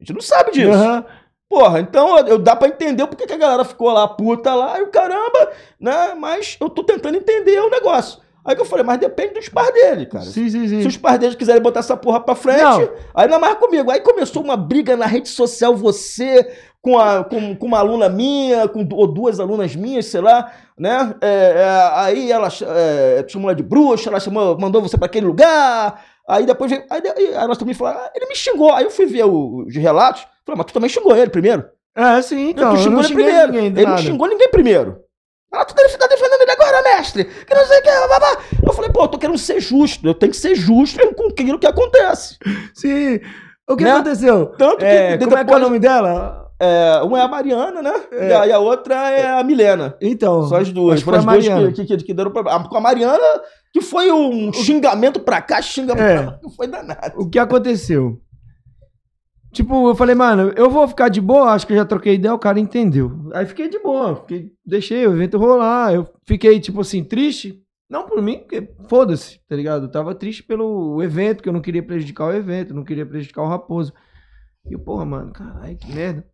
A 0.00 0.04
gente 0.04 0.12
não 0.14 0.20
sabe 0.20 0.52
disso. 0.52 0.70
Aham. 0.72 1.04
Porra, 1.48 1.80
então 1.80 2.18
eu, 2.18 2.26
eu- 2.28 2.38
dá 2.38 2.56
pra 2.56 2.68
entender 2.68 3.06
porque 3.06 3.26
que 3.26 3.32
a 3.32 3.36
galera 3.36 3.62
ficou 3.64 3.92
lá 3.92 4.08
puta 4.08 4.54
lá 4.54 4.78
e 4.78 4.82
o 4.82 4.88
caramba, 4.90 5.52
né? 5.78 6.14
Mas 6.14 6.56
eu 6.58 6.70
tô 6.70 6.82
tentando 6.82 7.18
entender 7.18 7.60
o 7.60 7.68
negócio. 7.70 8.20
Aí 8.44 8.56
que 8.56 8.60
eu 8.62 8.66
falei, 8.66 8.84
mas 8.84 8.98
depende 8.98 9.34
dos 9.34 9.48
pais 9.48 9.72
dele, 9.72 10.06
cara. 10.06 10.24
Sim, 10.24 10.48
sim, 10.50 10.66
sim. 10.66 10.82
Se 10.82 10.88
os 10.88 10.96
pais 10.96 11.18
deles 11.18 11.36
quiserem 11.36 11.62
botar 11.62 11.78
essa 11.80 11.96
porra 11.96 12.18
pra 12.20 12.34
frente, 12.34 12.60
Não. 12.62 12.88
aí 13.14 13.28
não 13.28 13.36
é 13.36 13.38
mais 13.38 13.54
comigo. 13.54 13.90
Aí 13.90 14.00
começou 14.00 14.42
uma 14.42 14.56
briga 14.56 14.96
na 14.96 15.06
rede 15.06 15.28
social, 15.28 15.76
você 15.76 16.50
com, 16.80 16.98
a, 16.98 17.22
com, 17.22 17.54
com 17.54 17.66
uma 17.66 17.78
aluna 17.78 18.08
minha, 18.08 18.66
com 18.66 18.84
ou 18.92 19.06
duas 19.06 19.38
alunas 19.38 19.76
minhas, 19.76 20.06
sei 20.06 20.20
lá, 20.20 20.50
né? 20.76 21.14
É, 21.20 21.28
é, 21.28 21.90
aí 21.94 22.32
ela 22.32 22.48
é, 22.48 23.24
chamou 23.28 23.48
ela 23.48 23.56
de 23.56 23.62
bruxa, 23.62 24.10
ela 24.10 24.18
chamou, 24.18 24.58
mandou 24.58 24.82
você 24.82 24.96
pra 24.98 25.06
aquele 25.06 25.26
lugar. 25.26 26.02
Aí 26.28 26.44
depois 26.44 26.68
veio, 26.70 26.82
aí, 26.90 27.00
aí 27.16 27.34
elas 27.34 27.58
também 27.58 27.74
falaram, 27.74 28.00
ah, 28.00 28.10
ele 28.14 28.26
me 28.26 28.34
xingou. 28.34 28.72
Aí 28.72 28.84
eu 28.84 28.90
fui 28.90 29.06
ver 29.06 29.24
o- 29.24 29.64
os 29.68 29.76
relatos, 29.76 30.22
falei, 30.44 30.56
mas 30.56 30.66
tu 30.66 30.72
também 30.74 30.90
xingou 30.90 31.16
ele 31.16 31.30
primeiro? 31.30 31.64
É, 31.94 32.20
sim, 32.22 32.50
então. 32.50 32.70
tu 32.70 32.76
eu 32.76 32.82
xingou 32.82 33.02
não 33.02 33.04
ele 33.04 33.14
primeiro. 33.14 33.54
ele 33.56 33.70
não 33.82 33.90
nada. 33.90 34.02
xingou 34.02 34.26
ninguém 34.26 34.50
primeiro. 34.50 34.96
Ah, 35.52 35.64
tu 35.64 35.74
tá 35.74 36.06
defendendo 36.06 36.40
ele 36.42 36.50
agora, 36.50 36.82
mestre. 36.82 37.24
Que 37.24 37.54
não 37.54 37.64
sei 37.66 37.78
o 37.78 37.82
que, 37.82 37.90
babá. 38.08 38.38
Eu 38.66 38.72
falei, 38.72 38.90
pô, 38.90 39.02
eu 39.04 39.08
tô 39.08 39.18
querendo 39.18 39.38
ser 39.38 39.60
justo. 39.60 40.06
Eu 40.06 40.14
tenho 40.14 40.32
que 40.32 40.38
ser 40.38 40.54
justo 40.54 40.98
com 41.14 41.28
aquilo 41.28 41.58
que 41.58 41.66
acontece. 41.66 42.38
Sim. 42.74 43.20
O 43.68 43.76
que 43.76 43.84
Né? 43.84 43.92
aconteceu? 43.92 44.46
Tanto 44.56 44.78
que 44.78 44.84
É, 44.84 45.16
de- 45.16 45.24
como 45.24 45.36
é 45.36 45.44
que 45.44 45.52
é 45.52 45.56
o 45.56 45.60
nome 45.60 45.78
dela? 45.78 46.50
É, 46.58 47.00
uma 47.02 47.18
é 47.18 47.22
a 47.22 47.28
Mariana, 47.28 47.82
né? 47.82 47.92
E, 48.12 48.32
a, 48.32 48.46
e 48.46 48.52
a 48.52 48.58
outra 48.58 49.10
é 49.10 49.28
a 49.38 49.42
Milena. 49.42 49.94
Então. 50.00 50.44
Só 50.48 50.56
as 50.56 50.70
duas. 50.72 51.00
que 51.00 51.04
Foram 51.04 51.18
as 51.18 51.24
duas 51.24 51.74
que, 51.74 51.84
que, 51.84 51.96
que, 51.98 52.04
que 52.04 52.14
deram 52.14 52.30
problema. 52.30 52.68
Com 52.68 52.76
a 52.76 52.80
Mariana, 52.80 53.18
que 53.72 53.80
foi 53.80 54.10
um 54.12 54.52
xingamento 54.52 55.20
pra 55.20 55.42
cá, 55.42 55.60
xingamento 55.60 56.02
É. 56.06 56.16
pra 56.22 56.26
lá, 56.32 56.38
que 56.38 56.56
foi 56.56 56.66
danado. 56.68 57.12
O 57.20 57.28
que 57.28 57.38
aconteceu? 57.38 58.18
Tipo, 59.52 59.86
eu 59.86 59.94
falei, 59.94 60.14
mano, 60.14 60.50
eu 60.56 60.70
vou 60.70 60.88
ficar 60.88 61.10
de 61.10 61.20
boa, 61.20 61.50
acho 61.50 61.66
que 61.66 61.74
eu 61.74 61.76
já 61.76 61.84
troquei 61.84 62.14
ideia, 62.14 62.34
o 62.34 62.38
cara 62.38 62.58
entendeu. 62.58 63.30
Aí 63.34 63.44
fiquei 63.44 63.68
de 63.68 63.78
boa, 63.78 64.16
fiquei, 64.16 64.50
deixei 64.64 65.06
o 65.06 65.12
evento 65.12 65.36
rolar, 65.36 65.92
eu 65.92 66.08
fiquei, 66.24 66.58
tipo 66.58 66.80
assim, 66.80 67.04
triste. 67.04 67.62
Não 67.88 68.06
por 68.06 68.22
mim, 68.22 68.38
porque 68.38 68.66
foda-se, 68.88 69.38
tá 69.46 69.54
ligado? 69.54 69.84
Eu 69.84 69.90
tava 69.90 70.14
triste 70.14 70.42
pelo 70.42 71.02
evento, 71.02 71.42
que 71.42 71.48
eu 71.50 71.52
não 71.52 71.60
queria 71.60 71.82
prejudicar 71.82 72.28
o 72.28 72.32
evento, 72.32 72.72
não 72.72 72.82
queria 72.82 73.04
prejudicar 73.04 73.42
o 73.42 73.48
Raposo. 73.48 73.92
E 74.64 74.72
eu, 74.72 74.78
porra, 74.78 75.04
mano, 75.04 75.30
caralho, 75.30 75.76
que 75.76 75.92
merda. 75.92 76.26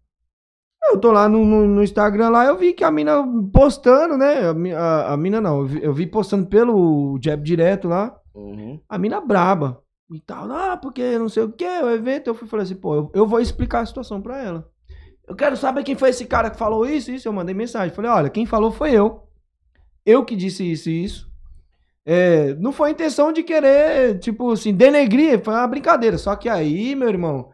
Eu 0.92 1.00
tô 1.00 1.10
lá 1.10 1.28
no, 1.28 1.44
no, 1.44 1.66
no 1.66 1.82
Instagram 1.82 2.28
lá, 2.28 2.46
eu 2.46 2.56
vi 2.56 2.72
que 2.72 2.84
a 2.84 2.90
mina 2.92 3.24
postando, 3.52 4.16
né? 4.16 4.42
A, 4.48 4.78
a, 4.78 5.12
a 5.14 5.16
mina 5.16 5.40
não, 5.40 5.58
eu 5.58 5.66
vi, 5.66 5.82
eu 5.82 5.92
vi 5.92 6.06
postando 6.06 6.46
pelo 6.46 7.18
Jab 7.20 7.42
Direto 7.42 7.88
lá. 7.88 8.16
A 8.88 8.96
mina 8.96 9.20
braba 9.20 9.82
e 10.10 10.20
tal. 10.20 10.50
Ah, 10.50 10.76
porque 10.76 11.18
não 11.18 11.28
sei 11.28 11.42
o 11.42 11.52
que, 11.52 11.64
o 11.64 11.90
evento. 11.90 12.28
Eu 12.28 12.34
fui 12.34 12.48
falei 12.48 12.64
assim, 12.64 12.74
pô, 12.74 12.94
eu, 12.94 13.10
eu 13.14 13.26
vou 13.26 13.40
explicar 13.40 13.80
a 13.80 13.86
situação 13.86 14.20
pra 14.20 14.42
ela. 14.42 14.68
Eu 15.26 15.36
quero 15.36 15.56
saber 15.56 15.84
quem 15.84 15.94
foi 15.94 16.10
esse 16.10 16.24
cara 16.24 16.50
que 16.50 16.56
falou 16.56 16.86
isso, 16.88 17.10
isso. 17.10 17.28
Eu 17.28 17.32
mandei 17.32 17.54
mensagem. 17.54 17.94
Falei, 17.94 18.10
olha, 18.10 18.30
quem 18.30 18.46
falou 18.46 18.70
foi 18.70 18.92
eu. 18.92 19.24
Eu 20.04 20.24
que 20.24 20.34
disse 20.34 20.70
isso 20.70 20.88
e 20.88 21.04
isso. 21.04 21.28
É, 22.06 22.54
não 22.54 22.72
foi 22.72 22.88
a 22.88 22.92
intenção 22.92 23.30
de 23.30 23.42
querer, 23.42 24.18
tipo 24.18 24.50
assim, 24.52 24.74
denegrir. 24.74 25.44
Foi 25.44 25.52
uma 25.52 25.66
brincadeira. 25.66 26.16
Só 26.16 26.34
que 26.34 26.48
aí, 26.48 26.94
meu 26.94 27.08
irmão, 27.08 27.50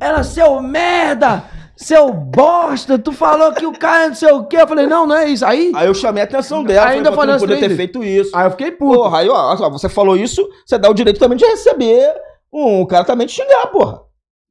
ela, 0.00 0.22
seu 0.22 0.62
merda! 0.62 1.44
Seu 1.76 2.12
bosta! 2.12 2.98
Tu 2.98 3.12
falou 3.12 3.52
que 3.52 3.66
o 3.66 3.72
cara 3.72 4.08
não 4.08 4.14
sei 4.14 4.32
o 4.32 4.44
quê. 4.46 4.58
Eu 4.58 4.68
falei, 4.68 4.86
não, 4.86 5.06
não 5.06 5.16
é 5.16 5.26
isso. 5.28 5.44
Aí. 5.44 5.72
Aí 5.74 5.86
eu 5.86 5.94
chamei 5.94 6.22
a 6.22 6.24
atenção 6.24 6.62
dela. 6.62 6.88
Ainda 6.88 7.10
falei, 7.12 7.28
não 7.28 7.34
as 7.34 7.42
podia 7.42 7.58
ter 7.58 7.74
feito 7.76 8.02
isso. 8.02 8.30
Aí 8.36 8.46
eu 8.46 8.50
fiquei 8.52 8.70
puto. 8.70 8.94
Porra, 9.02 9.18
aí, 9.18 9.28
ó, 9.28 9.56
só, 9.56 9.68
você 9.68 9.88
falou 9.88 10.16
isso, 10.16 10.48
você 10.64 10.78
dá 10.78 10.88
o 10.88 10.94
direito 10.94 11.18
também 11.18 11.36
de 11.36 11.44
receber 11.44 12.14
um, 12.52 12.86
cara 12.86 13.04
também 13.04 13.26
te 13.26 13.32
xingar, 13.34 13.66
porra. 13.66 14.00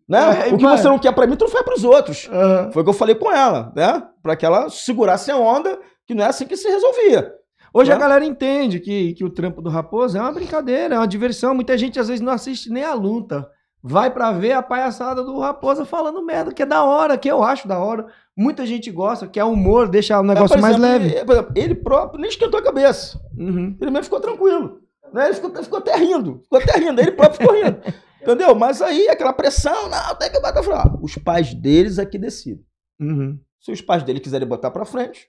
Né? 0.08 0.48
É, 0.50 0.54
o 0.54 0.58
que 0.58 0.64
mano. 0.64 0.78
você 0.78 0.88
não 0.88 1.00
quer 1.00 1.14
pra 1.14 1.26
mim, 1.26 1.38
tu 1.38 1.46
não 1.46 1.52
faz 1.52 1.64
pros 1.64 1.84
outros. 1.86 2.28
Aham. 2.30 2.72
Foi 2.74 2.82
o 2.82 2.86
que 2.86 2.90
eu 2.90 2.94
falei 2.94 3.16
com 3.16 3.32
ela, 3.32 3.72
né? 3.74 4.04
Pra 4.22 4.36
que 4.36 4.46
ela 4.46 4.70
segurasse 4.70 5.32
a 5.32 5.38
onda, 5.38 5.80
que 6.06 6.14
não 6.14 6.26
é 6.26 6.28
assim 6.28 6.46
que 6.46 6.58
se 6.58 6.68
resolvia. 6.68 7.32
Hoje 7.74 7.90
Né? 7.90 7.96
a 7.96 8.00
galera 8.00 8.26
entende 8.26 8.80
que, 8.80 9.14
que 9.14 9.24
o 9.24 9.30
trampo 9.30 9.62
do 9.62 9.70
Raposo 9.70 10.18
é 10.18 10.22
uma 10.22 10.32
brincadeira, 10.34 10.96
é 10.96 10.98
uma 10.98 11.08
diversão. 11.08 11.56
Muita 11.56 11.78
gente 11.78 12.00
às 12.00 12.10
vezes 12.10 12.22
não 12.22 12.34
assiste 12.34 12.70
nem 12.70 12.84
a 12.84 12.94
luta. 12.94 13.48
Vai 13.86 14.10
pra 14.10 14.32
ver 14.32 14.54
a 14.54 14.64
palhaçada 14.64 15.22
do 15.24 15.38
Raposa 15.40 15.84
falando 15.84 16.24
merda, 16.24 16.54
que 16.54 16.64
é 16.64 16.66
da 16.66 16.86
hora, 16.86 17.18
que 17.18 17.30
eu 17.30 17.44
acho 17.44 17.68
da 17.68 17.78
hora. 17.78 18.08
Muita 18.36 18.66
gente 18.66 18.90
gosta, 18.90 19.28
que 19.28 19.38
é 19.38 19.44
humor, 19.44 19.90
deixa 19.90 20.18
o 20.18 20.24
negócio 20.24 20.58
É, 20.58 20.62
mais 20.62 20.78
exemplo, 20.78 20.94
leve. 20.94 21.06
Ele, 21.08 21.32
exemplo, 21.32 21.52
ele 21.54 21.76
próprio 21.76 22.22
nem 22.22 22.30
esquentou 22.30 22.62
a 22.62 22.64
cabeça. 22.64 23.20
Uhum. 23.38 23.78
Ele 23.82 23.92
mesmo 23.92 24.06
ficou 24.06 24.22
tranquilo. 24.22 24.80
Né? 25.12 25.26
Ele 25.26 25.34
ficou, 25.34 25.64
ficou 25.64 25.80
até 25.80 25.98
rindo. 25.98 26.40
Ficou 26.44 26.60
até 26.60 26.80
rindo. 26.80 27.02
Ele 27.02 27.12
próprio 27.12 27.42
ficou 27.42 27.62
rindo. 27.62 27.82
Entendeu? 28.22 28.56
Mas 28.56 28.82
aí, 28.82 29.10
aquela 29.10 29.34
pressão, 29.34 29.90
não, 29.90 30.16
tem 30.16 30.32
que 30.32 30.40
botar. 30.40 30.62
Ó, 30.66 31.00
os 31.04 31.18
pais 31.18 31.54
deles 31.54 32.00
aqui 32.00 32.18
decidem. 32.18 32.64
Uhum. 33.02 33.38
Se 33.60 33.70
os 33.70 33.82
pais 33.82 34.02
dele 34.04 34.22
quiserem 34.22 34.48
botar 34.48 34.72
pra 34.72 34.86
frente, 34.86 35.28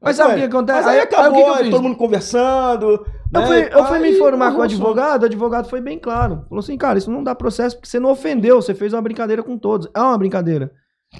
Mas 0.00 0.16
sabe 0.16 0.34
o 0.34 0.36
que 0.36 0.42
acontece? 0.44 0.88
Aí, 0.88 0.94
Aí- 0.94 1.00
aí 1.00 1.04
acabou, 1.04 1.30
o 1.42 1.44
que 1.46 1.58
que 1.58 1.64
aí 1.64 1.70
todo 1.70 1.82
mundo 1.82 1.96
conversando. 1.96 2.86
Eu 3.34 3.40
né, 3.40 3.46
fui, 3.46 3.68
eu 3.72 3.84
fui 3.86 3.98
me 3.98 4.08
aí 4.08 4.14
informar 4.14 4.52
com 4.52 4.58
o 4.58 4.62
advogado, 4.62 5.22
o 5.22 5.26
advogado 5.26 5.68
foi 5.68 5.80
bem 5.80 5.98
claro. 5.98 6.44
Falou 6.48 6.58
assim, 6.60 6.76
cara, 6.76 6.98
isso 6.98 7.10
não 7.10 7.22
dá 7.24 7.34
processo 7.34 7.76
porque 7.76 7.88
você 7.88 7.98
não 8.00 8.10
ofendeu, 8.10 8.60
você 8.60 8.74
fez 8.74 8.92
uma 8.92 9.00
brincadeira 9.02 9.42
com 9.42 9.56
todos. 9.56 9.88
É 9.94 10.00
uma 10.00 10.18
brincadeira 10.18 10.72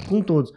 com 0.09 0.21
todos. 0.21 0.53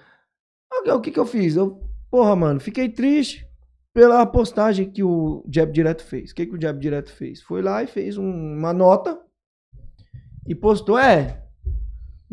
Aí, 0.73 0.91
O 0.91 0.99
que 0.99 1.11
que 1.11 1.19
eu 1.19 1.25
fiz? 1.25 1.55
Eu, 1.55 1.79
porra, 2.11 2.35
mano, 2.35 2.59
fiquei 2.59 2.89
triste 2.89 3.45
pela 3.93 4.25
postagem 4.25 4.91
que 4.91 5.01
o 5.03 5.43
Jab 5.49 5.71
Direto 5.71 6.03
fez. 6.03 6.31
O 6.31 6.35
que 6.35 6.45
que 6.45 6.55
o 6.55 6.61
Jab 6.61 6.77
Direto 6.79 7.11
fez? 7.13 7.41
Foi 7.41 7.61
lá 7.61 7.81
e 7.83 7.87
fez 7.87 8.17
um- 8.17 8.57
uma 8.57 8.73
nota 8.73 9.17
e 10.47 10.53
postou, 10.53 10.99
é, 10.99 11.41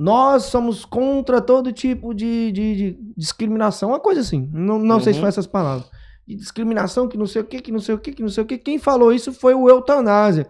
nós 0.02 0.44
somos 0.44 0.84
contra 0.84 1.40
todo 1.40 1.72
tipo 1.72 2.12
de, 2.12 2.50
de- 2.50 2.74
de 2.76 2.98
discriminação, 3.16 3.90
uma 3.90 4.00
coisa 4.00 4.20
assim. 4.20 4.48
Não, 4.52 4.78
não 4.78 4.98
sei 4.98 5.12
se 5.12 5.18
Uhum. 5.18 5.22
foi 5.22 5.28
essas 5.28 5.46
palavras. 5.46 5.88
De 6.26 6.34
discriminação, 6.34 7.06
que 7.08 7.16
não 7.16 7.26
sei 7.26 7.42
o 7.42 7.44
que, 7.44 7.60
que 7.60 7.70
não 7.70 7.78
sei 7.78 7.94
o 7.94 7.98
que, 7.98 8.12
que 8.12 8.22
não 8.22 8.28
sei 8.28 8.42
o 8.42 8.46
que. 8.46 8.58
Quem 8.58 8.78
falou 8.78 9.12
isso 9.12 9.32
foi 9.32 9.54
o 9.54 9.68
Eutanásia. 9.68 10.48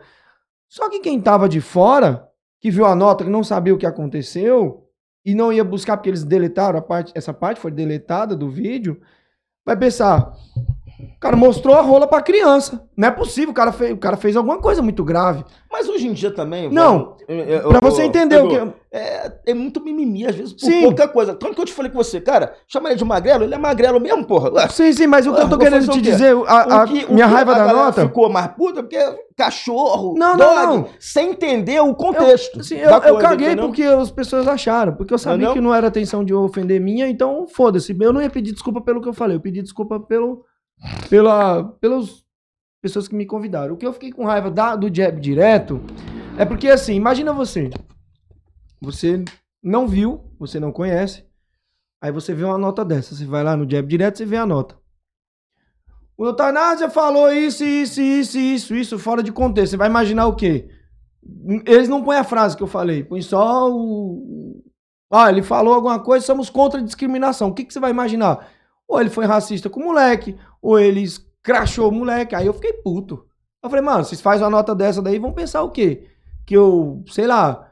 Só 0.69 0.89
que 0.89 1.01
quem 1.01 1.21
tava 1.21 1.49
de 1.49 1.61
fora, 1.61 2.27
que 2.61 2.71
viu 2.71 2.87
a 2.87 2.95
nota, 2.95 3.25
que 3.25 3.31
não 3.31 3.45
sabia 3.45 3.75
o 3.75 3.79
que 3.79 3.85
aconteceu, 3.87 4.89
e 5.25 5.35
não 5.35 5.53
ia 5.53 5.63
buscar, 5.65 5.97
porque 5.99 6.09
eles 6.11 6.25
deletaram 6.25 6.79
a 6.79 6.83
parte, 6.83 7.13
essa 7.15 7.33
parte 7.35 7.61
foi 7.61 7.71
deletada 7.71 8.35
do 8.35 8.49
vídeo, 8.49 9.01
vai 9.67 9.77
pensar. 9.77 10.33
O 11.17 11.21
cara 11.21 11.37
mostrou 11.37 11.75
a 11.77 11.81
rola 11.83 12.07
pra 12.07 12.21
criança. 12.23 12.85
Não 12.97 13.09
é 13.09 13.11
possível, 13.11 13.51
o 13.51 13.55
cara 13.55 13.73
fez, 13.73 13.93
o 13.93 13.97
cara 13.97 14.17
fez 14.17 14.37
alguma 14.37 14.59
coisa 14.59 14.83
muito 14.83 15.03
grave. 15.05 15.45
Mas 15.71 15.89
hoje 15.89 16.07
em 16.07 16.13
dia 16.13 16.31
também. 16.31 16.71
Não, 16.71 17.17
é, 17.27 17.55
é, 17.55 17.61
pra 17.61 17.81
você 17.81 18.03
entender 18.03 18.37
o 18.43 18.49
Pedro, 18.49 18.67
que. 18.73 18.83
É, 18.95 19.33
é 19.47 19.55
muito 19.55 19.83
mimimi, 19.83 20.27
às 20.27 20.35
vezes, 20.35 20.53
por 20.53 20.61
Sim. 20.67 20.83
pouca 20.83 21.09
coisa. 21.09 21.33
Tanto 21.35 21.55
que 21.55 21.61
eu 21.63 21.65
te 21.65 21.73
falei 21.73 21.91
com 21.91 21.97
você, 21.97 22.21
cara, 22.21 22.53
chama 22.69 22.91
ele 22.91 22.99
de 22.99 23.05
magrelo, 23.05 23.43
ele 23.45 23.55
é 23.55 23.59
magrelo 23.59 23.99
mesmo, 23.99 24.25
porra. 24.27 24.69
Sim, 24.69 24.93
sim, 24.93 25.07
mas 25.07 25.27
o 25.27 25.33
que 25.35 25.41
eu 25.41 25.49
tô 25.49 25.57
querendo 25.57 25.89
o 25.89 25.93
te 25.93 26.01
dizer, 26.03 26.37
a, 26.47 26.81
a 26.81 26.85
o 26.85 26.87
que- 26.89 27.05
o 27.07 27.15
minha 27.15 27.27
raiva 27.27 27.53
a 27.53 27.59
da 27.67 27.73
nota. 27.73 28.03
ficou 28.03 28.29
mais 28.29 28.49
puta 28.49 28.83
porque 28.83 28.99
cachorro, 29.35 30.15
Não, 30.17 30.37
não, 30.37 30.55
dog, 30.55 30.67
não. 30.67 30.87
sem 31.01 31.31
entender 31.31 31.81
o 31.81 31.95
contexto. 31.95 32.61
Assim, 32.61 32.77
da 32.77 32.83
eu, 32.83 32.91
eu 32.93 33.01
coisa, 33.01 33.19
caguei 33.21 33.47
entendeu? 33.49 33.67
porque 33.67 33.83
as 33.83 34.11
pessoas 34.11 34.47
acharam. 34.47 34.95
Porque 34.95 35.13
eu 35.15 35.19
sabia 35.19 35.37
Entendeu? 35.47 35.55
que 35.55 35.61
não 35.61 35.75
era 35.75 35.89
intenção 35.89 36.23
de 36.25 36.35
ofender 36.35 36.81
minha, 36.81 37.09
então 37.09 37.47
foda-se. 37.49 37.97
Eu 37.99 38.13
não 38.13 38.21
ia 38.21 38.31
pedir 38.31 38.53
desculpa 38.53 38.81
pelo 38.81 39.01
que 39.01 39.09
eu 39.09 39.15
falei, 39.15 39.37
eu 39.37 39.41
pedi 39.41 39.63
desculpa 39.63 39.99
pelo, 39.99 40.45
pela, 41.09 41.65
pelas 41.81 42.25
pessoas 42.81 43.07
que 43.09 43.15
me 43.15 43.27
convidaram. 43.27 43.75
O 43.75 43.77
que 43.77 43.87
eu 43.87 43.93
fiquei 43.93 44.11
com 44.13 44.25
raiva 44.25 44.51
da- 44.51 44.77
do 44.77 44.93
jab 44.95 45.21
direto 45.21 45.81
é 46.39 46.45
porque, 46.45 46.69
assim, 46.69 46.95
imagina 46.95 47.33
você. 47.33 47.71
Você 48.81 49.25
não 49.63 49.87
viu, 49.87 50.25
você 50.39 50.59
não 50.59 50.73
conhece, 50.73 51.25
aí 52.01 52.11
você 52.11 52.35
vê 52.35 52.45
uma 52.45 52.59
nota 52.59 52.85
dessa. 52.85 53.15
Você 53.15 53.25
vai 53.25 53.45
lá 53.45 53.57
no 53.57 53.69
jab 53.71 53.87
direto, 53.87 54.19
você 54.19 54.27
vê 54.27 54.37
a 54.37 54.47
nota. 54.47 54.77
O 56.17 56.27
Eutanásia 56.27 56.91
falou 56.91 57.33
isso, 57.33 57.65
isso, 57.65 58.01
isso, 58.01 58.39
isso, 58.39 58.75
isso, 58.75 58.99
fora 58.99 59.23
de 59.23 59.33
contexto. 59.33 59.71
Você 59.73 59.77
vai 59.77 59.89
imaginar 59.89 60.27
o 60.27 60.37
quê? 60.37 60.69
Eles 61.67 61.89
não 61.89 62.03
põem 62.03 62.19
a 62.19 62.25
frase 62.25 62.57
que 62.57 62.63
eu 62.63 62.67
falei, 62.67 63.05
põe 63.05 63.23
só 63.23 63.71
o. 63.71 64.63
Ah, 65.11 65.31
ele 65.31 65.43
falou 65.43 65.75
alguma 65.75 66.01
coisa, 66.01 66.25
somos 66.25 66.51
contra 66.51 66.81
a 66.81 66.83
discriminação. 66.83 67.49
O 67.49 67.55
que, 67.55 67.65
que 67.65 67.73
você 67.73 67.81
vai 67.81 67.91
imaginar? 67.91 68.49
Ou 68.89 69.01
ele 69.01 69.11
foi 69.11 69.25
racista 69.25 69.71
com 69.71 69.81
o 69.81 69.85
moleque, 69.85 70.37
ou 70.61 70.79
ele 70.79 71.05
crachou 71.43 71.89
o 71.89 71.93
moleque. 71.93 72.35
Aí 72.35 72.47
eu 72.47 72.53
fiquei 72.55 72.73
puto. 72.75 73.27
Eu 73.63 73.71
falei, 73.71 73.85
mano, 73.85 74.05
vocês 74.05 74.21
fazem 74.21 74.45
uma 74.45 74.51
nota 74.51 74.75
dessa 74.75 75.01
daí, 75.01 75.19
vão 75.19 75.33
pensar 75.33 75.63
o 75.63 75.71
quê? 75.71 76.09
Que 76.45 76.57
eu, 76.57 77.03
sei 77.07 77.27
lá, 77.27 77.71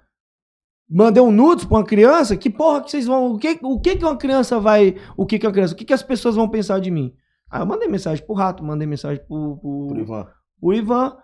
mandei 0.88 1.22
um 1.22 1.30
nudes 1.32 1.64
pra 1.64 1.78
uma 1.78 1.84
criança? 1.84 2.36
Que 2.36 2.48
porra 2.48 2.82
que 2.82 2.90
vocês 2.90 3.06
vão. 3.06 3.32
O 3.34 3.38
que, 3.38 3.58
o 3.62 3.80
que 3.80 3.96
que 3.96 4.04
uma 4.04 4.16
criança 4.16 4.58
vai. 4.60 4.96
O 5.16 5.26
que 5.26 5.38
que 5.38 5.46
uma 5.46 5.52
criança. 5.52 5.74
O 5.74 5.76
que 5.76 5.84
que 5.84 5.92
as 5.94 6.02
pessoas 6.02 6.36
vão 6.36 6.48
pensar 6.48 6.80
de 6.80 6.90
mim? 6.90 7.14
Aí 7.50 7.60
eu 7.60 7.66
mandei 7.66 7.88
mensagem 7.88 8.24
pro 8.24 8.34
rato, 8.34 8.62
mandei 8.62 8.86
mensagem 8.86 9.22
pro, 9.26 9.56
pro, 9.58 9.86
Por 9.88 9.98
Ivan. 9.98 10.28
o 10.62 10.72
Ivan. 10.72 11.16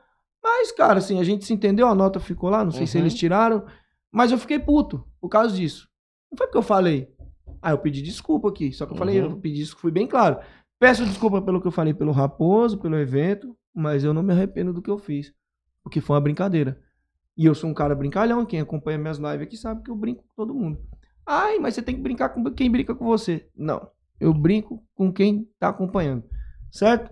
Mas, 0.43 0.73
cara, 0.73 0.99
assim, 0.99 1.19
a 1.21 1.25
gente 1.25 1.45
se 1.45 1.53
entendeu, 1.53 1.87
a 1.89 1.95
nota 1.95 2.21
ficou 2.21 2.51
lá, 2.51 2.65
não 2.65 2.71
sei 2.73 2.87
se 2.87 2.97
Uhum. 2.97 3.03
eles 3.05 3.15
tiraram. 3.15 3.65
Mas 4.13 4.31
eu 4.33 4.39
fiquei 4.39 4.59
puto 4.59 5.05
por 5.21 5.29
causa 5.29 5.55
disso. 5.55 5.89
Não 6.31 6.37
foi 6.37 6.47
porque 6.47 6.59
eu 6.59 6.63
falei. 6.63 7.09
Ah, 7.67 7.73
eu 7.73 7.79
pedi 7.79 8.01
desculpa 8.01 8.49
aqui. 8.49 8.73
Só 8.73 8.87
que 8.87 8.93
eu 8.93 8.97
falei, 8.97 9.21
Uhum. 9.21 9.31
eu 9.33 9.37
pedi 9.39 9.61
isso, 9.61 9.77
fui 9.77 9.91
bem 9.91 10.07
claro. 10.07 10.39
Peço 10.79 11.05
desculpa 11.05 11.43
pelo 11.43 11.61
que 11.61 11.67
eu 11.67 11.73
falei 11.73 11.93
pelo 11.93 12.13
Raposo, 12.13 12.79
pelo 12.79 12.97
evento, 12.97 13.57
mas 13.75 14.05
eu 14.05 14.15
não 14.15 14.23
me 14.23 14.33
arrependo 14.33 14.73
do 14.73 14.81
que 14.81 14.89
eu 14.91 14.99
fiz. 14.99 15.33
Porque 15.83 16.01
foi 16.01 16.15
uma 16.15 16.21
brincadeira. 16.21 16.79
E 17.37 17.45
eu 17.45 17.57
sou 17.57 17.69
um 17.69 17.75
cara 17.75 17.93
brincalhão, 17.95 18.47
quem 18.47 18.61
acompanha 18.61 18.99
minhas 18.99 19.19
lives 19.19 19.43
aqui 19.43 19.57
sabe 19.57 19.83
que 19.83 19.91
eu 19.91 19.97
brinco 19.97 20.23
com 20.23 20.35
todo 20.37 20.55
mundo. 20.55 20.79
Ai, 21.27 21.59
mas 21.59 21.75
você 21.75 21.83
tem 21.83 21.97
que 21.97 22.01
brincar 22.01 22.29
com 22.29 22.45
quem 22.53 22.71
brinca 22.71 22.95
com 22.95 23.05
você. 23.05 23.49
Não. 23.57 23.89
Eu 24.21 24.33
brinco 24.33 24.83
com 24.95 25.13
quem 25.13 25.49
tá 25.59 25.69
acompanhando. 25.71 26.23
Certo? 26.71 27.11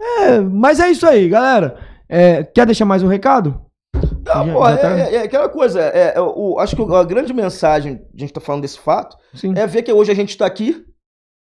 É, 0.00 0.38
mas 0.40 0.80
é 0.80 0.90
isso 0.90 1.06
aí, 1.06 1.28
galera. 1.30 1.78
É, 2.06 2.44
quer 2.44 2.66
deixar 2.66 2.84
mais 2.84 3.02
um 3.02 3.08
recado? 3.08 3.63
Não, 4.24 4.46
Já- 4.46 4.52
pô, 4.52 4.64
já 4.68 4.76
tá- 4.78 4.98
é, 4.98 5.00
é- 5.00 5.14
é 5.16 5.22
aquela 5.22 5.48
coisa. 5.48 5.80
É, 5.80 6.14
é, 6.16 6.20
o, 6.20 6.58
acho 6.58 6.74
que 6.76 6.82
a 6.94 7.04
grande 7.04 7.32
mensagem, 7.32 8.00
a 8.14 8.20
gente 8.20 8.32
tá 8.32 8.40
falando 8.40 8.62
desse 8.62 8.78
fato, 8.78 9.16
Sim. 9.34 9.52
é 9.56 9.66
ver 9.66 9.82
que 9.82 9.92
hoje 9.92 10.10
a 10.10 10.14
gente 10.14 10.36
tá 10.36 10.46
aqui, 10.46 10.84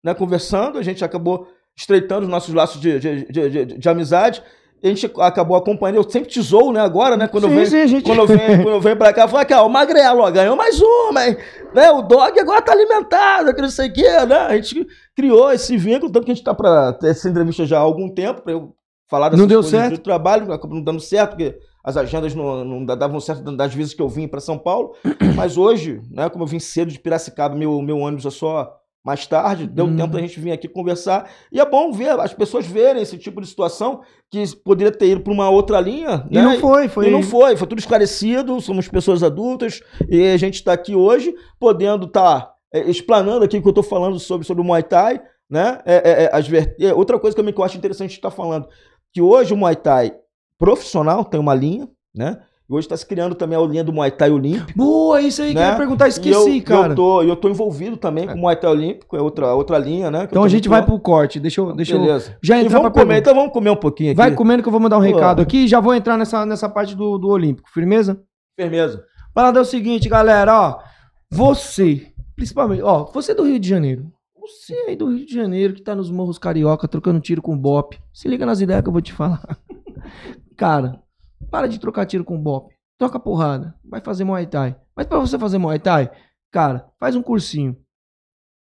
né, 0.05 0.13
conversando, 0.15 0.79
a 0.79 0.83
gente 0.83 1.05
acabou 1.05 1.47
estreitando 1.77 2.23
os 2.25 2.29
nossos 2.29 2.55
laços 2.55 2.81
de, 2.81 2.99
de, 2.99 3.25
de, 3.33 3.51
de- 3.51 3.79
de 3.79 3.89
amizade. 3.89 4.43
A 4.83 4.87
gente 4.89 5.11
acabou 5.19 5.57
acompanhando, 5.57 5.97
eu 5.97 6.11
sempre 6.11 6.29
te 6.29 6.43
zoo, 6.43 6.71
né, 6.71 6.81
agora, 6.81 7.17
né, 7.17 7.27
quando 7.27 7.45
eu 7.45 7.49
Sim, 7.51 7.55
venho, 7.55 7.67
sim, 7.69 7.87
gente- 7.89 8.05
quando 8.05 8.19
eu 8.19 8.27
venho, 8.27 8.63
quando 8.63 8.75
eu 8.75 8.81
venho 8.83 8.97
pra 8.99 9.15
cá, 9.15 9.23
eu 9.23 9.29
falo 9.29 9.41
aqui, 9.41 9.55
ó, 9.55 9.67
o 9.67 9.71
Magrelo, 9.71 10.21
ó, 10.21 10.31
ganhou 10.31 10.55
mais 10.57 10.79
uma, 10.79 11.27
hein, 11.27 11.39
né, 11.75 11.91
o 11.91 12.03
Dog 12.03 12.39
agora 12.39 12.61
tá 12.61 12.73
alimentado, 12.73 13.55
que 13.55 13.63
não 13.63 13.71
sei 13.71 13.89
o 13.89 13.93
quê, 13.95 14.03
né, 14.27 14.37
a 14.37 14.55
gente 14.57 14.87
criou 15.17 15.51
esse 15.51 15.75
vínculo, 15.79 16.13
tanto 16.13 16.27
que 16.27 16.33
a 16.33 16.35
gente 16.35 16.45
tá 16.45 16.53
pra 16.53 16.93
ter 16.93 17.09
essa 17.09 17.27
entrevista 17.31 17.65
já 17.65 17.79
há 17.79 17.81
algum 17.81 18.11
tempo, 18.13 18.43
pra 18.43 18.53
eu 18.53 18.75
falar 19.09 19.31
dessas 19.31 19.41
Não 19.41 19.47
deu 19.49 19.63
certo? 19.63 19.93
do 19.93 19.99
trabalho, 19.99 20.53
acabou 20.53 20.77
não 20.77 20.85
dando 20.85 21.01
certo, 21.01 21.31
porque 21.31 21.57
as 21.85 21.99
agendas 21.99 22.35
não, 22.35 22.65
não 22.65 22.85
davam 22.85 23.21
certo 23.21 23.43
das 23.55 23.75
vezes 23.75 23.93
que 23.93 24.01
eu 24.01 24.09
vim 24.09 24.27
para 24.27 24.41
São 24.41 24.59
Paulo. 24.59 24.95
Mas 25.37 25.59
hoje, 25.59 26.01
né, 26.11 26.31
como 26.31 26.45
eu 26.45 26.49
vim 26.49 26.59
cedo 26.59 26.91
de 26.91 26.99
Piracicaba, 26.99 27.55
meu, 27.55 27.83
meu 27.83 27.99
ônibus 27.99 28.25
é 28.25 28.31
só 28.31 28.75
mais 29.05 29.27
tarde, 29.27 29.67
deu 29.67 29.85
Hum. 29.85 29.97
tempo 29.97 30.15
da 30.15 30.21
gente 30.21 30.41
vir 30.41 30.51
aqui 30.51 30.67
conversar. 30.67 31.31
E 31.53 31.61
é 31.61 31.69
bom 31.69 31.93
ver 31.93 32.19
as 32.19 32.33
pessoas 32.33 32.67
verem 32.67 33.03
esse 33.03 33.19
tipo 33.19 33.39
de 33.39 33.47
situação 33.47 34.01
que 34.31 34.43
poderia 34.65 34.91
ter 34.91 35.09
ido 35.09 35.21
para 35.21 35.33
uma 35.33 35.51
outra 35.51 35.79
linha. 35.79 36.27
E 36.31 36.37
né? 36.37 36.43
não 36.43 36.59
foi, 36.59 36.89
foi. 36.89 37.09
E 37.09 37.11
não 37.11 37.23
foi, 37.23 37.55
foi 37.55 37.69
tudo 37.69 37.79
esclarecido, 37.79 38.59
somos 38.63 38.89
pessoas 38.89 39.23
adultas 39.23 39.83
e 40.09 40.29
a 40.29 40.39
gente 40.39 40.55
está 40.55 40.73
aqui 40.73 40.97
hoje 40.97 41.35
podendo 41.61 42.07
estar 42.07 42.55
explanando 42.73 43.45
aqui 43.45 43.59
o 43.59 43.63
que 43.63 43.69
eu 43.69 43.71
estou 43.71 43.85
falando 43.85 44.19
sobre, 44.19 44.47
sobre 44.47 44.63
o 44.63 44.65
Muay 44.65 44.83
Thai, 44.83 45.21
né? 45.49 45.81
É, 45.85 45.95
é, 45.95 46.25
é, 46.25 46.87
é, 46.87 46.95
outra 46.95 47.19
coisa 47.21 47.37
que 47.37 47.61
eu 47.61 47.65
acho 47.65 47.77
interessante 47.77 48.13
estar 48.13 48.31
falando, 48.31 48.67
que 49.13 49.21
hoje 49.21 49.53
o 49.53 49.57
Muay 49.57 49.77
Thai 49.77 50.13
profissional 50.59 51.25
tem 51.25 51.41
uma 51.41 51.55
linha, 51.55 51.89
né? 52.15 52.41
E 52.69 52.73
hoje 52.73 52.87
está 52.87 52.97
se 52.97 53.05
criando 53.05 53.35
também 53.35 53.59
a 53.59 53.61
linha 53.61 53.85
do 53.85 53.93
Muay 53.93 54.11
Thai 54.11 54.31
Olímpico. 54.31 54.73
Boa, 54.75 55.21
isso 55.21 55.43
aí 55.43 55.53
que 55.53 55.59
eu 55.59 55.61
né? 55.61 55.69
ia 55.69 55.77
perguntar, 55.77 56.07
E 56.07 56.09
esqueci, 56.09 56.59
eu, 56.59 56.65
cara. 56.65 56.93
Eu 56.93 56.97
tô, 56.97 57.23
eu 57.23 57.37
tô 57.37 57.51
envolvido 57.51 57.97
também 57.99 58.27
com 58.27 58.33
o 58.33 58.39
Muay 58.39 58.57
Thai 58.57 58.71
Olímpico, 58.71 59.15
é 59.17 59.21
outra, 59.21 59.55
outra 59.55 59.77
linha, 59.77 60.11
né? 60.11 60.21
eu 60.21 60.25
Então 60.25 60.43
a 60.43 60.49
gente 60.49 60.67
vai 60.67 60.83
pro 60.83 60.99
corte. 60.99 61.39
Deixa 61.39 61.61
eu, 61.61 61.75
deixa 61.75 61.95
eu 61.95 62.01
Beleza. 62.01 62.39
já 62.43 62.57
E 62.57 62.65
entrar 62.65 62.79
vamos 62.79 62.93
pra 62.93 63.03
comer, 63.03 63.15
pergunta. 63.15 63.31
então 63.31 63.35
vamos 63.35 63.53
comer 63.53 63.71
um 63.71 63.77
pouquinho 63.77 64.13
aqui. 64.13 64.17
Vai 64.17 64.35
comendo 64.35 64.63
que 64.63 64.69
eu 64.69 64.73
vou 64.73 64.81
mandar 64.81 64.97
um 64.97 65.03
recado 65.03 65.43
aqui 65.43 65.65
e 65.65 65.69
já 65.69 65.79
vou 65.79 65.95
entrar 65.95 66.17
nessa, 66.17 66.47
nessa 66.47 66.67
parte 66.67 66.97
do, 66.97 67.19
do 67.19 67.29
Olímpico. 67.29 67.69
Firmeza? 67.71 68.23
Firmeza. 68.59 69.05
Parada 69.35 69.59
é 69.59 69.63
o 69.63 69.65
seguinte, 69.67 70.09
galera, 70.09 70.59
ó. 70.59 70.79
Você, 71.31 72.07
principalmente, 72.35 72.81
ó, 72.83 73.05
você 73.13 73.35
do 73.35 73.43
Rio 73.43 73.59
de 73.59 73.69
Janeiro. 73.69 74.11
Você 74.41 74.73
aí 74.89 74.97
do 74.97 75.11
Rio 75.11 75.27
de 75.27 75.35
Janeiro 75.35 75.75
que 75.75 75.83
tá 75.83 75.95
nos 75.95 76.11
morros 76.11 76.39
carioca 76.39 76.89
trocando 76.89 77.21
tiro 77.21 77.43
com 77.43 77.59
Bop. 77.59 77.99
Se 78.13 78.27
liga 78.27 78.47
nas 78.47 78.61
ideias 78.63 78.83
que 78.83 78.89
eu 78.89 78.93
vou 78.93 79.03
te 79.03 79.13
falar. 79.13 79.59
Cara, 80.57 81.03
para 81.51 81.69
de 81.69 81.79
trocar 81.79 82.07
tiro 82.07 82.25
com 82.25 82.41
Bop. 82.41 82.75
Troca 82.99 83.19
porrada. 83.19 83.75
Vai 83.85 84.01
fazer 84.01 84.25
Muay 84.25 84.47
Thai. 84.47 84.77
Mas 84.97 85.07
pra 85.07 85.19
você 85.19 85.39
fazer 85.39 85.59
Muay 85.59 85.79
Thai, 85.79 86.11
cara, 86.51 86.89
faz 86.99 87.17
um 87.17 87.23
cursinho. 87.23 87.77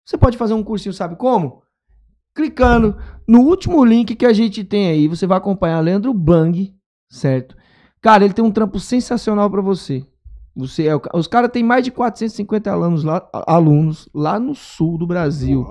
Você 0.05 0.17
pode 0.17 0.37
fazer 0.37 0.53
um 0.53 0.63
cursinho, 0.63 0.93
sabe 0.93 1.15
como? 1.15 1.63
Clicando 2.33 2.95
no 3.27 3.41
último 3.41 3.83
link 3.83 4.15
que 4.15 4.25
a 4.25 4.33
gente 4.33 4.63
tem 4.63 4.89
aí, 4.89 5.07
você 5.07 5.25
vai 5.25 5.37
acompanhar 5.37 5.79
Leandro 5.79 6.13
Bang, 6.13 6.73
certo? 7.09 7.57
Cara, 8.01 8.23
ele 8.23 8.33
tem 8.33 8.45
um 8.45 8.51
trampo 8.51 8.79
sensacional 8.79 9.49
pra 9.49 9.61
você. 9.61 10.05
Você 10.55 10.87
é 10.87 10.95
o 10.95 11.01
os 11.13 11.27
caras 11.27 11.51
têm 11.51 11.63
mais 11.63 11.83
de 11.83 11.91
450 11.91 12.71
alunos 12.71 13.03
lá, 13.03 13.27
alunos 13.31 14.09
lá 14.13 14.39
no 14.39 14.55
sul 14.55 14.97
do 14.97 15.05
Brasil, 15.05 15.63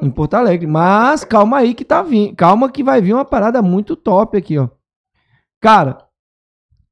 em 0.00 0.10
Porto 0.10 0.34
Alegre. 0.34 0.68
Mas 0.68 1.24
calma 1.24 1.58
aí 1.58 1.74
que 1.74 1.84
tá 1.84 2.02
vindo, 2.02 2.36
calma 2.36 2.70
que 2.70 2.84
vai 2.84 3.00
vir 3.00 3.14
uma 3.14 3.24
parada 3.24 3.60
muito 3.60 3.96
top 3.96 4.36
aqui, 4.36 4.56
ó. 4.56 4.68
Cara, 5.60 5.98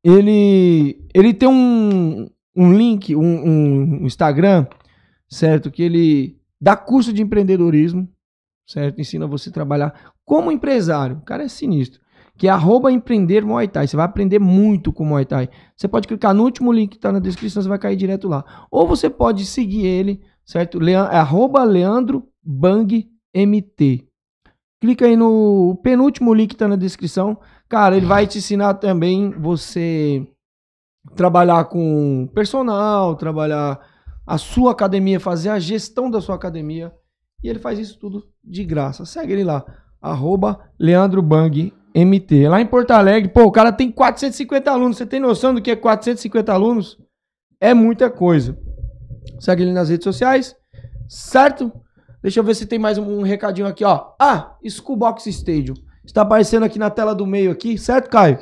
ele 0.03 1.05
ele 1.15 1.35
tem 1.35 1.49
um, 1.49 2.29
um 2.55 2.73
link, 2.73 3.15
um, 3.15 3.23
um 3.23 4.07
Instagram, 4.07 4.67
certo? 5.29 5.71
Que 5.71 5.83
ele 5.83 6.41
dá 6.61 6.77
curso 6.77 7.13
de 7.13 7.23
empreendedorismo, 7.23 8.09
certo? 8.67 9.01
Ensina 9.01 9.27
você 9.27 9.51
a 9.51 9.53
trabalhar 9.53 10.13
como 10.25 10.53
empresário. 10.53 11.17
O 11.19 11.25
cara 11.25 11.45
é 11.45 11.49
sinistro. 11.49 12.01
Que 12.39 12.49
é 12.49 12.51
arroba 12.51 12.93
empreender 12.93 13.45
Muay 13.45 13.67
Thai. 13.67 13.87
Você 13.87 13.97
vai 13.97 14.05
aprender 14.05 14.39
muito 14.39 14.93
com 14.93 15.07
Muay 15.07 15.25
Thai. 15.25 15.49
Você 15.75 15.89
pode 15.89 16.07
clicar 16.07 16.35
no 16.35 16.43
último 16.43 16.71
link 16.71 16.91
que 16.91 16.99
tá 16.99 17.11
na 17.11 17.19
descrição, 17.19 17.63
você 17.63 17.69
vai 17.69 17.79
cair 17.79 17.97
direto 17.97 18.29
lá. 18.29 18.45
Ou 18.71 18.87
você 18.87 19.09
pode 19.09 19.47
seguir 19.47 19.87
ele, 19.87 20.21
certo? 20.45 20.79
Lean, 20.79 21.09
é 21.11 21.17
arroba 21.17 21.65
Leandro 21.65 22.29
Bang 22.43 23.09
MT. 23.35 24.07
clica 24.81 25.07
aí 25.07 25.17
no 25.17 25.81
penúltimo 25.83 26.35
link 26.35 26.51
que 26.51 26.57
tá 26.57 26.69
na 26.69 26.77
descrição. 26.77 27.39
Cara, 27.69 27.97
ele 27.97 28.07
vai 28.07 28.27
te 28.27 28.39
ensinar 28.39 28.75
também 28.75 29.31
você 29.31 30.27
trabalhar 31.17 31.65
com 31.65 32.29
personal, 32.35 33.17
trabalhar 33.17 33.81
a 34.27 34.39
sua 34.39 34.73
academia, 34.73 35.21
fazer 35.21 35.51
a 35.51 35.59
gestão 35.59 36.11
da 36.11 36.21
sua 36.21 36.35
academia. 36.35 36.93
E 37.43 37.49
ele 37.49 37.59
faz 37.59 37.79
isso 37.79 37.99
tudo 37.99 38.25
de 38.43 38.65
graça. 38.65 39.05
Segue 39.05 39.33
ele 39.33 39.45
lá, 39.45 39.65
arroba 40.01 40.61
MT. 41.95 42.49
Lá 42.49 42.61
em 42.61 42.67
Porto 42.67 42.91
Alegre, 42.93 43.31
pô, 43.31 43.45
o 43.45 43.53
cara 43.53 43.73
tem 43.73 43.91
450 43.91 44.71
alunos. 44.71 44.97
Você 44.97 45.07
tem 45.07 45.21
noção 45.21 45.55
do 45.55 45.63
que 45.63 45.71
é 45.71 45.77
450 45.77 46.53
alunos? 46.53 46.99
É 47.61 47.73
muita 47.73 48.11
coisa. 48.11 48.59
Segue 49.41 49.63
ele 49.63 49.73
nas 49.73 49.89
redes 49.89 50.05
sociais, 50.05 50.55
certo? 51.09 51.73
Deixa 52.23 52.41
eu 52.41 52.45
ver 52.45 52.55
se 52.55 52.67
tem 52.67 52.79
mais 52.79 52.99
um, 52.99 53.21
um 53.21 53.23
recadinho 53.23 53.67
aqui, 53.67 53.85
ó. 53.85 54.13
Ah, 54.21 54.57
Schoolbox 54.69 55.27
Stadium. 55.27 55.75
Está 56.07 56.23
aparecendo 56.23 56.63
aqui 56.63 56.79
na 56.79 56.89
tela 56.89 57.15
do 57.15 57.27
meio 57.27 57.51
aqui, 57.51 57.77
certo, 57.77 58.09
Caio? 58.09 58.39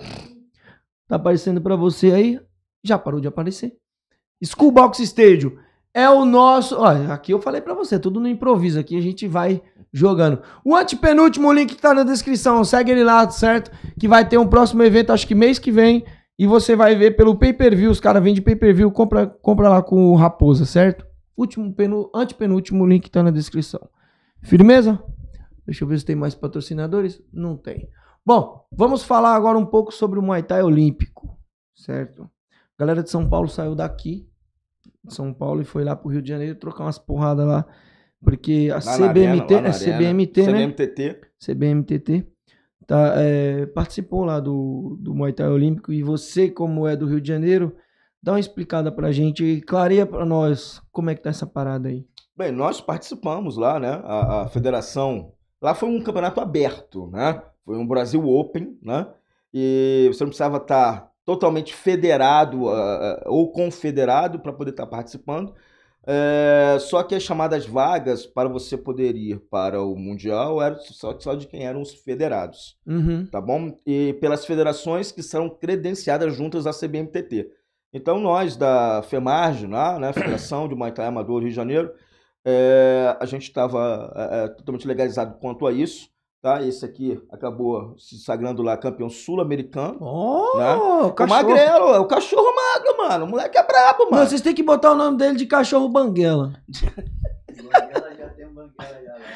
Tá 1.08 1.16
aparecendo 1.16 1.60
para 1.60 1.74
você 1.74 2.12
aí. 2.12 2.40
Já 2.84 2.98
parou 2.98 3.20
de 3.20 3.26
aparecer. 3.26 3.72
Schoolbox 4.44 5.00
Stadium 5.00 5.56
é 5.92 6.08
o 6.08 6.24
nosso. 6.26 6.78
Olha, 6.78 7.12
aqui 7.12 7.32
eu 7.32 7.40
falei 7.40 7.62
para 7.62 7.72
você, 7.72 7.98
tudo 7.98 8.20
no 8.20 8.28
improviso. 8.28 8.78
Aqui 8.78 8.96
a 8.96 9.00
gente 9.00 9.26
vai 9.26 9.62
jogando. 9.92 10.42
O 10.62 10.76
antepenúltimo 10.76 11.50
link 11.52 11.74
tá 11.76 11.94
na 11.94 12.04
descrição. 12.04 12.62
Segue 12.64 12.92
ele 12.92 13.02
lá, 13.02 13.28
certo? 13.30 13.70
Que 13.98 14.06
vai 14.06 14.28
ter 14.28 14.36
um 14.36 14.46
próximo 14.46 14.82
evento, 14.82 15.12
acho 15.12 15.26
que 15.26 15.34
mês 15.34 15.58
que 15.58 15.72
vem. 15.72 16.04
E 16.38 16.46
você 16.46 16.76
vai 16.76 16.94
ver 16.94 17.16
pelo 17.16 17.36
pay-per-view. 17.36 17.90
Os 17.90 18.00
caras 18.00 18.22
vendem 18.22 18.42
pay-per-view, 18.42 18.90
compra, 18.90 19.26
compra 19.26 19.68
lá 19.70 19.82
com 19.82 20.12
o 20.12 20.16
Raposa, 20.16 20.66
certo? 20.66 21.06
Último, 21.36 21.72
penu, 21.72 22.10
antepenúltimo 22.14 22.86
link 22.86 23.10
tá 23.10 23.22
na 23.22 23.30
descrição. 23.30 23.80
Firmeza? 24.42 25.02
Deixa 25.66 25.84
eu 25.84 25.88
ver 25.88 25.98
se 25.98 26.04
tem 26.04 26.16
mais 26.16 26.34
patrocinadores. 26.34 27.22
Não 27.32 27.56
tem. 27.56 27.88
Bom, 28.24 28.66
vamos 28.72 29.02
falar 29.04 29.34
agora 29.34 29.58
um 29.58 29.66
pouco 29.66 29.92
sobre 29.92 30.18
o 30.18 30.22
Muay 30.22 30.42
Thai 30.42 30.62
Olímpico, 30.62 31.38
certo? 31.74 32.22
A 32.22 32.80
galera 32.80 33.02
de 33.02 33.10
São 33.10 33.28
Paulo 33.28 33.48
saiu 33.48 33.74
daqui, 33.74 34.26
de 35.04 35.14
São 35.14 35.32
Paulo, 35.32 35.62
e 35.62 35.64
foi 35.64 35.84
lá 35.84 35.94
pro 35.94 36.10
Rio 36.10 36.22
de 36.22 36.28
Janeiro 36.28 36.58
trocar 36.58 36.84
umas 36.84 36.98
porradas 36.98 37.46
lá. 37.46 37.66
Porque 38.22 38.70
a 38.72 38.76
Lá 38.76 38.96
CBMT, 38.96 39.54
arena, 39.54 39.68
é 39.68 39.70
na 39.70 39.76
arena. 39.76 39.98
CBMT, 39.98 40.42
né? 40.42 40.52
CBMTT. 40.52 41.20
CBMTT, 41.38 42.26
tá, 42.86 43.12
é, 43.16 43.66
participou 43.66 44.24
lá 44.24 44.40
do, 44.40 44.96
do 45.00 45.14
Muay 45.14 45.32
Thai 45.32 45.48
Olímpico 45.48 45.92
e 45.92 46.02
você, 46.02 46.50
como 46.50 46.86
é 46.86 46.96
do 46.96 47.06
Rio 47.06 47.20
de 47.20 47.28
Janeiro, 47.28 47.76
dá 48.22 48.32
uma 48.32 48.40
explicada 48.40 48.90
pra 48.90 49.12
gente 49.12 49.44
e 49.44 49.60
clareia 49.60 50.06
pra 50.06 50.24
nós 50.24 50.80
como 50.90 51.10
é 51.10 51.14
que 51.14 51.22
tá 51.22 51.28
essa 51.28 51.46
parada 51.46 51.90
aí. 51.90 52.06
Bem, 52.34 52.50
nós 52.50 52.80
participamos 52.80 53.56
lá, 53.58 53.78
né? 53.78 54.00
A, 54.02 54.42
a 54.42 54.48
federação. 54.48 55.32
Lá 55.64 55.74
foi 55.74 55.88
um 55.88 56.02
campeonato 56.02 56.42
aberto, 56.42 57.06
né? 57.06 57.40
Foi 57.64 57.78
um 57.78 57.86
Brasil 57.86 58.22
Open, 58.28 58.78
né? 58.82 59.06
E 59.50 60.10
você 60.12 60.22
não 60.22 60.28
precisava 60.28 60.58
estar 60.58 61.10
totalmente 61.24 61.72
federado 61.72 62.68
ah, 62.68 63.22
ou 63.24 63.50
confederado 63.50 64.38
para 64.40 64.52
poder 64.52 64.72
estar 64.72 64.86
participando. 64.86 65.54
É, 66.06 66.76
só 66.80 67.02
que 67.02 67.14
as 67.14 67.22
chamadas 67.22 67.64
vagas 67.64 68.26
para 68.26 68.46
você 68.46 68.76
poder 68.76 69.16
ir 69.16 69.38
para 69.50 69.80
o 69.80 69.96
Mundial 69.96 70.60
eram 70.60 70.78
só, 70.80 71.18
só 71.18 71.34
de 71.34 71.46
quem 71.46 71.64
eram 71.64 71.80
os 71.80 71.94
federados 71.94 72.76
Uhum. 72.86 73.24
tá 73.24 73.40
bom? 73.40 73.74
E 73.86 74.12
pelas 74.20 74.44
federações 74.44 75.10
que 75.10 75.22
são 75.22 75.48
credenciadas 75.48 76.36
juntas 76.36 76.66
à 76.66 76.74
CBMTT. 76.74 77.48
Então 77.90 78.20
nós 78.20 78.54
da 78.54 79.02
FEMARG, 79.04 79.66
né, 79.66 80.12
Federação 80.12 80.68
de 80.68 80.74
Muay 80.74 80.92
Thai 80.92 81.06
Amador 81.06 81.40
Rio 81.40 81.48
de 81.48 81.56
Janeiro, 81.56 81.90
é, 82.44 83.16
a 83.18 83.24
gente 83.24 83.44
estava 83.44 84.12
é, 84.14 84.44
é, 84.44 84.48
totalmente 84.48 84.86
legalizado 84.86 85.38
quanto 85.40 85.66
a 85.66 85.72
isso, 85.72 86.08
tá? 86.42 86.62
Esse 86.62 86.84
aqui 86.84 87.20
acabou 87.30 87.96
se 87.98 88.18
sagrando 88.18 88.62
lá 88.62 88.76
campeão 88.76 89.08
sul-americano. 89.08 89.96
Oh, 90.00 90.58
Né? 90.58 90.74
o 90.74 91.26
magrelo, 91.26 91.94
é 91.94 91.98
o 91.98 92.06
cachorro 92.06 92.54
magro, 92.54 92.96
mano. 92.98 93.24
O 93.24 93.28
moleque 93.28 93.56
é 93.56 93.66
brabo, 93.66 94.04
mano. 94.04 94.16
Mano, 94.16 94.28
vocês 94.28 94.42
têm 94.42 94.54
que 94.54 94.62
botar 94.62 94.92
o 94.92 94.96
nome 94.96 95.16
dele 95.16 95.36
de 95.36 95.46
cachorro 95.46 95.88
Banguela. 95.88 96.52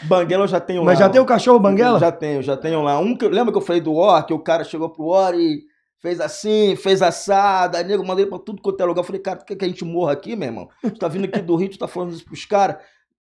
Banguela 0.03 0.45
eu 0.45 0.49
já 0.49 0.61
tenho 0.61 0.81
lá. 0.81 0.87
Mas 0.87 0.99
já 0.99 1.09
tem 1.09 1.21
o 1.21 1.27
cachorro 1.27 1.59
Banguela? 1.59 1.99
Já 1.99 2.13
tenho, 2.13 2.43
já 2.43 2.57
tenho 2.57 2.83
lá. 2.83 2.99
Um 2.99 3.17
que, 3.17 3.27
lembra 3.27 3.53
que 3.53 3.59
eu 3.59 3.63
falei 3.63 3.81
do 3.81 3.95
Or, 3.95 4.25
que 4.25 4.35
o 4.35 4.39
cara 4.39 4.65
chegou 4.65 4.91
pro 4.91 5.07
Or 5.07 5.35
e 5.35 5.63
fez 6.01 6.21
assim, 6.21 6.77
fez 6.77 7.03
assado, 7.03 7.77
aí 7.77 7.85
nego 7.85 8.07
mandei 8.07 8.27
pra 8.27 8.39
tudo 8.39 8.63
quanto 8.63 8.81
é 8.81 8.85
lugar. 8.85 9.01
Eu 9.01 9.07
falei, 9.07 9.21
cara, 9.21 9.39
tu 9.39 9.45
quer 9.45 9.57
que 9.57 9.65
a 9.65 9.69
gente 9.69 9.85
morra 9.85 10.13
aqui, 10.13 10.37
meu 10.37 10.49
irmão? 10.49 10.69
Tu 10.83 10.99
tá 10.99 11.09
vindo 11.09 11.25
aqui 11.25 11.41
do 11.41 11.57
Rio, 11.57 11.71
tu 11.71 11.79
tá 11.79 11.89
falando 11.89 12.13
isso 12.13 12.25
pros 12.25 12.45
caras? 12.45 12.77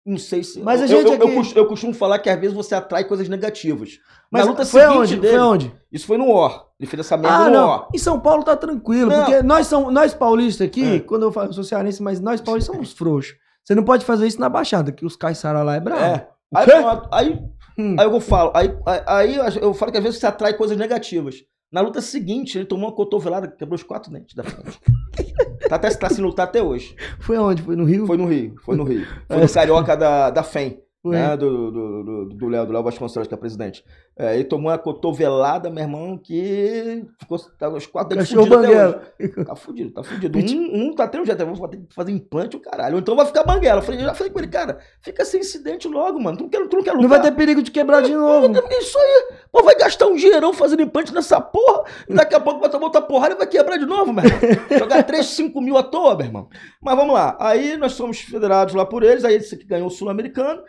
Não 0.04 0.18
sei 0.18 0.42
se. 0.42 0.60
Mas 0.60 0.80
a 0.80 0.84
eu, 0.84 0.88
gente 0.88 1.06
eu, 1.06 1.12
eu, 1.18 1.26
aqui- 1.26 1.34
cos- 1.36 1.56
eu 1.56 1.66
costumo 1.66 1.94
falar 1.94 2.18
que 2.18 2.28
às 2.28 2.38
vezes 2.40 2.54
você 2.56 2.74
atrai 2.74 3.04
coisas 3.04 3.28
negativas. 3.28 3.98
Mas 4.30 4.44
Na 4.44 4.50
luta 4.50 4.64
foi 4.66 4.80
seguinte 4.80 4.96
aonde? 4.98 5.16
dele. 5.16 5.32
Foi 5.36 5.40
onde? 5.46 5.74
Isso 5.92 6.06
foi 6.06 6.16
no 6.18 6.28
Or. 6.28 6.66
Ele 6.80 6.88
fez 6.90 7.00
essa 7.00 7.16
merda 7.16 7.36
Ah, 7.36 7.44
no 7.48 7.54
não. 7.54 7.68
Or. 7.68 7.88
Em 7.94 7.98
São 7.98 8.18
Paulo 8.18 8.42
tá 8.42 8.56
tranquilo, 8.56 9.10
Não. 9.10 9.24
porque 9.24 9.42
nós, 9.42 9.66
são, 9.68 9.90
nós 9.92 10.12
paulistas 10.12 10.66
aqui, 10.66 10.96
É. 10.96 11.00
quando 11.00 11.22
eu 11.22 11.30
falo 11.32 11.48
eu 11.48 11.52
sou 11.52 11.62
cearense, 11.62 12.02
mas 12.02 12.18
nós 12.18 12.40
paulistas 12.40 12.74
somos 12.74 12.92
frouxos. 12.92 13.36
Você 13.64 13.74
não 13.76 13.84
pode 13.84 14.04
fazer 14.04 14.26
isso 14.26 14.40
na 14.40 14.48
Baixada, 14.48 14.90
que 14.90 15.06
os 15.06 15.14
caiçara 15.14 15.62
lá 15.62 15.76
é 15.76 15.80
bravo. 15.80 16.02
É. 16.02 16.28
Aí, 16.54 16.66
aí, 17.12 17.42
Hum. 17.78 17.96
aí 17.98 18.06
eu 18.06 18.20
falo, 18.20 18.50
aí, 18.54 18.74
aí 19.06 19.36
eu 19.62 19.72
falo 19.72 19.92
que 19.92 19.98
às 19.98 20.04
vezes 20.04 20.18
você 20.18 20.26
atrai 20.26 20.52
coisas 20.54 20.76
negativas. 20.76 21.36
Na 21.72 21.80
luta 21.80 22.02
seguinte, 22.02 22.58
ele 22.58 22.66
tomou 22.66 22.90
uma 22.90 22.94
cotovelada, 22.94 23.48
quebrou 23.48 23.76
os 23.76 23.82
quatro 23.82 24.12
dentes 24.12 24.34
da 24.34 24.44
frente. 24.44 24.78
tá, 25.68 25.76
até, 25.76 25.88
tá 25.94 26.10
sem 26.10 26.22
lutar 26.22 26.46
até 26.46 26.62
hoje. 26.62 26.94
Foi 27.18 27.38
onde? 27.38 27.62
Foi 27.62 27.74
no 27.74 27.84
Rio? 27.84 28.06
Foi 28.06 28.16
no 28.18 28.26
Rio, 28.26 28.54
foi 28.62 28.76
no 28.76 28.84
Rio. 28.84 29.06
Foi 29.26 29.38
É. 29.38 29.40
no 29.40 29.48
Carioca 29.50 29.96
da, 29.96 30.28
da 30.28 30.42
FEM. 30.42 30.78
Né? 31.10 31.36
Do, 31.36 31.70
do, 31.70 32.02
do, 32.04 32.24
do 32.26 32.48
Léo, 32.48 32.66
do 32.66 32.72
Léo 32.72 32.82
Vasconcelos, 32.82 33.26
que 33.26 33.34
é 33.34 33.36
presidente. 33.36 33.84
É, 34.16 34.34
ele 34.34 34.44
tomou 34.44 34.70
uma 34.70 34.78
cotovelada, 34.78 35.70
meu 35.70 35.82
irmão, 35.82 36.18
que 36.18 37.04
ficou 37.18 37.38
tá, 37.58 37.68
os 37.68 37.86
quatro 37.86 38.16
dentes 38.16 38.32
fudidos 38.32 38.58
até 38.58 38.86
hoje. 38.86 39.44
Tá 39.44 39.56
fudido, 39.56 39.90
tá 39.90 40.02
fudido. 40.02 40.38
Um, 40.38 40.88
um 40.88 40.94
tá 40.94 41.08
tendo 41.08 41.24
jeito, 41.24 41.40
eu 41.40 41.54
vou 41.54 41.68
ter 41.68 41.78
que 41.78 41.94
fazer 41.94 42.12
implante 42.12 42.56
o 42.56 42.60
caralho. 42.60 42.98
Então 42.98 43.16
vai 43.16 43.26
ficar 43.26 43.42
banguela. 43.42 43.80
Eu, 43.80 43.82
falei, 43.82 44.00
eu 44.00 44.04
já 44.04 44.14
falei 44.14 44.32
com 44.32 44.38
ele, 44.38 44.48
cara, 44.48 44.78
fica 45.00 45.24
sem 45.24 45.40
incidente 45.40 45.88
logo, 45.88 46.20
mano. 46.20 46.36
Tu 46.36 46.42
não 46.44 46.50
quer, 46.50 46.68
tu 46.68 46.76
não 46.76 46.82
quer 46.84 46.92
lutar. 46.92 47.02
Não 47.02 47.08
vai 47.08 47.22
ter 47.22 47.32
perigo 47.32 47.62
de 47.62 47.70
quebrar 47.70 48.02
de 48.02 48.14
novo. 48.14 48.52
Isso 48.70 48.98
aí, 48.98 49.24
pô, 49.50 49.62
vai 49.62 49.74
gastar 49.74 50.06
um 50.06 50.14
dinheirão 50.14 50.52
fazendo 50.52 50.82
implante 50.82 51.12
nessa 51.12 51.40
porra, 51.40 51.84
e 52.08 52.14
daqui 52.14 52.34
a 52.34 52.40
pouco 52.40 52.60
vai 52.60 52.70
tomar 52.70 52.86
outra 52.86 53.02
porrada 53.02 53.34
e 53.34 53.38
vai 53.38 53.46
quebrar 53.46 53.76
de 53.76 53.86
novo, 53.86 54.12
meu 54.12 54.24
irmão. 54.24 54.40
Jogar 54.78 55.02
3, 55.02 55.24
5 55.24 55.60
mil 55.60 55.76
à 55.76 55.82
toa, 55.82 56.16
meu 56.16 56.26
irmão. 56.26 56.48
Mas 56.80 56.96
vamos 56.96 57.14
lá, 57.14 57.36
aí 57.40 57.76
nós 57.76 57.92
somos 57.92 58.20
federados 58.20 58.74
lá 58.74 58.84
por 58.84 59.02
eles, 59.02 59.24
aí 59.24 59.34
esse 59.34 59.54
aqui 59.54 59.64
ganhou 59.64 59.86
o 59.86 59.90
Sul-Americano, 59.90 60.62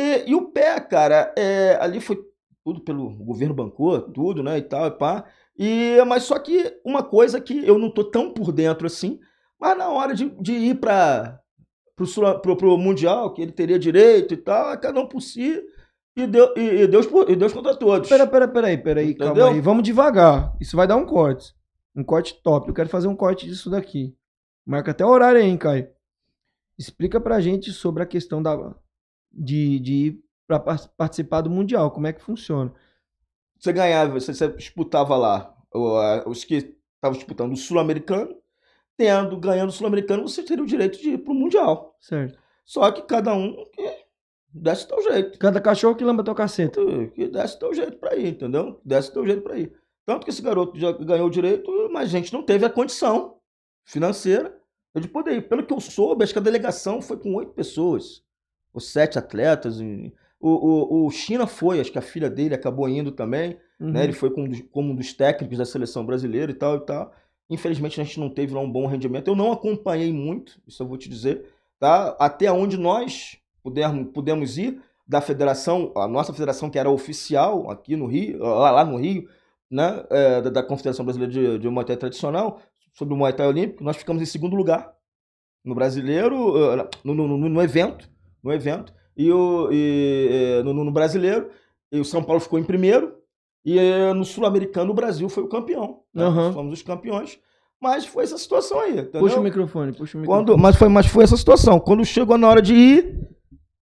e, 0.00 0.30
e 0.30 0.34
o 0.34 0.50
pé, 0.50 0.78
cara, 0.80 1.32
é, 1.36 1.76
ali 1.80 2.00
foi 2.00 2.18
tudo 2.64 2.80
pelo 2.80 3.10
governo 3.24 3.54
bancou, 3.54 4.00
tudo, 4.12 4.42
né, 4.42 4.58
e 4.58 4.62
tal, 4.62 4.86
e 4.86 4.90
pá. 4.90 5.24
E, 5.58 5.96
mas 6.06 6.22
só 6.24 6.38
que 6.38 6.72
uma 6.84 7.02
coisa 7.02 7.40
que 7.40 7.66
eu 7.66 7.78
não 7.78 7.90
tô 7.92 8.04
tão 8.04 8.32
por 8.32 8.52
dentro 8.52 8.86
assim, 8.86 9.18
mas 9.60 9.76
na 9.76 9.88
hora 9.88 10.14
de, 10.14 10.30
de 10.40 10.52
ir 10.52 10.74
para 10.78 11.40
pro, 11.96 12.40
pro, 12.40 12.56
pro 12.56 12.78
Mundial, 12.78 13.32
que 13.32 13.42
ele 13.42 13.52
teria 13.52 13.78
direito 13.78 14.34
e 14.34 14.36
tal, 14.36 14.72
é 14.72 14.76
cada 14.76 15.00
um 15.00 15.06
por 15.08 15.20
si, 15.20 15.60
e, 16.16 16.26
Deu- 16.26 16.52
e- 16.56 16.82
e 16.82 16.86
Deus, 16.86 17.06
por- 17.06 17.28
e 17.30 17.34
Deus 17.36 17.52
contra 17.52 17.74
todos. 17.74 18.08
Pera, 18.08 18.26
pera, 18.26 18.46
pera 18.48 18.66
aí, 18.68 18.78
pera 18.78 19.00
aí, 19.00 19.10
Entendeu? 19.10 19.34
calma 19.34 19.50
aí. 19.54 19.60
Vamos 19.60 19.82
devagar. 19.82 20.52
Isso 20.60 20.76
vai 20.76 20.86
dar 20.86 20.96
um 20.96 21.06
corte. 21.06 21.52
Um 21.96 22.04
corte 22.04 22.40
top. 22.42 22.68
Eu 22.68 22.74
quero 22.74 22.88
fazer 22.88 23.08
um 23.08 23.16
corte 23.16 23.46
disso 23.46 23.68
daqui. 23.70 24.14
Marca 24.66 24.90
até 24.90 25.04
o 25.04 25.08
horário 25.08 25.40
aí, 25.40 25.46
hein, 25.48 25.56
Caio. 25.56 25.88
Explica 26.78 27.20
pra 27.20 27.40
gente 27.40 27.72
sobre 27.72 28.02
a 28.02 28.06
questão 28.06 28.42
da, 28.42 28.56
de, 29.32 29.78
de 29.80 29.92
ir 29.92 30.24
pra 30.46 30.58
par- 30.58 30.88
participar 30.96 31.40
do 31.42 31.50
Mundial. 31.50 31.90
Como 31.90 32.06
é 32.06 32.12
que 32.12 32.22
funciona? 32.22 32.72
Você 33.58 33.72
ganhava, 33.72 34.12
você, 34.18 34.32
você 34.32 34.48
disputava 34.48 35.16
lá 35.16 35.54
o- 35.74 36.30
os 36.30 36.44
que 36.44 36.76
estavam 36.94 37.16
disputando 37.16 37.52
o 37.52 37.56
Sul-Americano, 37.56 38.36
tendo, 38.96 39.36
ganhando 39.38 39.68
o 39.68 39.72
Sul-Americano, 39.72 40.26
você 40.28 40.42
teria 40.42 40.62
o 40.64 40.66
direito 40.66 40.98
de 41.00 41.10
ir 41.10 41.18
pro 41.18 41.34
Mundial. 41.34 41.96
Certo. 42.00 42.38
Só 42.64 42.90
que 42.90 43.02
cada 43.02 43.32
um 43.34 43.54
que 43.72 44.06
desse 44.52 44.84
o 44.84 44.88
teu 44.88 45.02
jeito. 45.12 45.38
Cada 45.38 45.60
cachorro 45.60 45.94
que 45.94 46.04
lamba 46.04 46.24
tua 46.24 46.34
caceta. 46.34 46.80
Que 47.14 47.28
desse 47.28 47.56
o 47.56 47.58
teu 47.60 47.74
jeito 47.74 47.96
pra 47.98 48.16
ir, 48.16 48.28
entendeu? 48.28 48.80
Desse 48.84 49.10
o 49.10 49.12
teu 49.14 49.26
jeito 49.26 49.42
pra 49.42 49.58
ir. 49.58 49.72
Tanto 50.06 50.24
que 50.24 50.30
esse 50.30 50.40
garoto 50.42 50.78
já 50.78 50.90
ganhou 50.92 51.26
o 51.28 51.30
direito, 51.30 51.70
mas 51.92 52.04
a 52.08 52.18
gente 52.18 52.32
não 52.32 52.42
teve 52.42 52.64
a 52.64 52.70
condição 52.70 53.36
financeira 53.84 54.56
de 54.98 55.06
poder 55.06 55.34
ir. 55.36 55.48
Pelo 55.48 55.64
que 55.64 55.72
eu 55.72 55.80
soube, 55.80 56.24
acho 56.24 56.32
que 56.32 56.38
a 56.38 56.42
delegação 56.42 57.00
foi 57.00 57.18
com 57.18 57.34
oito 57.34 57.52
pessoas, 57.52 58.22
ou 58.78 58.80
sete 58.80 59.18
atletas. 59.18 59.80
e- 59.80 60.12
O, 60.40 60.50
o, 61.02 61.06
o 61.06 61.10
China 61.10 61.46
foi, 61.48 61.80
acho 61.80 61.90
que 61.90 61.98
a 61.98 62.02
filha 62.02 62.30
dele 62.30 62.54
acabou 62.54 62.88
indo 62.88 63.10
também, 63.10 63.56
Uhum. 63.80 63.90
né? 63.92 64.04
Ele 64.04 64.12
foi 64.12 64.30
como, 64.30 64.46
um 64.46 64.48
dos- 64.48 64.62
como 64.72 64.92
um 64.92 64.94
dos 64.96 65.12
técnicos 65.12 65.58
da 65.58 65.64
seleção 65.64 66.04
brasileira 66.06 66.50
e 66.52 66.54
tal 66.54 66.76
e 66.76 66.80
tal. 66.80 67.12
Infelizmente 67.50 68.00
a 68.00 68.04
gente 68.04 68.20
não 68.20 68.28
teve 68.30 68.54
lá 68.54 68.60
um 68.60 68.70
bom 68.70 68.86
rendimento. 68.86 69.28
Eu 69.28 69.34
não 69.36 69.50
acompanhei 69.52 70.12
muito, 70.12 70.60
isso 70.66 70.82
eu 70.82 70.86
vou 70.86 70.96
te 70.98 71.08
dizer, 71.08 71.44
tá? 71.78 72.16
Até 72.20 72.50
onde 72.52 72.76
nós 72.78 73.36
pudermos, 73.62 74.12
pudemos 74.12 74.58
ir 74.58 74.80
da 75.06 75.20
federação, 75.20 75.92
a 75.96 76.06
nossa 76.06 76.32
federação 76.32 76.68
que 76.70 76.78
era 76.78 76.90
oficial 76.90 77.70
aqui 77.70 77.96
no 77.96 78.06
Rio, 78.06 78.38
lá, 78.40 78.84
no 78.84 78.96
Rio, 78.96 79.28
né? 79.70 80.04
é, 80.10 80.40
da, 80.42 80.50
da 80.50 80.62
Confederação 80.62 81.04
Brasileira 81.04 81.32
de, 81.32 81.58
de 81.58 81.68
Muay 81.68 81.84
Thai 81.86 81.96
Tradicional, 81.96 82.60
sobre 82.92 83.14
o 83.14 83.16
Muay 83.16 83.32
Thai 83.32 83.46
Olímpico, 83.48 83.82
nós 83.82 83.96
ficamos 83.96 84.20
em 84.22 84.26
segundo 84.26 84.54
lugar 84.56 84.92
no 85.64 85.74
brasileiro, 85.74 86.36
eh, 86.74 86.88
no, 87.04 87.14
no- 87.14 87.48
no 87.48 87.62
evento, 87.62 88.08
no 88.42 88.52
evento, 88.52 88.92
e, 89.16 89.30
o, 89.32 89.68
e, 89.72 90.62
no, 90.64 90.72
no- 90.72 90.84
no 90.84 90.92
brasileiro, 90.92 91.50
e 91.90 91.98
o 92.00 92.04
São 92.04 92.22
Paulo 92.22 92.40
ficou 92.40 92.58
em 92.58 92.64
primeiro. 92.64 93.14
E 93.64 93.78
eh, 93.78 94.12
no 94.14 94.24
Sul-Americano 94.24 94.92
o 94.92 94.94
Brasil 94.94 95.28
foi 95.28 95.42
o 95.42 95.48
campeão. 95.48 96.00
né? 96.14 96.24
Nós 96.46 96.54
fomos 96.54 96.72
os 96.74 96.82
campeões. 96.82 97.38
Mas 97.80 98.06
foi 98.06 98.24
essa 98.24 98.38
situação 98.38 98.80
aí. 98.80 98.92
Entendeu? 99.00 99.20
Puxa 99.20 99.38
o 99.38 99.42
microfone, 99.42 99.92
puxa 99.92 100.16
o 100.16 100.20
microfone. 100.20 100.46
Quando, 100.46 100.58
mas, 100.58 100.76
foi, 100.76 100.88
mas 100.88 101.06
foi 101.06 101.24
essa 101.24 101.36
situação. 101.36 101.78
Quando 101.78 102.04
chegou 102.04 102.38
na 102.38 102.48
hora 102.48 102.62
de 102.62 102.74
ir, 102.74 103.28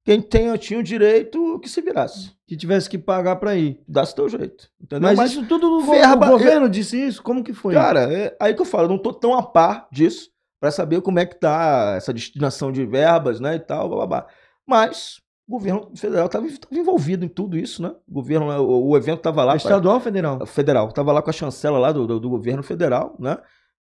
quem 0.04 0.20
tem, 0.20 0.54
tinha 0.56 0.78
o 0.80 0.82
direito 0.82 1.58
que 1.60 1.68
se 1.68 1.80
virasse. 1.80 2.32
Que 2.46 2.56
tivesse 2.56 2.88
que 2.90 2.98
pagar 2.98 3.36
pra 3.36 3.54
ir. 3.56 3.80
Dá-se 3.86 4.14
teu 4.14 4.28
jeito. 4.28 4.68
Entendeu? 4.80 5.14
Mas, 5.14 5.30
isso 5.32 5.46
tudo 5.46 5.66
o, 5.78 5.84
go- 5.84 5.92
verba- 5.92 6.26
o 6.26 6.30
governo 6.30 6.68
disse 6.68 6.96
isso? 7.06 7.22
Como 7.22 7.42
que 7.44 7.52
foi? 7.52 7.74
Cara, 7.74 8.12
é 8.12 8.36
aí 8.40 8.54
que 8.54 8.60
eu 8.62 8.66
falo, 8.66 8.84
eu 8.84 8.88
não 8.90 8.98
tô 8.98 9.12
tão 9.12 9.34
a 9.34 9.42
par 9.42 9.88
disso 9.92 10.30
pra 10.60 10.70
saber 10.70 11.00
como 11.00 11.18
é 11.18 11.26
que 11.26 11.38
tá 11.38 11.94
essa 11.96 12.12
destinação 12.12 12.72
de 12.72 12.84
verbas, 12.86 13.40
né, 13.40 13.56
e 13.56 13.60
tal, 13.60 13.88
blá, 13.88 13.98
blá, 13.98 14.06
blá. 14.06 14.26
Mas 14.66 15.20
o 15.48 15.52
governo 15.52 15.90
federal 15.96 16.26
estava 16.26 16.46
envolvido 16.72 17.24
em 17.24 17.28
tudo 17.28 17.56
isso, 17.56 17.80
né? 17.82 17.94
O 18.06 18.12
governo, 18.14 18.46
o, 18.62 18.88
o 18.90 18.96
evento 18.96 19.20
tava 19.20 19.44
lá. 19.44 19.54
É 19.54 19.56
estadual 19.56 19.94
ou 19.96 20.00
federal? 20.00 20.46
Federal. 20.46 20.92
Tava 20.92 21.12
lá 21.12 21.22
com 21.22 21.30
a 21.30 21.32
chancela 21.32 21.78
lá 21.78 21.92
do, 21.92 22.06
do, 22.06 22.18
do 22.20 22.28
governo 22.30 22.62
federal, 22.62 23.16
né? 23.18 23.38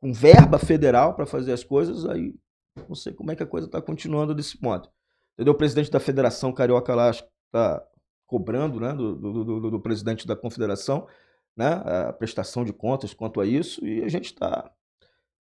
Com 0.01 0.13
verba 0.13 0.57
federal 0.57 1.13
para 1.15 1.25
fazer 1.25 1.51
as 1.51 1.63
coisas, 1.63 2.05
aí 2.05 2.33
não 2.87 2.95
sei 2.95 3.11
como 3.13 3.31
é 3.31 3.35
que 3.35 3.43
a 3.43 3.47
coisa 3.47 3.67
tá 3.67 3.81
continuando 3.81 4.33
desse 4.33 4.57
ponto. 4.57 4.89
Entendeu? 5.33 5.53
O 5.53 5.57
presidente 5.57 5.91
da 5.91 5.99
Federação 5.99 6.53
Carioca 6.53 6.95
lá 6.95 7.09
acho 7.09 7.23
que 7.23 7.29
tá 7.51 7.83
cobrando, 8.25 8.79
né, 8.79 8.93
do, 8.93 9.15
do, 9.15 9.43
do- 9.43 9.71
do 9.71 9.79
presidente 9.81 10.25
da 10.27 10.35
Confederação, 10.35 11.07
né, 11.57 11.81
a 12.07 12.13
prestação 12.13 12.63
de 12.63 12.71
contas 12.71 13.13
quanto 13.13 13.41
a 13.41 13.45
isso, 13.45 13.83
e 13.85 14.03
a 14.03 14.07
gente 14.07 14.25
está 14.27 14.71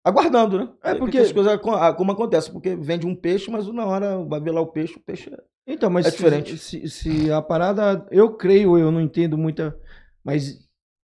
aguardando, 0.04 0.58
né? 0.60 0.70
É 0.84 0.94
Que- 0.94 1.00
porque- 1.00 1.12
que 1.18 1.24
as 1.24 1.32
coisas 1.32 1.60
como 1.96 2.12
acontece, 2.12 2.52
porque 2.52 2.76
vende 2.76 3.06
um 3.06 3.16
peixe, 3.16 3.50
mas 3.52 3.68
na 3.68 3.86
hora 3.86 4.18
vai 4.26 4.40
ver 4.40 4.52
lá 4.52 4.62
o 4.62 4.68
peixe, 4.68 4.96
o 4.96 5.00
peixe 5.02 5.30
é 5.34 5.38
Então, 5.68 5.90
mas 5.90 6.06
É 6.08 6.12
diferente. 6.12 6.58
Se, 6.58 6.88
se 6.90 7.32
a 7.32 7.42
parada. 7.42 8.06
Eu 8.12 8.34
creio, 8.36 8.78
eu 8.78 8.92
não 8.92 9.00
entendo 9.00 9.38
muita. 9.38 9.78
Mas 10.24 10.60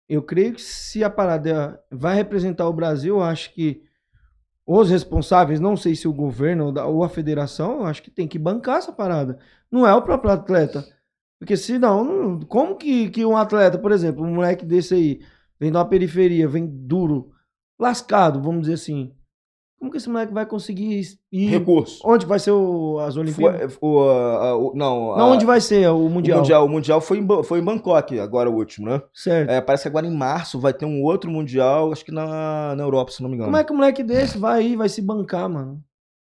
eu 0.09 0.23
creio 0.23 0.55
que 0.55 0.62
se 0.62 1.05
a 1.05 1.10
parada 1.10 1.78
vai 1.90 2.14
representar 2.16 2.66
o 2.68 2.73
Brasil, 2.73 3.16
eu 3.16 3.23
acho 3.23 3.52
que 3.52 3.82
os 4.66 4.90
responsáveis, 4.90 5.60
não 5.60 5.77
sei 5.77 5.94
se 5.94 6.09
o 6.09 6.12
governo 6.12 6.73
ou 6.86 7.05
a 7.05 7.09
federação, 7.09 7.81
eu 7.81 7.86
acho 7.86 8.02
que 8.02 8.10
tem 8.10 8.27
que 8.27 8.39
bancar 8.39 8.78
essa 8.78 8.93
parada. 8.93 9.39
Não 9.70 9.86
é 9.86 9.94
o 9.94 10.02
próprio 10.02 10.31
atleta. 10.32 10.85
Porque 11.39 11.56
senão, 11.56 12.02
não- 12.02 12.40
como 12.40 12.74
que, 12.77 13.10
que 13.10 13.24
um 13.24 13.36
atleta, 13.36 13.78
por 13.78 13.93
exemplo, 13.93 14.24
um 14.24 14.35
moleque 14.35 14.64
desse 14.64 14.94
aí, 14.94 15.20
vem 15.60 15.70
de 15.70 15.77
uma 15.77 15.85
periferia, 15.89 16.48
vem 16.48 16.66
duro, 16.66 17.31
lascado, 17.78 18.40
vamos 18.43 18.62
dizer 18.62 18.74
assim. 18.74 19.12
Como 19.78 19.90
que 19.90 19.98
esse 19.98 20.09
moleque 20.09 20.32
vai 20.32 20.47
conseguir 20.47 21.03
ir? 21.31 21.48
recurso. 21.51 22.01
Onde 22.03 22.24
vai 22.24 22.39
ser 22.39 22.51
o- 22.51 22.98
as 22.98 23.15
Olimpíadas? 23.19 23.74
Foi- 23.74 23.89
o, 23.90 24.09
ah, 24.09 24.57
o- 24.57 24.73
não, 24.74 25.15
Não, 25.16 25.27
a- 25.27 25.31
onde 25.32 25.44
vai 25.44 25.61
ser 25.61 25.86
o 25.90 26.07
o 26.07 26.09
Mundial? 26.09 26.39
mundial. 26.39 26.65
O 26.65 26.69
mundial 26.69 27.01
foi 27.01 27.19
em, 27.19 27.43
foi 27.44 27.59
em 27.59 27.62
Bangkok, 27.62 28.19
agora 28.19 28.48
o 28.51 28.55
último, 28.55 28.89
né? 28.89 29.03
Certo. 29.12 29.51
É, 29.51 29.61
parece 29.61 29.82
que 29.85 29.89
agora 29.89 30.07
em 30.07 30.16
março 30.16 30.59
vai 30.59 30.73
ter 30.73 30.86
um 30.86 31.03
outro 31.03 31.31
mundial, 31.31 31.93
acho 31.93 32.03
que 32.05 32.11
na, 32.11 32.74
na 32.74 32.82
Europa, 32.82 33.12
se 33.12 33.23
não 33.23 33.28
me 33.28 33.35
engano. 33.36 33.48
Como 33.48 33.57
é 33.59 33.65
que 33.65 33.73
um 33.73 33.77
moleque 33.77 34.03
desse 34.03 34.39
vai 34.39 34.61
aí, 34.61 34.77
vai 34.77 34.89
se 34.89 35.03
bancar, 35.03 35.47
mano? 35.48 35.82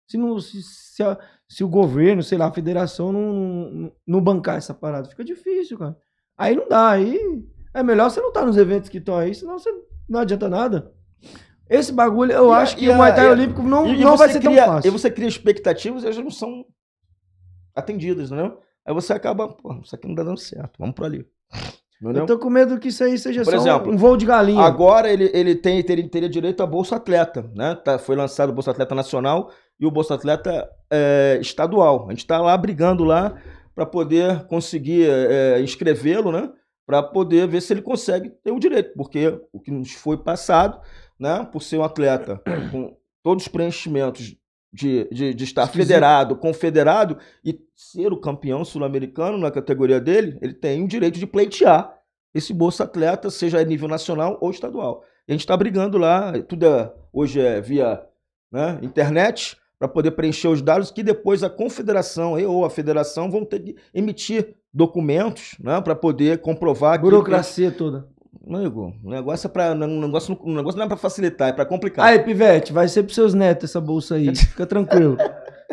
Se, 0.09 0.17
não, 0.17 0.39
se, 0.39 0.61
se, 0.63 1.03
a- 1.03 1.17
se 1.47 1.63
o 1.63 1.67
governo, 1.69 2.23
sei 2.23 2.39
lá, 2.39 2.47
a 2.47 2.51
federação 2.53 3.11
não, 3.13 3.31
não, 3.71 3.91
não 4.07 4.21
bancar 4.21 4.57
essa 4.57 4.73
parada, 4.73 5.07
fica 5.07 5.23
difícil, 5.23 5.77
cara. 5.77 5.95
Aí 6.35 6.55
não 6.55 6.67
dá, 6.67 6.89
aí 6.89 7.45
é 7.75 7.83
melhor 7.83 8.09
você 8.09 8.19
não 8.19 8.29
estar 8.29 8.43
nos 8.45 8.57
eventos 8.57 8.89
que 8.89 8.97
estão 8.97 9.15
aí, 9.17 9.35
senão 9.35 9.59
você 9.59 9.69
não 10.09 10.19
adianta 10.19 10.49
nada. 10.49 10.91
Esse 11.69 11.91
bagulho, 11.91 12.31
eu 12.31 12.49
E 12.49 12.53
a- 12.53 12.57
acho 12.57 12.77
que 12.77 12.85
e 12.85 12.89
o 12.89 12.93
a- 12.93 12.95
Muay 12.95 13.15
Thai 13.15 13.25
e 13.25 13.27
a- 13.27 13.31
Olímpico 13.31 13.63
não, 13.63 13.87
E- 13.87 13.95
e 13.99 14.03
não 14.03 14.11
você 14.11 14.17
vai 14.25 14.29
ser 14.33 14.39
cria- 14.39 14.63
tão 14.65 14.73
fácil. 14.75 14.87
E 14.87 14.91
você 14.91 15.09
cria 15.11 15.27
expectativas 15.27 16.03
e 16.03 16.05
elas 16.05 16.17
não 16.17 16.29
são 16.29 16.63
atendidas, 17.75 18.31
entendeu? 18.31 18.59
Aí 18.85 18.93
você 18.93 19.13
acaba, 19.13 19.47
pô, 19.47 19.79
isso 19.83 19.95
aqui 19.95 20.07
não 20.07 20.15
tá 20.15 20.23
dando 20.23 20.37
certo, 20.39 20.73
vamos 20.79 20.95
por 20.95 21.05
ali. 21.05 21.25
Entendeu? 22.01 22.23
Eu 22.23 22.27
tô 22.27 22.37
com 22.37 22.49
medo 22.49 22.77
que 22.79 22.89
isso 22.89 23.03
aí 23.03 23.17
seja 23.17 23.43
Por 23.43 23.51
só 23.51 23.57
um- 23.57 23.61
exemplo, 23.61 23.91
um 23.91 23.97
voo 23.97 24.17
de 24.17 24.25
galinha. 24.25 24.61
Agora 24.61 25.11
ele, 25.11 25.31
ele 25.33 25.55
tem, 25.55 25.81
teria, 25.81 26.07
teria 26.09 26.29
direito 26.29 26.61
a 26.61 26.67
Bolsa 26.67 26.97
Atleta, 26.97 27.49
né? 27.55 27.73
Tá, 27.75 27.97
foi 27.97 28.15
lançado 28.15 28.49
o 28.49 28.53
Bolsa 28.53 28.71
Atleta 28.71 28.93
Nacional 28.93 29.49
e 29.79 29.85
o 29.85 29.91
Bolsa 29.91 30.13
Atleta 30.13 30.69
é, 30.91 31.37
Estadual. 31.41 32.05
A 32.07 32.09
gente 32.11 32.19
está 32.19 32.39
lá 32.39 32.55
brigando 32.57 33.03
lá 33.03 33.33
para 33.73 33.85
poder 33.85 34.45
conseguir 34.47 35.07
é, 35.09 35.61
inscrevê-lo, 35.61 36.31
né? 36.31 36.51
Para 36.85 37.01
poder 37.01 37.47
ver 37.47 37.61
se 37.61 37.73
ele 37.73 37.81
consegue 37.81 38.29
ter 38.43 38.51
o 38.51 38.59
direito, 38.59 38.91
porque 38.95 39.39
o 39.51 39.59
que 39.59 39.71
nos 39.71 39.93
foi 39.93 40.17
passado, 40.17 40.79
né? 41.19 41.47
Por 41.51 41.61
ser 41.61 41.77
um 41.77 41.83
atleta 41.83 42.41
com 42.71 42.95
todos 43.23 43.45
os 43.45 43.47
preenchimentos 43.47 44.35
de, 44.73 45.07
de, 45.11 45.33
de 45.33 45.43
estar 45.43 45.63
Esquisito. 45.63 45.87
federado, 45.87 46.35
confederado 46.35 47.17
e 47.43 47.57
ser 47.75 48.11
o 48.11 48.17
campeão 48.19 48.65
sul-americano 48.65 49.37
na 49.37 49.49
categoria 49.49 49.99
dele, 50.01 50.37
ele 50.41 50.53
tem 50.53 50.83
o 50.83 50.87
direito 50.87 51.17
de 51.17 51.25
pleitear 51.25 51.93
esse 52.33 52.53
Bolsa 52.53 52.83
Atleta, 52.83 53.29
seja 53.29 53.59
a 53.59 53.63
nível 53.63 53.87
nacional 53.87 54.37
ou 54.41 54.51
estadual. 54.51 55.03
E 55.27 55.31
a 55.31 55.33
gente 55.33 55.41
está 55.41 55.55
brigando 55.55 55.97
lá, 55.97 56.33
tudo 56.43 56.65
é- 56.65 56.93
hoje 57.13 57.39
é 57.39 57.61
via 57.61 58.03
né, 58.51 58.77
internet, 58.81 59.57
para 59.79 59.87
poder 59.87 60.11
preencher 60.11 60.47
os 60.49 60.61
dados 60.61 60.91
que 60.91 61.01
depois 61.03 61.43
a 61.43 61.49
confederação 61.49 62.39
e 62.39 62.45
ou 62.45 62.63
a 62.65 62.69
federação 62.69 63.29
vão 63.31 63.43
ter 63.45 63.59
que 63.59 63.75
emitir 63.93 64.55
documentos 64.73 65.55
né, 65.59 65.79
para 65.81 65.95
poder 65.95 66.39
comprovar 66.39 66.93
aquilo 66.95 67.09
que- 67.11 67.15
Burocracia 67.17 67.71
toda. 67.71 68.07
Amigo, 68.47 68.93
o 69.03 69.09
negócio 69.09 69.47
é 69.47 69.49
para 69.49 69.71
um 69.73 70.01
negócio, 70.01 70.37
um 70.43 70.53
negócio 70.55 70.77
não 70.77 70.85
é 70.85 70.87
para 70.87 70.97
facilitar, 70.97 71.49
é 71.49 71.53
para 71.53 71.65
complicar. 71.65 72.05
Aí, 72.05 72.19
Pivete, 72.19 72.71
vai 72.71 72.87
ser 72.87 73.03
pros 73.03 73.15
seus 73.15 73.33
netos 73.33 73.69
essa 73.71 73.81
bolsa 73.81 74.15
aí. 74.15 74.35
Fica 74.35 74.65
tranquilo. 74.67 75.17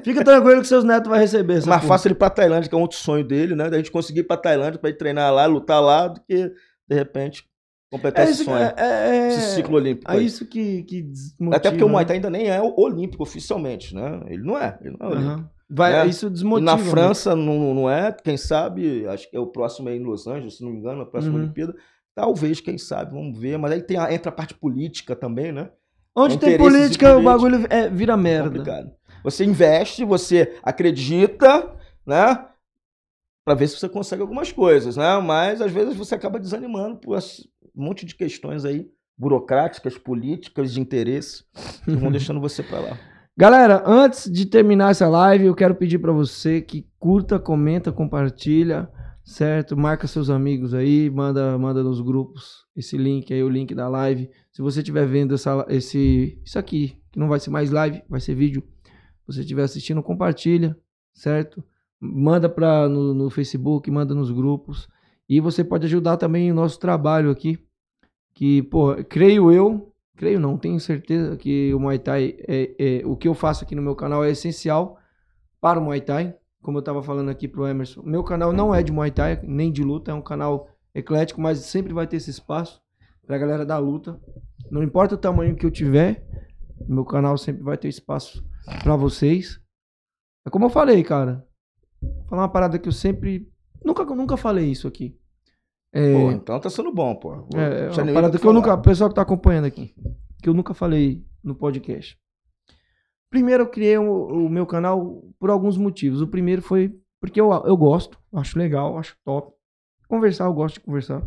Fica 0.03 0.25
tranquilo 0.25 0.63
que 0.63 0.67
seus 0.67 0.83
netos 0.85 1.09
vão 1.11 1.19
receber 1.19 1.59
essa 1.59 1.69
mais 1.69 1.85
fácil 1.85 2.09
ele 2.09 2.15
ir 2.15 2.19
pra 2.19 2.31
Tailândia, 2.31 2.69
que 2.71 2.75
é 2.75 2.79
um 2.79 2.83
outro 2.83 2.97
sonho 2.97 3.23
dele, 3.25 3.55
né? 3.55 3.69
Da 3.69 3.77
gente 3.77 3.91
conseguir 3.91 4.21
ir 4.21 4.25
pra 4.25 4.39
Tailândia 4.39 4.79
pra 4.81 4.89
ir 4.89 4.97
treinar 4.97 5.33
lá, 5.35 5.45
lutar 5.45 5.83
lá, 5.83 6.09
do 6.09 6.21
que, 6.23 6.51
de 6.89 6.95
repente, 6.97 7.45
completar 7.91 8.27
É 8.27 8.31
esse 8.31 8.43
sonho. 8.45 8.57
é, 8.57 8.75
é, 8.79 9.29
esse 9.29 9.55
ciclo 9.57 9.77
olímpico. 9.77 10.11
É 10.11 10.15
aí. 10.17 10.25
isso 10.25 10.47
que, 10.47 10.83
que 10.85 11.03
desmotiva. 11.03 11.57
Até 11.57 11.71
porque 11.71 11.85
o 11.85 11.89
Muay 11.91 12.05
né? 12.05 12.09
Thai 12.09 12.17
ainda 12.17 12.31
nem 12.31 12.49
é 12.49 12.61
o 12.63 12.73
olímpico 12.81 13.23
oficialmente, 13.23 13.95
né? 13.95 14.23
Ele 14.29 14.43
não 14.43 14.57
é. 14.57 14.79
Ele 14.81 14.97
não 14.99 15.09
é 15.09 15.11
olímpico. 15.11 15.31
Aham. 15.35 15.51
Vai, 15.75 15.93
né? 15.93 16.07
Isso 16.07 16.31
desmotiva. 16.31 16.71
na. 16.73 16.79
França 16.79 17.37
não, 17.37 17.75
não 17.75 17.91
é, 17.91 18.13
quem 18.13 18.37
sabe, 18.39 19.07
acho 19.09 19.31
que 19.31 19.37
é 19.37 19.41
o 19.41 19.47
próximo 19.47 19.89
aí 19.91 19.97
em 19.99 20.03
Los 20.03 20.27
Angeles, 20.27 20.57
se 20.57 20.65
não 20.65 20.71
me 20.71 20.79
engano, 20.79 21.03
a 21.03 21.07
próxima 21.07 21.35
Uhum. 21.35 21.43
Olimpíada. 21.43 21.75
Talvez, 22.15 22.61
quem 22.61 22.77
sabe, 22.79 23.13
vamos 23.13 23.39
ver. 23.39 23.59
Mas 23.59 23.73
aí 23.73 23.83
tem 23.83 23.97
a- 23.97 24.13
entra 24.13 24.31
a 24.31 24.35
parte 24.35 24.55
política 24.55 25.17
também, 25.17 25.51
né? 25.53 25.71
Onde 26.15 26.39
tem 26.39 26.59
política, 26.59 27.17
o 27.17 27.23
bagulho 27.23 27.67
é, 27.71 27.89
vira 27.89 28.17
merda. 28.17 28.51
complicado. 28.51 28.91
Você 29.25 29.45
investe, 29.45 30.05
você 30.05 30.59
acredita, 30.63 31.75
né? 32.07 32.47
Pra 33.45 33.55
ver 33.55 33.69
se 33.69 33.77
você 33.79 33.89
consegue 33.89 34.21
algumas 34.23 34.53
coisas, 34.53 34.97
né? 34.97 35.19
Mas 35.21 35.61
às 35.63 35.73
vezes 35.73 35.97
você 35.97 36.15
acaba 36.15 36.39
desanimando 36.39 36.97
por 36.99 37.17
esse 37.17 37.49
monte 37.75 38.05
de 38.05 38.15
questões 38.15 38.65
aí 38.65 38.89
burocráticas, 39.17 39.97
políticas, 39.97 40.73
de 40.75 40.81
interesse, 40.81 41.45
que 41.85 41.97
vão 41.97 42.11
deixando 42.13 42.41
você 42.41 42.63
pra 42.63 42.81
lá. 42.81 42.99
Galera, 43.37 43.83
antes 43.87 44.31
de 44.31 44.45
terminar 44.45 44.91
essa 44.91 45.09
live, 45.09 45.47
eu 45.47 45.55
quero 45.55 45.75
pedir 45.75 45.99
pra 45.99 46.13
você 46.13 46.61
que 46.61 46.87
curta, 46.99 47.39
comenta, 47.39 47.91
compartilha, 47.91 48.89
certo? 49.33 49.77
Marca 49.77 50.07
seus 50.07 50.29
amigos 50.29 50.75
aí, 50.75 51.09
manda, 51.11 51.57
manda 51.59 51.83
nos 51.83 52.01
grupos 52.01 52.67
esse 52.77 52.97
link 52.99 53.33
aí, 53.33 53.43
o 53.43 53.49
link 53.49 53.75
da 53.75 53.89
live. 53.89 54.31
Se 54.53 54.61
você 54.61 54.81
estiver 54.81 55.07
vendo 55.07 55.35
essa, 55.35 55.67
esse, 55.69 56.39
isso 56.45 56.59
aqui, 56.59 56.99
que 57.11 57.19
não 57.19 57.29
vai 57.29 57.41
ser 57.41 57.51
mais 57.51 57.71
live, 57.71 58.03
vai 58.09 58.21
ser 58.21 58.35
vídeo. 58.35 58.63
Se 58.85 59.27
você 59.27 59.41
estiver 59.41 59.63
assistindo, 59.63 60.03
compartilha, 60.03 60.77
certo? 61.15 61.65
Manda 61.99 62.49
pra, 62.49 62.89
no, 62.89 63.15
no 63.15 63.31
Facebook, 63.31 63.91
manda 63.91 64.15
nos 64.15 64.31
grupos. 64.31 64.89
E 65.29 65.41
você 65.41 65.65
pode 65.65 65.87
ajudar 65.87 66.19
também 66.19 66.51
o 66.53 66.55
nosso 66.55 66.79
trabalho 66.79 67.31
aqui. 67.31 67.59
Que, 68.35 68.63
pô, 68.63 68.95
creio 69.09 69.51
eu, 69.51 69.95
creio 70.17 70.41
não, 70.41 70.59
tenho 70.59 70.79
certeza 70.79 71.37
que 71.37 71.73
o 71.73 71.81
Muay 71.81 71.99
Thai, 71.99 72.37
é, 72.47 72.75
é- 72.79 73.07
o 73.07 73.17
que 73.17 73.29
eu 73.29 73.35
faço 73.35 73.65
aqui 73.65 73.75
no 73.75 73.83
meu 73.83 73.95
canal 73.95 74.25
é 74.25 74.31
essencial 74.31 74.99
para 75.61 75.81
o 75.81 75.85
Muay 75.85 76.01
Thai. 76.01 76.35
Como 76.63 76.79
eu 76.79 76.81
estava 76.81 77.03
falando 77.03 77.29
aqui 77.29 77.49
pro 77.49 77.67
Emerson, 77.67 78.03
meu 78.05 78.23
canal 78.23 78.53
não 78.53 78.73
é 78.75 78.83
de 78.83 78.93
Muay 78.93 79.11
Thai, 79.11 79.41
nem 79.43 79.71
de 79.73 79.83
luta, 79.83 80.11
é 80.13 80.15
um 80.15 80.23
canal 80.23 80.69
eclético, 80.95 81.41
mas 81.41 81.59
sempre 81.59 81.93
vai 81.93 82.07
ter 82.07 82.17
esse 82.17 82.31
espaço 82.31 82.81
pra 83.27 83.37
galera 83.37 83.67
da 83.67 83.77
luta. 83.79 84.21
Não 84.71 84.83
importa 84.83 85.17
o 85.17 85.19
tamanho 85.19 85.57
que 85.57 85.67
eu 85.67 85.71
tiver, 85.71 86.25
meu 86.89 87.05
canal 87.05 87.37
sempre 87.37 87.63
vai 87.63 87.77
ter 87.77 87.89
espaço 87.89 88.45
pra 88.85 88.95
vocês. 88.97 89.61
É 90.47 90.51
como 90.51 90.67
eu 90.67 90.71
falei, 90.71 91.03
cara. 91.03 91.45
Vou 92.01 92.25
falar 92.29 92.43
uma 92.43 92.49
parada 92.49 92.79
que 92.79 92.89
eu 92.89 92.93
sempre. 92.93 93.49
Nunca, 93.85 94.05
nunca 94.05 94.37
falei 94.37 94.71
isso 94.71 94.87
aqui. 94.87 95.17
É, 95.93 96.13
Pô, 96.15 96.31
então 96.31 96.59
tá 96.61 96.71
sendo 96.71 96.93
bom, 96.93 97.15
pô. 97.17 97.35
Vou- 97.53 97.61
é, 97.61 97.87
é 97.87 97.91
uma 97.91 98.13
parada 98.15 98.31
que 98.31 98.37
eu 98.37 98.41
falar. 98.41 98.55
nunca. 98.55 98.75
O 98.75 98.83
pessoal 98.83 99.11
que 99.11 99.17
tá 99.17 99.23
acompanhando 99.23 99.65
aqui. 99.67 99.95
Que 100.43 100.49
eu 100.49 100.55
nunca 100.55 100.73
falei 100.75 101.25
no 101.45 101.55
podcast. 101.55 102.17
Primeiro, 103.33 103.63
eu 103.63 103.67
criei 103.67 103.97
o, 103.97 104.27
o 104.27 104.49
meu 104.51 104.67
canal 104.67 105.25
por 105.39 105.49
alguns 105.49 105.79
motivos. 105.79 106.21
O 106.21 106.29
primeiro 106.29 106.61
foi 106.61 106.95
porque 107.19 107.41
eu, 107.41 107.51
eu 107.65 107.75
gosto, 107.79 108.19
acho 108.31 108.59
legal, 108.59 108.99
acho 108.99 109.17
top. 109.25 109.57
Conversar, 110.07 110.45
eu 110.45 110.53
gosto 110.53 110.75
de 110.75 110.81
conversar. 110.81 111.27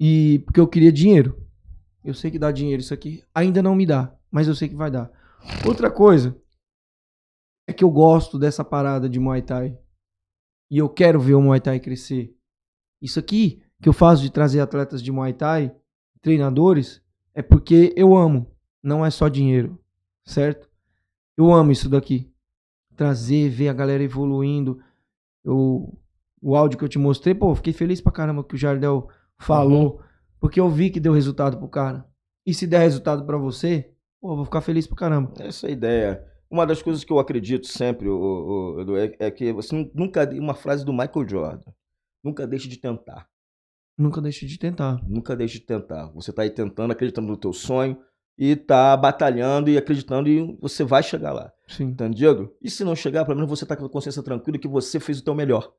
E 0.00 0.40
porque 0.44 0.58
eu 0.58 0.66
queria 0.66 0.90
dinheiro. 0.90 1.40
Eu 2.02 2.14
sei 2.14 2.32
que 2.32 2.38
dá 2.38 2.50
dinheiro 2.50 2.80
isso 2.82 2.92
aqui. 2.92 3.22
Ainda 3.32 3.62
não 3.62 3.76
me 3.76 3.86
dá, 3.86 4.12
mas 4.28 4.48
eu 4.48 4.56
sei 4.56 4.68
que 4.68 4.74
vai 4.74 4.90
dar. 4.90 5.08
Outra 5.64 5.88
coisa 5.88 6.36
é 7.68 7.72
que 7.72 7.84
eu 7.84 7.90
gosto 7.90 8.40
dessa 8.40 8.64
parada 8.64 9.08
de 9.08 9.20
Muay 9.20 9.42
Thai. 9.42 9.78
E 10.68 10.78
eu 10.78 10.88
quero 10.88 11.20
ver 11.20 11.34
o 11.34 11.40
Muay 11.40 11.60
Thai 11.60 11.78
crescer. 11.78 12.36
Isso 13.00 13.20
aqui 13.20 13.62
que 13.80 13.88
eu 13.88 13.92
faço 13.92 14.22
de 14.22 14.32
trazer 14.32 14.58
atletas 14.58 15.00
de 15.00 15.12
Muay 15.12 15.32
Thai, 15.32 15.72
treinadores, 16.20 17.00
é 17.32 17.40
porque 17.40 17.94
eu 17.96 18.16
amo. 18.16 18.52
Não 18.82 19.06
é 19.06 19.10
só 19.10 19.28
dinheiro, 19.28 19.78
certo? 20.28 20.68
Eu 21.36 21.52
amo 21.52 21.72
isso 21.72 21.88
daqui. 21.88 22.30
Trazer, 22.96 23.48
ver 23.48 23.68
a 23.68 23.72
galera 23.72 24.02
evoluindo. 24.02 24.80
Eu, 25.44 25.96
o 26.42 26.56
áudio 26.56 26.78
que 26.78 26.84
eu 26.84 26.88
te 26.88 26.98
mostrei, 26.98 27.34
pô, 27.34 27.54
fiquei 27.54 27.72
feliz 27.72 28.00
pra 28.00 28.12
caramba 28.12 28.44
que 28.44 28.54
o 28.54 28.58
Jardel 28.58 29.08
falou, 29.38 30.02
porque 30.40 30.58
eu 30.60 30.68
vi 30.68 30.90
que 30.90 31.00
deu 31.00 31.12
resultado 31.12 31.56
pro 31.58 31.68
cara. 31.68 32.04
E 32.44 32.52
se 32.52 32.66
der 32.66 32.80
resultado 32.80 33.24
pra 33.24 33.36
você, 33.38 33.92
pô, 34.20 34.34
vou 34.34 34.44
ficar 34.44 34.60
feliz 34.60 34.86
pra 34.86 34.96
caramba. 34.96 35.32
Essa 35.38 35.66
é 35.66 35.70
a 35.70 35.72
ideia. 35.72 36.24
Uma 36.50 36.66
das 36.66 36.80
coisas 36.82 37.04
que 37.04 37.12
eu 37.12 37.18
acredito 37.18 37.66
sempre, 37.66 38.08
o, 38.08 38.16
o, 38.76 38.80
Edu, 38.80 38.96
é, 38.96 39.14
é 39.18 39.30
que 39.30 39.52
você 39.52 39.74
nu- 39.76 39.90
nunca. 39.94 40.28
Uma 40.32 40.54
frase 40.54 40.84
do 40.84 40.92
Michael 40.92 41.28
Jordan. 41.28 41.72
Nunca 42.24 42.46
deixe 42.46 42.68
de 42.68 42.78
tentar. 42.78 43.28
Nunca 43.96 44.20
deixe 44.20 44.46
de 44.46 44.58
tentar. 44.58 45.00
Nunca 45.06 45.36
deixe 45.36 45.58
de 45.60 45.66
tentar. 45.66 46.06
Você 46.12 46.32
tá 46.32 46.42
aí 46.42 46.50
tentando, 46.50 46.90
acreditando 46.92 47.28
no 47.28 47.36
teu 47.36 47.52
sonho 47.52 47.98
e 48.38 48.54
tá 48.54 48.96
batalhando 48.96 49.68
e 49.68 49.76
acreditando 49.76 50.28
e 50.28 50.56
você 50.60 50.84
vai 50.84 51.02
chegar 51.02 51.32
lá. 51.32 51.50
Sim. 51.66 51.84
Entendido? 51.84 52.50
E 52.62 52.70
se 52.70 52.84
não 52.84 52.94
chegar, 52.94 53.24
pelo 53.24 53.36
menos 53.36 53.50
você 53.50 53.66
tá 53.66 53.74
com 53.76 53.84
a 53.84 53.90
consciência 53.90 54.22
tranquila 54.22 54.58
que 54.58 54.68
você 54.68 55.00
fez 55.00 55.18
o 55.18 55.24
teu 55.24 55.34
melhor. 55.34 55.72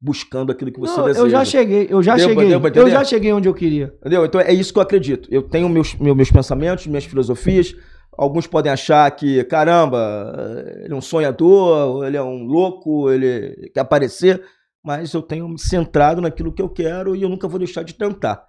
Buscando 0.00 0.52
aquilo 0.52 0.70
que 0.70 0.78
você 0.78 0.96
Não, 0.98 1.06
deseja. 1.06 1.24
eu 1.24 1.30
já 1.30 1.44
cheguei, 1.44 1.86
eu 1.90 2.02
já 2.02 2.16
Deu 2.16 2.28
cheguei. 2.28 2.48
deu 2.70 2.82
eu 2.86 2.90
já 2.90 3.04
cheguei 3.04 3.32
onde 3.32 3.48
eu 3.48 3.54
queria. 3.54 3.94
Entendeu? 4.00 4.24
Então 4.24 4.40
é 4.40 4.52
isso 4.52 4.72
que 4.72 4.78
eu 4.78 4.82
acredito. 4.82 5.28
Eu 5.32 5.42
tenho 5.42 5.68
meus, 5.68 5.94
meu- 5.96 6.14
meus 6.14 6.30
pensamentos, 6.30 6.86
minhas 6.86 7.04
filosofias. 7.04 7.74
Alguns 8.16 8.46
podem 8.46 8.70
achar 8.70 9.10
que, 9.10 9.42
caramba, 9.44 10.24
ele 10.84 10.92
é 10.92 10.96
um 10.96 11.00
sonhador, 11.00 12.04
ele 12.06 12.16
é 12.16 12.22
um 12.22 12.44
louco, 12.44 13.10
ele 13.10 13.70
quer 13.74 13.80
aparecer. 13.80 14.42
Mas 14.84 15.12
eu 15.14 15.22
tenho 15.22 15.48
me 15.48 15.58
centrado 15.58 16.20
naquilo 16.20 16.52
que 16.52 16.60
eu 16.62 16.68
quero 16.68 17.16
e 17.16 17.22
eu 17.22 17.28
nunca 17.28 17.48
vou 17.48 17.58
deixar 17.58 17.82
de 17.82 17.94
tentar. 17.94 18.46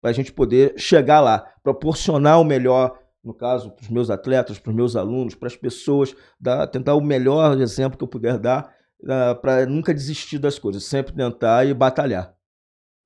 Para 0.00 0.10
a 0.10 0.12
gente 0.12 0.32
poder 0.32 0.74
chegar 0.78 1.20
lá, 1.20 1.40
proporcionar 1.62 2.40
o 2.40 2.44
melhor, 2.44 2.98
no 3.22 3.34
caso, 3.34 3.70
para 3.70 3.82
os 3.82 3.88
meus 3.88 4.10
atletas, 4.10 4.58
para 4.58 4.70
os 4.70 4.76
meus 4.76 4.96
alunos, 4.96 5.34
para 5.34 5.48
as 5.48 5.56
pessoas, 5.56 6.14
dar, 6.40 6.66
tentar 6.66 6.94
o 6.94 7.00
melhor 7.00 7.60
exemplo 7.60 7.98
que 7.98 8.04
eu 8.04 8.08
puder 8.08 8.38
dar, 8.38 8.74
para 9.40 9.66
nunca 9.66 9.94
desistir 9.94 10.38
das 10.38 10.58
coisas, 10.58 10.84
sempre 10.84 11.14
tentar 11.14 11.66
e 11.66 11.74
batalhar. 11.74 12.34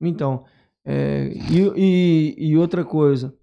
Então, 0.01 0.45
é, 0.85 1.31
e, 1.49 1.71
e, 1.75 2.49
e 2.49 2.57
outra 2.57 2.83
coisa, 2.83 3.35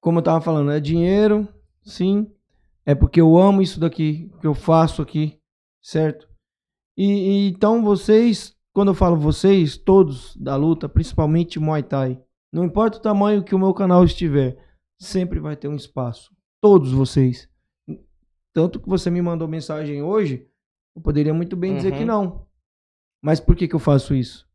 como 0.00 0.18
eu 0.18 0.22
tava 0.22 0.40
falando, 0.40 0.72
é 0.72 0.80
dinheiro, 0.80 1.46
sim, 1.82 2.30
é 2.84 2.94
porque 2.94 3.20
eu 3.20 3.38
amo 3.38 3.62
isso 3.62 3.78
daqui, 3.78 4.30
que 4.40 4.46
eu 4.46 4.54
faço 4.54 5.00
aqui, 5.00 5.38
certo? 5.80 6.28
E, 6.96 7.04
e 7.04 7.48
então 7.48 7.82
vocês, 7.82 8.56
quando 8.72 8.88
eu 8.88 8.94
falo 8.94 9.16
vocês, 9.16 9.76
todos 9.76 10.36
da 10.36 10.56
luta, 10.56 10.88
principalmente 10.88 11.60
Muay 11.60 11.82
Thai, 11.82 12.20
não 12.52 12.64
importa 12.64 12.98
o 12.98 13.02
tamanho 13.02 13.42
que 13.42 13.54
o 13.54 13.58
meu 13.58 13.72
canal 13.74 14.04
estiver, 14.04 14.56
sempre 15.00 15.40
vai 15.40 15.56
ter 15.56 15.68
um 15.68 15.76
espaço. 15.76 16.30
Todos 16.60 16.92
vocês. 16.92 17.48
Tanto 18.54 18.78
que 18.80 18.88
você 18.88 19.10
me 19.10 19.22
mandou 19.22 19.48
mensagem 19.48 20.02
hoje, 20.02 20.46
eu 20.94 21.02
poderia 21.02 21.32
muito 21.32 21.56
bem 21.56 21.76
dizer 21.76 21.92
Uhum. 21.92 21.98
que 21.98 22.04
não. 22.04 22.46
Mas 23.22 23.40
por 23.40 23.56
que, 23.56 23.66
que 23.66 23.74
eu 23.74 23.78
faço 23.80 24.14
isso? 24.14 24.46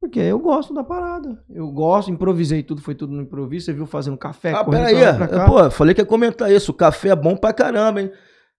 Porque 0.00 0.20
eu 0.20 0.38
gosto 0.38 0.72
da 0.72 0.84
parada. 0.84 1.44
Eu 1.50 1.70
gosto, 1.72 2.10
improvisei 2.10 2.62
tudo, 2.62 2.80
foi 2.80 2.94
tudo 2.94 3.12
no 3.12 3.22
improviso. 3.22 3.66
Você 3.66 3.72
viu 3.72 3.84
fazendo 3.86 4.16
café, 4.16 4.52
Ah, 4.52 4.64
correndo 4.64 4.86
peraí. 4.86 5.16
pra 5.16 5.28
cá. 5.28 5.46
Pô, 5.46 5.70
falei 5.70 5.92
que 5.94 6.00
ia 6.00 6.06
comentar 6.06 6.50
isso. 6.52 6.70
O 6.70 6.74
café 6.74 7.08
é 7.08 7.16
bom 7.16 7.36
pra 7.36 7.52
caramba, 7.52 8.00
hein? 8.00 8.12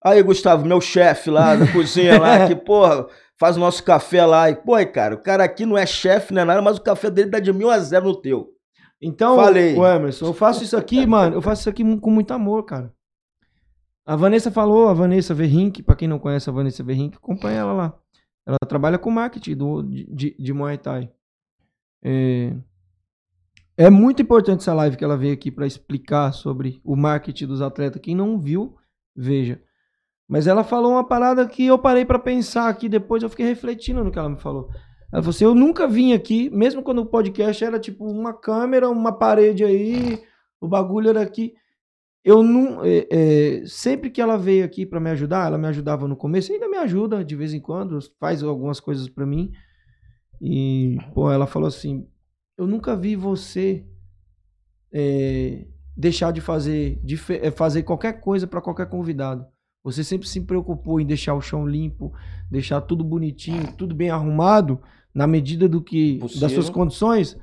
Aí, 0.03 0.21
Gustavo, 0.21 0.65
meu 0.65 0.79
chefe 0.81 1.29
lá 1.29 1.55
da 1.55 1.71
cozinha 1.71 2.19
lá, 2.19 2.45
que, 2.47 2.55
porra, 2.55 3.07
faz 3.39 3.55
o 3.55 3.59
nosso 3.61 3.81
café 3.83 4.25
lá. 4.25 4.49
E, 4.49 4.55
pô, 4.55 4.73
cara, 4.93 5.15
o 5.15 5.21
cara 5.23 5.43
aqui 5.45 5.65
não 5.65 5.77
é 5.77 5.85
chefe, 5.85 6.33
não 6.33 6.41
é 6.41 6.45
nada, 6.45 6.61
mas 6.61 6.77
o 6.77 6.81
café 6.81 7.09
dele 7.09 7.29
dá 7.29 7.39
de 7.39 7.51
mil 7.53 7.69
a 7.69 7.79
zero 7.79 8.05
no 8.05 8.15
teu. 8.21 8.49
Então, 9.01 9.35
Falei. 9.35 9.75
o 9.75 9.85
Emerson, 9.85 10.25
eu 10.25 10.33
faço 10.33 10.63
isso 10.63 10.75
aqui, 10.75 11.05
mano. 11.05 11.35
Eu 11.35 11.41
faço 11.41 11.61
isso 11.61 11.69
aqui 11.69 11.83
com 11.99 12.11
muito 12.11 12.31
amor, 12.31 12.63
cara. 12.63 12.93
A 14.05 14.15
Vanessa 14.15 14.51
falou, 14.51 14.89
a 14.89 14.93
Vanessa 14.93 15.33
Verrink, 15.33 15.83
pra 15.83 15.95
quem 15.95 16.07
não 16.07 16.19
conhece 16.19 16.49
a 16.49 16.53
Vanessa 16.53 16.83
Verrink, 16.83 17.15
acompanha 17.15 17.59
ela 17.59 17.73
lá. 17.73 17.99
Ela 18.45 18.57
trabalha 18.67 18.97
com 18.97 19.11
marketing 19.11 19.55
do, 19.55 19.83
de, 19.83 20.35
de, 20.37 20.53
Muay 20.53 20.77
Thai. 20.77 21.11
É, 22.03 22.55
é 23.77 23.89
muito 23.89 24.21
importante 24.21 24.61
essa 24.61 24.73
live 24.73 24.97
que 24.97 25.03
ela 25.03 25.15
veio 25.15 25.33
aqui 25.33 25.51
pra 25.51 25.67
explicar 25.67 26.31
sobre 26.31 26.81
o 26.83 26.95
marketing 26.95 27.45
dos 27.45 27.61
atletas. 27.61 28.01
Quem 28.01 28.15
não 28.15 28.39
viu, 28.39 28.75
veja. 29.15 29.61
Mas 30.27 30.47
ela 30.47 30.63
falou 30.63 30.93
uma 30.93 31.07
parada 31.07 31.47
que 31.47 31.65
eu 31.65 31.77
parei 31.77 32.03
pra 32.03 32.19
pensar 32.19 32.67
aqui, 32.67 32.89
depois 32.89 33.21
eu 33.23 33.29
fiquei 33.29 33.45
refletindo 33.45 34.03
no 34.03 34.11
que 34.11 34.17
ela 34.17 34.29
me 34.29 34.39
falou. 34.39 34.69
Ela 35.11 35.21
falou 35.21 35.29
assim: 35.29 35.43
eu 35.43 35.55
nunca 35.55 35.87
vim 35.87 36.13
aqui, 36.13 36.49
mesmo 36.49 36.83
quando 36.83 36.99
o 36.99 37.05
podcast 37.05 37.63
era 37.63 37.79
tipo 37.79 38.05
uma 38.05 38.33
câmera, 38.33 38.89
uma 38.89 39.11
parede 39.11 39.63
aí, 39.63 40.23
o 40.61 40.67
bagulho 40.67 41.09
era 41.09 41.21
aqui. 41.21 41.53
Eu 42.23 42.43
não. 42.43 42.83
é, 42.83 43.07
é, 43.09 43.65
sempre 43.65 44.09
que 44.09 44.21
ela 44.21 44.37
veio 44.37 44.63
aqui 44.65 44.85
pra 44.85 44.99
me 44.99 45.09
ajudar, 45.09 45.47
ela 45.47 45.57
me 45.57 45.67
ajudava 45.67 46.07
no 46.07 46.15
começo, 46.15 46.51
ainda 46.51 46.67
me 46.69 46.77
ajuda 46.77 47.23
de 47.23 47.35
vez 47.35 47.53
em 47.53 47.59
quando, 47.59 47.99
faz 48.19 48.43
algumas 48.43 48.79
coisas 48.79 49.09
pra 49.09 49.25
mim. 49.25 49.51
E, 50.41 50.97
pô, 51.13 51.31
ela 51.31 51.47
falou 51.47 51.67
assim: 51.67 52.07
eu 52.57 52.67
nunca 52.67 52.95
vi 52.95 53.15
você 53.15 53.85
é, 54.91 55.65
deixar 55.95 56.31
de 56.31 56.41
fazer, 56.41 56.99
de 57.03 57.19
é, 57.41 57.51
fazer 57.51 57.83
qualquer 57.83 58.19
coisa 58.21 58.45
pra 58.45 58.61
qualquer 58.61 58.87
convidado. 58.87 59.45
Você 59.83 60.03
sempre 60.03 60.27
se 60.27 60.41
preocupou 60.41 60.99
em 60.99 61.05
deixar 61.05 61.33
o 61.35 61.41
chão 61.41 61.65
limpo, 61.65 62.13
deixar 62.51 62.81
tudo 62.81 63.03
bonitinho, 63.03 63.73
tudo 63.77 63.95
bem 63.95 64.09
arrumado, 64.09 64.81
na 65.13 65.27
medida 65.27 65.67
do 65.67 65.81
que 65.81 66.19
das 66.19 66.31
suas 66.31 66.53
Possível. 66.53 66.73
condições. 66.73 67.37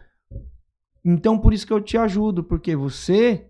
Então 1.04 1.38
por 1.38 1.52
isso 1.52 1.66
que 1.66 1.72
eu 1.72 1.80
te 1.80 1.96
ajudo, 1.96 2.42
porque 2.42 2.74
você 2.74 3.46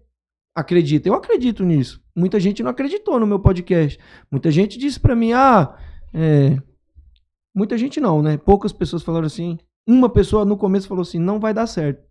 acredita. 0.55 1.09
Eu 1.09 1.15
acredito 1.15 1.65
nisso. 1.65 2.03
Muita 2.15 2.41
gente 2.41 2.63
não 2.63 2.71
acreditou 2.71 3.21
no 3.21 3.27
meu 3.27 3.39
podcast. 3.39 3.99
Muita 4.31 4.51
gente 4.51 4.79
disse 4.79 4.99
pra 4.99 5.15
mim: 5.15 5.33
"Ah, 5.33 5.77
é... 6.13 6.59
muita 7.55 7.77
gente 7.77 8.01
não, 8.01 8.23
né? 8.23 8.37
Poucas 8.37 8.73
pessoas 8.73 9.03
falaram 9.03 9.27
assim. 9.27 9.59
Uma 9.87 10.09
pessoa 10.09 10.45
no 10.45 10.57
começo 10.57 10.89
falou 10.89 11.03
assim: 11.03 11.19
"Não 11.19 11.39
vai 11.39 11.55
dar 11.55 11.67
certo". 11.67 12.05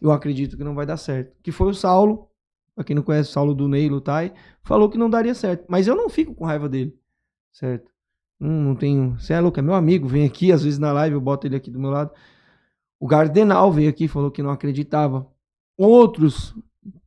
Eu 0.00 0.12
acredito 0.12 0.56
que 0.56 0.64
não 0.64 0.74
vai 0.74 0.84
dar 0.84 0.96
certo. 0.96 1.34
Que 1.42 1.50
foi 1.50 1.70
o 1.70 1.74
Saulo, 1.74 2.28
pra 2.74 2.84
quem 2.84 2.94
não 2.94 3.02
conhece 3.02 3.30
o 3.30 3.32
Saulo 3.32 3.54
do 3.54 3.66
Ney 3.68 3.88
Lutai, 3.88 4.32
falou 4.62 4.90
que 4.90 4.98
não 4.98 5.08
daria 5.08 5.34
certo. 5.34 5.64
Mas 5.68 5.86
eu 5.86 5.96
não 5.96 6.08
fico 6.08 6.34
com 6.34 6.44
raiva 6.44 6.68
dele, 6.68 6.94
certo? 7.52 7.89
Hum, 8.40 8.64
não 8.64 8.74
tenho. 8.74 9.18
Você 9.18 9.32
é 9.34 9.40
louco, 9.40 9.58
é 9.58 9.62
meu 9.62 9.74
amigo, 9.74 10.08
vem 10.08 10.24
aqui, 10.26 10.50
às 10.52 10.62
vezes 10.64 10.78
na 10.78 10.92
live 10.92 11.14
eu 11.14 11.20
boto 11.20 11.46
ele 11.46 11.56
aqui 11.56 11.70
do 11.70 11.78
meu 11.78 11.90
lado. 11.90 12.10
O 12.98 13.06
Gardenal 13.06 13.72
veio 13.72 13.88
aqui, 13.90 14.08
falou 14.08 14.30
que 14.30 14.42
não 14.42 14.50
acreditava. 14.50 15.26
Outros 15.76 16.54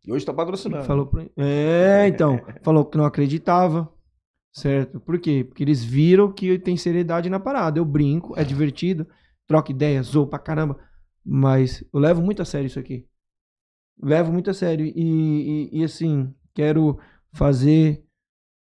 E 0.05 0.11
hoje 0.11 0.25
tá 0.25 0.33
patrocinando. 0.33 0.85
falou 0.85 1.05
pra... 1.05 1.25
É, 1.37 2.07
então, 2.07 2.39
falou 2.63 2.85
que 2.85 2.97
não 2.97 3.05
acreditava, 3.05 3.91
certo? 4.51 4.99
Por 4.99 5.19
quê? 5.19 5.43
Porque 5.43 5.63
eles 5.63 5.83
viram 5.83 6.31
que 6.31 6.57
tem 6.59 6.75
seriedade 6.77 7.29
na 7.29 7.39
parada. 7.39 7.79
Eu 7.79 7.85
brinco, 7.85 8.33
é 8.37 8.43
divertido, 8.43 9.07
troco 9.47 9.71
ideias, 9.71 10.07
zoo 10.07 10.27
pra 10.27 10.39
caramba, 10.39 10.79
mas 11.25 11.83
eu 11.93 11.99
levo 11.99 12.21
muito 12.21 12.41
a 12.41 12.45
sério 12.45 12.67
isso 12.67 12.79
aqui. 12.79 13.07
Levo 14.01 14.31
muito 14.31 14.49
a 14.49 14.53
sério. 14.53 14.85
E, 14.85 15.69
e, 15.71 15.79
e, 15.79 15.83
assim, 15.83 16.33
quero 16.53 16.99
fazer, 17.31 18.02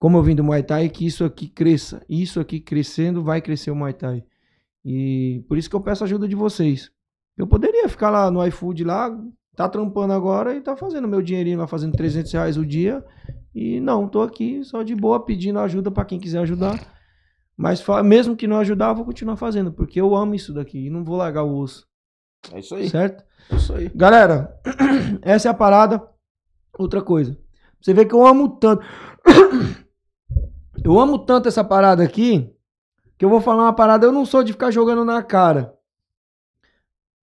como 0.04 0.18
eu 0.18 0.22
vim 0.22 0.36
do 0.36 0.44
Muay 0.44 0.62
Thai, 0.62 0.90
que 0.90 1.06
isso 1.06 1.24
aqui 1.24 1.48
cresça. 1.48 2.04
Isso 2.10 2.38
aqui 2.38 2.60
crescendo, 2.60 3.24
vai 3.24 3.42
crescer 3.42 3.72
o 3.72 3.76
Muay 3.76 3.94
Thai. 3.94 4.26
E 4.84 5.46
por 5.48 5.58
isso 5.58 5.70
que 5.70 5.76
eu 5.78 5.80
peço 5.80 6.04
ajuda 6.04 6.28
de 6.28 6.36
vocês. 6.36 6.92
Eu 7.38 7.48
poderia 7.48 7.88
ficar 7.88 8.10
lá 8.10 8.30
no 8.30 8.46
iFood 8.48 8.84
lá, 8.84 9.18
tá 9.56 9.70
trampando 9.70 10.12
agora 10.12 10.54
e 10.54 10.60
tá 10.60 10.76
fazendo 10.76 11.08
meu 11.08 11.22
dinheirinho 11.22 11.58
lá, 11.58 11.68
fazendo 11.68 11.94
300 11.94 12.34
reais 12.34 12.58
o 12.58 12.66
dia. 12.66 13.02
E 13.56 13.80
não, 13.80 14.06
tô 14.06 14.22
aqui 14.22 14.62
só 14.66 14.84
de 14.84 14.94
boa 14.94 15.24
pedindo 15.24 15.58
ajuda 15.60 15.90
pra 15.90 16.04
quem 16.04 16.20
quiser 16.20 16.40
ajudar. 16.40 16.78
Mas 17.56 17.82
mesmo 18.04 18.36
que 18.36 18.46
não 18.46 18.58
ajudar, 18.58 18.90
eu 18.90 18.96
vou 18.96 19.06
continuar 19.06 19.38
fazendo, 19.38 19.72
porque 19.72 20.02
eu 20.02 20.14
amo 20.14 20.36
isso 20.36 20.54
daqui 20.54 20.88
e 20.88 20.90
não 20.90 21.06
vou 21.06 21.16
largar 21.16 21.44
o 21.44 21.56
osso, 21.58 21.88
É 22.52 22.60
isso 22.60 22.76
aí. 22.76 22.90
certo? 22.90 23.24
É 23.50 23.56
isso 23.56 23.74
aí. 23.74 23.90
Galera, 23.96 24.54
essa 25.24 25.48
é 25.48 25.52
a 25.52 25.54
parada. 25.54 26.06
Outra 26.78 27.02
coisa. 27.02 27.38
Você 27.80 27.94
vê 27.94 28.04
que 28.06 28.14
eu 28.14 28.28
amo 28.28 28.58
tanto. 28.58 28.84
Eu 30.86 31.00
amo 31.00 31.18
tanto 31.20 31.48
essa 31.48 31.64
parada 31.64 32.04
aqui, 32.04 32.54
que 33.18 33.24
eu 33.24 33.30
vou 33.30 33.40
falar 33.40 33.64
uma 33.64 33.76
parada. 33.76 34.06
Eu 34.06 34.12
não 34.12 34.26
sou 34.26 34.44
de 34.44 34.52
ficar 34.52 34.70
jogando 34.70 35.06
na 35.06 35.24
cara. 35.24 35.78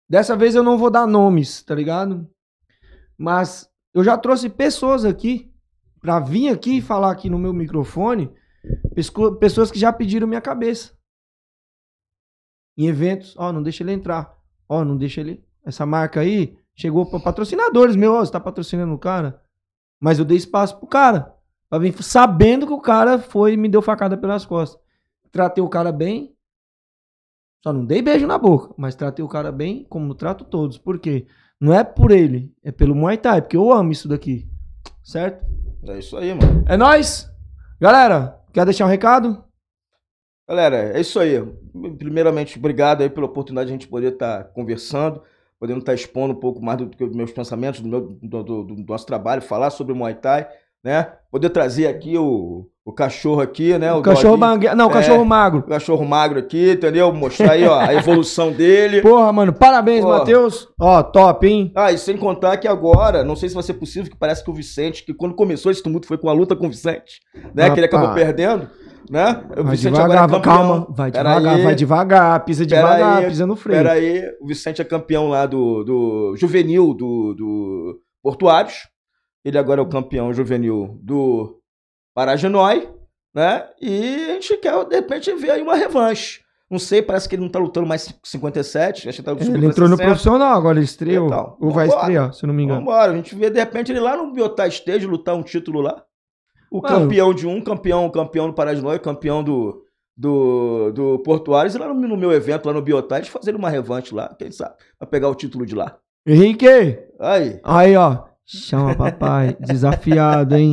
Dessa 0.08 0.36
vez 0.36 0.54
eu 0.54 0.62
não 0.62 0.78
vou 0.78 0.90
dar 0.90 1.06
nomes, 1.06 1.62
tá 1.62 1.74
ligado? 1.74 2.30
Mas 3.16 3.68
eu 3.92 4.04
já 4.04 4.16
trouxe 4.16 4.48
pessoas 4.48 5.04
aqui 5.04 5.52
pra 6.00 6.20
vir 6.20 6.50
aqui 6.50 6.78
e 6.78 6.82
falar 6.82 7.10
aqui 7.10 7.28
no 7.28 7.38
meu 7.38 7.52
microfone. 7.52 8.32
Pessoas 9.40 9.70
que 9.72 9.78
já 9.78 9.92
pediram 9.92 10.28
minha 10.28 10.40
cabeça. 10.40 10.96
Em 12.76 12.86
eventos, 12.86 13.34
ó, 13.36 13.52
não 13.52 13.62
deixa 13.62 13.82
ele 13.82 13.92
entrar. 13.92 14.38
Ó, 14.68 14.84
não 14.84 14.96
deixa 14.96 15.20
ele. 15.20 15.44
Essa 15.64 15.84
marca 15.84 16.20
aí 16.20 16.56
chegou 16.76 17.10
para 17.10 17.18
patrocinadores 17.18 17.96
meu, 17.96 18.12
ó, 18.12 18.24
você 18.24 18.30
tá 18.30 18.38
patrocinando 18.38 18.94
o 18.94 18.98
cara. 18.98 19.42
Mas 20.00 20.20
eu 20.20 20.24
dei 20.24 20.36
espaço 20.36 20.78
pro 20.78 20.86
cara. 20.86 21.36
Pra 21.70 21.78
vir 21.78 21.94
sabendo 22.02 22.66
que 22.66 22.72
o 22.72 22.80
cara 22.80 23.18
foi 23.18 23.52
e 23.52 23.56
me 23.56 23.68
deu 23.68 23.82
facada 23.82 24.16
pelas 24.16 24.46
costas. 24.46 24.80
Tratei 25.30 25.62
o 25.62 25.68
cara 25.68 25.92
bem. 25.92 26.34
Só 27.62 27.72
não 27.72 27.84
dei 27.84 28.00
beijo 28.00 28.26
na 28.26 28.38
boca, 28.38 28.72
mas 28.78 28.94
tratei 28.94 29.24
o 29.24 29.28
cara 29.28 29.50
bem 29.52 29.84
como 29.88 30.14
trato 30.14 30.44
todos. 30.44 30.78
Por 30.78 30.98
quê? 30.98 31.26
Não 31.60 31.74
é 31.74 31.82
por 31.82 32.10
ele, 32.12 32.54
é 32.62 32.70
pelo 32.70 32.94
Muay 32.94 33.18
Thai, 33.18 33.42
porque 33.42 33.56
eu 33.56 33.72
amo 33.72 33.90
isso 33.90 34.08
daqui. 34.08 34.48
Certo? 35.02 35.44
É 35.86 35.98
isso 35.98 36.16
aí, 36.16 36.32
mano. 36.32 36.64
É 36.68 36.76
nóis! 36.76 37.28
Galera, 37.80 38.40
quer 38.52 38.64
deixar 38.64 38.84
um 38.86 38.88
recado? 38.88 39.44
Galera, 40.48 40.96
é 40.96 41.00
isso 41.00 41.18
aí. 41.20 41.34
Primeiramente, 41.98 42.58
obrigado 42.58 43.02
aí 43.02 43.10
pela 43.10 43.26
oportunidade 43.26 43.66
de 43.66 43.72
a 43.72 43.76
gente 43.76 43.88
poder 43.88 44.12
estar 44.14 44.44
conversando, 44.52 45.22
podendo 45.58 45.80
estar 45.80 45.94
expondo 45.94 46.32
um 46.32 46.40
pouco 46.40 46.62
mais 46.62 46.78
do 46.78 46.88
que 46.88 47.04
meus 47.06 47.32
pensamentos, 47.32 47.80
do, 47.80 47.88
meu, 47.88 48.00
do, 48.22 48.42
do- 48.42 48.64
do 48.64 48.76
nosso 48.84 49.04
trabalho, 49.04 49.42
falar 49.42 49.70
sobre 49.70 49.92
o 49.92 49.96
Muay 49.96 50.14
Thai, 50.14 50.48
né? 50.84 51.08
Poder 51.30 51.50
trazer 51.50 51.86
aqui 51.86 52.16
o, 52.16 52.66
o 52.84 52.92
cachorro 52.92 53.40
aqui, 53.42 53.76
né? 53.78 53.92
O 53.92 54.00
cachorro 54.00 54.36
doguinho. 54.36 54.38
bangue... 54.38 54.74
Não, 54.74 54.86
o 54.86 54.90
É. 54.90 54.92
cachorro 54.94 55.24
magro. 55.24 55.58
O 55.60 55.62
cachorro 55.64 56.04
magro 56.06 56.38
aqui, 56.38 56.72
entendeu? 56.72 57.12
Mostrar 57.12 57.52
aí, 57.52 57.64
ó, 57.66 57.78
a 57.78 57.92
evolução 57.94 58.50
dele. 58.50 59.02
Porra, 59.02 59.30
mano, 59.32 59.52
parabéns. 59.52 60.04
Matheus. 60.04 60.68
Ó, 60.80 61.02
top, 61.02 61.46
hein? 61.46 61.70
Ah, 61.76 61.92
e 61.92 61.98
sem 61.98 62.16
contar 62.16 62.56
que 62.56 62.66
agora, 62.66 63.22
não 63.22 63.36
sei 63.36 63.48
se 63.50 63.54
vai 63.54 63.62
ser 63.62 63.74
possível, 63.74 64.10
que 64.10 64.16
parece 64.16 64.42
que 64.42 64.50
o 64.50 64.54
Vicente, 64.54 65.04
que 65.04 65.12
quando 65.12 65.34
começou 65.34 65.70
esse 65.70 65.82
tumulto 65.82 66.06
foi 66.06 66.16
com 66.16 66.30
a 66.30 66.32
luta 66.32 66.56
com 66.56 66.66
o 66.66 66.70
Vicente, 66.70 67.20
né? 67.54 67.68
Que 67.70 67.78
ele 67.80 67.86
acabou 67.86 68.14
perdendo, 68.14 68.68
né? 69.10 69.42
O 69.58 69.64
Vai 69.64 69.72
Vicente 69.76 69.92
devagar, 69.92 70.24
agora 70.24 70.40
é 70.40 70.42
calma. 70.44 70.86
Vai 70.90 71.10
Pera 71.12 71.28
devagar, 71.28 71.54
aí. 71.56 71.62
vai 71.64 71.74
devagar. 71.74 72.44
Pisa 72.46 72.64
devagar, 72.64 73.18
aí, 73.18 73.26
pisa 73.26 73.46
no 73.46 73.54
freio. 73.56 73.78
Pera 73.82 73.92
aí, 73.92 74.22
o 74.40 74.46
Vicente 74.46 74.80
é 74.80 74.84
campeão 74.84 75.28
lá 75.28 75.44
do, 75.44 75.84
do 75.84 76.34
juvenil 76.38 76.94
do, 76.94 77.34
do 77.34 78.00
Portuários. 78.22 78.88
Ele 79.48 79.56
agora 79.56 79.80
é 79.80 79.82
o 79.82 79.88
campeão 79.88 80.30
juvenil 80.30 80.98
do 81.02 81.58
Paragenói, 82.14 82.86
né? 83.34 83.66
E 83.80 84.26
a 84.30 84.34
gente 84.34 84.58
quer, 84.58 84.84
de 84.84 84.94
repente, 84.94 85.32
ver 85.32 85.52
aí 85.52 85.62
uma 85.62 85.74
revanche. 85.74 86.42
Não 86.70 86.78
sei, 86.78 87.00
parece 87.00 87.26
que 87.26 87.34
ele 87.34 87.40
não 87.40 87.48
tá 87.48 87.58
lutando 87.58 87.86
mais 87.86 88.14
57, 88.22 89.08
acho 89.08 89.16
que 89.16 89.24
tá 89.24 89.32
Ele 89.32 89.66
entrou 89.66 89.88
no 89.88 89.96
60. 89.96 90.04
profissional 90.04 90.54
agora, 90.54 90.76
ele 90.76 90.84
estreou. 90.84 91.28
Então, 91.28 91.56
Ou 91.58 91.70
vai 91.70 91.88
estrear, 91.88 92.30
se 92.34 92.46
não 92.46 92.52
me 92.52 92.64
engano. 92.64 92.80
Vambora, 92.80 93.10
a 93.10 93.16
gente 93.16 93.34
vê 93.34 93.48
de 93.48 93.58
repente 93.58 93.90
ele 93.90 94.00
lá 94.00 94.18
no 94.18 94.30
Biotá 94.30 94.68
Stage 94.68 95.06
lutar 95.06 95.34
um 95.34 95.42
título 95.42 95.80
lá. 95.80 96.04
O 96.70 96.82
Mano. 96.82 96.94
campeão 96.94 97.32
de 97.32 97.46
um, 97.46 97.62
campeão, 97.62 98.10
campeão 98.10 98.48
do 98.48 98.52
Paragenói, 98.52 98.98
campeão 98.98 99.42
do, 99.42 99.82
do, 100.14 100.92
do 100.92 101.18
Portuários, 101.20 101.74
e 101.74 101.78
lá 101.78 101.88
no, 101.88 101.94
no 101.94 102.16
meu 102.18 102.32
evento, 102.32 102.66
lá 102.66 102.74
no 102.74 102.82
Biotá, 102.82 103.16
eles 103.16 103.28
fazerem 103.28 103.58
uma 103.58 103.70
revanche 103.70 104.14
lá, 104.14 104.28
quem 104.38 104.52
sabe, 104.52 104.74
pra 104.98 105.08
pegar 105.08 105.30
o 105.30 105.34
título 105.34 105.64
de 105.64 105.74
lá. 105.74 105.96
Henrique! 106.26 106.98
Aí. 107.18 107.58
Aí, 107.64 107.96
ó. 107.96 108.27
Chama 108.50 108.94
papai. 108.94 109.54
Desafiado, 109.60 110.56
hein? 110.56 110.72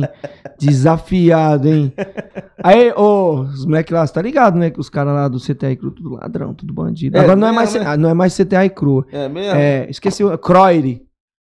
Desafiado, 0.58 1.68
hein? 1.68 1.92
Aí, 2.64 2.90
ô, 2.92 3.40
os 3.40 3.66
moleques 3.66 3.92
lá, 3.92 4.06
você 4.06 4.14
tá 4.14 4.22
ligado, 4.22 4.58
né? 4.58 4.70
Que 4.70 4.80
os 4.80 4.88
caras 4.88 5.12
lá 5.12 5.28
do 5.28 5.38
CTI 5.38 5.76
Cru, 5.76 5.90
tudo 5.90 6.14
ladrão, 6.14 6.54
tudo 6.54 6.72
bandido. 6.72 7.18
É 7.18 7.20
Agora 7.20 7.36
não 7.36 7.48
é, 7.48 7.52
mais, 7.52 7.74
né? 7.74 7.82
ah, 7.86 7.96
não 7.98 8.08
é 8.08 8.14
mais 8.14 8.34
CTI 8.34 8.70
Cru. 8.70 9.06
É 9.12 9.28
mesmo? 9.28 9.58
É, 9.58 9.90
esqueci 9.90 10.24
o. 10.24 10.38
Croire. 10.38 11.06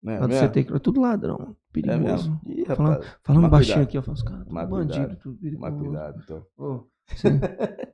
É 0.06 0.18
lá 0.18 0.26
do? 0.26 0.34
CTI 0.34 0.64
Cru. 0.64 0.76
É 0.76 0.78
tudo 0.78 1.00
ladrão. 1.00 1.56
Perigoso. 1.72 2.02
mesmo? 2.02 2.40
Ih, 2.46 2.64
rapaz, 2.64 2.76
falando 2.76 3.04
falando 3.22 3.42
toma 3.42 3.48
baixinho 3.48 3.86
cuidado. 3.86 3.98
aqui, 3.98 4.10
ó. 4.10 4.12
Os 4.12 4.22
caras, 4.22 4.44
tudo 4.44 4.66
bandido, 4.66 4.98
cuidado. 4.98 5.18
tudo 5.22 5.36
perigoso. 5.38 5.76
cuidado, 5.76 6.20
então. 6.22 6.42
Ô, 6.58 6.84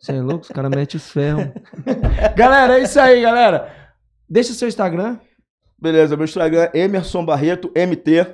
Você 0.00 0.12
é 0.12 0.20
louco? 0.20 0.40
Os 0.42 0.48
caras 0.48 0.70
metem 0.70 0.96
os 0.96 1.10
ferros. 1.10 1.48
galera, 2.36 2.78
é 2.78 2.82
isso 2.82 2.98
aí, 2.98 3.22
galera. 3.22 3.70
Deixa 4.28 4.50
o 4.50 4.54
seu 4.54 4.66
Instagram. 4.66 5.18
Beleza, 5.78 6.16
meu 6.16 6.24
Instagram 6.24 6.68
é 6.72 6.80
Emerson 6.80 7.24
Barreto, 7.24 7.70
MT, 7.76 8.24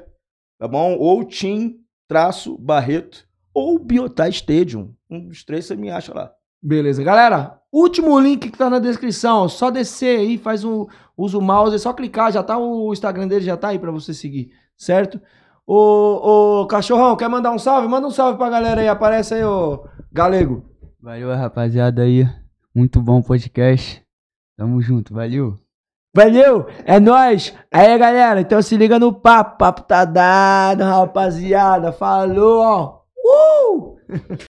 tá 0.58 0.68
bom? 0.68 0.96
Ou 0.96 1.24
Tim 1.24 1.82
traço 2.06 2.58
Barreto, 2.58 3.26
ou 3.54 3.78
Biotá 3.78 4.28
Stadium. 4.28 4.94
Um 5.10 5.28
dos 5.28 5.44
três 5.44 5.64
você 5.64 5.74
me 5.74 5.90
acha 5.90 6.14
lá. 6.14 6.32
Beleza, 6.62 7.02
galera. 7.02 7.58
Último 7.72 8.18
link 8.20 8.50
que 8.50 8.58
tá 8.58 8.68
na 8.68 8.78
descrição. 8.78 9.48
Só 9.48 9.70
descer 9.70 10.20
aí, 10.20 10.38
faz 10.38 10.62
um. 10.62 10.86
Usa 11.16 11.38
o 11.38 11.42
mouse, 11.42 11.74
é 11.74 11.78
só 11.78 11.92
clicar, 11.92 12.30
já 12.30 12.42
tá 12.42 12.58
o 12.58 12.92
Instagram 12.92 13.26
dele, 13.26 13.44
já 13.44 13.56
tá 13.56 13.68
aí 13.68 13.78
pra 13.78 13.90
você 13.90 14.14
seguir, 14.14 14.52
certo? 14.76 15.20
Ô, 15.66 16.60
ô, 16.62 16.66
cachorrão, 16.66 17.16
quer 17.16 17.28
mandar 17.28 17.52
um 17.52 17.58
salve? 17.58 17.88
Manda 17.88 18.06
um 18.06 18.10
salve 18.10 18.38
pra 18.38 18.50
galera 18.50 18.80
aí, 18.80 18.88
aparece 18.88 19.34
aí, 19.34 19.44
ô 19.44 19.84
galego. 20.12 20.64
Valeu, 21.00 21.34
rapaziada 21.34 22.02
aí. 22.02 22.28
Muito 22.74 23.00
bom 23.00 23.22
podcast. 23.22 24.02
Tamo 24.56 24.80
junto, 24.80 25.14
valeu. 25.14 25.58
Valeu, 26.14 26.66
é 26.84 27.00
nóis. 27.00 27.54
Aí, 27.72 27.96
galera, 27.96 28.42
então 28.42 28.60
se 28.60 28.76
liga 28.76 28.98
no 28.98 29.14
papo. 29.14 29.56
Papo 29.56 29.80
tá 29.82 30.04
dado, 30.04 30.84
rapaziada. 30.84 31.90
Falou, 31.90 32.60
ó. 32.60 33.00
Uh! 33.24 33.96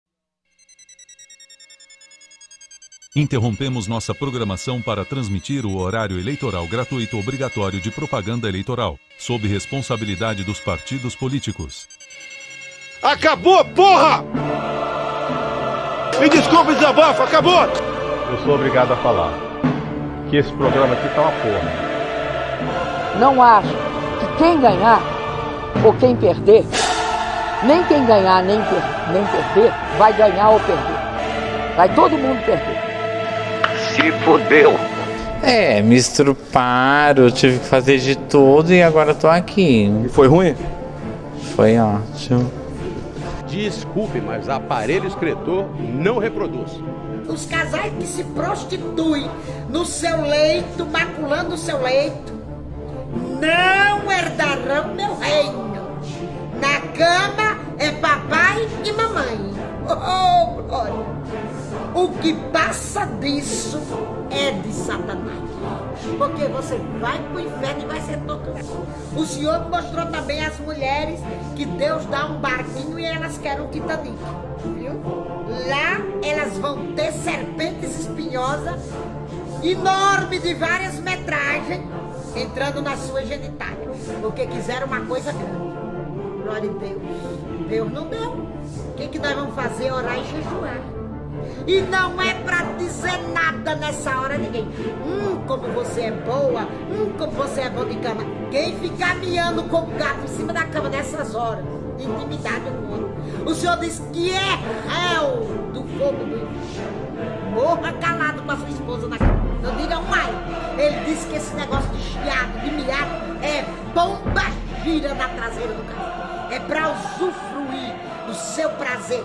Interrompemos 3.16 3.86
nossa 3.86 4.12
programação 4.12 4.82
para 4.82 5.04
transmitir 5.04 5.64
o 5.64 5.76
horário 5.76 6.18
eleitoral 6.18 6.66
gratuito 6.66 7.16
obrigatório 7.16 7.80
de 7.80 7.88
propaganda 7.88 8.48
eleitoral, 8.48 8.98
sob 9.16 9.46
responsabilidade 9.46 10.42
dos 10.42 10.58
partidos 10.58 11.14
políticos. 11.14 11.86
Acabou, 13.00 13.64
porra! 13.66 14.24
Me 16.18 16.28
desculpe, 16.28 16.74
desabafo, 16.74 17.22
acabou! 17.22 17.62
Eu 18.32 18.38
sou 18.42 18.56
obrigado 18.56 18.90
a 18.90 18.96
falar 18.96 19.53
que 20.34 20.38
esse 20.38 20.52
programa 20.54 20.94
aqui 20.94 21.08
tá 21.14 21.20
uma 21.22 21.30
porra. 21.30 21.72
Não 23.20 23.40
acho 23.40 23.68
que 23.68 24.36
quem 24.38 24.60
ganhar 24.60 25.00
ou 25.84 25.92
quem 25.92 26.16
perder, 26.16 26.64
nem 27.62 27.84
quem 27.84 28.04
ganhar 28.04 28.42
nem, 28.42 28.60
per- 28.62 29.12
nem 29.12 29.24
perder, 29.26 29.72
vai 29.96 30.12
ganhar 30.12 30.50
ou 30.50 30.58
perder. 30.58 31.76
Vai 31.76 31.94
todo 31.94 32.18
mundo 32.18 32.44
perder. 32.44 32.76
Se 33.92 34.10
fudeu. 34.24 34.74
É, 35.40 35.80
me 35.82 35.94
estruparam, 35.94 37.30
tive 37.30 37.60
que 37.60 37.66
fazer 37.66 37.98
de 37.98 38.16
tudo 38.16 38.72
e 38.72 38.82
agora 38.82 39.14
tô 39.14 39.28
aqui. 39.28 39.88
E 40.04 40.08
foi 40.08 40.26
ruim? 40.26 40.56
Foi 41.54 41.78
ótimo. 41.78 42.50
Desculpe, 43.46 44.20
mas 44.20 44.48
aparelho 44.48 45.06
excretor 45.06 45.66
não 45.78 46.18
reproduz. 46.18 46.72
Os 47.28 47.46
casais 47.46 47.92
que 47.94 48.06
se 48.06 48.24
prostituem 48.24 49.30
no 49.68 49.84
seu 49.84 50.22
leito, 50.22 50.86
maculando 50.86 51.54
o 51.54 51.58
seu 51.58 51.80
leito, 51.82 52.32
não 53.40 54.10
herdarão 54.12 54.94
meu 54.94 55.16
reino. 55.16 55.74
Na 56.60 56.80
cama 56.96 57.58
é 57.78 57.90
papai 57.92 58.68
e 58.84 58.92
mamãe. 58.92 59.54
Oh, 59.86 60.62
glória. 60.62 61.14
O 61.94 62.08
que 62.20 62.34
passa 62.52 63.06
disso 63.20 63.80
é 64.30 64.52
de 64.52 64.72
Satanás. 64.72 65.38
Porque 66.18 66.44
você 66.46 66.76
vai 67.00 67.18
pro 67.18 67.40
inferno 67.40 67.82
e 67.82 67.86
vai 67.86 68.00
ser 68.00 68.18
torturado. 68.20 68.86
O 69.16 69.24
Senhor 69.24 69.68
mostrou 69.68 70.06
também 70.06 70.44
às 70.44 70.58
mulheres 70.58 71.20
que 71.54 71.64
Deus 71.64 72.04
dá 72.06 72.26
um 72.26 72.38
barquinho 72.38 72.98
e 72.98 73.04
elas 73.04 73.38
querem 73.38 73.64
um 73.64 73.68
Titanic. 73.68 74.18
Viu? 74.76 74.92
Lá 75.68 76.00
elas 76.22 76.56
vão 76.58 76.92
ter 76.94 77.12
serpentes 77.12 78.00
espinhosas, 78.00 78.80
enorme 79.62 80.38
de 80.38 80.54
várias 80.54 80.98
metragens, 81.00 81.82
entrando 82.34 82.82
na 82.82 82.96
sua 82.96 83.24
genitália. 83.24 83.88
Porque 84.20 84.46
quiseram 84.46 84.86
uma 84.86 85.00
coisa 85.02 85.32
grande. 85.32 85.74
Glória 86.42 86.70
a 86.70 86.74
Deus. 86.74 87.02
Deus 87.68 87.92
não 87.92 88.06
deu. 88.06 88.30
O 88.30 88.94
que, 88.96 89.08
que 89.08 89.18
nós 89.18 89.34
vamos 89.34 89.54
fazer? 89.54 89.92
Orar 89.92 90.18
e 90.18 90.24
jejuar. 90.24 90.80
E 91.66 91.80
não 91.80 92.20
é 92.20 92.34
pra 92.34 92.62
dizer 92.78 93.18
nada 93.32 93.74
nessa 93.74 94.18
hora 94.18 94.36
ninguém. 94.36 94.64
Hum, 94.64 95.42
como 95.46 95.68
você 95.68 96.02
é 96.02 96.10
boa. 96.10 96.62
Hum, 96.62 97.12
como 97.18 97.32
você 97.32 97.62
é 97.62 97.70
bom 97.70 97.84
de 97.84 97.96
cama. 97.96 98.22
Quem 98.50 98.78
ficar 98.78 99.16
miando 99.16 99.64
com 99.64 99.78
o 99.78 99.86
gato 99.86 100.24
em 100.24 100.28
cima 100.28 100.52
da 100.52 100.64
cama 100.64 100.88
nessas 100.88 101.34
horas, 101.34 101.64
de 101.96 102.04
intimidade 102.04 102.64
com 102.64 102.86
o 102.86 102.90
outro. 102.92 103.13
O 103.46 103.54
Senhor 103.54 103.76
diz 103.78 104.02
que 104.12 104.30
é 104.30 104.58
réu 104.88 105.44
do 105.72 105.82
fogo 105.98 106.24
do 106.24 106.36
inferno. 106.36 107.04
Morra 107.52 107.92
calado 107.94 108.42
com 108.42 108.50
a 108.50 108.56
sua 108.56 108.68
esposa 108.70 109.06
na 109.06 109.18
cama. 109.18 109.44
Não 109.62 109.76
diga 109.76 109.96
ai. 109.96 110.32
Ele 110.78 111.04
disse 111.04 111.26
que 111.26 111.36
esse 111.36 111.54
negócio 111.54 111.88
de 111.90 112.00
chiado, 112.02 112.58
de 112.60 112.70
miado, 112.70 113.44
é 113.44 113.62
bomba 113.94 114.42
gira 114.82 115.14
na 115.14 115.28
traseira 115.28 115.72
do 115.74 115.84
carro. 115.94 116.52
É 116.52 116.58
pra 116.60 116.90
usufruir 116.92 117.94
do 118.26 118.34
seu 118.34 118.70
prazer. 118.70 119.24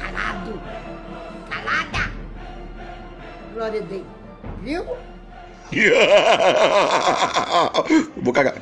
Calado. 0.00 0.60
Calada. 1.50 2.10
Glória 3.54 3.80
a 3.80 3.84
Deus. 3.84 4.04
Viu? 4.62 4.84
Vou 8.22 8.32
cagar. 8.32 8.54